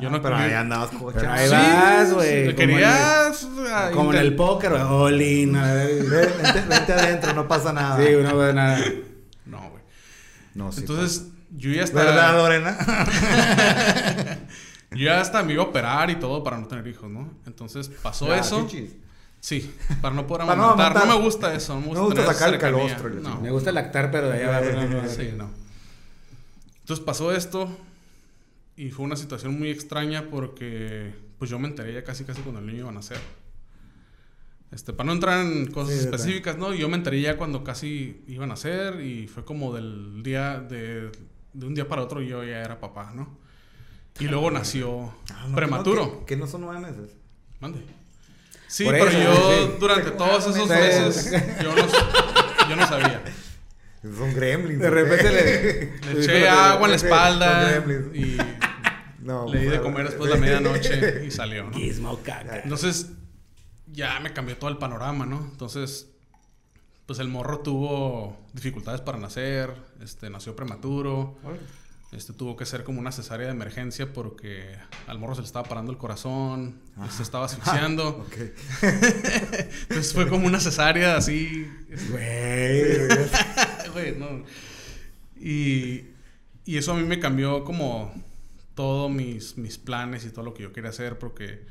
Yo 0.00 0.08
Ah, 0.08 0.12
no 0.12 0.22
pero 0.22 0.36
quería- 0.36 0.46
ahí 0.48 0.54
andabas. 0.54 0.90
Pero 1.14 1.30
ahí 1.30 1.46
Sí, 1.46 1.52
vas, 1.52 2.14
güey. 2.14 2.46
le 2.46 2.54
como 2.54 2.56
quería... 2.56 2.88
en 2.88 3.66
ah, 3.70 3.88
el- 3.88 3.94
Como 3.94 4.12
en 4.14 4.16
intent- 4.16 4.20
el 4.22 4.34
póker, 4.36 4.70
güey. 4.70 4.82
All 4.82 5.20
in. 5.20 5.56
a 5.56 5.74
ver. 5.74 6.04
Ven, 6.04 6.08
Vente, 6.42 6.60
vente 6.66 6.92
adentro, 6.94 7.34
no 7.34 7.46
pasa 7.46 7.70
nada. 7.74 8.02
Sí, 8.02 8.14
uno 8.14 8.34
ve 8.38 8.54
nada. 8.54 8.78
No, 9.44 9.58
güey. 9.70 9.82
No, 10.54 10.72
sí. 10.72 10.80
Entonces, 10.80 11.26
yo 11.54 11.70
ya 11.70 11.84
hasta... 11.84 12.02
¿Verdad, 12.02 12.32
Lorena? 12.34 12.78
Yo 14.92 14.98
ya 15.04 15.20
hasta 15.20 15.42
me 15.42 15.52
iba 15.52 15.62
a 15.64 15.66
operar 15.66 16.08
y 16.08 16.16
todo 16.16 16.42
para 16.42 16.56
no 16.58 16.66
tener 16.68 16.86
hijos, 16.86 17.10
¿no? 17.10 17.30
Entonces 17.44 17.90
pasó 18.02 18.32
Ah, 18.32 18.38
eso. 18.38 18.66
chichis. 18.70 18.92
Sí, 19.46 19.72
para 20.02 20.12
no 20.12 20.26
poder 20.26 20.44
Para 20.46 20.56
no 20.56 20.64
amamantar. 20.64 20.92
No, 20.94 20.98
amamantar. 21.02 21.18
me 21.20 21.24
gusta 21.24 21.54
eso. 21.54 21.74
No 21.74 21.80
me 21.82 21.86
gusta, 21.86 22.02
Me 22.02 22.08
gusta 22.08 22.32
sacar 22.34 22.54
el 22.54 22.58
calostro 22.58 23.10
No. 23.10 23.40
Me 23.40 23.52
gusta 23.52 23.70
lactar, 23.70 24.10
pero 24.10 24.28
de 24.28 24.42
allá 24.44 24.72
no, 24.72 25.02
no, 25.02 25.08
Sí, 25.08 25.30
no. 25.36 25.50
Entonces 26.80 27.04
pasó 27.04 27.30
esto 27.30 27.68
y 28.76 28.90
fue 28.90 29.04
una 29.04 29.14
situación 29.14 29.56
muy 29.56 29.70
extraña 29.70 30.24
porque 30.32 31.14
pues 31.38 31.48
yo 31.48 31.60
me 31.60 31.68
enteré 31.68 31.92
ya 31.94 32.02
casi 32.02 32.24
casi 32.24 32.40
cuando 32.42 32.58
el 32.60 32.66
niño 32.66 32.78
iba 32.80 32.88
a 32.88 32.92
nacer. 32.92 33.18
Este, 34.72 34.92
para 34.92 35.06
no 35.06 35.12
entrar 35.12 35.46
en 35.46 35.70
cosas 35.70 35.94
Sí, 35.94 36.00
específicas, 36.00 36.58
¿no? 36.58 36.74
Yo 36.74 36.88
me 36.88 36.96
enteré 36.96 37.20
ya 37.20 37.36
cuando 37.36 37.62
casi 37.62 38.24
iban 38.26 38.50
a 38.50 38.54
nacer 38.54 39.00
y 39.00 39.28
fue 39.28 39.44
como 39.44 39.72
del 39.72 40.24
día 40.24 40.58
de, 40.58 41.12
de 41.52 41.66
un 41.66 41.72
día 41.72 41.86
para 41.86 42.02
otro 42.02 42.20
yo 42.20 42.42
ya 42.42 42.62
era 42.62 42.80
papá, 42.80 43.12
¿no? 43.14 43.38
Y 44.18 44.24
luego 44.24 44.50
nació 44.50 45.14
Ah, 45.32 45.46
no, 45.48 45.54
prematuro. 45.54 46.20
Que, 46.20 46.34
que 46.34 46.36
no 46.36 46.48
son 46.48 46.62
nueve 46.62 46.80
meses. 46.80 47.14
Mande. 47.60 47.78
Sí, 48.68 48.84
Por 48.84 48.94
pero 48.94 49.08
eso, 49.08 49.18
yo 49.22 49.66
sí. 49.66 49.76
durante 49.78 50.10
todos 50.12 50.46
esos 50.46 50.68
meses 50.68 51.30
yo 51.62 51.74
no, 51.74 52.68
yo 52.68 52.76
no 52.76 52.86
sabía. 52.88 53.22
Son 54.02 54.34
gremlins. 54.34 54.80
De 54.80 54.88
¿ok? 54.88 54.94
repente 54.94 55.32
le- 55.32 56.14
Le 56.14 56.20
eché 56.24 56.48
agua 56.48 56.84
en 56.86 56.90
la 56.90 56.96
espalda 57.02 57.84
y 58.14 58.36
No, 59.20 59.46
le 59.48 59.58
di 59.58 59.64
de 59.64 59.68
bueno. 59.78 59.82
comer 59.82 60.06
después 60.06 60.30
de 60.30 60.36
la 60.36 60.40
medianoche 60.40 61.24
y 61.26 61.30
salió, 61.30 61.64
¿no? 61.64 61.72
Gizmo 61.72 62.18
caca. 62.22 62.60
Entonces, 62.60 63.10
ya 63.86 64.20
me 64.20 64.32
cambió 64.32 64.56
todo 64.56 64.70
el 64.70 64.78
panorama, 64.78 65.26
¿no? 65.26 65.48
Entonces, 65.50 66.08
pues 67.06 67.18
el 67.20 67.28
morro 67.28 67.60
tuvo 67.60 68.36
dificultades 68.52 69.00
para 69.00 69.18
nacer, 69.18 69.72
este, 70.02 70.28
nació 70.30 70.54
prematuro, 70.56 71.38
Este 72.16 72.32
tuvo 72.32 72.56
que 72.56 72.64
ser 72.64 72.82
como 72.82 72.98
una 72.98 73.12
cesárea 73.12 73.46
de 73.46 73.52
emergencia 73.52 74.12
porque 74.12 74.76
al 75.06 75.18
morro 75.18 75.34
se 75.34 75.42
le 75.42 75.46
estaba 75.46 75.68
parando 75.68 75.92
el 75.92 75.98
corazón, 75.98 76.80
se 77.10 77.22
estaba 77.22 77.44
asfixiando. 77.46 78.08
Ok. 78.08 78.36
Entonces 78.82 80.14
fue 80.14 80.26
como 80.28 80.46
una 80.46 80.58
cesárea 80.58 81.16
así. 81.16 81.70
Güey. 82.10 83.08
Güey, 83.92 84.14
no. 84.18 84.44
Y, 85.40 86.04
y 86.66 86.76
eso 86.76 86.92
a 86.92 86.96
mí 86.96 87.04
me 87.04 87.18
cambió 87.18 87.64
como 87.64 88.12
todos 88.74 89.10
mis, 89.10 89.56
mis 89.56 89.78
planes 89.78 90.26
y 90.26 90.30
todo 90.30 90.44
lo 90.44 90.52
que 90.52 90.64
yo 90.64 90.72
quería 90.72 90.90
hacer 90.90 91.18
porque 91.18 91.64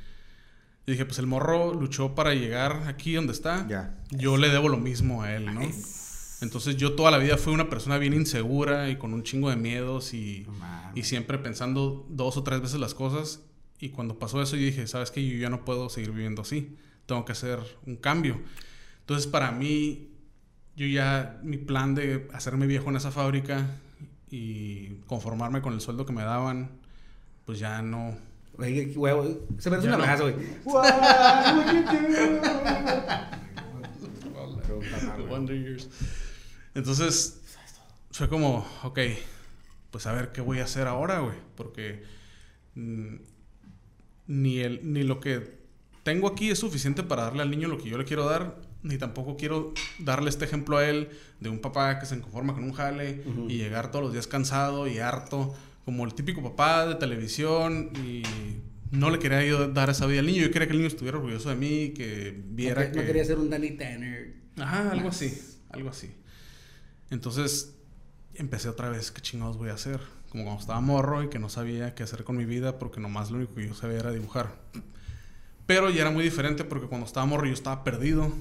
yo 0.88 0.92
dije, 0.92 1.06
pues 1.06 1.20
el 1.20 1.28
morro 1.28 1.74
luchó 1.74 2.16
para 2.16 2.34
llegar 2.34 2.84
aquí 2.88 3.14
donde 3.14 3.34
está. 3.34 3.68
Ya. 3.68 3.96
Yo 4.12 4.38
le 4.38 4.50
debo 4.50 4.70
lo 4.70 4.78
mismo 4.78 5.22
a 5.22 5.36
él, 5.36 5.54
¿no? 5.54 5.62
Entonces 6.42 6.76
yo 6.78 6.94
toda 6.96 7.12
la 7.12 7.18
vida 7.18 7.38
fui 7.38 7.54
una 7.54 7.70
persona 7.70 7.98
bien 7.98 8.14
insegura 8.14 8.90
y 8.90 8.98
con 8.98 9.14
un 9.14 9.24
chingo 9.24 9.50
de 9.50 9.56
miedos 9.56 10.14
y, 10.14 10.46
y 10.94 11.04
siempre 11.04 11.38
pensando 11.38 12.06
dos 12.10 12.38
o 12.38 12.44
tres 12.44 12.62
veces 12.62 12.80
las 12.80 12.94
cosas. 12.94 13.42
Y 13.80 13.90
cuando 13.90 14.20
pasó 14.20 14.42
eso 14.42 14.56
yo 14.56 14.64
dije, 14.66 14.86
¿sabes 14.88 15.12
qué? 15.12 15.26
Yo 15.28 15.38
ya 15.38 15.50
no 15.50 15.64
puedo 15.66 15.90
seguir 15.90 16.12
viviendo 16.12 16.42
así. 16.42 16.76
Tengo 17.06 17.24
que 17.26 17.32
hacer 17.32 17.60
un 17.86 17.96
cambio. 17.96 18.42
Entonces 19.02 19.28
para 19.28 19.52
mí, 19.52 20.10
yo 20.76 20.86
ya, 20.88 21.40
mi 21.44 21.58
plan 21.58 21.96
de 21.96 22.28
hacerme 22.34 22.68
viejo 22.68 22.90
en 22.90 22.98
esa 22.98 23.12
fábrica 23.12 23.68
y 24.30 24.96
conformarme 25.08 25.62
con 25.62 25.74
el 25.74 25.82
sueldo 25.82 26.06
que 26.06 26.14
me 26.14 26.24
daban, 26.24 26.72
pues 27.46 27.60
ya 27.60 27.82
no... 27.82 28.18
Güey, 28.58 28.92
qué 28.94 28.98
huevo. 28.98 29.46
Se 29.60 29.70
merece 29.70 29.88
Ya 29.90 29.96
un 29.96 30.00
no. 30.00 30.04
abrazo, 30.06 30.24
güey. 30.34 30.36
Wonder 35.30 35.56
Years. 35.56 35.90
Entonces, 36.76 37.42
fue 38.12 38.30
como, 38.30 38.66
ok, 38.84 39.00
pues 39.92 40.06
a 40.08 40.14
ver 40.14 40.32
qué 40.32 40.42
voy 40.42 40.60
a 40.60 40.66
hacer 40.66 40.88
ahora, 40.88 41.20
güey. 41.20 41.38
Porque 41.56 42.04
mm, 42.76 43.16
ni, 44.28 44.60
el, 44.60 44.82
ni 44.94 45.04
lo 45.04 45.20
que 45.20 45.56
tengo 46.04 46.28
aquí 46.28 46.52
es 46.52 46.60
suficiente 46.60 47.02
para 47.04 47.24
darle 47.24 47.42
al 47.42 47.50
niño 47.50 47.68
lo 47.68 47.78
que 47.78 47.90
yo 47.90 47.98
le 47.98 48.06
quiero 48.06 48.26
dar, 48.26 48.58
ni 48.84 48.98
tampoco 48.98 49.38
quiero 49.38 49.74
darle 50.00 50.30
este 50.30 50.46
ejemplo 50.46 50.78
a 50.78 50.88
él 50.88 51.10
de 51.40 51.50
un 51.50 51.60
papá 51.60 51.98
que 52.00 52.06
se 52.06 52.20
conforma 52.20 52.54
con 52.54 52.64
un 52.64 52.74
jale 52.74 53.24
y 53.48 53.58
llegar 53.58 53.90
todos 53.90 54.04
los 54.06 54.14
días 54.14 54.28
cansado 54.28 54.88
y 54.88 55.00
harto, 55.00 55.56
como 55.86 56.06
el 56.06 56.14
típico 56.14 56.44
papá 56.44 56.86
de 56.88 56.96
televisión 56.96 57.90
y 58.06 58.22
no 58.92 59.10
le 59.10 59.18
quería 59.20 59.44
yo 59.46 59.68
dar 59.70 59.90
esa 59.90 60.06
vida 60.06 60.20
al 60.20 60.28
niño. 60.28 60.44
Yo 60.44 60.52
quería 60.52 60.68
que 60.68 60.74
el 60.74 60.78
niño 60.80 60.88
estuviera 60.90 61.18
orgulloso 61.18 61.50
de 61.50 61.56
mí, 61.56 61.94
que 61.96 62.40
viera 62.50 62.82
no, 62.82 62.88
que- 62.88 62.92
que... 62.94 63.00
no 63.00 63.06
quería 63.08 63.26
ser 63.26 63.40
un 63.40 63.50
Danny 63.50 63.72
Tanner. 63.72 64.36
Ajá, 64.58 64.92
algo 64.92 65.08
Más. 65.08 65.16
así, 65.16 65.42
algo 65.70 65.90
así. 65.90 66.12
Entonces 67.10 67.76
empecé 68.34 68.70
otra 68.70 68.90
vez, 68.90 69.12
¿qué 69.12 69.22
chingados 69.22 69.58
voy 69.58 69.70
a 69.70 69.74
hacer? 69.74 70.00
Como 70.30 70.44
cuando 70.44 70.62
estaba 70.62 70.82
morro 70.82 71.24
y 71.24 71.30
que 71.30 71.40
no 71.40 71.50
sabía 71.50 71.96
qué 71.96 72.04
hacer 72.04 72.24
con 72.24 72.36
mi 72.36 72.46
vida 72.46 72.78
porque 72.78 73.00
nomás 73.00 73.32
lo 73.32 73.38
único 73.38 73.56
que 73.56 73.68
yo 73.68 73.74
sabía 73.74 74.00
era 74.00 74.12
dibujar. 74.12 74.56
Pero 75.66 75.90
ya 75.90 76.02
era 76.02 76.12
muy 76.12 76.24
diferente 76.24 76.64
porque 76.64 76.88
cuando 76.88 77.08
estaba 77.08 77.26
morro 77.26 77.48
yo 77.48 77.54
estaba 77.54 77.84
perdido 77.84 78.32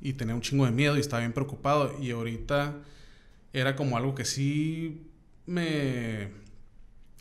y 0.00 0.14
tenía 0.14 0.34
un 0.34 0.40
chingo 0.40 0.64
de 0.64 0.70
miedo 0.70 0.96
y 0.96 1.00
estaba 1.00 1.20
bien 1.20 1.32
preocupado. 1.32 1.94
Y 2.00 2.10
ahorita 2.10 2.76
era 3.52 3.76
como 3.76 3.96
algo 3.96 4.14
que 4.14 4.24
sí 4.24 5.10
me... 5.46 6.30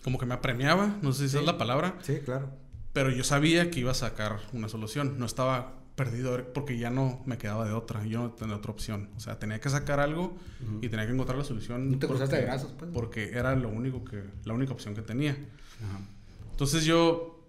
como 0.03 0.17
que 0.17 0.25
me 0.25 0.35
apremiaba, 0.35 0.97
no 1.01 1.11
sé 1.11 1.21
si 1.21 1.25
esa 1.25 1.39
es 1.39 1.45
la 1.45 1.57
palabra. 1.57 1.97
Sí, 2.01 2.19
claro. 2.23 2.49
Pero 2.93 3.11
yo 3.11 3.23
sabía 3.23 3.69
que 3.71 3.81
iba 3.81 3.91
a 3.91 3.95
sacar 3.95 4.39
una 4.53 4.69
solución. 4.69 5.19
No 5.19 5.25
estaba 5.25 5.78
perdido 6.03 6.53
porque 6.53 6.77
ya 6.77 6.89
no 6.89 7.21
me 7.25 7.37
quedaba 7.37 7.65
de 7.65 7.73
otra. 7.73 8.05
Yo 8.05 8.19
no 8.19 8.31
tenía 8.31 8.55
otra 8.55 8.71
opción. 8.71 9.09
O 9.17 9.19
sea, 9.19 9.37
tenía 9.37 9.59
que 9.59 9.69
sacar 9.69 9.99
algo 9.99 10.37
y 10.81 10.87
tenía 10.89 11.05
que 11.05 11.11
encontrar 11.13 11.37
la 11.37 11.43
solución. 11.43 11.91
No 11.91 11.99
te 11.99 12.07
cruzaste 12.07 12.35
porque- 12.37 12.45
de 12.45 12.51
brazos, 12.51 12.73
pues. 12.77 12.91
Porque 12.93 13.29
era 13.31 13.55
lo 13.55 13.69
único 13.69 14.03
que, 14.05 14.23
la 14.45 14.53
única 14.53 14.71
opción 14.73 14.95
que 14.95 15.01
tenía. 15.01 15.31
Ajá. 15.31 15.99
Entonces 16.51 16.85
yo, 16.85 17.45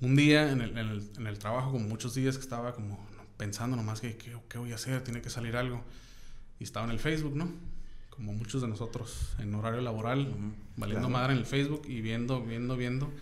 un 0.00 0.16
día 0.16 0.50
en 0.50 0.60
el, 0.60 0.70
en 0.70 0.88
el- 0.88 1.10
en 1.16 1.26
el 1.26 1.38
trabajo, 1.38 1.72
como 1.72 1.86
muchos 1.88 2.14
días 2.14 2.36
que 2.36 2.42
estaba 2.42 2.74
como 2.74 2.98
pensando 3.36 3.76
nomás 3.76 4.00
que 4.00 4.16
qué, 4.16 4.36
qué 4.48 4.58
voy 4.58 4.72
a 4.72 4.74
hacer, 4.76 5.02
tiene 5.04 5.20
que 5.20 5.30
salir 5.30 5.56
algo. 5.56 5.82
Y 6.58 6.64
estaba 6.64 6.86
en 6.86 6.92
el 6.92 6.98
Facebook, 6.98 7.36
¿no? 7.36 7.48
Como 8.10 8.32
muchos 8.32 8.62
de 8.62 8.68
nosotros 8.68 9.34
en 9.38 9.54
horario 9.54 9.80
laboral, 9.82 10.32
valiendo 10.76 11.08
claro. 11.08 11.22
madre 11.22 11.32
en 11.34 11.38
el 11.40 11.46
Facebook 11.46 11.82
y 11.86 12.00
viendo, 12.00 12.42
viendo, 12.42 12.76
viendo. 12.76 13.12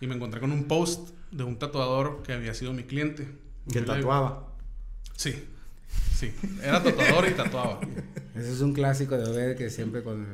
Y 0.00 0.06
me 0.08 0.14
encontré 0.16 0.40
con 0.40 0.50
un 0.52 0.64
post 0.64 1.10
de 1.30 1.44
un 1.44 1.56
tatuador 1.58 2.22
que 2.24 2.32
había 2.32 2.52
sido 2.52 2.72
mi 2.72 2.82
cliente. 2.82 3.28
Que 3.68 3.74
Yo 3.74 3.80
le- 3.80 3.86
tatuaba. 3.86 4.48
Sí, 5.16 5.34
sí. 6.16 6.32
Era 6.62 6.82
tatuador 6.82 7.28
y 7.28 7.32
tatuaba. 7.34 7.80
Ese 8.34 8.52
es 8.52 8.60
un 8.60 8.72
clásico 8.72 9.16
de 9.16 9.30
ver 9.30 9.56
que 9.56 9.70
siempre 9.70 10.02
con... 10.02 10.26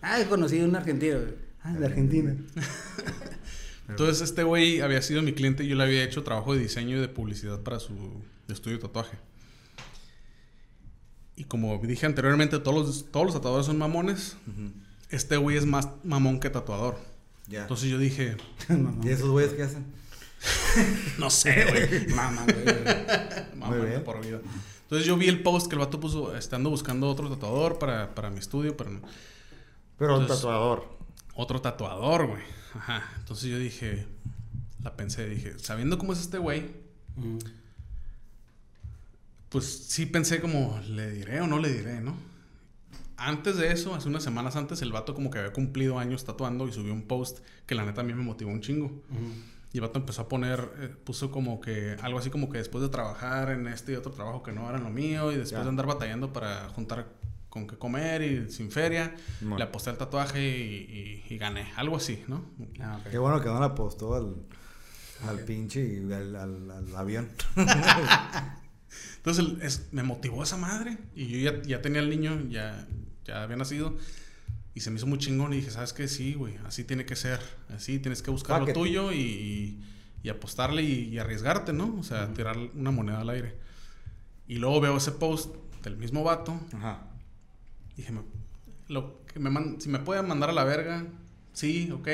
Ah, 0.00 0.20
he 0.20 0.26
conocido 0.26 0.64
a 0.64 0.68
un 0.68 0.76
argentino. 0.76 1.18
Ah, 1.62 1.72
de 1.74 1.86
Argentina. 1.86 2.34
Entonces 3.88 4.22
este 4.22 4.42
güey 4.42 4.80
había 4.80 5.02
sido 5.02 5.22
mi 5.22 5.32
cliente 5.32 5.64
y 5.64 5.68
yo 5.68 5.76
le 5.76 5.84
había 5.84 6.02
hecho 6.02 6.22
trabajo 6.22 6.54
de 6.54 6.60
diseño 6.60 6.96
y 6.96 7.00
de 7.00 7.08
publicidad 7.08 7.60
para 7.60 7.78
su 7.78 7.94
estudio 8.48 8.78
de 8.78 8.82
tatuaje. 8.82 9.16
Y 11.36 11.44
como 11.44 11.78
dije 11.78 12.06
anteriormente, 12.06 12.58
todos 12.58 12.86
los, 12.86 13.10
todos 13.10 13.26
los 13.26 13.34
tatuadores 13.34 13.66
son 13.66 13.78
mamones. 13.78 14.36
Este 15.10 15.36
güey 15.36 15.56
es 15.56 15.66
más 15.66 15.88
mamón 16.04 16.40
que 16.40 16.50
tatuador. 16.50 16.98
Ya. 17.48 17.62
Entonces 17.62 17.90
yo 17.90 17.98
dije, 17.98 18.36
¿Y 19.02 19.08
esos 19.08 19.28
güeyes 19.30 19.52
qué 19.52 19.62
hacen? 19.62 19.84
no 21.18 21.30
sé, 21.30 21.64
güey. 21.70 22.06
Mamá, 22.14 22.44
güey. 22.44 23.54
Mamón 23.56 23.90
de 23.90 24.00
por 24.00 24.24
vida. 24.24 24.40
Entonces 24.82 25.06
yo 25.06 25.16
vi 25.16 25.28
el 25.28 25.42
post 25.42 25.68
que 25.68 25.74
el 25.74 25.78
vato 25.80 26.00
puso, 26.00 26.36
estando 26.36 26.68
buscando 26.70 27.08
otro 27.08 27.28
tatuador 27.30 27.78
para, 27.78 28.14
para 28.14 28.30
mi 28.30 28.38
estudio, 28.38 28.76
pero 28.76 28.90
no. 28.90 29.00
Pero 29.98 30.16
un 30.16 30.22
Entonces- 30.22 30.42
tatuador. 30.44 30.98
Otro 31.34 31.60
tatuador, 31.62 32.26
güey. 32.26 32.42
Ajá. 32.74 33.02
Entonces 33.18 33.48
yo 33.50 33.58
dije, 33.58 34.06
la 34.82 34.94
pensé, 34.96 35.28
dije, 35.28 35.58
sabiendo 35.58 35.96
cómo 35.98 36.12
es 36.12 36.20
este 36.20 36.38
güey, 36.38 36.82
Mm. 37.16 37.38
pues 39.48 39.66
sí 39.88 40.06
pensé 40.06 40.40
como, 40.40 40.80
¿le 40.88 41.10
diré 41.10 41.40
o 41.42 41.46
no 41.46 41.58
le 41.58 41.70
diré, 41.72 42.00
no? 42.00 42.14
Antes 43.18 43.56
de 43.56 43.70
eso, 43.70 43.94
hace 43.94 44.08
unas 44.08 44.22
semanas 44.24 44.56
antes, 44.56 44.80
el 44.82 44.90
vato 44.92 45.14
como 45.14 45.30
que 45.30 45.38
había 45.38 45.52
cumplido 45.52 45.98
años 45.98 46.24
tatuando 46.24 46.66
y 46.66 46.72
subió 46.72 46.92
un 46.92 47.02
post 47.02 47.40
que 47.66 47.74
la 47.74 47.84
neta 47.84 48.00
a 48.00 48.04
mí 48.04 48.14
me 48.14 48.22
motivó 48.22 48.50
un 48.50 48.60
chingo. 48.62 48.86
Ujú. 48.86 49.32
Y 49.72 49.78
el 49.78 49.82
vato 49.82 49.98
empezó 49.98 50.22
a 50.22 50.28
poner, 50.28 50.70
eh, 50.80 50.88
puso 51.04 51.30
como 51.30 51.60
que, 51.60 51.96
algo 52.02 52.18
así 52.18 52.28
como 52.30 52.50
que 52.50 52.58
después 52.58 52.82
de 52.82 52.90
trabajar 52.90 53.50
en 53.50 53.66
este 53.68 53.92
y 53.92 53.94
otro 53.96 54.12
trabajo 54.12 54.42
que 54.42 54.52
no 54.52 54.68
era 54.68 54.78
lo 54.78 54.90
mío 54.90 55.32
y 55.32 55.36
después 55.36 55.62
de 55.62 55.68
andar 55.68 55.86
batallando 55.86 56.32
para 56.32 56.68
juntar 56.70 57.06
con 57.48 57.66
qué 57.66 57.76
comer 57.76 58.22
y 58.22 58.50
sin 58.50 58.70
feria, 58.70 59.14
le 59.58 59.62
aposté 59.64 59.90
el 59.90 59.96
tatuaje 59.98 60.40
y, 60.42 61.22
y- 61.28 61.34
y 61.34 61.38
gané. 61.38 61.70
Algo 61.76 61.96
así, 61.96 62.22
¿no? 62.28 62.44
Ah. 62.80 62.98
Qué 63.10 63.18
bueno 63.18 63.40
que 63.40 63.48
no 63.48 63.58
le 63.60 63.66
apostó 63.66 64.14
al, 64.14 64.36
al 65.28 65.38
pinche 65.44 65.80
y 65.82 66.12
al, 66.12 66.34
al- 66.36 66.70
al 66.70 66.96
avión. 66.96 67.28
Entonces 69.16 69.44
es- 69.62 69.88
me 69.92 70.02
motivó 70.02 70.42
esa 70.42 70.56
madre 70.56 70.98
y 71.14 71.28
yo 71.28 71.50
ya, 71.50 71.62
ya 71.62 71.82
tenía 71.82 72.00
el 72.00 72.10
niño, 72.10 72.40
ya, 72.48 72.86
ya 73.24 73.42
había 73.42 73.56
nacido 73.56 73.96
y 74.74 74.80
se 74.80 74.90
me 74.90 74.96
hizo 74.96 75.06
muy 75.06 75.18
chingón 75.18 75.52
y 75.52 75.56
dije, 75.56 75.70
¿sabes 75.70 75.92
qué? 75.92 76.08
Sí, 76.08 76.34
güey, 76.34 76.56
así 76.66 76.84
tiene 76.84 77.04
que 77.04 77.16
ser, 77.16 77.40
así 77.74 77.98
tienes 77.98 78.22
que 78.22 78.30
buscar 78.30 78.60
Fuck 78.60 78.68
lo 78.68 78.74
tuyo 78.74 79.12
y, 79.12 79.78
y- 80.22 80.28
apostarle 80.28 80.82
y, 80.82 81.08
y 81.08 81.18
arriesgarte, 81.18 81.72
¿no? 81.72 81.96
O 81.98 82.02
sea, 82.04 82.32
tirar 82.32 82.56
una 82.74 82.90
moneda 82.92 83.20
al 83.20 83.30
aire. 83.30 83.56
Y 84.46 84.56
luego 84.56 84.80
veo 84.80 84.96
ese 84.96 85.12
post 85.12 85.54
del 85.82 85.96
mismo 85.96 86.22
vato, 86.24 86.58
Ajá. 86.74 87.06
dije, 87.96 88.12
lo 88.88 89.24
que 89.26 89.40
me 89.40 89.50
man- 89.50 89.80
si 89.80 89.88
me 89.88 89.98
puede 89.98 90.22
mandar 90.22 90.50
a 90.50 90.52
la 90.52 90.64
verga, 90.64 91.04
sí, 91.52 91.90
ok, 91.90 92.08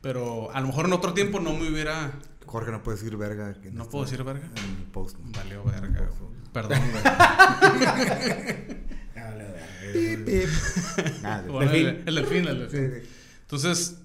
pero 0.00 0.52
a 0.54 0.60
lo 0.60 0.68
mejor 0.68 0.86
en 0.86 0.92
otro 0.92 1.12
tiempo 1.14 1.40
no 1.40 1.52
me 1.54 1.68
hubiera... 1.68 2.12
Jorge 2.46 2.70
no 2.70 2.82
puede 2.82 2.98
decir 2.98 3.16
verga. 3.16 3.54
que 3.54 3.70
¿No 3.70 3.82
está 3.82 3.90
puedo 3.92 4.04
decir 4.04 4.22
verga? 4.24 4.46
En 4.56 4.76
el 4.76 4.82
post. 4.92 5.16
Valió 5.20 5.64
verga. 5.64 6.10
Perdón, 6.52 6.80
güey. 6.92 7.02
Ah. 9.22 11.18
Nada, 11.22 11.42
Bueno, 11.48 11.70
Delfín. 11.70 11.86
el, 11.88 12.02
el 12.08 12.14
delfín, 12.14 12.46
el 12.48 12.58
delfín. 12.58 12.90
sí. 13.02 13.08
Entonces, 13.42 13.98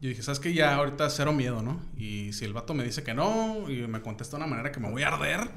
yo 0.00 0.08
dije, 0.10 0.22
¿sabes 0.22 0.40
qué? 0.40 0.52
Ya 0.52 0.74
ahorita 0.74 1.08
cero 1.10 1.32
miedo, 1.32 1.62
¿no? 1.62 1.80
Y 1.96 2.32
si 2.34 2.44
el 2.44 2.52
vato 2.52 2.74
me 2.74 2.84
dice 2.84 3.02
que 3.02 3.14
no 3.14 3.70
y 3.70 3.86
me 3.86 4.02
contesta 4.02 4.36
de 4.36 4.42
una 4.44 4.50
manera 4.50 4.70
que 4.72 4.80
me 4.80 4.90
voy 4.90 5.02
a 5.02 5.08
arder, 5.08 5.48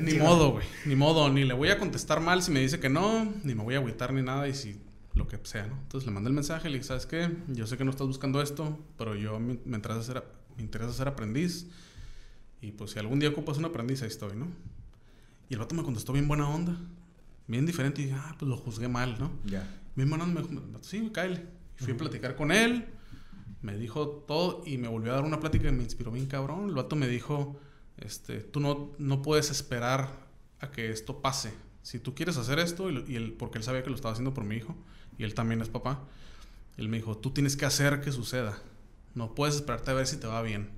ni 0.00 0.14
modo, 0.14 0.52
güey. 0.52 0.66
Ni 0.86 0.94
modo, 0.96 1.28
ni 1.30 1.44
le 1.44 1.54
voy 1.54 1.68
a 1.70 1.78
contestar 1.78 2.20
mal 2.20 2.42
si 2.42 2.50
me 2.52 2.60
dice 2.60 2.78
que 2.80 2.88
no, 2.88 3.32
ni 3.44 3.54
me 3.54 3.62
voy 3.64 3.74
a 3.74 3.78
agüitar 3.78 4.12
ni 4.12 4.22
nada 4.22 4.46
y 4.48 4.54
si 4.54 4.80
lo 5.14 5.26
que 5.26 5.38
sea, 5.42 5.66
¿no? 5.66 5.76
Entonces 5.82 6.06
le 6.06 6.12
mandé 6.12 6.28
el 6.28 6.34
mensaje, 6.34 6.68
le 6.68 6.76
dije, 6.76 6.86
¿sabes 6.88 7.06
qué? 7.06 7.30
Yo 7.48 7.66
sé 7.66 7.76
que 7.76 7.84
no 7.84 7.90
estás 7.90 8.06
buscando 8.06 8.40
esto, 8.40 8.78
pero 8.96 9.16
yo 9.16 9.40
me, 9.40 9.58
me 9.64 9.76
interesa, 9.76 10.02
ser, 10.04 10.24
me 10.56 10.62
interesa 10.62 10.92
ser 10.92 11.08
aprendiz. 11.08 11.66
Y 12.62 12.72
pues 12.72 12.92
si 12.92 12.98
algún 13.00 13.18
día 13.18 13.30
ocupas 13.30 13.58
un 13.58 13.64
aprendiz, 13.64 14.02
ahí 14.02 14.08
estoy, 14.08 14.36
¿no? 14.36 14.46
Y 15.50 15.54
el 15.54 15.58
vato 15.58 15.74
me 15.74 15.82
contestó 15.82 16.14
bien 16.14 16.26
buena 16.26 16.48
onda, 16.48 16.74
bien 17.46 17.66
diferente. 17.66 18.00
Y 18.00 18.06
dije, 18.06 18.16
ah, 18.18 18.34
pues 18.38 18.48
lo 18.48 18.56
juzgué 18.56 18.88
mal, 18.88 19.18
¿no? 19.18 19.32
Ya. 19.44 19.68
Mi 19.96 20.04
hermano 20.04 20.24
me 20.26 20.40
dijo, 20.40 20.62
sí, 20.80 21.10
cáele. 21.12 21.44
Y 21.78 21.84
fui 21.84 21.92
a 21.92 21.96
platicar 21.98 22.36
con 22.36 22.52
él, 22.52 22.86
me 23.60 23.76
dijo 23.76 24.08
todo 24.08 24.62
y 24.64 24.78
me 24.78 24.88
volvió 24.88 25.12
a 25.12 25.16
dar 25.16 25.24
una 25.24 25.40
plática 25.40 25.64
que 25.64 25.72
me 25.72 25.82
inspiró 25.82 26.12
bien 26.12 26.26
cabrón. 26.26 26.68
El 26.68 26.74
vato 26.74 26.96
me 26.96 27.08
dijo, 27.08 27.58
este, 27.98 28.38
tú 28.38 28.60
no, 28.60 28.92
no 28.98 29.20
puedes 29.20 29.50
esperar 29.50 30.08
a 30.60 30.70
que 30.70 30.90
esto 30.90 31.20
pase, 31.20 31.52
si 31.82 31.98
tú 31.98 32.14
quieres 32.14 32.36
hacer 32.36 32.58
esto, 32.58 32.90
y 32.90 33.16
él, 33.16 33.34
porque 33.38 33.58
él 33.58 33.64
sabía 33.64 33.82
que 33.82 33.90
lo 33.90 33.96
estaba 33.96 34.12
haciendo 34.12 34.34
por 34.34 34.44
mi 34.44 34.56
hijo, 34.56 34.76
y 35.18 35.24
él 35.24 35.34
también 35.34 35.60
es 35.62 35.68
papá, 35.68 36.00
él 36.76 36.88
me 36.88 36.98
dijo, 36.98 37.16
tú 37.16 37.30
tienes 37.30 37.56
que 37.56 37.66
hacer 37.66 38.00
que 38.00 38.12
suceda. 38.12 38.58
No 39.14 39.34
puedes 39.34 39.56
esperarte 39.56 39.90
a 39.90 39.94
ver 39.94 40.06
si 40.06 40.16
te 40.16 40.26
va 40.26 40.40
bien. 40.42 40.70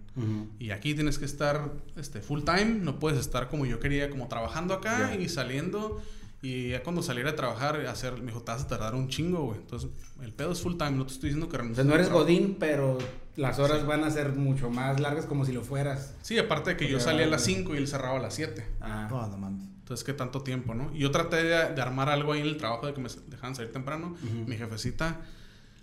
Y 0.59 0.71
aquí 0.71 0.95
tienes 0.95 1.19
que 1.19 1.25
estar 1.25 1.73
este, 1.97 2.21
full 2.21 2.43
time, 2.43 2.67
no 2.67 2.99
puedes 2.99 3.19
estar 3.19 3.49
como 3.49 3.65
yo 3.67 3.81
quería, 3.81 4.11
como 4.11 4.29
trabajando 4.29 4.75
acá 4.75 5.15
y 5.15 5.29
saliendo. 5.29 6.03
Y 6.43 6.71
ya 6.71 6.83
cuando 6.83 7.03
saliera 7.03 7.31
a 7.31 7.37
trabajar, 7.37 7.77
hacer, 7.87 8.19
me 8.19 8.27
dijo, 8.27 8.43
te 8.43 8.51
vas 8.51 8.63
a 8.63 8.67
tardar 8.67 8.97
un 8.97 9.09
chingo, 9.09 9.45
güey. 9.45 9.61
Entonces, 9.61 9.91
el 10.23 10.33
pedo 10.33 10.51
es 10.51 10.61
full 10.61 10.77
time, 10.77 10.91
no 10.91 11.07
te 11.07 11.13
estoy 11.13 11.31
diciendo 11.31 11.49
que 11.49 11.57
O 11.57 11.61
sea, 11.61 11.63
renuncies. 11.63 11.87
no 11.87 11.95
eres 11.95 12.11
godín, 12.11 12.57
pero 12.59 12.99
las 13.37 13.61
horas 13.61 13.87
van 13.87 14.03
a 14.03 14.11
ser 14.11 14.33
mucho 14.33 14.69
más 14.69 14.99
largas 14.99 15.27
como 15.27 15.45
si 15.45 15.53
lo 15.53 15.63
fueras. 15.63 16.15
Sí, 16.23 16.37
aparte 16.39 16.71
de 16.71 16.77
que 16.77 16.89
yo 16.89 16.99
salía 16.99 17.23
a 17.23 17.29
ah, 17.29 17.31
las 17.31 17.45
5 17.45 17.75
y 17.75 17.79
él 17.79 17.87
cerraba 17.87 18.19
a 18.19 18.23
las 18.23 18.35
7. 18.35 18.67
Ah. 18.81 19.07
No, 19.09 19.25
no 19.29 19.39
mames. 19.39 19.63
Entonces, 19.79 20.03
¿qué 20.05 20.15
tanto 20.15 20.43
tiempo, 20.43 20.75
no? 20.75 20.91
Y 20.93 20.99
yo 20.99 21.13
traté 21.13 21.37
de, 21.37 21.75
de 21.75 21.81
armar 21.81 22.09
algo 22.09 22.33
ahí 22.33 22.41
en 22.41 22.47
el 22.47 22.57
trabajo 22.57 22.89
de 22.89 22.95
que 22.95 23.01
me 23.01 23.09
dejaran 23.29 23.55
salir 23.55 23.73
temprano. 23.73 24.17
Mi 24.47 24.57
jefecita, 24.57 25.21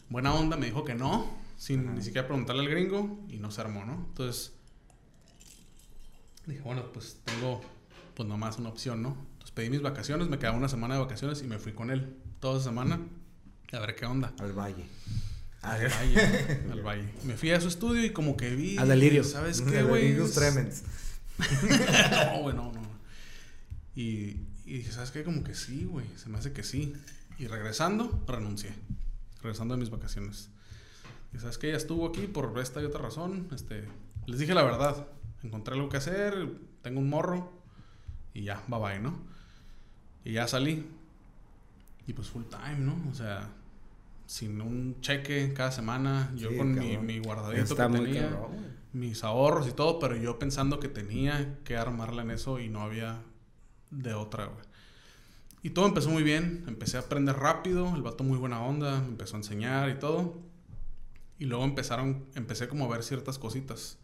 buena 0.09 0.33
onda, 0.33 0.57
me 0.57 0.65
dijo 0.65 0.83
que 0.83 0.95
no, 0.95 1.25
sin 1.59 1.81
Ajá. 1.81 1.91
ni 1.91 2.01
siquiera 2.01 2.25
preguntarle 2.25 2.63
al 2.63 2.69
gringo, 2.69 3.19
y 3.27 3.37
no 3.37 3.51
se 3.51 3.59
armó, 3.59 3.85
¿no? 3.85 3.93
Entonces, 3.93 4.53
dije, 6.47 6.61
bueno, 6.61 6.91
pues 6.93 7.17
tengo 7.25 7.61
pues 8.15 8.27
nomás 8.27 8.57
una 8.57 8.69
opción, 8.69 9.03
¿no? 9.03 9.09
Entonces 9.33 9.51
pedí 9.51 9.69
mis 9.69 9.81
vacaciones, 9.81 10.29
me 10.29 10.39
quedaba 10.39 10.57
una 10.57 10.69
semana 10.69 10.95
de 10.95 11.01
vacaciones 11.01 11.41
y 11.43 11.47
me 11.47 11.59
fui 11.59 11.73
con 11.73 11.91
él 11.91 12.15
toda 12.39 12.59
esa 12.59 12.69
semana 12.69 12.99
a 13.73 13.79
ver 13.79 13.95
qué 13.95 14.05
onda. 14.05 14.33
Al 14.39 14.53
valle. 14.53 14.85
Al 15.61 15.87
valle, 15.87 16.61
al 16.71 16.81
valle. 16.81 17.13
Me 17.25 17.35
fui 17.35 17.51
a 17.51 17.59
su 17.59 17.67
estudio 17.67 18.03
y 18.05 18.11
como 18.11 18.37
que 18.37 18.55
vi... 18.55 18.77
Al 18.77 18.87
delirio. 18.87 19.23
¿Sabes 19.23 19.61
qué, 19.61 19.83
güey? 19.83 20.17
Tremens. 20.31 20.83
no, 22.33 22.41
güey, 22.41 22.55
no, 22.55 22.71
no. 22.71 22.81
Y, 23.95 24.37
y 24.65 24.77
dije, 24.77 24.91
¿sabes 24.91 25.11
qué? 25.11 25.23
Como 25.23 25.43
que 25.43 25.53
sí, 25.53 25.83
güey. 25.83 26.05
Se 26.15 26.29
me 26.29 26.37
hace 26.37 26.53
que 26.53 26.63
sí. 26.63 26.93
Y 27.37 27.47
regresando, 27.47 28.23
renuncié. 28.27 28.73
Regresando 29.41 29.75
de 29.75 29.81
mis 29.81 29.89
vacaciones. 29.89 30.49
Y 31.33 31.39
sabes 31.39 31.57
que 31.57 31.71
ya 31.71 31.77
estuvo 31.77 32.07
aquí 32.07 32.27
por 32.27 32.57
esta 32.59 32.81
y 32.81 32.85
otra 32.85 33.01
razón. 33.01 33.47
Este, 33.53 33.87
les 34.25 34.39
dije 34.39 34.53
la 34.53 34.63
verdad. 34.63 35.07
Encontré 35.43 35.75
algo 35.75 35.89
que 35.89 35.97
hacer, 35.97 36.49
tengo 36.81 36.99
un 36.99 37.09
morro. 37.09 37.51
Y 38.33 38.43
ya, 38.43 38.63
bye 38.67 38.79
bye, 38.79 38.99
¿no? 38.99 39.19
Y 40.23 40.33
ya 40.33 40.47
salí. 40.47 40.85
Y 42.07 42.13
pues 42.13 42.29
full 42.29 42.43
time, 42.45 42.79
¿no? 42.79 42.97
O 43.11 43.13
sea, 43.13 43.49
sin 44.25 44.61
un 44.61 44.99
cheque 45.01 45.53
cada 45.53 45.71
semana. 45.71 46.31
Yo 46.35 46.49
Sí, 46.49 46.57
con 46.57 46.73
mi, 46.73 46.97
mi 46.97 47.19
guardadito 47.19 47.63
Está 47.63 47.87
que 47.87 47.97
tenía 47.97 48.29
cabrón, 48.29 48.79
mis 48.93 49.23
ahorros 49.23 49.67
y 49.67 49.71
todo, 49.71 49.99
pero 49.99 50.15
yo 50.15 50.39
pensando 50.39 50.79
que 50.79 50.87
tenía 50.87 51.59
que 51.63 51.77
armarla 51.77 52.23
en 52.23 52.31
eso 52.31 52.59
y 52.59 52.69
no 52.69 52.81
había 52.81 53.21
de 53.91 54.13
otra, 54.13 54.45
güey. 54.45 54.65
Y 55.61 55.71
todo 55.71 55.87
empezó 55.87 56.09
muy 56.09 56.23
bien, 56.23 56.63
empecé 56.67 56.97
a 56.97 57.01
aprender 57.01 57.35
rápido, 57.35 57.93
el 57.95 58.01
vato 58.01 58.23
muy 58.23 58.37
buena 58.37 58.61
onda, 58.61 58.97
empezó 58.97 59.35
a 59.35 59.39
enseñar 59.39 59.89
y 59.89 59.99
todo. 59.99 60.37
Y 61.39 61.45
luego 61.45 61.63
empezaron, 61.63 62.25
empecé 62.35 62.67
como 62.67 62.85
a 62.85 62.89
ver 62.89 63.03
ciertas 63.03 63.39
cositas. 63.39 63.97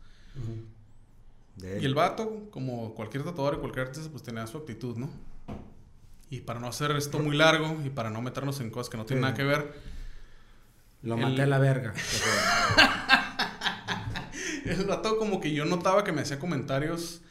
Y 1.61 1.86
el 1.86 1.93
vato, 1.95 2.47
como 2.51 2.93
cualquier 2.95 3.23
tatuador 3.23 3.55
y 3.55 3.57
cualquier 3.59 3.88
artista, 3.88 4.09
pues 4.09 4.23
tenía 4.23 4.45
su 4.47 4.57
actitud, 4.57 4.97
¿no? 4.97 5.09
Y 6.29 6.41
para 6.41 6.59
no 6.59 6.67
hacer 6.67 6.91
esto 6.91 7.19
muy 7.19 7.36
largo 7.38 7.77
y 7.86 7.89
para 7.89 8.09
no 8.09 8.21
meternos 8.21 8.59
en 8.61 8.69
cosas 8.71 8.89
que 8.89 8.97
no 8.97 9.05
tienen 9.05 9.21
Sí. 9.21 9.25
nada 9.25 9.36
que 9.36 9.43
ver, 9.43 9.95
Lo 11.01 11.15
El- 11.15 11.21
maté 11.21 11.43
a 11.43 11.45
la 11.45 11.59
verga. 11.59 11.93
El 14.65 14.86
vato 14.86 15.17
como 15.17 15.39
que 15.39 15.53
yo 15.53 15.65
notaba 15.65 16.03
que 16.03 16.11
me 16.11 16.21
hacía 16.21 16.39
comentarios 16.39 17.21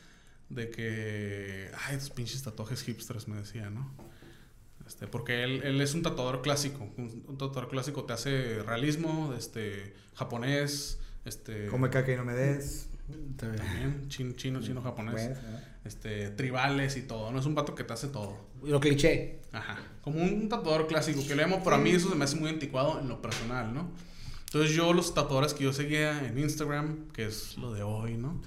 de 0.49 0.71
que... 0.71 1.71
Ay, 1.87 1.97
estos 1.97 2.11
pinches 2.11 2.43
tatuajes 2.43 2.83
hipsters, 2.83 3.27
me 3.27 3.37
decía, 3.37 3.71
¿no? 3.71 3.91
Este, 4.87 5.07
porque 5.07 5.45
él, 5.45 5.63
él 5.65 5.81
es 5.81 5.95
un 5.95 6.03
tatuador 6.03 6.43
clásico. 6.43 6.89
Un, 6.97 7.25
un 7.27 7.39
tatuador 7.39 7.69
clásico 7.69 8.05
te 8.05 8.13
hace 8.13 8.63
realismo, 8.63 9.35
este, 9.37 9.95
japonés, 10.15 11.01
este... 11.25 11.67
Come 11.69 11.89
caca 11.91 12.13
y 12.13 12.17
no 12.17 12.25
me 12.25 12.35
des. 12.35 12.89
También, 13.37 14.09
chin- 14.09 14.35
chino, 14.37 14.61
chino, 14.61 14.81
japonés. 14.83 15.15
Pues, 15.15 15.43
¿no? 15.43 15.59
Este, 15.85 16.31
tribales 16.31 16.97
y 16.97 17.03
todo. 17.03 17.31
No 17.33 17.39
es 17.39 17.47
un 17.47 17.55
vato 17.55 17.75
que 17.75 17.85
te 17.85 17.93
hace 17.93 18.09
todo. 18.09 18.37
Lo 18.63 18.81
cliché. 18.81 19.41
Ajá. 19.53 19.79
Como 20.03 20.23
un 20.23 20.49
tatuador 20.49 20.87
clásico 20.87 21.27
que 21.27 21.35
le 21.35 21.43
llamo, 21.43 21.63
pero 21.63 21.77
a 21.77 21.79
mí 21.79 21.91
eso 21.91 22.09
se 22.09 22.15
me 22.15 22.25
hace 22.25 22.37
muy 22.37 22.49
anticuado 22.51 23.01
en 23.01 23.09
lo 23.09 23.21
personal, 23.21 23.73
¿no? 23.75 23.91
Entonces 24.47 24.75
yo 24.75 24.93
los 24.93 25.15
tatuadores 25.15 25.53
que 25.53 25.65
yo 25.65 25.73
seguía 25.73 26.27
en 26.27 26.39
Instagram, 26.39 27.09
que 27.13 27.27
es 27.27 27.59
lo 27.59 27.73
de 27.73 27.83
hoy, 27.83 28.17
¿no? 28.17 28.41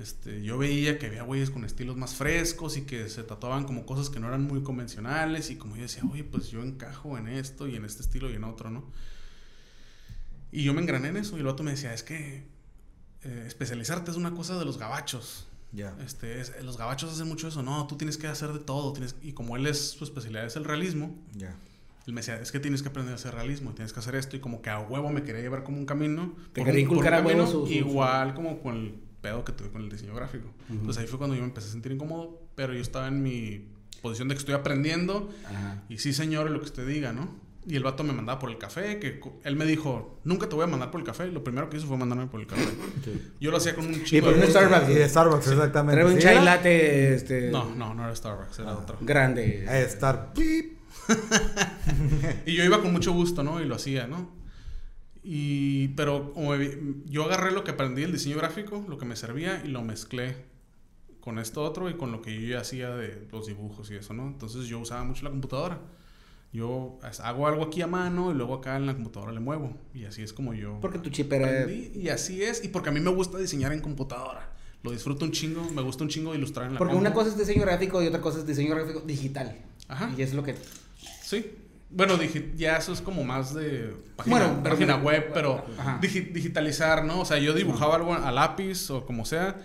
Este, 0.00 0.42
yo 0.42 0.56
veía 0.58 0.98
que 0.98 1.06
había 1.06 1.22
güeyes 1.22 1.50
con 1.50 1.64
estilos 1.64 1.96
más 1.96 2.14
frescos 2.14 2.76
y 2.76 2.82
que 2.82 3.08
se 3.08 3.22
tatuaban 3.22 3.64
como 3.64 3.84
cosas 3.86 4.08
que 4.10 4.18
no 4.18 4.28
eran 4.28 4.42
muy 4.46 4.62
convencionales 4.62 5.50
y 5.50 5.56
como 5.56 5.76
yo 5.76 5.82
decía, 5.82 6.02
oye, 6.10 6.24
pues 6.24 6.48
yo 6.50 6.62
encajo 6.62 7.18
en 7.18 7.28
esto 7.28 7.68
y 7.68 7.76
en 7.76 7.84
este 7.84 8.02
estilo 8.02 8.30
y 8.30 8.34
en 8.34 8.44
otro, 8.44 8.70
¿no? 8.70 8.84
Y 10.52 10.64
yo 10.64 10.74
me 10.74 10.80
engrané 10.80 11.08
en 11.08 11.16
eso 11.18 11.36
y 11.36 11.40
el 11.40 11.46
otro 11.46 11.64
me 11.64 11.72
decía, 11.72 11.92
es 11.94 12.02
que 12.02 12.42
eh, 13.22 13.44
especializarte 13.46 14.10
es 14.10 14.16
una 14.16 14.32
cosa 14.32 14.58
de 14.58 14.64
los 14.64 14.78
gabachos. 14.78 15.46
Ya. 15.72 15.94
Este, 16.04 16.40
es- 16.40 16.52
los 16.64 16.76
gabachos 16.76 17.12
hacen 17.12 17.28
mucho 17.28 17.46
eso, 17.48 17.62
no, 17.62 17.86
tú 17.86 17.96
tienes 17.96 18.16
que 18.16 18.26
hacer 18.26 18.52
de 18.52 18.58
todo, 18.58 18.92
tienes, 18.92 19.14
y 19.22 19.32
como 19.32 19.56
él 19.56 19.66
es, 19.66 19.90
su 19.90 20.02
especialidad 20.04 20.44
es 20.46 20.56
el 20.56 20.64
realismo, 20.64 21.14
Ya. 21.36 21.54
él 22.06 22.12
me 22.12 22.22
decía, 22.22 22.40
es 22.40 22.50
que 22.50 22.58
tienes 22.58 22.82
que 22.82 22.88
aprender 22.88 23.12
a 23.12 23.16
hacer 23.16 23.34
realismo, 23.34 23.72
tienes 23.74 23.92
que 23.92 24.00
hacer 24.00 24.16
esto, 24.16 24.34
y 24.36 24.40
como 24.40 24.62
que 24.62 24.70
a 24.70 24.80
huevo 24.80 25.10
me 25.10 25.22
quería 25.22 25.42
llevar 25.42 25.62
como 25.62 25.78
un 25.78 25.86
camino. 25.86 26.34
Te 26.52 26.64
quería 26.64 26.80
inculcar 26.80 27.14
a 27.14 27.18
huevo 27.18 27.28
camino 27.28 27.46
su- 27.46 27.60
su- 27.60 27.66
su- 27.66 27.72
Igual 27.72 28.34
como 28.34 28.60
con 28.60 28.76
el 28.76 28.94
pedo 29.20 29.44
que 29.44 29.52
tuve 29.52 29.70
con 29.70 29.82
el 29.82 29.88
diseño 29.90 30.14
gráfico. 30.14 30.48
Ujú. 30.68 30.78
Entonces 30.78 31.02
ahí 31.02 31.08
fue 31.08 31.18
cuando 31.18 31.36
yo 31.36 31.42
me 31.42 31.48
empecé 31.48 31.68
a 31.68 31.72
sentir 31.72 31.92
incómodo, 31.92 32.40
pero 32.54 32.72
yo 32.74 32.80
estaba 32.80 33.08
en 33.08 33.22
mi 33.22 33.68
posición 34.02 34.28
de 34.28 34.34
que 34.34 34.38
estoy 34.40 34.54
aprendiendo, 34.54 35.30
Ajá. 35.46 35.82
y 35.88 35.98
sí, 35.98 36.12
señor, 36.12 36.50
lo 36.50 36.58
que 36.60 36.64
usted 36.66 36.86
diga, 36.86 37.12
¿no? 37.12 37.28
Y 37.66 37.76
el 37.76 37.82
vato 37.82 38.02
me 38.02 38.14
mandaba 38.14 38.38
por 38.38 38.48
el 38.50 38.56
café, 38.56 38.98
que 38.98 39.20
él 39.44 39.54
me 39.54 39.66
dijo, 39.66 40.18
nunca 40.24 40.48
te 40.48 40.54
voy 40.54 40.64
a 40.64 40.66
mandar 40.66 40.90
por 40.90 40.98
el 40.98 41.06
café. 41.06 41.26
Y 41.28 41.30
lo 41.30 41.44
primero 41.44 41.68
que 41.68 41.76
hizo 41.76 41.86
fue 41.86 41.98
mandarme 41.98 42.26
por 42.26 42.40
el 42.40 42.46
café. 42.46 42.62
Sí. 43.04 43.22
Yo 43.38 43.50
lo 43.50 43.58
hacía 43.58 43.74
con 43.74 43.86
un 43.86 43.94
Y 43.94 44.02
chingo 44.04 44.26
por 44.28 44.34
de 44.34 44.40
un 44.40 44.46
gusto. 44.46 44.58
Starbucks. 44.60 44.90
Y 44.90 44.94
de 44.94 45.08
Starbucks, 45.08 45.46
exactamente. 45.48 46.00
Trae 46.00 46.10
un 46.14 46.16
¿Sí 46.18 46.22
chai 46.22 46.36
era? 46.36 46.44
latte, 46.44 47.14
este... 47.14 47.50
No, 47.50 47.74
no, 47.74 47.92
no 47.94 48.04
era 48.04 48.16
Starbucks, 48.16 48.60
era 48.60 48.70
Ah. 48.70 48.78
otro. 48.78 48.96
Grande. 49.02 49.66
Star. 49.88 50.32
Pip. 50.32 50.78
Y 52.46 52.54
yo 52.54 52.64
iba 52.64 52.80
con 52.80 52.92
mucho 52.92 53.12
gusto, 53.12 53.42
¿no? 53.42 53.60
Y 53.60 53.66
lo 53.66 53.74
hacía, 53.74 54.06
¿no? 54.06 54.30
Y, 55.22 55.88
pero 55.88 56.32
como 56.32 56.54
yo 57.06 57.24
agarré 57.24 57.52
lo 57.52 57.62
que 57.64 57.72
aprendí 57.72 58.02
del 58.02 58.12
diseño 58.12 58.36
gráfico, 58.36 58.84
lo 58.88 58.98
que 58.98 59.04
me 59.04 59.16
servía, 59.16 59.62
y 59.64 59.68
lo 59.68 59.82
mezclé 59.82 60.36
con 61.20 61.38
esto 61.38 61.62
otro 61.62 61.90
y 61.90 61.94
con 61.94 62.12
lo 62.12 62.22
que 62.22 62.34
yo 62.40 62.48
ya 62.48 62.60
hacía 62.60 62.90
de 62.94 63.28
los 63.30 63.46
dibujos 63.46 63.90
y 63.90 63.96
eso, 63.96 64.14
¿no? 64.14 64.26
Entonces 64.26 64.66
yo 64.66 64.78
usaba 64.78 65.04
mucho 65.04 65.24
la 65.24 65.30
computadora. 65.30 65.78
Yo 66.52 66.98
hago 67.22 67.46
algo 67.46 67.62
aquí 67.62 67.80
a 67.80 67.86
mano 67.86 68.32
y 68.32 68.34
luego 68.34 68.54
acá 68.54 68.76
en 68.76 68.86
la 68.86 68.94
computadora 68.94 69.30
le 69.30 69.38
muevo. 69.38 69.76
Y 69.94 70.04
así 70.04 70.22
es 70.22 70.32
como 70.32 70.52
yo 70.52 70.78
Porque 70.80 70.98
tu 70.98 71.10
chip 71.10 71.32
era... 71.32 71.70
Y 71.70 72.08
así 72.08 72.42
es. 72.42 72.64
Y 72.64 72.68
porque 72.68 72.88
a 72.88 72.92
mí 72.92 72.98
me 72.98 73.10
gusta 73.10 73.38
diseñar 73.38 73.72
en 73.72 73.80
computadora. 73.80 74.50
Lo 74.82 74.90
disfruto 74.90 75.24
un 75.24 75.30
chingo. 75.30 75.62
Me 75.70 75.82
gusta 75.82 76.02
un 76.02 76.10
chingo 76.10 76.34
ilustrar 76.34 76.66
en 76.66 76.72
la 76.72 76.78
Porque 76.78 76.96
una 76.96 77.12
cosa 77.14 77.28
es 77.28 77.38
diseño 77.38 77.62
gráfico 77.62 78.02
y 78.02 78.08
otra 78.08 78.20
cosa 78.20 78.40
es 78.40 78.46
diseño 78.46 78.74
gráfico 78.74 79.00
digital. 79.00 79.56
Ajá. 79.86 80.12
Y 80.16 80.22
es 80.22 80.34
lo 80.34 80.42
que... 80.42 80.56
Sí. 81.22 81.52
Bueno, 81.92 82.16
digi- 82.16 82.54
ya 82.54 82.76
eso 82.76 82.92
es 82.92 83.00
como 83.00 83.24
más 83.24 83.52
de 83.54 83.94
página, 84.16 84.36
Bueno, 84.46 84.62
página 84.62 84.96
web, 84.96 85.30
pero 85.34 85.64
digi- 86.00 86.32
digitalizar, 86.32 87.04
¿no? 87.04 87.20
O 87.20 87.24
sea, 87.24 87.38
yo 87.38 87.52
dibujaba 87.52 87.96
algo 87.96 88.14
a 88.14 88.30
lápiz 88.30 88.90
o 88.90 89.04
como 89.04 89.24
sea 89.24 89.56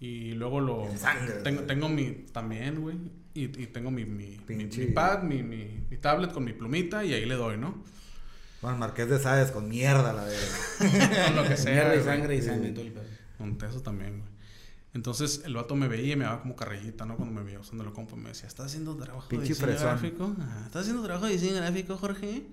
y 0.00 0.32
luego 0.32 0.60
lo... 0.60 0.86
Sangre. 0.96 1.34
Tengo, 1.42 1.62
tengo 1.62 1.88
mi... 1.88 2.10
También, 2.32 2.80
güey. 2.82 2.96
Y, 3.32 3.44
y 3.44 3.66
tengo 3.66 3.90
mi, 3.90 4.04
mi, 4.04 4.38
mi, 4.46 4.64
mi 4.66 4.86
pad, 4.86 5.22
mi, 5.22 5.42
mi, 5.42 5.80
mi 5.90 5.96
tablet 5.96 6.32
con 6.32 6.44
mi 6.44 6.52
plumita 6.52 7.04
y 7.04 7.14
ahí 7.14 7.24
le 7.24 7.34
doy, 7.34 7.56
¿no? 7.56 7.82
Juan 8.60 8.78
Marqués 8.78 9.08
de 9.08 9.18
Sades 9.18 9.50
con 9.50 9.68
mierda, 9.68 10.12
la 10.12 10.24
verga. 10.24 11.26
Con 11.26 11.36
lo 11.36 11.48
que 11.48 11.56
sea. 11.56 11.72
Mierda 11.72 11.96
y 11.96 12.02
sangre 12.04 12.36
y 12.36 12.42
sangre. 12.42 12.92
Con 13.38 13.58
eso 13.68 13.80
también, 13.82 14.20
güey. 14.20 14.33
Entonces 14.94 15.42
el 15.44 15.54
vato 15.54 15.74
me 15.74 15.88
veía 15.88 16.12
y 16.12 16.16
me 16.16 16.24
daba 16.24 16.40
como 16.40 16.54
carrillita, 16.56 17.04
¿no? 17.04 17.16
Cuando 17.16 17.34
me 17.34 17.42
veía 17.42 17.58
usando 17.60 17.82
la 17.84 17.90
compu 17.90 18.16
me 18.16 18.28
decía, 18.30 18.46
¿estás 18.46 18.66
haciendo 18.66 18.94
trabajo 18.96 19.28
Pinche 19.28 19.48
de 19.48 19.54
diseño 19.54 19.78
gráfico? 19.80 20.36
Ajá, 20.40 20.62
¿Estás 20.66 20.82
haciendo 20.82 21.02
trabajo 21.02 21.26
de 21.26 21.32
diseño 21.32 21.56
gráfico, 21.56 21.96
Jorge? 21.96 22.44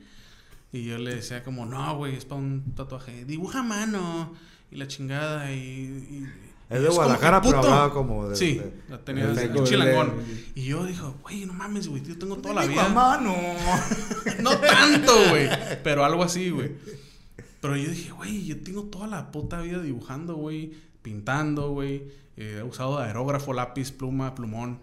Y 0.73 0.85
yo 0.85 0.97
le 0.97 1.15
decía 1.15 1.43
como, 1.43 1.65
no, 1.65 1.97
güey, 1.97 2.15
es 2.15 2.25
para 2.25 2.41
un 2.41 2.73
tatuaje. 2.75 3.25
Dibuja 3.25 3.59
a 3.59 3.63
mano. 3.63 4.33
Y 4.71 4.77
la 4.77 4.87
chingada 4.87 5.51
y... 5.51 5.57
y- 5.59 6.27
Es 6.69 6.81
de 6.81 6.87
Guadalajara, 6.87 7.41
pero 7.41 7.59
hablaba 7.59 7.91
como 7.93 8.29
de. 8.29 8.35
Sí, 8.37 8.53
de- 8.57 8.73
la 8.89 8.97
tenía 9.03 9.27
de- 9.27 9.63
chilangón. 9.65 10.17
de- 10.17 10.51
Y 10.55 10.63
yo 10.63 10.85
dijo, 10.85 11.13
güey, 11.21 11.45
no 11.45 11.51
mames, 11.53 11.89
güey, 11.89 12.01
yo 12.03 12.17
tengo 12.17 12.37
toda 12.37 12.55
la 12.55 12.61
Dibujo 12.61 12.79
a 12.79 12.85
vida... 12.87 12.93
mano. 12.95 13.35
No 14.41 14.57
tanto, 14.57 15.11
güey. 15.29 15.47
Pero 15.83 16.05
algo 16.05 16.23
así, 16.23 16.49
güey. 16.49 16.71
Pero 17.61 17.75
yo 17.77 17.89
dije, 17.91 18.11
güey, 18.11 18.45
yo 18.45 18.59
tengo 18.63 18.85
toda 18.85 19.05
la 19.07 19.29
puta 19.31 19.61
vida 19.61 19.79
dibujando, 19.81 20.35
güey. 20.37 20.71
Pintando, 21.02 21.72
güey. 21.72 22.08
Eh, 22.38 22.58
he 22.60 22.64
usado 22.64 22.99
aerógrafo, 22.99 23.54
lápiz, 23.54 23.91
pluma, 23.91 24.36
plumón. 24.36 24.80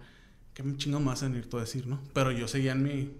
¿Qué 0.53 0.63
chingados 0.77 1.03
me 1.03 1.09
vas 1.11 1.23
a 1.23 1.27
venir 1.27 1.49
tú 1.49 1.57
a 1.57 1.61
decir, 1.61 1.87
no? 1.87 1.99
Pero 2.13 2.31
yo 2.31 2.47
seguía 2.47 2.73
en 2.73 2.83
mi, 2.83 3.11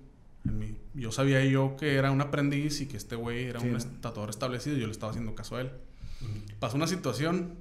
en 0.45 0.59
mi... 0.59 0.75
Yo 0.93 1.11
sabía 1.11 1.43
yo 1.45 1.75
que 1.77 1.95
era 1.95 2.11
un 2.11 2.21
aprendiz 2.21 2.81
y 2.81 2.87
que 2.87 2.97
este 2.97 3.15
güey 3.15 3.45
era 3.45 3.59
Sí, 3.59 3.67
un 3.69 3.79
tatuador 4.01 4.29
establecido 4.29 4.77
y 4.77 4.81
yo 4.81 4.87
le 4.87 4.91
estaba 4.91 5.11
haciendo 5.11 5.35
caso 5.35 5.55
a 5.55 5.61
él. 5.61 5.71
Pasó 6.59 6.75
una 6.75 6.87
situación 6.87 7.53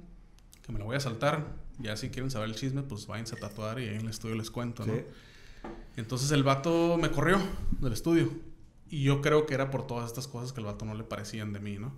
que 0.65 0.73
me 0.73 0.79
la 0.79 0.85
voy 0.85 0.97
a 0.97 0.99
saltar. 0.99 1.55
Ya 1.77 1.95
si 1.95 2.09
quieren 2.09 2.29
saber 2.29 2.49
el 2.49 2.55
chisme, 2.55 2.83
pues 2.83 3.07
váyanse 3.07 3.35
a 3.35 3.39
tatuar 3.39 3.79
y 3.79 3.83
ahí 3.87 3.95
en 3.95 4.01
el 4.01 4.09
estudio 4.09 4.35
les 4.35 4.51
cuento, 4.51 4.85
¿no? 4.85 4.93
Entonces 5.95 6.31
el 6.31 6.43
vato 6.43 6.97
me 6.97 7.09
corrió 7.09 7.39
del 7.79 7.93
estudio. 7.93 8.29
Y 8.89 9.03
yo 9.03 9.21
creo 9.21 9.45
que 9.45 9.53
era 9.53 9.69
por 9.69 9.87
todas 9.87 10.07
estas 10.07 10.27
cosas 10.27 10.51
que 10.51 10.59
el 10.59 10.65
vato 10.65 10.83
no 10.83 10.93
le 10.95 11.03
parecían 11.03 11.53
de 11.53 11.59
mí, 11.59 11.77
¿no? 11.77 11.93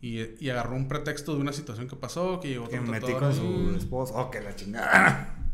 Y, 0.00 0.42
y 0.44 0.50
agarró 0.50 0.76
un 0.76 0.86
pretexto 0.88 1.34
de 1.34 1.40
una 1.40 1.52
situación 1.52 1.88
que 1.88 1.96
pasó, 1.96 2.38
que 2.40 2.48
llegó 2.48 2.68
Que 2.68 2.80
metí 2.80 3.12
con 3.14 3.34
su 3.34 3.74
esposo. 3.76 4.14
Oh, 4.16 4.30
que 4.30 4.40
la 4.40 4.54
chingada. 4.54 5.34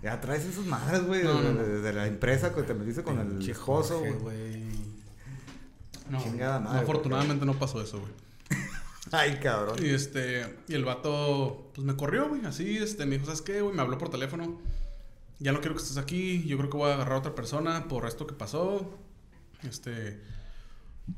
Ya 0.00 0.20
traes 0.20 0.44
esas 0.44 0.64
madres, 0.64 1.04
güey, 1.04 1.24
No, 1.24 1.42
de, 1.42 1.42
no, 1.42 1.54
no. 1.54 1.60
de- 1.64 1.80
de 1.80 1.92
la 1.92 2.06
empresa 2.06 2.54
que 2.54 2.62
te 2.62 2.72
metiste 2.72 3.02
con 3.02 3.18
el 3.18 3.26
Pinche 3.26 3.50
esposo, 3.50 4.00
güey. 4.20 4.62
No, 6.08 6.22
Chingada 6.22 6.60
madre, 6.60 6.82
afortunadamente 6.82 7.44
no 7.44 7.54
pasó 7.58 7.82
eso, 7.82 7.98
güey. 7.98 8.12
Ay, 9.10 9.40
cabrón. 9.42 9.76
Y 9.84 9.88
este, 9.90 10.56
y 10.68 10.74
el 10.74 10.84
vato, 10.84 11.72
pues 11.74 11.84
me 11.84 11.96
corrió, 11.96 12.28
güey, 12.28 12.44
así, 12.46 12.76
este, 12.78 13.06
me 13.06 13.14
dijo, 13.16 13.24
¿sabes 13.26 13.42
qué, 13.42 13.60
güey? 13.60 13.74
Me 13.74 13.82
habló 13.82 13.98
por 13.98 14.08
teléfono. 14.08 14.60
Ya 15.40 15.50
no 15.50 15.60
quiero 15.60 15.74
que 15.74 15.82
estés 15.82 15.96
aquí, 15.98 16.44
yo 16.46 16.56
creo 16.58 16.70
que 16.70 16.76
voy 16.76 16.90
a 16.90 16.94
agarrar 16.94 17.14
a 17.14 17.18
otra 17.18 17.34
persona 17.34 17.88
por 17.88 18.06
esto 18.06 18.24
que 18.26 18.34
pasó. 18.34 18.88
Este, 19.64 20.20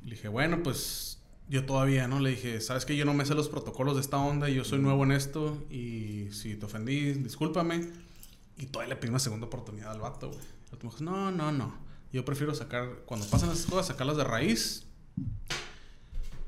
le 0.05 0.11
dije, 0.15 0.29
bueno, 0.29 0.63
pues 0.63 1.10
yo 1.51 1.67
todavía, 1.67 2.07
¿no? 2.07 2.21
Le 2.21 2.31
dije, 2.31 2.61
¿sabes 2.61 2.87
qué? 2.87 2.97
Yo 2.97 3.05
no 3.05 3.13
me 3.13 3.27
sé 3.27 3.35
los 3.35 3.49
protocolos 3.49 3.97
de 3.97 4.03
esta 4.03 4.19
onda 4.19 4.49
yo 4.49 4.65
soy 4.65 4.79
nuevo 4.79 5.03
en 5.03 5.11
esto 5.11 5.61
y 5.69 6.29
si 6.31 6.55
te 6.55 6.67
ofendí, 6.67 7.13
discúlpame. 7.15 7.89
Y 8.57 8.67
todavía 8.67 8.95
le 8.95 9.01
pedí 9.01 9.11
una 9.11 9.19
segunda 9.19 9.47
oportunidad 9.47 9.91
al 9.91 10.01
vato, 10.01 10.29
güey. 10.29 10.41
Dijo, 10.81 10.97
no, 11.01 11.33
no, 11.33 11.51
no. 11.51 11.75
Yo 12.13 12.25
prefiero 12.25 12.55
sacar, 12.55 13.03
cuando 13.05 13.27
pasan 13.27 13.51
esas 13.51 13.67
cosas, 13.67 13.89
sacarlas 13.89 14.17
de 14.17 14.25
raíz 14.25 14.87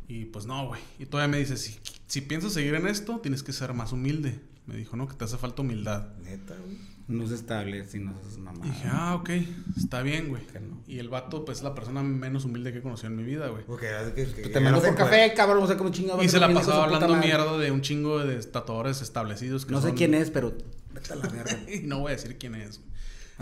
y 0.06 0.26
pues 0.26 0.46
no, 0.46 0.68
güey. 0.68 0.80
Y 1.00 1.06
todavía 1.06 1.32
me 1.32 1.38
dice, 1.38 1.56
si, 1.56 1.78
si 2.06 2.20
piensas 2.20 2.52
seguir 2.52 2.74
en 2.76 2.86
esto, 2.86 3.18
tienes 3.18 3.42
que 3.42 3.52
ser 3.52 3.74
más 3.74 3.92
humilde. 3.92 4.40
Me 4.66 4.76
dijo, 4.76 4.96
no, 4.96 5.08
que 5.08 5.14
te 5.14 5.24
hace 5.24 5.36
falta 5.36 5.62
humildad. 5.62 6.14
Neta, 6.18 6.54
güey. 6.54 6.78
No 7.08 7.26
se 7.26 7.34
establece, 7.34 7.98
no 7.98 8.14
se 8.30 8.38
mamá. 8.38 8.64
Y 8.64 8.70
dije, 8.70 8.88
ah, 8.90 9.14
ok, 9.16 9.30
está 9.76 10.02
bien, 10.02 10.28
güey. 10.28 10.46
Que 10.46 10.60
no. 10.60 10.80
Y 10.86 10.98
el 10.98 11.08
vato, 11.08 11.44
pues, 11.44 11.58
es 11.58 11.64
la 11.64 11.74
persona 11.74 12.02
menos 12.02 12.44
humilde 12.44 12.72
que 12.72 12.78
he 12.78 12.82
conocido 12.82 13.08
en 13.08 13.16
mi 13.16 13.24
vida, 13.24 13.48
güey. 13.48 13.64
Porque 13.64 13.86
era 13.86 14.04
de 14.04 14.14
que, 14.14 14.24
que 14.32 14.48
Te 14.48 14.60
mando 14.60 14.78
llegaras 14.80 14.96
por 14.96 15.10
café, 15.10 15.34
cabrón, 15.34 15.60
no 15.60 15.66
sé 15.66 15.76
cómo 15.76 15.90
chingado. 15.90 16.22
Y 16.22 16.28
se 16.28 16.38
la 16.38 16.52
pasaba 16.52 16.84
hablando 16.84 17.16
mierda 17.16 17.58
de 17.58 17.70
un 17.70 17.80
chingo 17.82 18.18
de 18.20 18.36
tatuadores 18.42 19.02
establecidos. 19.02 19.66
Que 19.66 19.72
No 19.72 19.80
sé 19.80 19.88
son- 19.88 19.96
quién 19.96 20.14
es, 20.14 20.30
pero 20.30 20.52
vete 20.94 21.12
a 21.12 21.16
la 21.16 21.28
mierda. 21.28 21.58
Y 21.72 21.80
no 21.80 22.00
voy 22.00 22.12
a 22.12 22.16
decir 22.16 22.38
quién 22.38 22.54
es, 22.54 22.78
güey. 22.78 22.92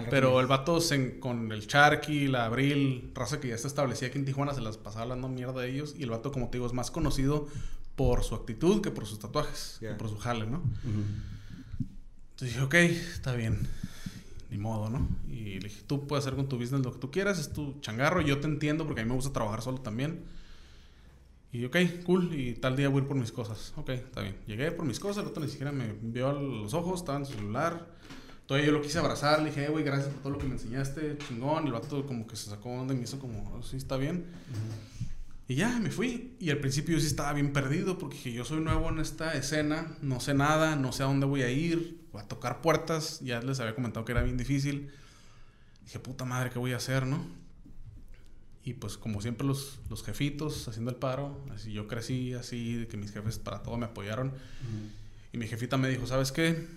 Pero 0.08 0.40
el 0.40 0.46
vato 0.46 0.80
se- 0.80 1.18
con 1.20 1.52
el 1.52 1.66
Charqui, 1.66 2.26
la 2.28 2.46
Abril, 2.46 3.10
raza 3.14 3.38
que 3.40 3.48
ya 3.48 3.54
está 3.54 3.68
establecida 3.68 4.08
aquí 4.08 4.18
en 4.18 4.24
Tijuana, 4.24 4.54
se 4.54 4.62
las 4.62 4.78
pasaba 4.78 5.02
hablando 5.02 5.28
mierda 5.28 5.60
de 5.60 5.68
ellos. 5.70 5.94
Y 5.98 6.04
el 6.04 6.10
vato, 6.10 6.32
como 6.32 6.48
te 6.48 6.56
digo, 6.56 6.66
es 6.66 6.72
más 6.72 6.90
conocido 6.90 7.46
por 7.96 8.24
su 8.24 8.34
actitud 8.34 8.80
que 8.80 8.90
por 8.90 9.04
sus 9.04 9.18
tatuajes, 9.18 9.76
que 9.80 9.88
por 9.90 10.08
su 10.08 10.16
jale, 10.16 10.46
¿no? 10.46 10.58
Ujú. 10.58 11.02
Entonces 12.40 12.54
dije, 12.56 12.64
ok, 12.64 12.74
está 13.14 13.34
bien. 13.34 13.58
Ni 14.50 14.56
modo, 14.56 14.88
¿no? 14.88 15.06
Y 15.28 15.60
le 15.60 15.68
dije, 15.68 15.82
tú 15.86 16.06
puedes 16.06 16.24
hacer 16.24 16.36
con 16.36 16.48
tu 16.48 16.56
business 16.56 16.82
lo 16.82 16.92
que 16.94 16.98
tú 16.98 17.10
quieras, 17.10 17.38
es 17.38 17.52
tu 17.52 17.78
changarro, 17.80 18.22
yo 18.22 18.40
te 18.40 18.46
entiendo 18.46 18.86
porque 18.86 19.02
a 19.02 19.04
mí 19.04 19.10
me 19.10 19.14
gusta 19.14 19.30
trabajar 19.30 19.60
solo 19.60 19.82
también. 19.82 20.24
Y 21.52 21.66
ok, 21.66 21.76
cool, 22.06 22.34
y 22.34 22.54
tal 22.54 22.76
día 22.76 22.88
voy 22.88 23.00
a 23.00 23.02
ir 23.02 23.08
por 23.08 23.18
mis 23.18 23.30
cosas. 23.30 23.74
Ok, 23.76 23.90
está 23.90 24.22
bien. 24.22 24.36
Llegué 24.46 24.72
por 24.72 24.86
mis 24.86 24.98
cosas, 24.98 25.22
el 25.22 25.28
otro 25.28 25.44
ni 25.44 25.50
siquiera 25.50 25.70
me 25.70 25.92
vio 26.00 26.30
a 26.30 26.32
los 26.32 26.72
ojos, 26.72 27.00
estaba 27.00 27.18
en 27.18 27.26
su 27.26 27.34
celular. 27.34 27.86
Todavía 28.46 28.68
yo 28.68 28.72
lo 28.72 28.80
quise 28.80 28.98
abrazar, 28.98 29.40
le 29.42 29.50
dije, 29.50 29.66
"Eh, 29.66 29.68
güey, 29.68 29.84
gracias 29.84 30.08
por 30.08 30.22
todo 30.22 30.32
lo 30.32 30.38
que 30.38 30.46
me 30.46 30.54
enseñaste, 30.54 31.18
chingón. 31.28 31.64
Y 31.64 31.66
el 31.66 31.74
vato 31.74 32.06
como 32.06 32.26
que 32.26 32.36
se 32.36 32.48
sacó 32.48 32.70
onda 32.70 32.94
y 32.94 32.96
me 32.96 33.02
hizo 33.04 33.18
como, 33.18 33.52
"Oh, 33.54 33.62
sí, 33.62 33.76
está 33.76 33.98
bien. 33.98 34.24
Y 35.50 35.56
ya, 35.56 35.80
me 35.80 35.90
fui. 35.90 36.36
Y 36.38 36.50
al 36.50 36.58
principio 36.58 36.94
yo 36.94 37.00
sí 37.00 37.08
estaba 37.08 37.32
bien 37.32 37.52
perdido 37.52 37.98
porque 37.98 38.14
dije, 38.14 38.32
yo 38.32 38.44
soy 38.44 38.60
nuevo 38.60 38.88
en 38.88 39.00
esta 39.00 39.32
escena, 39.32 39.96
no 40.00 40.20
sé 40.20 40.32
nada, 40.32 40.76
no 40.76 40.92
sé 40.92 41.02
a 41.02 41.06
dónde 41.06 41.26
voy 41.26 41.42
a 41.42 41.50
ir, 41.50 42.06
voy 42.12 42.22
a 42.22 42.28
tocar 42.28 42.60
puertas, 42.60 43.18
ya 43.18 43.42
les 43.42 43.58
había 43.58 43.74
comentado 43.74 44.04
que 44.04 44.12
era 44.12 44.22
bien 44.22 44.36
difícil. 44.36 44.92
Dije, 45.82 45.98
puta 45.98 46.24
madre, 46.24 46.50
¿qué 46.50 46.60
voy 46.60 46.72
a 46.72 46.76
hacer, 46.76 47.04
no? 47.04 47.26
Y 48.62 48.74
pues 48.74 48.96
como 48.96 49.20
siempre 49.20 49.44
los, 49.44 49.80
los 49.90 50.04
jefitos 50.04 50.68
haciendo 50.68 50.92
el 50.92 50.98
paro, 50.98 51.44
así 51.52 51.72
yo 51.72 51.88
crecí 51.88 52.32
así, 52.34 52.74
de 52.74 52.86
que 52.86 52.96
mis 52.96 53.10
jefes 53.10 53.40
para 53.40 53.60
todo 53.64 53.76
me 53.76 53.86
apoyaron. 53.86 54.32
Y 55.32 55.38
mi 55.38 55.48
jefita 55.48 55.76
me 55.76 55.88
dijo, 55.88 56.06
¿sabes 56.06 56.30
qué? 56.30 56.68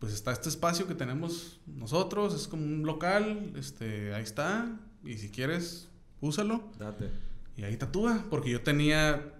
Pues 0.00 0.12
está 0.12 0.32
este 0.32 0.48
espacio 0.48 0.88
que 0.88 0.96
tenemos 0.96 1.60
nosotros, 1.68 2.34
es 2.34 2.48
como 2.48 2.64
un 2.64 2.84
local, 2.84 3.52
este, 3.54 4.12
ahí 4.14 4.24
está, 4.24 4.80
y 5.04 5.16
si 5.16 5.28
quieres, 5.30 5.86
úsalo. 6.20 6.72
Date. 6.76 7.35
Y 7.56 7.64
ahí 7.64 7.76
tatúa, 7.76 8.24
porque 8.30 8.50
yo 8.50 8.60
tenía 8.62 9.32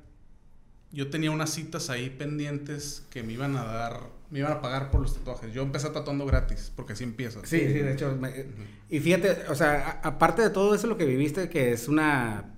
yo 0.93 1.09
tenía 1.11 1.31
unas 1.31 1.51
citas 1.51 1.91
ahí 1.91 2.09
pendientes 2.09 3.03
que 3.11 3.23
me 3.23 3.33
iban 3.35 3.57
a 3.57 3.65
dar, 3.65 4.01
me 4.31 4.39
iban 4.39 4.53
a 4.53 4.61
pagar 4.63 4.91
por 4.91 5.03
los 5.03 5.13
tatuajes. 5.15 5.53
Yo 5.53 5.63
empecé 5.63 5.91
tatuando 5.91 6.25
gratis, 6.25 6.73
porque 6.75 6.95
así 6.95 7.05
empiezas. 7.05 7.47
Sí, 7.49 7.59
sí, 7.61 7.67
de 7.75 7.93
hecho. 7.93 8.17
me- 8.19 8.47
y 8.89 9.01
fíjate, 9.01 9.37
o 9.51 9.55
sea, 9.55 10.01
a- 10.03 10.09
aparte 10.09 10.41
de 10.43 10.49
todo 10.51 10.75
eso 10.75 10.87
lo 10.87 10.97
que 10.97 11.05
viviste, 11.05 11.51
que 11.51 11.73
es 11.73 11.89
una. 11.89 12.55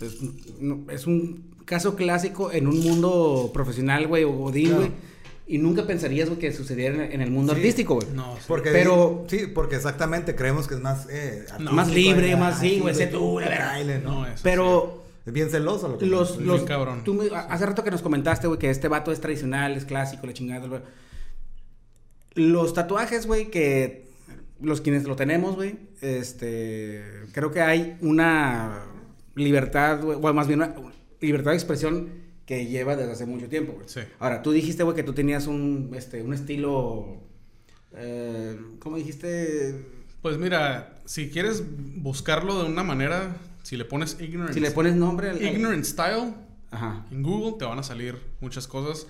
Es, 0.00 0.20
un- 0.20 0.86
es 0.90 1.06
un 1.06 1.54
caso 1.64 1.94
clásico 1.96 2.50
en 2.52 2.66
un 2.66 2.80
mundo 2.80 3.50
profesional, 3.54 4.06
güey, 4.08 4.24
o 4.24 4.32
godín, 4.32 4.68
Claro. 4.68 4.92
Y 5.52 5.58
nunca 5.58 5.86
pensarías, 5.86 6.28
güey, 6.30 6.38
que 6.40 6.50
sucediera 6.52 7.04
en, 7.04 7.20
el 7.20 7.30
mundo 7.30 7.52
Sí. 7.52 7.58
artístico, 7.58 7.96
güey. 7.96 8.06
No, 8.14 8.36
sí. 8.36 8.44
Porque, 8.48 8.70
Pero- 8.70 9.26
sí, 9.28 9.40
porque 9.52 9.76
exactamente 9.76 10.34
creemos 10.34 10.66
que 10.66 10.74
es 10.76 10.80
más, 10.80 11.06
eh, 11.10 11.44
Más 11.60 11.90
libre, 11.90 12.34
más 12.36 12.58
sí, 12.58 12.78
güey, 12.80 12.94
sé 12.94 13.06
tú, 13.08 13.38
la 13.38 13.48
verdad. 13.50 13.66
baile, 13.72 13.98
¿no? 13.98 14.20
no, 14.20 14.26
eso 14.26 14.40
Pero 14.42 15.02
Es 15.26 15.32
bien 15.32 15.50
celoso 15.50 15.88
lo 15.88 15.98
que 15.98 16.06
los, 16.06 16.28
pasa. 16.30 16.38
bien 16.38 16.48
los 16.48 16.62
cabrón. 16.62 17.04
tú 17.04 17.12
me- 17.14 17.28
hace 17.36 17.66
rato 17.66 17.84
que 17.84 17.90
nos 17.90 18.00
comentaste, 18.00 18.46
güey, 18.46 18.58
que 18.58 18.70
este 18.70 18.88
vato 18.88 19.12
es 19.12 19.20
tradicional, 19.20 19.76
es 19.76 19.84
clásico, 19.84 20.26
la 20.26 20.32
chingada, 20.32 20.66
güey. 20.66 20.80
Los 22.34 22.72
tatuajes, 22.72 23.26
güey, 23.26 23.50
que 23.50 24.06
los 24.60 24.80
quienes 24.80 25.04
lo 25.04 25.16
tenemos, 25.16 25.54
güey, 25.56 25.76
este, 26.00 27.04
creo 27.32 27.50
que 27.52 27.60
hay 27.60 27.98
una 28.00 28.84
libertad, 29.34 30.00
güey, 30.02 30.18
bueno, 30.18 30.34
más 30.34 30.46
bien 30.46 30.60
una 30.60 30.74
libertad 31.20 31.50
de 31.50 31.56
expresión 31.58 32.08
que 32.46 32.66
lleva 32.66 32.96
desde 32.96 33.12
hace 33.12 33.26
mucho 33.26 33.48
tiempo, 33.48 33.72
güey. 33.72 33.88
Sí. 33.88 34.00
Ahora, 34.18 34.42
tú 34.42 34.52
dijiste, 34.52 34.82
güey, 34.82 34.96
que 34.96 35.02
tú 35.02 35.12
tenías 35.12 35.46
un, 35.46 35.90
este, 35.94 36.22
un 36.22 36.34
estilo, 36.34 37.20
eh, 37.94 38.58
¿cómo 38.78 38.96
dijiste? 38.96 39.84
Pues 40.20 40.38
mira, 40.38 40.98
si 41.04 41.30
quieres 41.30 41.62
buscarlo 41.96 42.62
de 42.62 42.68
una 42.68 42.82
manera, 42.82 43.36
si 43.62 43.76
le 43.76 43.84
pones 43.84 44.16
ignorant, 44.20 44.54
Si 44.54 44.60
le 44.60 44.70
pones 44.70 44.94
nombre 44.94 45.30
al... 45.30 45.42
ignorant 45.42 45.84
style 45.84 46.34
Ajá. 46.70 47.06
en 47.10 47.22
Google, 47.22 47.58
te 47.58 47.64
van 47.64 47.78
a 47.78 47.82
salir 47.82 48.16
muchas 48.40 48.66
cosas 48.66 49.06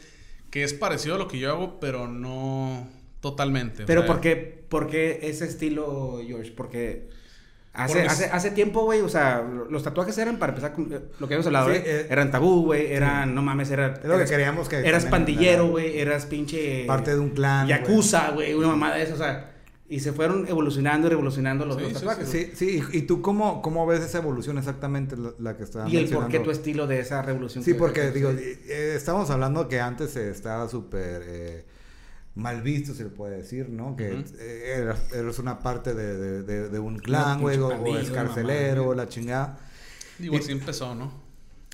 que 0.51 0.65
es 0.65 0.75
parecido 0.75 1.15
a 1.15 1.19
lo 1.19 1.29
que 1.29 1.39
yo 1.39 1.51
hago, 1.51 1.81
pero 1.81 2.09
no 2.09 2.87
totalmente. 3.21 3.85
Pero 3.87 4.05
¿por 4.05 4.21
qué, 4.21 4.37
por 4.69 4.89
qué 4.89 5.21
ese 5.23 5.47
estilo, 5.47 6.21
George? 6.27 6.53
Porque 6.53 7.09
hace, 7.75 7.93
Porque 7.95 8.09
hace, 8.09 8.25
hace 8.27 8.51
tiempo, 8.51 8.83
güey, 8.85 9.01
o 9.01 9.09
sea, 9.09 9.43
lo- 9.43 9.65
los 9.71 9.83
tatuajes 9.83 10.17
eran, 10.19 10.39
para 10.39 10.53
empezar, 10.53 10.73
con, 10.75 10.93
eh, 10.93 11.01
lo 11.19 11.27
que 11.29 11.35
habíamos 11.35 11.47
hablado, 11.47 11.73
Sí, 11.73 11.79
güey, 11.81 11.83
eh, 11.91 12.07
eran 12.11 12.31
tabú, 12.31 12.65
güey, 12.65 12.93
eran, 12.93 13.35
no 13.35 13.43
mames, 13.43 13.71
era... 13.71 13.87
Es 13.95 14.05
lo 14.05 14.11
que 14.11 14.15
eras- 14.17 14.31
queríamos 14.31 14.69
que 14.69 14.77
Eras 14.87 15.07
pandillero, 15.07 15.69
güey, 15.69 15.99
eras 15.99 16.27
pinche... 16.27 16.85
Parte 16.87 17.13
de 17.13 17.19
un 17.21 17.31
clan. 17.31 17.67
Yakuza, 17.69 18.31
güey, 18.33 18.55
una 18.55 18.69
mamada 18.69 18.97
de 18.97 19.05
eso, 19.05 19.15
o 19.15 19.19
sea, 19.19 19.49
y 19.89 20.01
se 20.01 20.13
fueron 20.13 20.47
evolucionando 20.49 21.07
y 21.07 21.11
revolucionando 21.11 21.67
los, 21.67 21.77
Sí, 21.77 21.83
los 21.83 21.93
tatuajes. 21.93 22.27
Sí, 22.29 22.51
sí, 22.55 22.83
y, 22.93 22.99
y 22.99 23.03
tú 23.03 23.21
cómo, 23.21 23.61
cómo 23.61 23.87
ves 23.87 24.01
esa 24.01 24.19
evolución 24.19 24.57
exactamente 24.57 25.17
la, 25.19 25.33
la 25.39 25.57
que 25.57 25.65
está. 25.65 25.87
Y 25.87 25.99
el 25.99 26.09
por 26.09 26.29
qué 26.29 26.39
tu 26.41 26.51
estilo 26.51 26.87
de 26.87 27.01
esa 27.01 27.21
revolución. 27.21 27.63
Sí, 27.63 27.73
que- 27.73 27.79
porque 27.79 28.01
que- 28.01 28.11
digo, 28.13 28.31
eh, 28.31 28.95
estamos 28.97 29.29
hablando 29.31 29.69
que 29.69 29.81
antes 29.81 30.17
eh, 30.17 30.31
estaba 30.31 30.67
súper 30.69 31.23
eh, 31.27 31.65
mal 32.35 32.63
visto, 32.63 32.95
se 32.95 33.05
le 33.05 33.11
puede 33.11 33.37
decir, 33.39 33.69
¿no? 33.69 33.95
Que 33.97 34.25
eh, 34.39 34.75
eras, 34.79 35.13
eras 35.13 35.39
una 35.39 35.59
parte 35.61 35.95
de, 35.95 36.17
de- 36.17 36.43
de- 36.43 36.69
de 36.69 36.79
un 36.79 36.99
clan, 36.99 37.41
güey, 37.41 37.59
o, 37.59 37.69
o 37.69 37.91
una 37.91 38.01
escarcelero, 38.01 38.83
mamada, 38.85 39.05
la 39.05 39.09
chingada. 39.09 39.59
Digo, 40.19 40.35
y- 40.35 40.39
así 40.39 40.53
empezó, 40.53 40.95
¿no? 40.95 41.13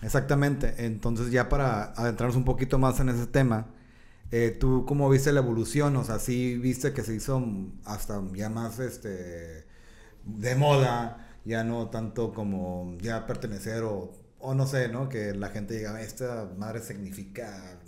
Exactamente. 0.02 0.74
Entonces, 0.78 1.30
ya 1.30 1.48
para 1.48 1.92
adentrarnos 1.92 2.36
un 2.36 2.44
poquito 2.44 2.78
más 2.78 3.00
en 3.00 3.08
ese 3.08 3.26
tema, 3.26 3.66
eh, 4.30 4.56
¿tú 4.58 4.84
cómo 4.86 5.08
viste 5.10 5.32
la 5.32 5.40
evolución? 5.40 5.96
O 5.96 6.04
sea, 6.04 6.18
sí 6.18 6.56
viste 6.58 6.92
que 6.92 7.02
se 7.02 7.14
hizo 7.14 7.42
hasta 7.84 8.22
ya 8.34 8.48
más 8.48 8.78
este 8.78 9.64
de 10.24 10.54
moda, 10.56 11.26
ya 11.44 11.64
no 11.64 11.88
tanto 11.88 12.32
como 12.34 12.96
ya 13.00 13.26
pertenecer 13.26 13.82
o, 13.84 14.12
o 14.40 14.54
no 14.54 14.66
sé, 14.66 14.88
¿no? 14.88 15.08
Que 15.08 15.34
la 15.34 15.48
gente 15.48 15.74
diga, 15.74 16.00
esta 16.00 16.48
madre 16.56 16.80
significa 16.80 17.78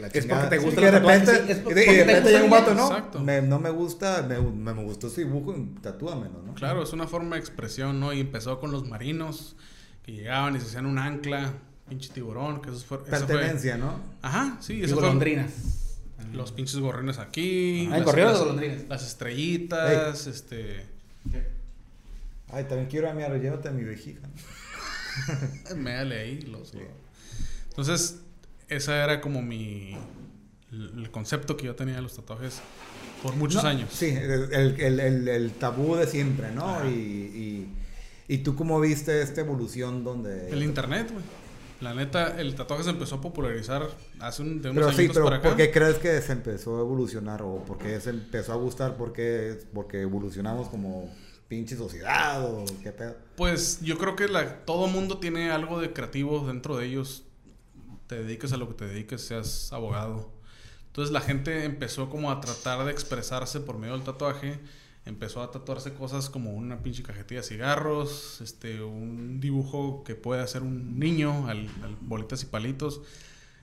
la 0.00 0.06
Es 0.08 0.12
chingada". 0.12 0.42
porque 0.42 0.56
te 0.56 0.62
gusta 0.64 0.80
y 0.80 0.84
de 0.84 0.90
los 0.92 1.00
tatuajes, 1.00 1.26
repente, 1.28 1.46
sí, 1.46 1.52
es 1.52 1.58
y 1.58 1.60
porque 1.62 1.74
de, 1.74 1.82
y 1.82 1.86
te 1.86 1.92
de 1.94 2.04
repente 2.04 2.30
llega 2.30 2.44
un 2.44 2.50
vato, 2.50 2.74
¿no? 2.74 2.86
Exacto. 2.88 3.20
Me- 3.20 3.42
no 3.42 3.58
me 3.60 3.70
gusta, 3.70 4.22
me, 4.22 4.38
me, 4.40 4.74
me 4.74 4.82
gustó 4.84 5.06
ese 5.06 5.24
dibujo, 5.24 5.54
tatúamelo, 5.82 6.42
¿no? 6.42 6.54
Claro, 6.54 6.82
es 6.82 6.92
una 6.92 7.06
forma 7.06 7.36
de 7.36 7.40
expresión, 7.40 8.00
¿no? 8.00 8.12
Y 8.12 8.20
empezó 8.20 8.58
con 8.60 8.70
los 8.72 8.86
marinos 8.88 9.56
que 10.04 10.12
llegaban 10.12 10.56
y 10.56 10.60
se 10.60 10.66
hacían 10.66 10.86
un 10.86 10.98
ancla, 10.98 11.52
pinche 11.88 12.10
tiburón, 12.12 12.60
que 12.60 12.70
eso 12.70 12.80
fue... 12.80 12.98
eso 12.98 13.06
fue- 13.06 13.18
Pertenencia, 13.26 13.76
¿no? 13.78 14.00
Ajá, 14.20 14.56
sí, 14.60 14.74
Y 14.74 14.84
eso 14.84 14.94
fue... 14.94 15.04
golondrinas. 15.04 15.52
Los 16.34 16.52
pinches 16.52 16.76
gorrines 16.80 17.18
aquí. 17.18 17.82
Ah, 17.82 17.84
¿en 17.84 17.90
las- 17.90 18.02
correo 18.02 18.32
o 18.34 18.38
golondrinas? 18.40 18.82
Las 18.88 19.06
estrellitas, 19.06 20.26
este... 20.26 20.84
Ay, 22.50 22.64
también 22.64 22.88
quiero 22.88 23.08
a 23.10 23.12
mi 23.14 23.22
llévate 23.22 23.68
a 23.68 23.70
mi 23.72 23.84
vejiga. 23.84 24.20
Médale 25.76 26.18
ahí 26.20 26.40
los... 26.42 26.72
Entonces, 27.70 28.20
ese 28.68 28.92
era 28.92 29.20
como 29.20 29.42
mi... 29.42 29.96
El 30.70 31.10
concepto 31.10 31.56
que 31.56 31.64
yo 31.66 31.74
tenía 31.74 31.94
de 31.96 32.02
los 32.02 32.14
tatuajes. 32.14 32.60
Por 33.22 33.34
muchos 33.36 33.62
No, 33.62 33.70
años. 33.70 33.88
Sí, 33.92 34.06
el, 34.06 34.52
el- 34.52 35.00
el- 35.00 35.28
el 35.28 35.52
tabú 35.52 35.96
de 35.96 36.06
siempre, 36.06 36.50
¿no? 36.52 36.88
Y, 36.88 36.92
y, 36.92 37.74
y 38.28 38.38
tú 38.38 38.54
cómo 38.54 38.78
viste 38.80 39.22
esta 39.22 39.40
evolución 39.40 40.04
donde... 40.04 40.50
El 40.50 40.62
internet, 40.62 41.10
güey. 41.10 41.24
La 41.80 41.94
neta, 41.94 42.38
el 42.40 42.54
tatuaje 42.56 42.82
se 42.84 42.90
empezó 42.90 43.14
a 43.16 43.20
popularizar 43.20 43.88
hace 44.18 44.42
un, 44.42 44.60
de 44.60 44.70
unos 44.70 44.84
Pero 44.86 44.96
sí, 44.96 45.08
pero 45.12 45.24
para 45.26 45.36
acá. 45.36 45.48
¿por 45.48 45.56
qué 45.56 45.70
crees 45.70 45.96
que 45.98 46.20
se 46.20 46.32
empezó 46.32 46.76
a 46.76 46.80
evolucionar? 46.80 47.40
¿O 47.42 47.64
por 47.64 47.78
qué 47.78 48.00
se 48.00 48.10
empezó 48.10 48.52
a 48.52 48.56
gustar? 48.56 48.96
¿Por 48.96 49.12
qué? 49.12 49.56
¿Porque 49.72 50.00
evolucionamos 50.00 50.68
como 50.68 51.08
pinche 51.48 51.76
sociedad? 51.76 52.44
¿O 52.44 52.64
qué 52.82 52.92
pedo? 52.92 53.16
Pues 53.36 53.80
yo 53.80 53.98
creo 53.98 54.14
que 54.14 54.28
la, 54.28 54.64
todo 54.64 54.86
mundo 54.86 55.18
tiene 55.18 55.50
algo 55.50 55.80
de 55.80 55.92
creativo 55.92 56.46
dentro 56.46 56.76
de 56.76 56.86
ellos. 56.86 57.24
Te 58.06 58.22
dediques 58.22 58.52
a 58.52 58.56
lo 58.56 58.68
que 58.68 58.74
te 58.74 58.86
dediques, 58.86 59.22
seas 59.22 59.72
abogado. 59.72 60.30
Entonces 60.86 61.12
la 61.12 61.20
gente 61.20 61.64
empezó 61.64 62.10
como 62.10 62.30
a 62.30 62.40
tratar 62.40 62.84
de 62.84 62.92
expresarse 62.92 63.60
por 63.60 63.78
medio 63.78 63.94
del 63.94 64.04
tatuaje. 64.04 64.58
Empezó 65.04 65.42
a 65.42 65.50
tatuarse 65.50 65.94
cosas 65.94 66.28
como 66.28 66.52
una 66.52 66.82
pinche 66.82 67.02
cajetilla 67.02 67.40
de 67.40 67.46
cigarros, 67.46 68.40
este, 68.42 68.82
un 68.82 69.40
dibujo 69.40 70.04
que 70.04 70.14
puede 70.14 70.42
hacer 70.42 70.62
un 70.62 70.98
niño, 70.98 71.48
al, 71.48 71.68
bolitas 72.00 72.42
y 72.42 72.46
palitos. 72.46 73.00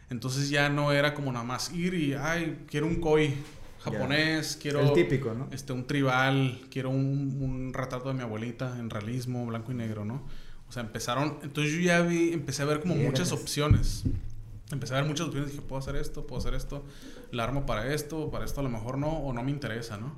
Entonces 0.09 0.49
ya 0.49 0.69
no 0.69 0.91
era 0.91 1.13
como 1.13 1.31
nada 1.31 1.45
más 1.45 1.71
ir 1.71 1.93
y, 1.93 2.13
ay, 2.13 2.65
quiero 2.67 2.87
un 2.87 2.99
koi 3.01 3.35
japonés, 3.85 4.57
quiero 4.61 4.81
El 4.81 4.93
típico, 4.93 5.33
¿no? 5.33 5.47
este, 5.51 5.73
un 5.73 5.85
tribal, 5.87 6.61
quiero 6.69 6.89
un, 6.89 7.37
un 7.41 7.73
retrato 7.73 8.09
de 8.09 8.15
mi 8.15 8.21
abuelita 8.21 8.77
en 8.79 8.89
realismo, 8.89 9.45
blanco 9.45 9.71
y 9.71 9.75
negro, 9.75 10.03
¿no? 10.03 10.23
O 10.67 10.71
sea, 10.71 10.81
empezaron, 10.81 11.37
entonces 11.43 11.73
yo 11.73 11.79
ya 11.79 12.01
vi, 12.01 12.33
empecé 12.33 12.63
a 12.63 12.65
ver 12.65 12.81
como 12.81 12.95
muchas 12.95 13.31
opciones. 13.31 14.03
Empecé 14.71 14.95
a 14.95 14.97
ver 14.97 15.05
muchas 15.05 15.27
opciones, 15.27 15.51
dije, 15.51 15.61
puedo 15.61 15.79
hacer 15.79 15.95
esto, 15.95 16.25
puedo 16.25 16.39
hacer 16.39 16.55
esto, 16.55 16.83
la 17.31 17.43
armo 17.43 17.67
para 17.67 17.93
esto, 17.93 18.31
para 18.31 18.45
esto 18.45 18.61
a 18.61 18.63
lo 18.63 18.69
mejor 18.69 18.97
no, 18.97 19.09
o 19.09 19.31
no 19.31 19.43
me 19.43 19.51
interesa, 19.51 19.97
¿no? 19.97 20.15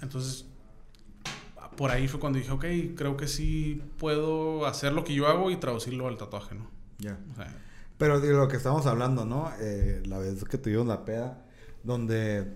Entonces, 0.00 0.46
por 1.76 1.90
ahí 1.90 2.06
fue 2.06 2.20
cuando 2.20 2.38
dije, 2.38 2.52
ok, 2.52 2.96
creo 2.96 3.16
que 3.16 3.26
sí 3.26 3.82
puedo 3.98 4.66
hacer 4.66 4.92
lo 4.92 5.04
que 5.04 5.14
yo 5.14 5.26
hago 5.26 5.50
y 5.50 5.56
traducirlo 5.56 6.06
al 6.06 6.16
tatuaje, 6.16 6.54
¿no? 6.54 6.70
Ya. 6.98 7.18
O 7.32 7.34
sea, 7.34 7.52
Pero 7.98 8.20
de 8.20 8.32
lo 8.32 8.46
que 8.46 8.56
estamos 8.56 8.86
hablando, 8.86 9.24
¿no? 9.24 9.50
Eh, 9.60 10.02
la 10.06 10.18
vez 10.18 10.44
que 10.44 10.58
tuvimos 10.58 10.86
la 10.86 11.04
peda, 11.04 11.44
donde 11.84 12.54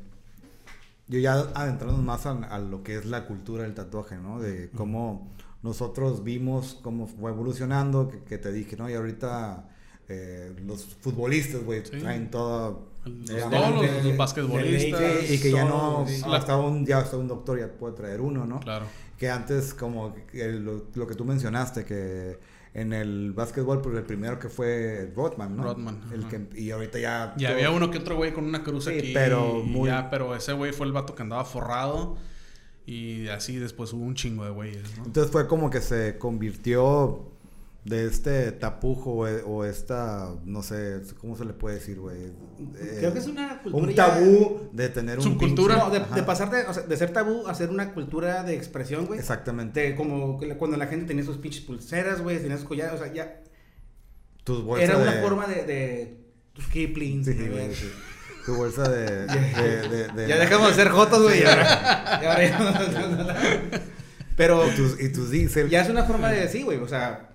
yo 1.09 1.19
ya 1.19 1.35
adentrándonos 1.55 2.05
más 2.05 2.27
a, 2.27 2.33
a 2.33 2.59
lo 2.59 2.83
que 2.83 2.97
es 2.97 3.07
la 3.07 3.27
cultura 3.27 3.63
del 3.63 3.75
tatuaje, 3.75 4.17
¿no? 4.17 4.41
De 4.41 4.71
cómo 4.77 5.31
nosotros 5.63 6.23
vimos 6.25 6.79
cómo 6.83 7.07
fue 7.07 7.31
evolucionando, 7.31 8.09
que, 8.09 8.21
que 8.23 8.39
te 8.39 8.53
dije, 8.53 8.77
¿no? 8.77 8.89
Y 8.91 8.95
ahorita 8.95 9.69
eh, 10.09 10.55
los 10.65 10.85
futbolistas, 10.85 11.63
güey, 11.65 11.83
Sí. 11.85 11.99
traen 11.99 12.31
todo... 12.31 12.89
los, 13.05 13.31
eh, 13.31 13.43
todos 13.51 13.71
los, 13.71 13.83
de- 13.83 14.03
los 14.05 14.17
basquetbolistas. 14.17 15.01
de- 15.01 15.35
y 15.35 15.39
que 15.41 15.51
ya 15.51 15.65
no, 15.65 16.05
hasta 16.33 16.57
un, 16.57 16.85
ya 16.87 16.99
hasta 16.99 17.17
un 17.17 17.27
doctor 17.29 17.59
ya 17.59 17.69
puede 17.69 17.95
traer 17.95 18.21
uno, 18.21 18.45
¿no? 18.47 18.61
Claro. 18.61 18.87
Que 19.19 19.31
antes, 19.31 19.75
como 19.75 20.15
que 20.31 20.47
lo, 20.53 20.85
lo 20.95 21.07
que 21.07 21.15
tú 21.15 21.25
mencionaste, 21.25 21.85
que 21.85 22.39
en 22.79 22.93
el 22.93 23.33
básquetbol, 23.33 23.81
pues 23.81 23.97
el 23.97 24.03
primero 24.05 24.39
que 24.39 24.51
fue 24.51 25.11
Rodman, 25.17 25.57
¿no? 25.57 25.63
Rodman, 25.63 26.03
El 26.13 26.21
ajá. 26.27 26.29
que, 26.51 26.61
y 26.61 26.71
ahorita 26.73 26.99
ya... 26.99 27.35
Y 27.39 27.47
había 27.47 27.71
uno 27.71 27.91
que 27.91 27.97
otro 27.99 28.17
güey 28.17 28.35
con 28.35 28.45
una 28.45 28.63
cruz 28.63 28.85
Sí, 28.85 28.91
aquí. 28.99 29.13
pero 29.15 29.63
muy- 29.65 29.89
ya, 29.89 30.11
pero 30.11 30.37
ese 30.37 30.53
güey 30.53 30.73
fue 30.73 30.87
el 30.87 30.93
vato 30.93 31.15
que 31.15 31.23
andaba 31.23 31.45
forrado. 31.47 32.19
Y 32.85 33.29
así 33.29 33.57
después 33.57 33.93
hubo 33.95 34.05
un 34.05 34.15
chingo 34.15 34.45
de 34.45 34.51
güeyes, 34.51 34.97
¿no? 34.99 35.07
Entonces 35.07 35.33
fue 35.33 35.49
como 35.49 35.71
que 35.71 35.81
se 35.81 36.19
convirtió 36.19 37.33
de 37.87 38.07
este 38.07 38.51
tapujo 38.51 39.13
o, 39.13 39.27
o 39.49 39.65
esta, 39.65 40.31
no 40.45 40.63
sé, 40.65 41.03
¿cómo 41.21 41.37
se 41.37 41.45
le 41.45 41.53
puede 41.53 41.77
decir, 41.77 42.01
güey? 42.01 42.17
Eh, 42.81 42.97
Creo 42.99 43.13
que 43.13 43.21
es 43.21 43.29
una 43.29 43.63
cultura 43.63 43.85
Un 43.87 43.95
ya- 43.95 44.07
tabú 44.07 44.69
de 44.73 44.89
tener 44.89 45.19
un... 45.19 45.23
Subcultura. 45.25 45.77
No, 45.77 45.91
de, 45.91 46.01
de 46.01 46.23
pasar 46.25 46.51
de, 46.51 46.63
o 46.65 46.75
sea, 46.75 46.83
de 46.83 46.97
ser 46.97 47.13
tabú 47.13 47.47
a 47.47 47.55
ser 47.55 47.71
una 47.71 47.95
cultura 47.95 48.43
de 48.43 48.57
expresión, 48.57 49.07
güey. 49.07 49.21
Exactamente. 49.21 49.81
De 49.81 49.95
como 49.95 50.41
cuando 50.59 50.77
la 50.77 50.89
gente 50.89 51.07
tenía 51.07 51.25
sus 51.25 51.37
pinches 51.37 51.63
pulseras, 51.63 52.23
güey, 52.23 52.41
tenía 52.41 52.57
sus 52.57 52.67
collares, 52.67 53.01
o 53.01 53.05
sea, 53.05 53.13
ya 53.13 53.41
Tus 54.43 54.65
bolsas 54.65 54.89
era 54.89 54.99
una 54.99 55.15
de- 55.15 55.23
forma 55.23 55.47
de, 55.47 55.63
de 55.65 56.17
tus 56.55 56.67
Kiplings, 56.67 57.27
Sí, 57.27 57.35
güey, 57.35 57.73
sí. 57.73 57.89
Tu 58.47 58.55
bolsa 58.57 58.89
de... 58.91 59.27
Ya 60.29 60.39
dejamos 60.39 60.71
de 60.71 60.75
ser 60.75 60.89
jotos, 60.89 61.23
güey, 61.23 61.41
y 61.41 61.45
ahora, 61.45 62.21
y 62.21 62.27
ahora 62.27 62.45
ya- 62.49 63.81
Pero 64.37 64.67
Y 64.67 64.75
tus, 64.75 65.01
y 65.01 65.13
tus 65.13 65.31
diesel. 65.31 65.69
ya 65.71 65.83
es 65.83 65.89
una 65.89 66.03
forma 66.05 66.31
de 66.31 66.41
decir, 66.41 66.65
güey, 66.65 66.79
o 66.79 66.89
sea, 66.89 67.31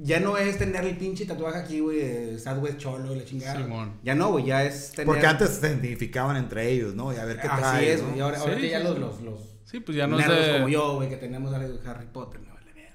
ya 0.00 0.20
no 0.20 0.36
es 0.38 0.58
tener 0.58 0.84
el 0.84 0.96
pinche 0.96 1.26
tatuaje 1.26 1.58
aquí, 1.58 1.80
güey, 1.80 1.98
de 1.98 2.38
Southwest 2.38 2.78
Cholo 2.78 3.14
y 3.14 3.18
la 3.18 3.24
chingada. 3.24 3.62
Simón. 3.62 3.94
Ya 4.02 4.14
no, 4.14 4.30
güey, 4.30 4.44
ya 4.46 4.64
es 4.64 4.92
tener... 4.92 5.06
Porque 5.06 5.26
antes 5.26 5.50
se 5.50 5.66
identificaban 5.66 6.36
entre 6.36 6.70
ellos, 6.70 6.94
¿no? 6.94 7.12
Y 7.12 7.16
a 7.16 7.24
ver 7.24 7.40
qué 7.40 7.48
Así 7.48 7.86
es, 7.86 8.00
¿no? 8.00 8.08
güey, 8.08 8.18
y 8.18 8.20
ahora, 8.20 8.36
Sí, 8.36 8.42
ahorita 8.42 8.60
sí, 8.60 8.68
ya 8.70 8.78
sí. 8.78 8.84
los, 8.84 8.98
los, 8.98 9.20
los 9.22 9.40
Sí, 9.64 9.80
pues 9.80 9.98
ya 9.98 10.06
no 10.06 10.18
es 10.18 10.26
nerdos 10.26 10.46
de... 10.46 10.52
como 10.52 10.68
yo, 10.68 10.94
güey, 10.94 11.08
que 11.08 11.16
tenemos 11.16 11.52
algo 11.52 11.76
de 11.76 11.88
Harry 11.90 12.06
Potter, 12.06 12.40
me 12.40 12.48
vale 12.48 12.72
verga. 12.72 12.94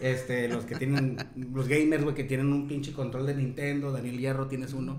Este, 0.00 0.48
los 0.48 0.64
que 0.64 0.74
tienen, 0.74 1.16
los 1.54 1.68
gamers, 1.68 2.02
güey, 2.02 2.14
que 2.14 2.24
tienen 2.24 2.52
un 2.52 2.68
pinche 2.68 2.92
control 2.92 3.26
de 3.26 3.34
Nintendo, 3.34 3.92
Daniel 3.92 4.18
Hierro 4.18 4.46
tienes 4.46 4.72
uno. 4.72 4.98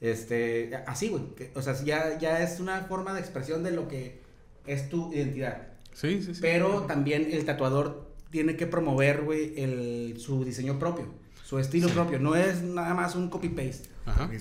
Este, 0.00 0.70
así, 0.86 1.08
güey, 1.08 1.24
o 1.54 1.62
sea, 1.62 1.74
ya, 1.84 2.18
ya 2.18 2.42
es 2.42 2.60
una 2.60 2.82
forma 2.82 3.12
de 3.12 3.20
expresión 3.20 3.62
de 3.62 3.72
lo 3.72 3.88
que 3.88 4.20
es 4.66 4.88
tu 4.88 5.12
identidad. 5.12 5.68
Sí, 5.92 6.22
sí, 6.22 6.34
sí. 6.34 6.40
Pero 6.40 6.82
también 6.82 7.28
el 7.30 7.44
tatuador 7.44 8.05
tiene 8.36 8.54
que 8.54 8.66
promover, 8.66 9.22
güey, 9.22 9.54
el, 9.56 10.16
su 10.18 10.44
diseño 10.44 10.78
propio, 10.78 11.06
su 11.46 11.58
estilo 11.58 11.88
Sí. 11.88 11.94
propio. 11.94 12.18
No 12.18 12.36
es 12.36 12.60
nada 12.62 12.92
más 12.92 13.16
un 13.16 13.30
copy-paste. 13.30 13.88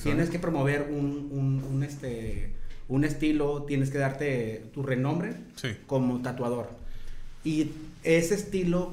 Tienes 0.04 0.30
que 0.30 0.38
promover 0.38 0.89
un, 0.91 1.30
un, 1.32 1.64
un, 1.64 1.82
este, 1.82 2.52
un 2.89 3.06
estilo, 3.06 3.64
tienes 3.64 3.91
que 3.91 3.98
darte 3.98 4.66
tu 4.74 4.84
renombre 4.84 5.36
Sí. 5.56 5.70
como 5.88 6.22
tatuador. 6.22 6.68
Y 7.46 7.72
ese 8.04 8.36
estilo, 8.36 8.91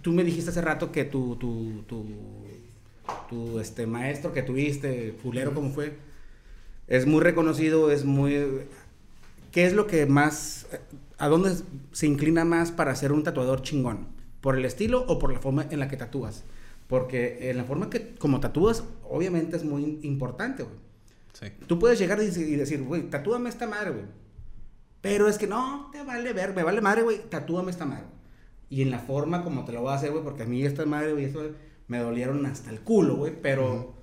tú 0.00 0.12
me 0.14 0.24
dijiste 0.24 0.48
hace 0.48 0.62
rato 0.62 0.90
que 0.90 1.04
tu, 1.04 1.36
tu, 1.36 1.82
tu, 1.86 2.06
tu 3.28 3.60
este, 3.60 3.86
maestro 3.86 4.32
que 4.32 4.42
tuviste, 4.42 5.14
fulero 5.22 5.52
como 5.52 5.68
fue, 5.70 5.98
es 6.86 7.06
muy 7.06 7.20
reconocido, 7.20 7.90
es 7.90 8.06
muy... 8.06 8.62
¿Qué 9.52 9.66
es 9.66 9.72
lo 9.72 9.86
que 9.86 10.06
más, 10.06 10.66
a 11.18 11.28
dónde 11.28 11.54
se 11.92 12.06
inclina 12.06 12.44
más 12.44 12.70
para 12.72 12.94
ser 12.94 13.12
un 13.12 13.22
tatuador 13.24 13.62
chingón? 13.62 14.08
¿Por 14.40 14.56
el 14.56 14.64
estilo 14.64 15.04
o 15.08 15.18
por 15.18 15.32
la 15.32 15.40
forma 15.40 15.66
en 15.70 15.80
la 15.80 15.88
que 15.88 15.96
tatúas? 15.96 16.44
Porque 16.86 17.50
en 17.50 17.56
la 17.56 17.64
forma 17.64 17.90
que 17.90 18.14
como 18.16 18.40
tatúas, 18.40 18.84
obviamente 19.08 19.56
es 19.56 19.64
muy 19.64 19.98
importante, 20.02 20.62
güey. 20.62 20.76
Sí. 21.32 21.46
Tú 21.66 21.78
puedes 21.78 21.98
llegar 21.98 22.20
y 22.22 22.26
decir- 22.26 22.82
güey, 22.84 23.10
tatúame 23.10 23.48
esta 23.48 23.66
madre, 23.66 23.90
güey. 23.90 24.04
Pero 25.00 25.28
es 25.28 25.38
que 25.38 25.46
no, 25.46 25.88
te 25.92 26.02
vale 26.02 26.32
ver, 26.32 26.54
me 26.54 26.62
vale 26.64 26.80
madre, 26.80 27.02
güey, 27.02 27.20
tatúame 27.28 27.70
esta 27.70 27.84
madre. 27.86 28.04
Y 28.70 28.82
en 28.82 28.90
la 28.90 28.98
forma 28.98 29.44
como 29.44 29.64
te 29.64 29.72
lo 29.72 29.82
voy 29.82 29.92
a 29.92 29.94
hacer, 29.94 30.10
güey, 30.10 30.24
porque 30.24 30.42
a 30.42 30.46
mí 30.46 30.62
esta 30.64 30.84
madre, 30.86 31.12
güey, 31.12 31.24
eso 31.24 31.40
me 31.86 31.98
dolieron 31.98 32.44
hasta 32.46 32.70
el 32.70 32.80
culo, 32.80 33.16
güey, 33.16 33.32
pero 33.40 33.94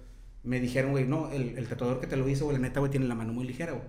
me 0.43 0.59
dijeron, 0.59 0.91
güey, 0.91 1.05
no, 1.05 1.29
el, 1.31 1.57
el 1.57 1.67
tatuador 1.67 1.99
que 1.99 2.07
te 2.07 2.15
lo 2.17 2.27
hizo, 2.29 2.45
güey, 2.45 2.57
la 2.57 2.61
neta, 2.61 2.79
güey, 2.79 2.91
tiene 2.91 3.07
la 3.07 3.15
mano 3.15 3.33
muy 3.33 3.45
ligera, 3.45 3.73
güey. 3.73 3.83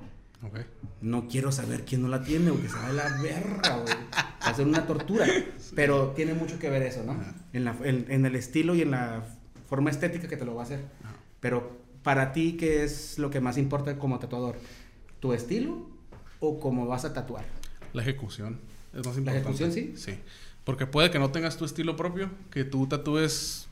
No 1.01 1.29
quiero 1.29 1.53
saber 1.53 1.85
quién 1.85 2.03
no 2.03 2.09
la 2.09 2.23
tiene, 2.23 2.51
güey, 2.51 2.63
que 2.63 2.69
se 2.69 2.77
va 2.77 2.89
de 2.89 2.95
la 2.95 3.23
verga, 3.23 3.77
güey. 3.77 3.95
Va 4.15 4.51
a 4.51 4.55
ser 4.55 4.67
una 4.67 4.87
tortura. 4.87 5.27
Pero 5.75 6.09
tiene 6.11 6.35
mucho 6.35 6.59
que 6.59 6.71
ver 6.71 6.83
eso, 6.83 7.03
¿no? 7.05 7.17
En, 7.53 7.65
la, 7.65 7.77
en, 7.83 8.07
en 8.09 8.27
el 8.27 8.37
estilo 8.37 8.75
y 8.75 8.83
en 8.83 8.93
la 8.93 9.25
forma 9.69 9.91
estética 9.91 10.29
que 10.29 10.37
te 10.37 10.45
lo 10.45 10.55
va 10.55 10.63
a 10.63 10.65
hacer. 10.65 10.81
Ajá. 11.05 11.15
Pero 11.41 11.77
para 12.03 12.33
ti, 12.33 12.57
¿qué 12.57 12.85
es 12.85 13.19
lo 13.19 13.31
que 13.31 13.41
más 13.41 13.59
importa 13.59 13.99
como 13.99 14.19
tatuador? 14.19 14.57
¿Tu 15.21 15.33
estilo 15.33 15.89
o 16.41 16.61
cómo 16.61 16.87
vas 16.87 17.05
a 17.05 17.13
tatuar? 17.13 17.45
La 17.93 18.03
ejecución 18.03 18.61
es 18.93 19.07
más 19.07 19.17
¿La 19.17 19.21
importante. 19.21 19.39
ejecución, 19.39 19.73
sí? 19.73 19.93
Sí. 19.97 20.19
Porque 20.65 20.87
puede 20.87 21.11
que 21.11 21.19
no 21.19 21.31
tengas 21.31 21.57
tu 21.57 21.65
estilo 21.65 21.97
propio, 21.97 22.31
que 22.51 22.65
tú 22.65 22.87
tatúes 22.87 23.69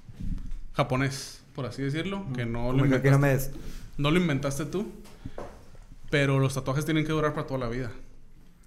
japonés, 0.75 1.43
por 1.55 1.67
así 1.67 1.83
decirlo, 1.83 2.27
que 2.35 2.47
no 2.47 2.73
lo, 2.73 2.85
que 2.85 2.89
no 2.91 2.97
inventaste, 2.97 3.53
me... 3.53 3.63
no 3.99 4.11
lo 4.11 4.19
inventaste 4.19 4.65
tú, 4.67 4.93
pero 6.15 6.39
los 6.39 6.55
tatuajes 6.55 6.85
tienen 6.85 7.05
que 7.05 7.11
durar 7.11 7.35
para 7.35 7.45
toda 7.49 7.59
la 7.59 7.69
vida. 7.69 7.91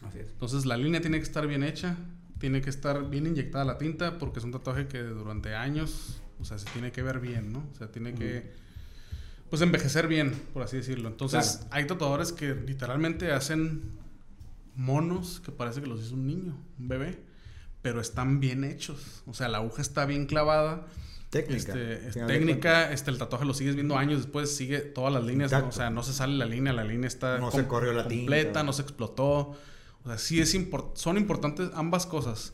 Así 0.06 0.20
es. 0.20 0.28
Entonces 0.32 0.66
la 0.66 0.76
línea 0.76 1.00
tiene 1.00 1.16
que 1.18 1.24
estar 1.24 1.48
bien 1.48 1.64
hecha, 1.64 1.96
tiene 2.40 2.60
que 2.62 2.70
estar 2.70 3.10
bien 3.10 3.26
inyectada 3.26 3.64
la 3.64 3.78
tinta, 3.78 4.18
porque 4.18 4.40
es 4.40 4.44
un 4.46 4.52
tatuaje 4.52 4.88
que 4.90 5.02
durante 5.02 5.56
años, 5.56 6.22
o 6.42 6.44
sea, 6.44 6.58
se 6.60 6.66
tiene 6.72 6.92
que 6.92 7.02
ver 7.04 7.22
bien, 7.22 7.54
¿no? 7.54 7.60
O 7.72 7.76
sea, 7.78 7.90
tiene 7.90 8.14
que, 8.14 8.52
pues, 9.50 9.62
envejecer 9.62 10.10
bien, 10.10 10.34
por 10.54 10.62
así 10.62 10.76
decirlo. 10.76 11.08
Entonces, 11.08 11.60
Claro. 11.62 11.68
hay 11.72 11.88
tatuadores 11.88 12.34
que 12.34 12.54
literalmente 12.54 13.32
hacen 13.32 13.94
monos 14.76 15.40
que 15.40 15.54
parece 15.54 15.80
que 15.80 15.88
los 15.88 16.02
hizo 16.04 16.16
un 16.16 16.28
niño, 16.28 16.58
un 16.78 16.88
bebé, 16.90 17.18
pero 17.82 18.02
están 18.02 18.42
bien 18.42 18.66
hechos. 18.66 19.24
O 19.26 19.34
sea, 19.34 19.48
la 19.48 19.60
aguja 19.60 19.82
está 19.82 20.06
bien 20.06 20.26
clavada. 20.26 20.86
Técnica. 21.30 21.74
Este, 21.74 22.08
es 22.08 22.28
técnica, 22.28 22.92
este, 22.94 23.12
el 23.12 23.18
tatuaje 23.18 23.44
lo 23.46 23.54
sigues 23.54 23.76
viendo 23.76 23.98
años 23.98 24.20
después, 24.22 24.56
sigue 24.56 24.80
todas 24.80 25.14
las 25.14 25.24
líneas, 25.26 25.52
¿no? 25.52 25.58
Exacto. 25.58 25.76
o 25.76 25.78
sea, 25.78 25.90
no 25.90 26.02
se 26.04 26.14
sale 26.14 26.36
la 26.38 26.46
línea, 26.46 26.72
la 26.72 26.86
línea 26.86 27.08
está 27.08 27.38
No 27.38 27.52
se 27.52 27.68
corrió 27.68 27.92
la 27.94 28.04
completa, 28.04 28.44
tinta. 28.46 28.64
no 28.64 28.72
se 28.74 28.82
explotó. 28.82 29.56
O 30.04 30.08
sea, 30.10 30.18
sí 30.18 30.40
es 30.40 30.56
import- 30.56 30.96
son 30.96 31.18
importantes 31.18 31.70
ambas 31.74 32.06
cosas, 32.06 32.54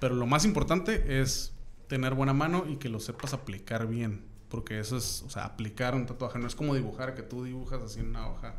pero 0.00 0.16
lo 0.16 0.26
más 0.26 0.44
importante 0.44 1.20
es 1.20 1.52
tener 1.86 2.14
buena 2.14 2.32
mano 2.34 2.64
y 2.68 2.76
que 2.76 2.88
lo 2.88 2.98
sepas 2.98 3.34
aplicar 3.34 3.86
bien, 3.86 4.24
porque 4.48 4.80
eso 4.80 4.96
es, 4.96 5.22
o 5.24 5.30
sea, 5.30 5.44
aplicar 5.44 5.94
un 5.94 6.06
tatuaje 6.06 6.40
no 6.40 6.48
es 6.48 6.56
como 6.56 6.74
dibujar, 6.74 7.14
que 7.14 7.22
tú 7.22 7.44
dibujas 7.44 7.80
así 7.82 8.00
en 8.00 8.08
una 8.08 8.28
hoja 8.28 8.56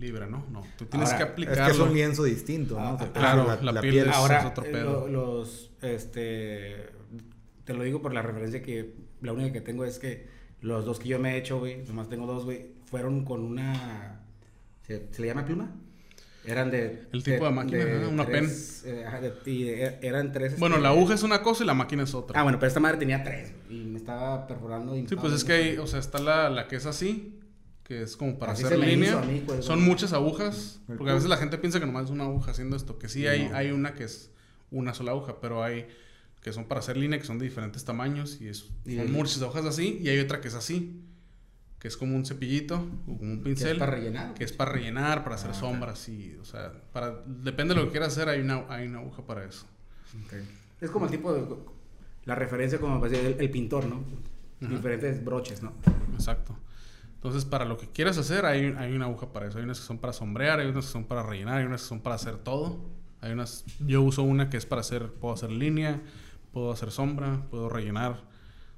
libre, 0.00 0.26
¿no? 0.26 0.44
No, 0.50 0.64
tú 0.76 0.86
tienes 0.86 1.08
Ahora, 1.12 1.18
que 1.18 1.24
Es 1.24 1.30
aplicarlo. 1.30 1.64
que 1.66 1.70
es 1.70 1.78
un 1.78 1.94
lienzo 1.94 2.24
distinto, 2.24 2.74
¿no? 2.80 2.98
Ah, 3.00 3.08
claro, 3.14 3.58
la 3.62 3.80
piel 3.80 4.08
es- 4.08 4.14
Ahora, 4.16 4.46
otro 4.48 4.64
eh, 4.64 4.70
pedo. 4.72 5.06
lo- 5.06 5.36
los, 5.38 5.70
este, 5.82 6.90
te 7.68 7.74
lo 7.74 7.82
digo 7.84 8.00
por 8.00 8.14
la 8.14 8.22
referencia 8.22 8.62
que, 8.62 8.94
la 9.20 9.34
única 9.34 9.52
que 9.52 9.60
tengo 9.60 9.84
es 9.84 9.98
que 9.98 10.26
los 10.62 10.86
dos 10.86 10.98
que 10.98 11.06
yo 11.10 11.18
me 11.18 11.34
he 11.34 11.36
hecho, 11.36 11.58
güey, 11.58 11.84
nomás 11.86 12.08
tengo 12.08 12.24
dos, 12.26 12.46
güey, 12.46 12.68
fueron 12.86 13.26
con 13.26 13.42
una, 13.42 14.22
¿se, 14.86 15.06
se 15.12 15.20
le 15.20 15.28
llama 15.28 15.44
pluma? 15.44 15.70
Eran 16.46 16.70
de... 16.70 17.02
El 17.12 17.22
tipo 17.22 17.44
de 17.44 17.50
máquina, 17.50 17.84
una 18.08 18.24
tres, 18.24 18.84
eh, 18.86 19.04
ajá, 19.06 19.20
de- 19.20 19.34
y 19.44 19.64
de- 19.64 19.98
eran 20.00 20.32
tres... 20.32 20.58
Bueno, 20.58 20.76
este, 20.76 20.82
la 20.84 20.88
aguja 20.94 21.12
es 21.12 21.22
una 21.22 21.42
cosa 21.42 21.62
y 21.62 21.66
la 21.66 21.74
máquina 21.74 22.04
es 22.04 22.14
otra. 22.14 22.40
Ah, 22.40 22.42
bueno, 22.42 22.58
pero 22.58 22.68
esta 22.68 22.80
madre 22.80 22.96
tenía 22.96 23.22
tres, 23.22 23.52
y 23.68 23.84
me 23.84 23.98
estaba 23.98 24.46
perforando. 24.46 24.96
y 24.96 25.06
Sí, 25.06 25.14
pues 25.14 25.34
es 25.34 25.44
que 25.44 25.52
hay, 25.52 25.76
o 25.76 25.86
sea, 25.86 26.00
está 26.00 26.18
la, 26.20 26.48
la 26.48 26.66
que 26.68 26.76
es 26.76 26.86
así, 26.86 27.38
que 27.84 28.00
es 28.00 28.16
como 28.16 28.38
para 28.38 28.52
Así 28.52 28.64
hacer 28.64 28.78
línea. 28.78 29.16
mí, 29.20 29.42
pues, 29.46 29.62
Son 29.62 29.82
muchas 29.84 30.14
agujas, 30.14 30.80
porque 30.86 31.10
a 31.10 31.14
veces 31.14 31.28
la 31.28 31.36
gente 31.36 31.58
piensa 31.58 31.80
que 31.80 31.86
nomás 31.86 32.06
es 32.06 32.10
una 32.12 32.24
aguja 32.24 32.52
haciendo 32.52 32.76
esto, 32.76 32.98
que 32.98 33.10
sí 33.10 33.26
hay 33.26 33.70
una 33.72 33.92
que 33.94 34.04
es 34.04 34.30
una 34.70 34.94
sola 34.94 35.10
aguja, 35.10 35.40
pero 35.42 35.62
hay 35.62 35.86
que 36.48 36.54
son 36.54 36.64
para 36.64 36.80
hacer 36.80 36.96
línea, 36.96 37.18
que 37.18 37.24
son 37.26 37.38
de 37.38 37.44
diferentes 37.46 37.84
tamaños 37.84 38.40
y 38.40 38.48
es, 38.48 38.70
Y- 38.84 38.96
son 38.96 39.12
muchas 39.12 39.40
hojas 39.42 39.64
así, 39.64 39.98
y 40.02 40.08
hay 40.08 40.18
otra 40.18 40.40
que 40.40 40.48
es 40.48 40.54
así, 40.54 41.02
que 41.78 41.88
es 41.88 41.96
como 41.96 42.16
un 42.16 42.24
cepillito, 42.26 42.76
o 43.06 43.16
como 43.18 43.32
un 43.32 43.42
que 43.44 43.52
es 43.52 43.58
pincel, 43.58 43.78
para 43.78 43.92
rellenar. 43.92 44.34
que 44.34 44.44
es 44.44 44.52
para 44.52 44.72
rellenar, 44.72 45.22
para 45.22 45.36
hacer 45.36 45.50
Ah, 45.50 45.54
sombras 45.54 46.08
y, 46.08 46.36
o 46.40 46.44
sea, 46.44 46.72
para, 46.92 47.22
depende 47.26 47.74
de 47.74 47.80
lo 47.80 47.86
que 47.86 47.92
quieras 47.92 48.12
hacer, 48.16 48.28
hay 48.28 48.40
una, 48.40 48.64
hay 48.68 48.86
una 48.88 48.98
aguja 48.98 49.24
para 49.24 49.44
eso. 49.44 49.66
Ok. 50.24 50.34
Es 50.80 50.90
como 50.90 51.04
el 51.06 51.10
tipo 51.10 51.32
de... 51.32 51.44
La 52.24 52.34
referencia 52.34 52.78
como 52.78 53.04
el, 53.06 53.14
el 53.14 53.50
pintor, 53.50 53.86
¿no? 53.86 54.04
Ajá. 54.60 54.74
Diferentes 54.74 55.24
broches, 55.24 55.62
¿no? 55.62 55.72
Exacto. 56.14 56.56
Entonces, 57.14 57.44
para 57.44 57.64
lo 57.64 57.78
que 57.78 57.88
quieras 57.88 58.18
hacer, 58.18 58.44
hay, 58.44 58.64
hay 58.76 58.92
una 58.92 59.06
aguja 59.06 59.32
para 59.32 59.46
eso. 59.48 59.58
Hay 59.58 59.64
unas 59.64 59.80
que 59.80 59.86
son 59.86 59.98
para 59.98 60.12
sombrear, 60.12 60.60
hay 60.60 60.66
unas 60.68 60.86
que 60.86 60.92
son 60.92 61.04
para 61.04 61.22
rellenar, 61.22 61.58
hay 61.58 61.64
unas 61.64 61.82
que 61.82 61.88
son 61.88 62.00
para 62.00 62.16
hacer 62.16 62.36
todo. 62.38 62.78
Hay 63.20 63.32
unas, 63.32 63.64
yo 63.86 64.02
uso 64.02 64.22
una 64.22 64.50
que 64.50 64.56
es 64.56 64.66
para 64.66 64.80
hacer, 64.82 65.10
puedo 65.14 65.34
hacer 65.34 65.50
línea, 65.50 66.00
puedo 66.58 66.72
hacer 66.72 66.90
sombra, 66.90 67.46
puedo 67.50 67.68
rellenar. 67.68 68.22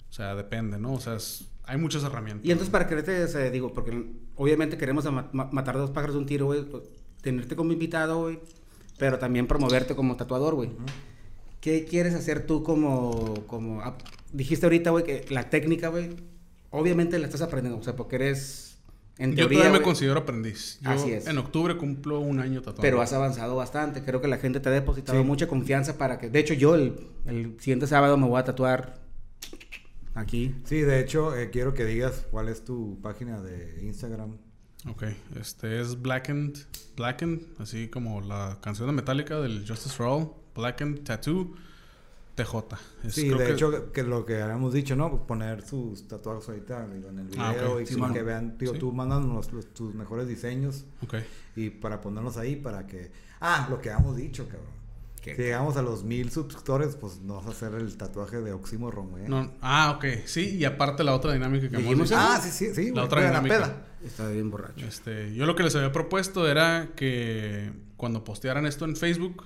O 0.08 0.12
sea, 0.12 0.34
depende, 0.34 0.78
¿no? 0.78 0.92
O 0.94 1.00
sea, 1.00 1.14
es- 1.16 1.46
hay 1.64 1.78
muchas 1.78 2.02
herramientas. 2.04 2.44
Y 2.44 2.50
entonces, 2.50 2.70
para 2.70 2.86
quererte, 2.86 3.22
o 3.24 3.28
sea, 3.28 3.48
digo, 3.50 3.72
porque 3.72 4.12
obviamente 4.36 4.76
queremos 4.76 5.04
ma- 5.10 5.28
ma- 5.32 5.48
matar 5.52 5.76
dos 5.76 5.90
pájaros 5.90 6.14
de 6.14 6.20
un 6.20 6.26
tiro, 6.26 6.46
güey. 6.46 6.64
pues, 6.64 6.82
Tenerte 7.22 7.54
como 7.54 7.72
invitado, 7.72 8.22
güey. 8.22 8.40
Pero 8.98 9.18
también 9.18 9.46
promoverte 9.46 9.94
como 9.94 10.16
tatuador, 10.16 10.54
güey. 10.54 10.70
¿Qué 11.60 11.84
quieres 11.84 12.14
hacer 12.14 12.46
tú 12.46 12.62
como... 12.62 13.34
como 13.46 13.80
ah, 13.82 13.96
dijiste 14.32 14.66
ahorita, 14.66 14.90
güey, 14.90 15.04
que 15.04 15.26
la 15.30 15.48
técnica, 15.50 15.88
güey, 15.88 16.16
obviamente 16.70 17.18
la 17.18 17.26
estás 17.26 17.42
aprendiendo. 17.42 17.78
O 17.80 17.82
sea, 17.84 17.94
porque 17.96 18.16
eres, 18.16 18.69
en 19.20 19.30
yo 19.32 19.36
teoría, 19.36 19.58
todavía 19.60 19.78
me 19.78 19.84
considero 19.84 20.18
aprendiz. 20.20 20.78
Yo 20.80 20.90
Así 20.90 21.12
es. 21.12 21.26
en 21.28 21.38
octubre 21.38 21.76
cumplo 21.76 22.18
un 22.20 22.40
año 22.40 22.60
tatuando. 22.60 22.82
pero 22.82 23.00
has 23.00 23.12
avanzado 23.12 23.54
bastante. 23.54 24.02
Creo 24.02 24.20
que 24.20 24.28
la 24.28 24.38
gente 24.38 24.58
te 24.60 24.68
ha 24.68 24.72
depositado 24.72 25.18
Sí. 25.20 25.24
mucha 25.24 25.46
confianza 25.46 25.96
para 25.98 26.18
que... 26.18 26.28
De 26.30 26.38
hecho, 26.40 26.54
yo 26.54 26.74
el, 26.74 26.94
el 27.26 27.56
siguiente 27.60 27.86
sábado 27.86 28.16
me 28.16 28.26
voy 28.26 28.40
a 28.40 28.44
tatuar 28.44 28.98
aquí. 30.14 30.54
Sí, 30.64 30.80
de 30.80 31.00
hecho, 31.00 31.36
eh, 31.36 31.50
quiero 31.50 31.74
que 31.74 31.84
digas 31.84 32.26
cuál 32.30 32.48
es 32.48 32.64
tu 32.64 32.98
página 33.02 33.40
de 33.40 33.80
Instagram. 33.84 34.36
Ok, 34.88 35.04
este 35.38 35.80
es 35.80 36.00
Blackened, 36.00 36.56
Blackened, 36.96 37.40
así 37.58 37.88
como 37.88 38.20
la 38.22 38.58
canción 38.62 38.88
de 38.88 38.94
Metallica 38.94 39.38
del 39.40 39.66
Justice 39.68 39.94
for 39.94 40.06
All, 40.06 40.30
Blackened 40.54 41.00
Tattoo 41.04 41.54
TJ. 42.44 42.76
Es- 43.04 43.14
Sí, 43.14 43.26
creo 43.28 43.38
de 43.38 43.46
que- 43.46 43.52
hecho, 43.52 43.92
que 43.92 44.02
lo 44.02 44.24
que 44.26 44.40
habíamos 44.42 44.72
dicho, 44.72 44.96
¿no? 44.96 45.26
Poner 45.26 45.66
sus 45.66 46.06
tatuajes 46.08 46.48
ahorita 46.48 46.86
digo, 46.88 47.08
en 47.10 47.18
el 47.20 47.26
video 47.28 47.42
Ah, 47.44 47.52
ok. 47.74 47.80
y 47.82 47.86
Sí, 47.86 47.94
que- 48.14 48.22
vean, 48.22 48.56
Sí. 48.72 48.78
tú 48.78 48.92
los- 49.52 49.72
tus 49.74 49.94
mejores 49.94 50.28
diseños 50.28 50.84
Ok. 51.02 51.14
y 51.56 51.70
para 51.70 52.00
ponerlos 52.00 52.36
ahí 52.36 52.56
para 52.56 52.86
que... 52.86 53.10
Ah, 53.40 53.66
lo 53.70 53.80
que 53.80 53.90
habíamos 53.90 54.16
dicho, 54.16 54.44
cabrón. 54.46 54.80
¿Qué? 55.22 55.36
Si 55.36 55.42
llegamos 55.42 55.76
a 55.76 55.82
los 55.82 56.02
mil 56.02 56.30
suscriptores, 56.30 56.96
pues 56.96 57.20
nos 57.20 57.44
vas 57.44 57.46
a 57.48 57.50
hacer 57.66 57.78
el 57.78 57.94
tatuaje 57.98 58.40
de 58.40 58.52
oxímoron. 58.52 59.10
No, 59.28 59.52
ah, 59.60 59.92
ok. 59.96 60.24
Sí, 60.24 60.56
y 60.56 60.64
aparte 60.64 61.04
la 61.04 61.14
otra 61.14 61.34
dinámica 61.34 61.68
que 61.68 61.74
hemos 61.76 61.82
¿Dijimos 61.84 62.08
dicho. 62.08 62.18
Ah, 62.18 62.40
sí, 62.42 62.50
sí, 62.50 62.74
sí. 62.74 62.90
La 62.94 63.04
otra 63.04 63.26
dinámica. 63.26 63.54
peda. 63.58 63.86
Está 64.02 64.28
bien 64.30 64.50
borracho. 64.50 64.86
Este, 64.86 65.34
yo 65.34 65.44
lo 65.44 65.54
que 65.54 65.62
les 65.62 65.76
había 65.76 65.92
propuesto 65.92 66.48
era 66.48 66.88
que 66.96 67.70
cuando 67.98 68.24
postearan 68.24 68.64
esto 68.64 68.86
en 68.86 68.96
Facebook, 68.96 69.44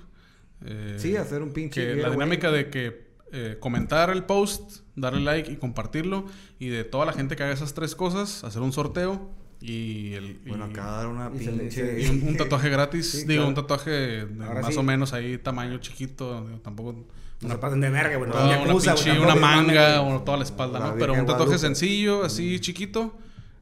eh, 0.65 0.97
Sí, 0.99 1.17
hacer 1.17 1.43
un 1.43 1.53
pinche 1.53 1.95
que 1.95 2.03
la 2.03 2.11
dinámica 2.11 2.51
de 2.51 2.71
que 2.71 3.05
eh, 3.33 3.57
comentar 3.61 4.11
el 4.11 4.25
post, 4.25 4.81
darle 4.95 5.21
like 5.21 5.51
y 5.51 5.57
compartirlo, 5.57 6.27
y 6.59 6.69
de 6.69 6.85
toda 6.85 7.05
la 7.07 7.13
gente 7.13 7.35
que 7.37 7.43
haga 7.43 7.53
esas 7.53 7.75
tres 7.75 7.95
cosas, 7.95 8.45
hacer 8.45 8.63
un 8.63 8.73
sorteo 8.73 9.31
y 9.61 10.13
el 10.15 10.41
y- 10.45 10.49
Bueno, 10.49 10.65
acá 10.67 10.85
dar 10.85 11.07
una 11.09 11.31
y 11.35 11.39
pinche... 11.47 12.01
y 12.03 12.07
un, 12.07 12.29
un 12.29 12.37
tatuaje 12.37 12.69
gratis, 12.69 13.11
Sí, 13.11 13.19
digo, 13.21 13.43
claro. 13.43 13.49
un 13.49 13.55
tatuaje 13.55 13.91
de 13.91 14.27
más 14.27 14.67
sí. 14.73 14.79
o 14.79 14.83
menos 14.83 15.13
ahí 15.13 15.39
tamaño 15.39 15.79
chiquito, 15.79 16.45
digo, 16.47 16.61
tampoco 16.61 17.07
No 17.41 17.49
se 17.49 17.59
pasen 17.59 17.81
de 17.81 17.91
verga, 17.91 18.17
güey. 18.17 18.29
no 18.29 18.35
toda 18.37 18.49
sean 18.49 18.61
una, 18.63 18.75
pinche- 18.75 19.21
una 19.21 19.35
manga 19.35 20.03
o 20.03 20.23
toda 20.23 20.37
la 20.39 20.45
espalda, 20.45 20.79
La 20.79 20.87
¿no? 20.89 20.95
Pero 20.97 21.13
un 21.15 21.21
tatuaje 21.21 21.45
Guadalupe. 21.57 21.59
sencillo, 21.67 22.25
así 22.25 22.61
chiquito, 22.61 23.17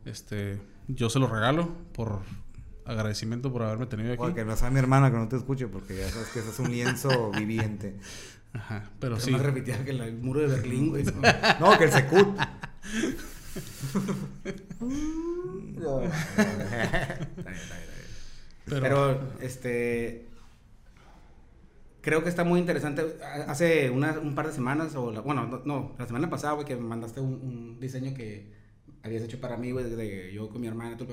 este, 0.05 0.59
yo 0.88 1.09
se 1.09 1.18
lo 1.18 1.28
regalo 1.28 1.70
por 1.95 2.20
agradecimiento 2.85 3.53
por 3.53 3.62
haberme 3.62 3.87
tenido 3.87 4.12
aquí. 4.12 4.22
Oye, 4.22 4.35
que 4.35 4.45
no 4.45 4.57
sea 4.57 4.70
mi 4.70 4.78
hermana 4.78 5.11
que 5.11 5.16
no 5.16 5.28
te 5.28 5.37
escuche 5.37 5.66
porque 5.68 5.97
ya 5.97 6.09
sabes 6.11 6.28
que 6.28 6.41
eso 6.41 6.51
es 6.51 6.59
un 6.59 6.70
lienzo 6.70 7.30
viviente. 7.33 7.97
Ajá, 8.55 8.91
pero 9.01 9.14
Pero 9.14 9.20
sí. 9.20 9.30
más 9.30 9.41
repetía 9.43 9.83
que 9.85 9.91
el 9.93 10.12
muro 10.18 10.41
de 10.41 10.47
Berlín, 10.49 10.91
güey. 10.91 11.05
¿no? 11.05 11.12
No, 11.72 11.78
que 11.78 11.85
el 11.85 11.93
secut. 11.93 12.37
Pero, 15.85 16.03
Pero, 18.66 19.20
este. 19.41 20.28
Creo 22.01 22.22
que 22.24 22.28
está 22.28 22.43
muy 22.43 22.59
interesante. 22.59 23.16
Hace 23.47 23.89
una- 23.91 24.18
un 24.18 24.35
par 24.35 24.49
de 24.49 24.53
semanas, 24.53 24.95
o 24.97 25.12
la- 25.12 25.20
bueno, 25.20 25.47
no, 25.47 25.62
no, 25.64 25.95
la 25.99 26.07
semana 26.07 26.28
pasada, 26.28 26.55
güey, 26.55 26.66
que 26.66 26.74
me 26.74 26.83
mandaste 26.83 27.20
un, 27.20 27.35
un 27.35 27.80
diseño 27.80 28.12
que 28.12 28.51
habías 29.05 29.22
hecho 29.22 29.41
para 29.41 29.57
mí, 29.57 29.70
güey, 29.70 29.85
de, 29.89 29.95
de- 29.97 30.33
yo 30.33 30.49
con 30.49 30.61
mi 30.61 30.66
hermana. 30.66 30.97
tú, 30.97 31.07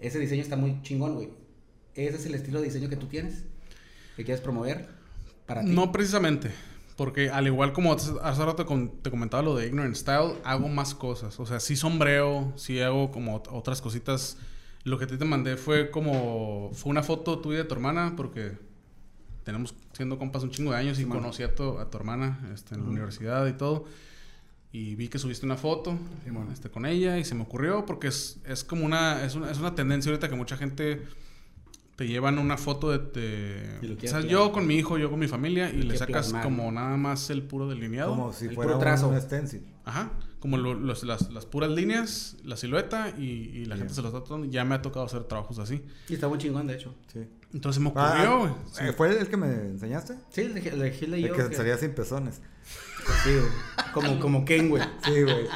ese 0.00 0.18
diseño 0.18 0.42
está 0.42 0.56
muy 0.56 0.80
chingón, 0.82 1.14
güey. 1.14 1.30
¿Ese 1.94 2.16
es 2.16 2.26
el 2.26 2.34
estilo 2.34 2.60
de 2.60 2.66
diseño 2.66 2.88
que 2.88 2.96
tú 2.96 3.06
tienes? 3.06 3.44
¿Que 4.16 4.24
quieres 4.24 4.40
promover? 4.42 4.88
Para 5.46 5.62
ti. 5.62 5.68
no 5.70 5.92
precisamente. 5.92 6.50
Porque 6.96 7.28
al 7.28 7.46
igual 7.46 7.72
como 7.74 7.92
hace 7.92 8.44
rato 8.44 8.64
te 9.02 9.10
comentaba 9.10 9.42
lo 9.42 9.54
de 9.54 9.66
Ignorant 9.66 9.94
Style, 9.94 10.34
hago 10.44 10.68
más 10.68 10.94
cosas. 10.94 11.38
O 11.38 11.44
sea, 11.44 11.60
sí 11.60 11.76
sombreo, 11.76 12.52
sí 12.56 12.80
hago 12.80 13.10
como 13.10 13.42
ot- 13.42 13.48
otras 13.52 13.82
cositas. 13.82 14.38
Lo 14.84 14.98
que 14.98 15.04
a 15.04 15.06
ti 15.06 15.18
te 15.18 15.24
mandé 15.26 15.56
fue 15.58 15.90
como... 15.90 16.70
Fue 16.72 16.90
una 16.90 17.02
foto 17.02 17.38
tuya 17.40 17.58
de 17.58 17.64
tu 17.64 17.74
hermana 17.74 18.14
porque 18.16 18.52
tenemos 19.44 19.74
siendo 19.92 20.18
compas 20.18 20.42
un 20.42 20.50
chingo 20.50 20.72
de 20.72 20.78
años 20.78 20.98
y 20.98 21.04
conocí 21.04 21.42
a 21.42 21.54
tu, 21.54 21.78
a 21.78 21.90
tu 21.90 21.98
hermana 21.98 22.48
este, 22.54 22.74
en 22.74 22.82
la 22.84 22.88
universidad 22.88 23.46
y 23.46 23.52
todo. 23.52 23.84
Y 24.72 24.94
vi 24.94 25.08
que 25.08 25.18
subiste 25.18 25.46
una 25.46 25.56
foto 25.56 25.98
Simón. 26.24 26.48
este, 26.52 26.68
con 26.70 26.84
ella 26.86 27.18
y 27.18 27.24
se 27.24 27.34
me 27.34 27.42
ocurrió 27.42 27.86
porque 27.86 28.08
es, 28.08 28.38
es 28.46 28.62
como 28.64 28.84
una 28.84 29.24
es, 29.24 29.34
una... 29.34 29.50
es 29.50 29.58
una 29.58 29.74
tendencia 29.74 30.10
ahorita 30.10 30.28
que 30.28 30.34
mucha 30.36 30.56
gente 30.56 31.02
te 31.96 32.06
llevan 32.06 32.38
una 32.38 32.58
foto 32.58 32.90
de... 32.90 33.78
lo 33.80 33.94
o 33.94 33.96
quieres 33.96 34.10
sea, 34.10 34.20
yo 34.20 34.52
con 34.52 34.66
mi 34.66 34.74
hijo, 34.76 34.98
yo 34.98 35.08
con 35.08 35.18
mi 35.18 35.28
familia 35.28 35.70
y 35.70 35.80
le 35.82 35.96
sacas 35.96 36.26
plasmar, 36.26 36.42
como 36.42 36.70
nada 36.70 36.94
más 36.98 37.30
el 37.30 37.42
puro 37.42 37.68
delineado. 37.68 38.10
Como 38.10 38.32
si 38.34 38.46
El 38.46 38.54
fuera 38.54 38.68
puro 38.72 38.76
un, 38.76 38.80
trazo. 38.82 39.08
un 39.08 39.18
stencil. 39.18 39.62
Ajá. 39.86 40.10
Como 40.38 40.58
lo- 40.58 40.74
los- 40.74 41.04
las, 41.04 41.32
las 41.32 41.46
puras 41.46 41.70
líneas, 41.70 42.36
la 42.44 42.58
silueta 42.58 43.14
y, 43.16 43.22
y 43.24 43.64
la 43.64 43.76
Sí. 43.76 43.78
gente 43.80 43.94
se 43.94 44.02
lo 44.02 44.08
está 44.08 44.20
tratando. 44.20 44.46
Ya 44.46 44.62
me 44.66 44.74
ha 44.74 44.82
tocado 44.82 45.06
hacer 45.06 45.24
trabajos 45.24 45.58
así. 45.58 45.82
Y 46.10 46.14
está 46.14 46.28
muy 46.28 46.36
chingón, 46.36 46.66
de 46.66 46.74
hecho. 46.74 46.94
Sí. 47.10 47.20
Entonces 47.54 47.80
me 47.82 47.90
Ah, 47.96 48.26
ocurrió. 48.28 48.58
Sí. 48.72 48.84
eh, 48.84 48.92
¿Fue 48.92 49.18
el 49.18 49.26
que 49.28 49.36
me 49.38 49.46
enseñaste? 49.54 50.16
Sí, 50.28 50.42
el 50.42 50.52
de, 50.54 50.68
el 50.68 50.78
de 50.80 50.90
Gil 50.90 51.10
y 51.14 51.22
El 51.22 51.28
yo. 51.28 51.34
que 51.34 51.48
que- 51.48 51.56
salía 51.56 51.78
sin 51.78 51.94
pezones. 51.94 52.42
Sí, 53.24 53.30
güey. 53.34 53.92
Como, 53.92 54.20
como 54.20 54.44
Ken, 54.44 54.68
güey. 54.68 54.82
Sí, 55.04 55.22
güey. 55.22 55.46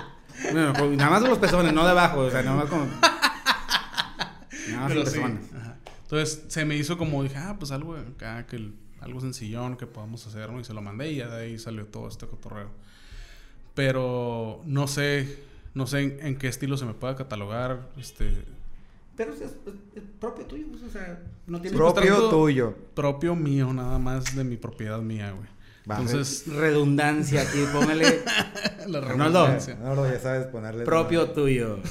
Bueno, 0.53 0.73
nada 0.97 1.11
más 1.11 1.23
de 1.23 1.29
los 1.29 1.39
pezones, 1.39 1.73
no 1.75 1.87
debajo, 1.87 2.21
o 2.21 2.31
sea, 2.31 2.43
nada 2.43 2.57
más 2.57 2.69
como. 2.71 2.85
Nada 2.87 4.81
más 4.81 4.89
Pero 4.89 5.07
sí. 5.07 5.17
pezones. 5.19 5.45
Ajá. 5.55 5.77
Entonces 6.03 6.45
se 6.49 6.65
me 6.65 6.77
hizo 6.77 6.97
como 6.99 7.23
dije, 7.23 7.37
ah, 7.37 7.57
pues 7.59 7.71
algo 7.73 7.95
acá, 7.97 8.47
que 8.47 8.57
el- 8.57 8.75
algo 9.01 9.21
sencillón 9.21 9.77
que 9.77 9.87
podamos 9.87 10.27
hacer, 10.27 10.51
¿no? 10.51 10.61
Y 10.61 10.65
se 10.65 10.75
lo 10.75 10.83
mandé 10.83 11.11
y 11.13 11.17
ya 11.17 11.29
de 11.29 11.43
ahí 11.45 11.59
salió 11.59 11.87
todo 11.87 12.09
este 12.09 12.27
cotorreo. 12.27 12.69
Pero 13.75 14.61
no 14.67 14.87
sé, 14.89 15.39
no 15.75 15.87
sé 15.87 16.01
en, 16.03 16.19
en 16.27 16.37
qué 16.37 16.49
estilo 16.49 16.77
se 16.77 16.85
me 16.85 16.95
pueda 16.95 17.17
catalogar. 17.17 17.89
Este, 17.99 18.33
Pero 19.17 19.33
es, 19.35 19.41
es- 19.41 19.53
es 19.95 20.03
propio 20.19 20.45
tuyo, 20.47 20.67
pues, 20.71 20.83
o 20.83 20.91
sea, 20.91 21.21
no 21.47 21.61
tienes 21.61 21.79
Pro- 21.79 21.93
Propio 21.95 22.15
trato- 22.15 22.31
tuyo. 22.31 22.75
propio 22.95 23.35
mío, 23.37 23.73
nada 23.73 23.99
más 23.99 24.35
de 24.35 24.45
mi 24.45 24.57
propiedad 24.57 24.99
mía, 25.01 25.31
güey. 25.33 25.49
Entonces, 25.89 26.45
redundancia 26.55 27.43
aquí, 27.43 27.59
póngale 27.73 28.23
la 28.87 29.01
redundancia. 29.01 29.77
No, 29.77 29.95
no, 29.95 30.11
ya 30.11 30.19
sabes 30.21 30.47
ponerle. 30.47 30.85
propio 30.85 31.31
tuyo. 31.31 31.79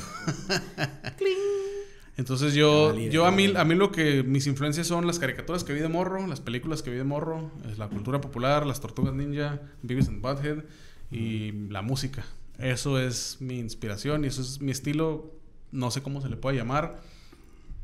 Entonces 2.17 2.53
yo, 2.53 2.93
yo 2.97 3.25
a 3.25 3.31
mí, 3.31 3.53
a 3.55 3.63
mí 3.63 3.75
lo 3.75 3.93
que 3.93 4.23
mis 4.23 4.45
influencias 4.45 4.85
son 4.87 5.07
las 5.07 5.19
caricaturas 5.19 5.63
que 5.63 5.71
vi 5.71 5.79
de 5.79 5.87
morro, 5.87 6.27
las 6.27 6.41
películas 6.41 6.81
que 6.81 6.91
vi 6.91 6.97
de 6.97 7.05
morro, 7.05 7.49
es 7.71 7.77
la 7.77 7.87
cultura 7.87 8.19
popular, 8.19 8.65
las 8.65 8.81
tortugas 8.81 9.13
ninja, 9.13 9.61
Beavis 9.83 10.09
and 10.09 10.21
Butthead 10.21 10.65
y 11.11 11.53
la 11.69 11.81
música. 11.81 12.25
Eso 12.57 12.99
es 12.99 13.37
mi 13.39 13.59
inspiración 13.59 14.25
y 14.25 14.27
eso 14.27 14.41
es 14.41 14.59
mi 14.59 14.71
estilo. 14.71 15.31
No 15.71 15.91
sé 15.91 16.01
cómo 16.01 16.19
se 16.21 16.27
le 16.27 16.35
puede 16.35 16.57
llamar, 16.57 16.99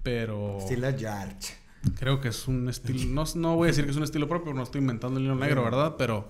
pero 0.03 0.57
Estilo 0.59 0.89
George. 0.97 1.55
Creo 1.99 2.21
que 2.21 2.29
es 2.29 2.47
un 2.47 2.67
estilo, 2.69 3.05
no, 3.13 3.23
no 3.35 3.55
voy 3.55 3.67
a 3.67 3.71
decir 3.71 3.85
que 3.85 3.91
es 3.91 3.97
un 3.97 4.03
estilo 4.03 4.27
propio, 4.27 4.53
no 4.53 4.63
estoy 4.63 4.81
inventando 4.81 5.19
el 5.19 5.25
hilo 5.25 5.35
negro, 5.35 5.63
¿verdad? 5.63 5.95
Pero 5.97 6.27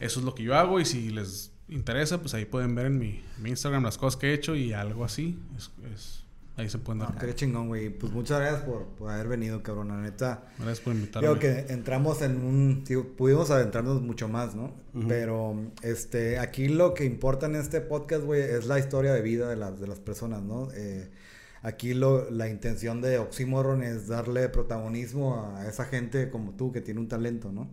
eso 0.00 0.20
es 0.20 0.26
lo 0.26 0.34
que 0.34 0.42
yo 0.42 0.56
hago 0.56 0.80
y 0.80 0.84
si 0.84 1.10
les 1.10 1.52
interesa, 1.68 2.20
pues 2.20 2.34
ahí 2.34 2.44
pueden 2.44 2.74
ver 2.74 2.86
en 2.86 2.98
mi, 2.98 3.22
mi 3.40 3.50
Instagram 3.50 3.82
las 3.82 3.98
cosas 3.98 4.18
que 4.18 4.30
he 4.30 4.34
hecho 4.34 4.54
y 4.54 4.72
algo 4.72 5.04
así. 5.04 5.38
Es, 5.56 5.70
es- 5.94 6.22
ahí 6.58 6.70
se 6.70 6.78
pueden 6.78 7.00
dar. 7.00 7.12
No, 7.14 7.20
qué 7.20 7.34
chingón, 7.34 7.68
güey. 7.68 7.90
Pues 7.90 8.10
muchas 8.12 8.40
gracias 8.40 8.62
por, 8.62 8.86
por 8.86 9.10
haber 9.10 9.28
venido, 9.28 9.62
cabrón. 9.62 9.88
La 9.88 9.96
neta. 10.00 10.44
Gracias 10.56 10.80
por 10.80 10.94
invitarme. 10.94 11.28
Creo 11.28 11.38
que 11.38 11.70
entramos 11.70 12.22
en 12.22 12.36
un... 12.42 12.82
digo, 12.84 13.04
pudimos 13.14 13.50
adentrarnos 13.50 14.00
mucho 14.00 14.26
más, 14.28 14.54
¿no? 14.54 14.72
Pero 15.06 15.54
este, 15.82 16.38
aquí 16.38 16.68
lo 16.68 16.94
que 16.94 17.04
importa 17.04 17.44
en 17.44 17.56
este 17.56 17.82
podcast, 17.82 18.22
güey, 18.24 18.40
es 18.40 18.64
la 18.66 18.78
historia 18.78 19.12
de 19.12 19.20
vida 19.20 19.48
de 19.50 19.56
las, 19.56 19.78
de 19.78 19.86
las 19.86 19.98
personas, 20.00 20.42
¿no? 20.42 20.68
Eh, 20.74 21.10
aquí 21.66 21.94
lo, 21.94 22.30
la 22.30 22.48
intención 22.48 23.00
de 23.02 23.18
Oxymoron 23.18 23.82
es 23.82 24.06
darle 24.08 24.48
protagonismo 24.48 25.54
a 25.56 25.66
esa 25.68 25.84
gente 25.84 26.30
como 26.30 26.52
tú 26.52 26.72
que 26.72 26.80
tiene 26.80 27.00
un 27.00 27.08
talento, 27.08 27.50
¿no? 27.52 27.68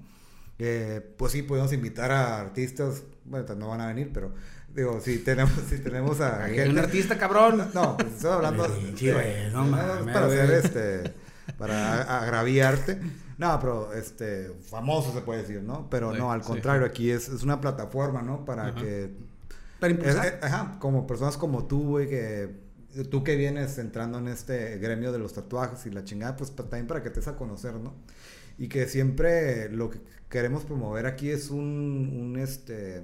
Eh, 0.59 1.01
pues 1.17 1.31
sí, 1.31 1.41
podemos 1.43 1.73
invitar 1.73 2.11
a 2.11 2.39
artistas, 2.39 3.03
bueno, 3.25 3.55
no 3.55 3.69
van 3.69 3.81
a 3.81 3.87
venir, 3.87 4.11
pero 4.13 4.33
digo, 4.73 4.99
si 5.01 5.17
tenemos, 5.19 5.51
si 5.69 5.77
tenemos 5.79 6.21
a 6.21 6.43
Hay 6.45 6.59
un 6.69 6.77
artista, 6.77 7.17
cabrón. 7.17 7.69
no, 7.73 7.97
pues 7.97 8.13
estoy 8.13 8.31
hablando 8.31 8.65
Sí, 8.67 8.93
sí, 8.95 9.11
güey, 9.11 9.51
no 9.51 9.65
mames, 9.65 10.13
para 10.13 10.25
hacer 10.27 10.51
este 10.51 11.13
para 11.57 12.19
agraviarte. 12.21 12.99
No, 13.37 13.59
pero 13.59 13.93
este 13.93 14.51
famoso 14.69 15.11
se 15.11 15.21
puede 15.21 15.41
decir, 15.41 15.61
¿no? 15.63 15.89
Pero 15.89 16.13
Sí, 16.13 16.19
no, 16.19 16.31
al 16.31 16.41
sí. 16.43 16.47
contrario, 16.47 16.85
aquí 16.85 17.09
es, 17.11 17.27
es 17.29 17.43
una 17.43 17.59
plataforma, 17.59 18.21
¿no? 18.21 18.45
Para 18.45 18.67
Ajá. 18.67 18.75
que 18.75 19.09
Para 19.79 19.91
es- 19.93 19.99
impulsar. 19.99 20.25
eh, 20.27 20.39
ajá, 20.43 20.77
como 20.79 21.05
personas 21.07 21.35
como 21.35 21.65
tú, 21.65 21.81
güey, 21.89 22.07
que 22.07 22.62
tú 23.09 23.23
que 23.23 23.35
vienes 23.35 23.77
entrando 23.77 24.19
en 24.19 24.27
este 24.27 24.77
gremio 24.77 25.11
de 25.11 25.19
los 25.19 25.33
tatuajes 25.33 25.85
y 25.85 25.91
la 25.91 26.03
chingada, 26.03 26.35
pues 26.35 26.55
también 26.55 26.87
para 26.87 27.01
que 27.03 27.09
te 27.09 27.19
des 27.19 27.27
a 27.27 27.35
conocer, 27.35 27.75
¿no? 27.75 27.93
Y 28.57 28.67
que 28.67 28.87
siempre 28.87 29.69
lo 29.69 29.89
que 29.89 29.99
queremos 30.29 30.63
promover 30.63 31.05
aquí 31.05 31.29
es 31.29 31.49
un, 31.49 32.11
un 32.21 32.39
este 32.39 33.03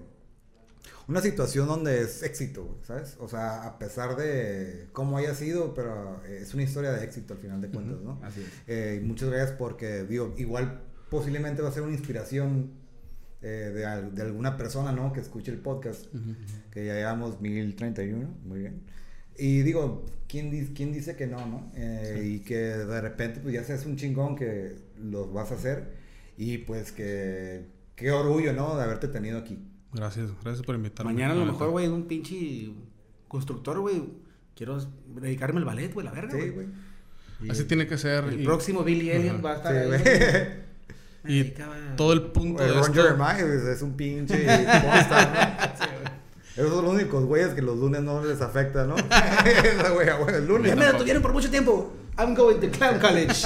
una 1.10 1.22
situación 1.22 1.68
donde 1.68 2.02
es 2.02 2.22
éxito, 2.22 2.78
¿sabes? 2.84 3.18
O 3.20 3.28
sea, 3.28 3.64
a 3.64 3.80
pesar 3.80 4.16
de 4.16 4.88
cómo 4.94 5.18
haya 5.18 5.34
sido, 5.34 5.74
pero 5.74 6.22
eh, 6.26 6.42
es 6.44 6.54
una 6.54 6.62
historia 6.62 6.92
de 6.92 7.04
éxito 7.04 7.34
al 7.34 7.40
final 7.40 7.60
de 7.62 7.70
cuentas, 7.70 8.00
¿no? 8.02 8.20
Así 8.22 8.42
es. 8.42 8.48
Eh, 8.68 9.02
muchas 9.04 9.30
gracias 9.30 9.58
porque, 9.58 10.04
digo, 10.04 10.36
igual 10.38 10.84
posiblemente 11.10 11.64
va 11.64 11.70
a 11.70 11.72
ser 11.72 11.82
una 11.82 11.94
inspiración 11.94 12.74
eh, 13.42 13.72
de, 13.74 14.12
de 14.12 14.22
alguna 14.22 14.56
persona, 14.56 14.92
¿no? 14.92 15.12
Que 15.12 15.20
escuche 15.20 15.52
el 15.52 15.58
podcast, 15.58 16.06
que 16.70 16.86
ya 16.86 16.94
llevamos 16.94 17.42
1031, 17.42 18.30
muy 18.46 18.60
bien. 18.60 18.84
Y 19.40 19.62
digo, 19.62 20.06
¿quién, 20.28 20.52
di- 20.52 20.74
quién 20.76 20.92
dice 20.92 21.16
que 21.16 21.26
no, 21.28 21.46
no? 21.46 21.72
Eh, 21.76 22.24
Y 22.36 22.40
que 22.40 22.56
de 22.58 23.02
repente 23.02 23.40
pues 23.40 23.54
ya 23.54 23.64
seas 23.64 23.86
un 23.86 23.96
chingón 23.96 24.36
que 24.36 24.76
lo 25.02 25.32
vas 25.32 25.52
a 25.52 25.56
hacer 25.56 25.94
y 26.38 26.60
pues 26.60 26.92
que 26.92 27.66
qué 27.96 28.12
orgullo, 28.12 28.54
¿no? 28.54 28.76
De 28.78 28.84
haberte 28.84 29.08
tenido 29.08 29.38
aquí. 29.40 29.60
Gracias, 29.94 30.30
gracias 30.44 30.66
por 30.66 30.76
invitarme. 30.76 31.14
Mañana 31.14 31.34
a 31.34 31.38
lo 31.38 31.46
mejor, 31.46 31.70
güey, 31.72 31.88
un 31.88 32.04
pinche 32.06 32.72
constructor, 33.28 33.80
güey. 33.80 34.04
Quiero 34.56 34.78
dedicarme 35.16 35.60
al 35.60 35.66
ballet, 35.66 35.94
güey, 35.94 36.06
la 36.06 36.12
verga, 36.12 36.38
Sí, 36.40 36.50
güey. 36.50 36.68
Así 37.50 37.64
tiene 37.64 37.88
que 37.88 37.98
ser. 37.98 38.26
El 38.26 38.42
y- 38.42 38.44
próximo 38.46 38.84
Billy 38.84 39.10
Elliot 39.12 39.36
Ajá. 39.36 39.42
va 39.42 39.52
a 39.54 39.56
estar 39.56 39.74
Sí, 40.04 40.10
ahí. 40.10 41.34
Y 41.34 41.40
dedicaba- 41.44 41.96
todo 41.98 42.14
el 42.14 42.24
punto 42.32 42.56
Güey, 42.64 42.68
de 42.68 42.74
Ron 42.74 42.84
esto. 42.84 43.02
Jeremiah 43.02 43.72
es, 43.74 43.82
un 43.82 43.94
pinche 43.98 44.36
¿no? 44.46 46.19
Esos 46.56 46.74
son 46.74 46.86
los 46.86 46.94
únicos 46.94 47.24
güeyes 47.26 47.54
que 47.54 47.62
los 47.62 47.78
lunes 47.78 48.02
no 48.02 48.24
les 48.24 48.42
afecta, 48.42 48.86
¿no? 48.86 48.96
Esa 49.46 49.90
güey, 49.92 50.08
güey, 50.10 50.36
el 50.36 50.48
lunes. 50.48 50.70
Ya 50.70 50.76
me 50.76 50.86
detuvieron 50.86 51.22
por 51.22 51.34
mucho 51.34 51.50
tiempo. 51.50 51.94
I'm 52.18 52.36
going 52.36 52.60
to 52.60 52.70
Clown 52.70 53.00
College. 53.00 53.34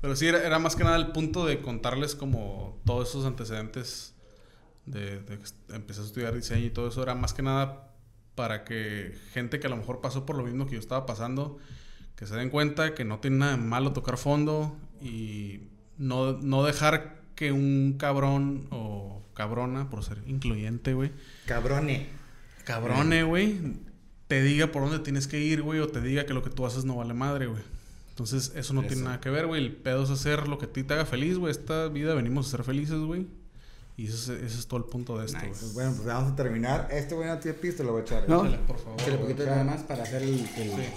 Pero 0.00 0.16
sí, 0.16 0.26
era, 0.26 0.44
era 0.44 0.58
más 0.58 0.74
que 0.76 0.84
nada 0.84 0.96
el 0.96 1.08
punto 1.08 1.44
de 1.44 1.60
contarles 1.60 2.14
como 2.14 2.80
todos 2.84 3.10
esos 3.10 3.26
antecedentes 3.26 4.14
de, 4.86 5.20
de 5.20 5.38
que 5.38 5.44
empecé 5.74 6.00
a 6.00 6.04
estudiar 6.04 6.34
diseño 6.34 6.66
y 6.66 6.70
todo 6.70 6.88
eso. 6.88 7.02
Era 7.02 7.14
más 7.14 7.34
que 7.34 7.42
nada 7.42 7.88
para 8.34 8.64
que 8.64 9.18
gente 9.32 9.58
que 9.58 9.66
a 9.66 9.70
lo 9.70 9.76
mejor 9.76 10.00
pasó 10.00 10.24
por 10.24 10.36
lo 10.36 10.44
mismo 10.44 10.66
que 10.66 10.74
yo 10.74 10.78
estaba 10.78 11.06
pasando, 11.06 11.58
que 12.14 12.24
se 12.24 12.36
den 12.36 12.50
cuenta 12.50 12.94
que 12.94 13.04
no 13.04 13.18
tiene 13.18 13.38
nada 13.38 13.52
de 13.52 13.58
malo 13.58 13.92
tocar 13.92 14.16
fondo 14.16 14.76
y 15.00 15.62
no, 15.96 16.34
no 16.34 16.62
dejar 16.62 17.20
que 17.34 17.50
un 17.50 17.96
cabrón 17.98 18.68
o 18.70 19.22
cabrona, 19.38 19.88
por 19.88 20.02
ser 20.04 20.18
incluyente, 20.26 20.92
güey, 20.94 21.12
Cabrone. 21.46 22.08
cabrone, 22.64 23.22
güey, 23.22 23.56
te 24.26 24.42
diga 24.42 24.66
por 24.72 24.82
dónde 24.82 24.98
tienes 24.98 25.26
que 25.28 25.38
ir, 25.40 25.62
güey, 25.62 25.78
o 25.80 25.86
te 25.88 26.00
diga 26.00 26.26
que 26.26 26.34
lo 26.34 26.42
que 26.42 26.50
tú 26.50 26.66
haces 26.66 26.84
no 26.84 26.96
vale 26.96 27.14
madre, 27.14 27.46
güey. 27.46 27.62
Entonces, 28.10 28.52
eso 28.56 28.74
no 28.74 28.82
tiene 28.82 29.02
nada 29.04 29.20
que 29.20 29.30
ver, 29.30 29.46
güey. 29.46 29.64
El 29.64 29.72
pedo 29.76 30.02
es 30.02 30.10
hacer 30.10 30.48
lo 30.48 30.58
que 30.58 30.66
a 30.66 30.72
ti 30.72 30.82
te 30.82 30.92
haga 30.92 31.06
feliz, 31.06 31.38
güey. 31.38 31.52
Esta 31.52 31.86
vida 31.86 32.14
venimos 32.14 32.48
a 32.48 32.50
ser 32.50 32.64
felices, 32.64 32.98
güey. 32.98 33.28
Y 33.96 34.06
ese 34.06 34.14
es, 34.16 34.28
ese 34.42 34.58
es 34.58 34.66
todo 34.66 34.78
el 34.80 34.86
punto 34.86 35.16
de 35.18 35.26
esto, 35.26 35.38
Nice. 35.38 35.48
güey. 35.50 35.60
Pues 35.60 35.74
bueno, 35.74 35.92
pues 35.94 36.06
vamos 36.06 36.32
a 36.32 36.36
terminar. 36.36 36.88
Este 36.90 37.14
güey 37.14 37.28
no 37.28 37.38
tiene 37.38 37.56
pisto, 37.58 37.84
lo 37.84 37.92
voy 37.92 38.00
a 38.00 38.04
echar. 38.04 38.28
No. 38.28 38.40
Échale, 38.44 38.58
por 38.66 38.78
favor. 38.78 39.00
Échale 39.00 39.18
poquito 39.18 39.46
nada 39.46 39.62
más 39.62 39.82
para 39.84 40.02
hacer 40.02 40.22
el, 40.22 40.30
el 40.34 40.46
Sí. 40.46 40.92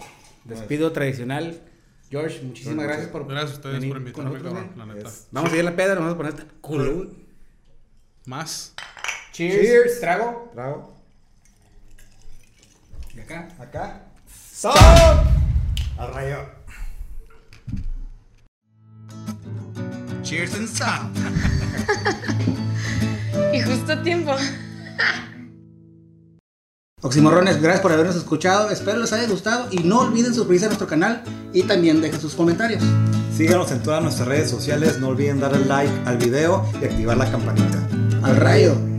despido 0.45 0.91
tradicional. 0.91 1.61
George, 2.09 2.41
muchísimas 2.41 2.73
George, 2.75 2.87
gracias 2.87 3.09
por 3.11 3.27
Gracias 3.27 3.51
a 3.51 3.55
ustedes 3.55 3.85
por 3.85 3.97
invitarme, 3.97 4.41
cabrón, 4.41 4.71
la 4.75 4.85
neta. 4.87 5.07
Es- 5.07 5.27
Vamos 5.31 5.51
a 5.51 5.55
ir 5.55 5.61
a 5.61 5.63
la 5.63 5.75
pedra, 5.75 5.95
vamos 5.95 6.13
a 6.13 6.17
poner 6.17 6.33
esta 6.33 6.45
culo. 6.59 7.07
Más. 8.31 8.73
Cheers. 9.33 9.61
Cheers. 9.61 9.99
Trago. 9.99 10.49
Trago. 10.53 10.95
Y 13.13 13.19
acá. 13.19 13.49
Acá. 13.59 14.05
Al 15.97 16.13
rayo. 16.13 16.37
Cheers 20.23 20.55
and 20.55 20.69
sound. 20.69 21.17
Y 23.53 23.61
justo 23.63 23.91
a 23.91 24.01
tiempo. 24.01 24.31
Oximorrones, 27.01 27.61
gracias 27.61 27.81
por 27.81 27.91
habernos 27.91 28.15
escuchado. 28.15 28.69
Espero 28.69 28.99
les 28.99 29.11
haya 29.11 29.27
gustado 29.27 29.67
y 29.71 29.79
no 29.79 29.99
olviden 29.99 30.33
suscribirse 30.33 30.67
a 30.67 30.69
nuestro 30.69 30.87
canal 30.87 31.21
y 31.51 31.63
también 31.63 32.01
dejen 32.01 32.21
sus 32.21 32.35
comentarios. 32.35 32.81
Síganos 33.35 33.73
en 33.73 33.83
todas 33.83 34.01
nuestras 34.01 34.29
redes 34.29 34.49
sociales. 34.49 34.99
No 34.99 35.09
olviden 35.09 35.41
darle 35.41 35.65
like 35.65 35.91
al 36.05 36.17
video 36.17 36.65
y 36.81 36.85
activar 36.85 37.17
la 37.17 37.29
campanita. 37.29 37.90
Al 38.23 38.35
rayo. 38.35 38.90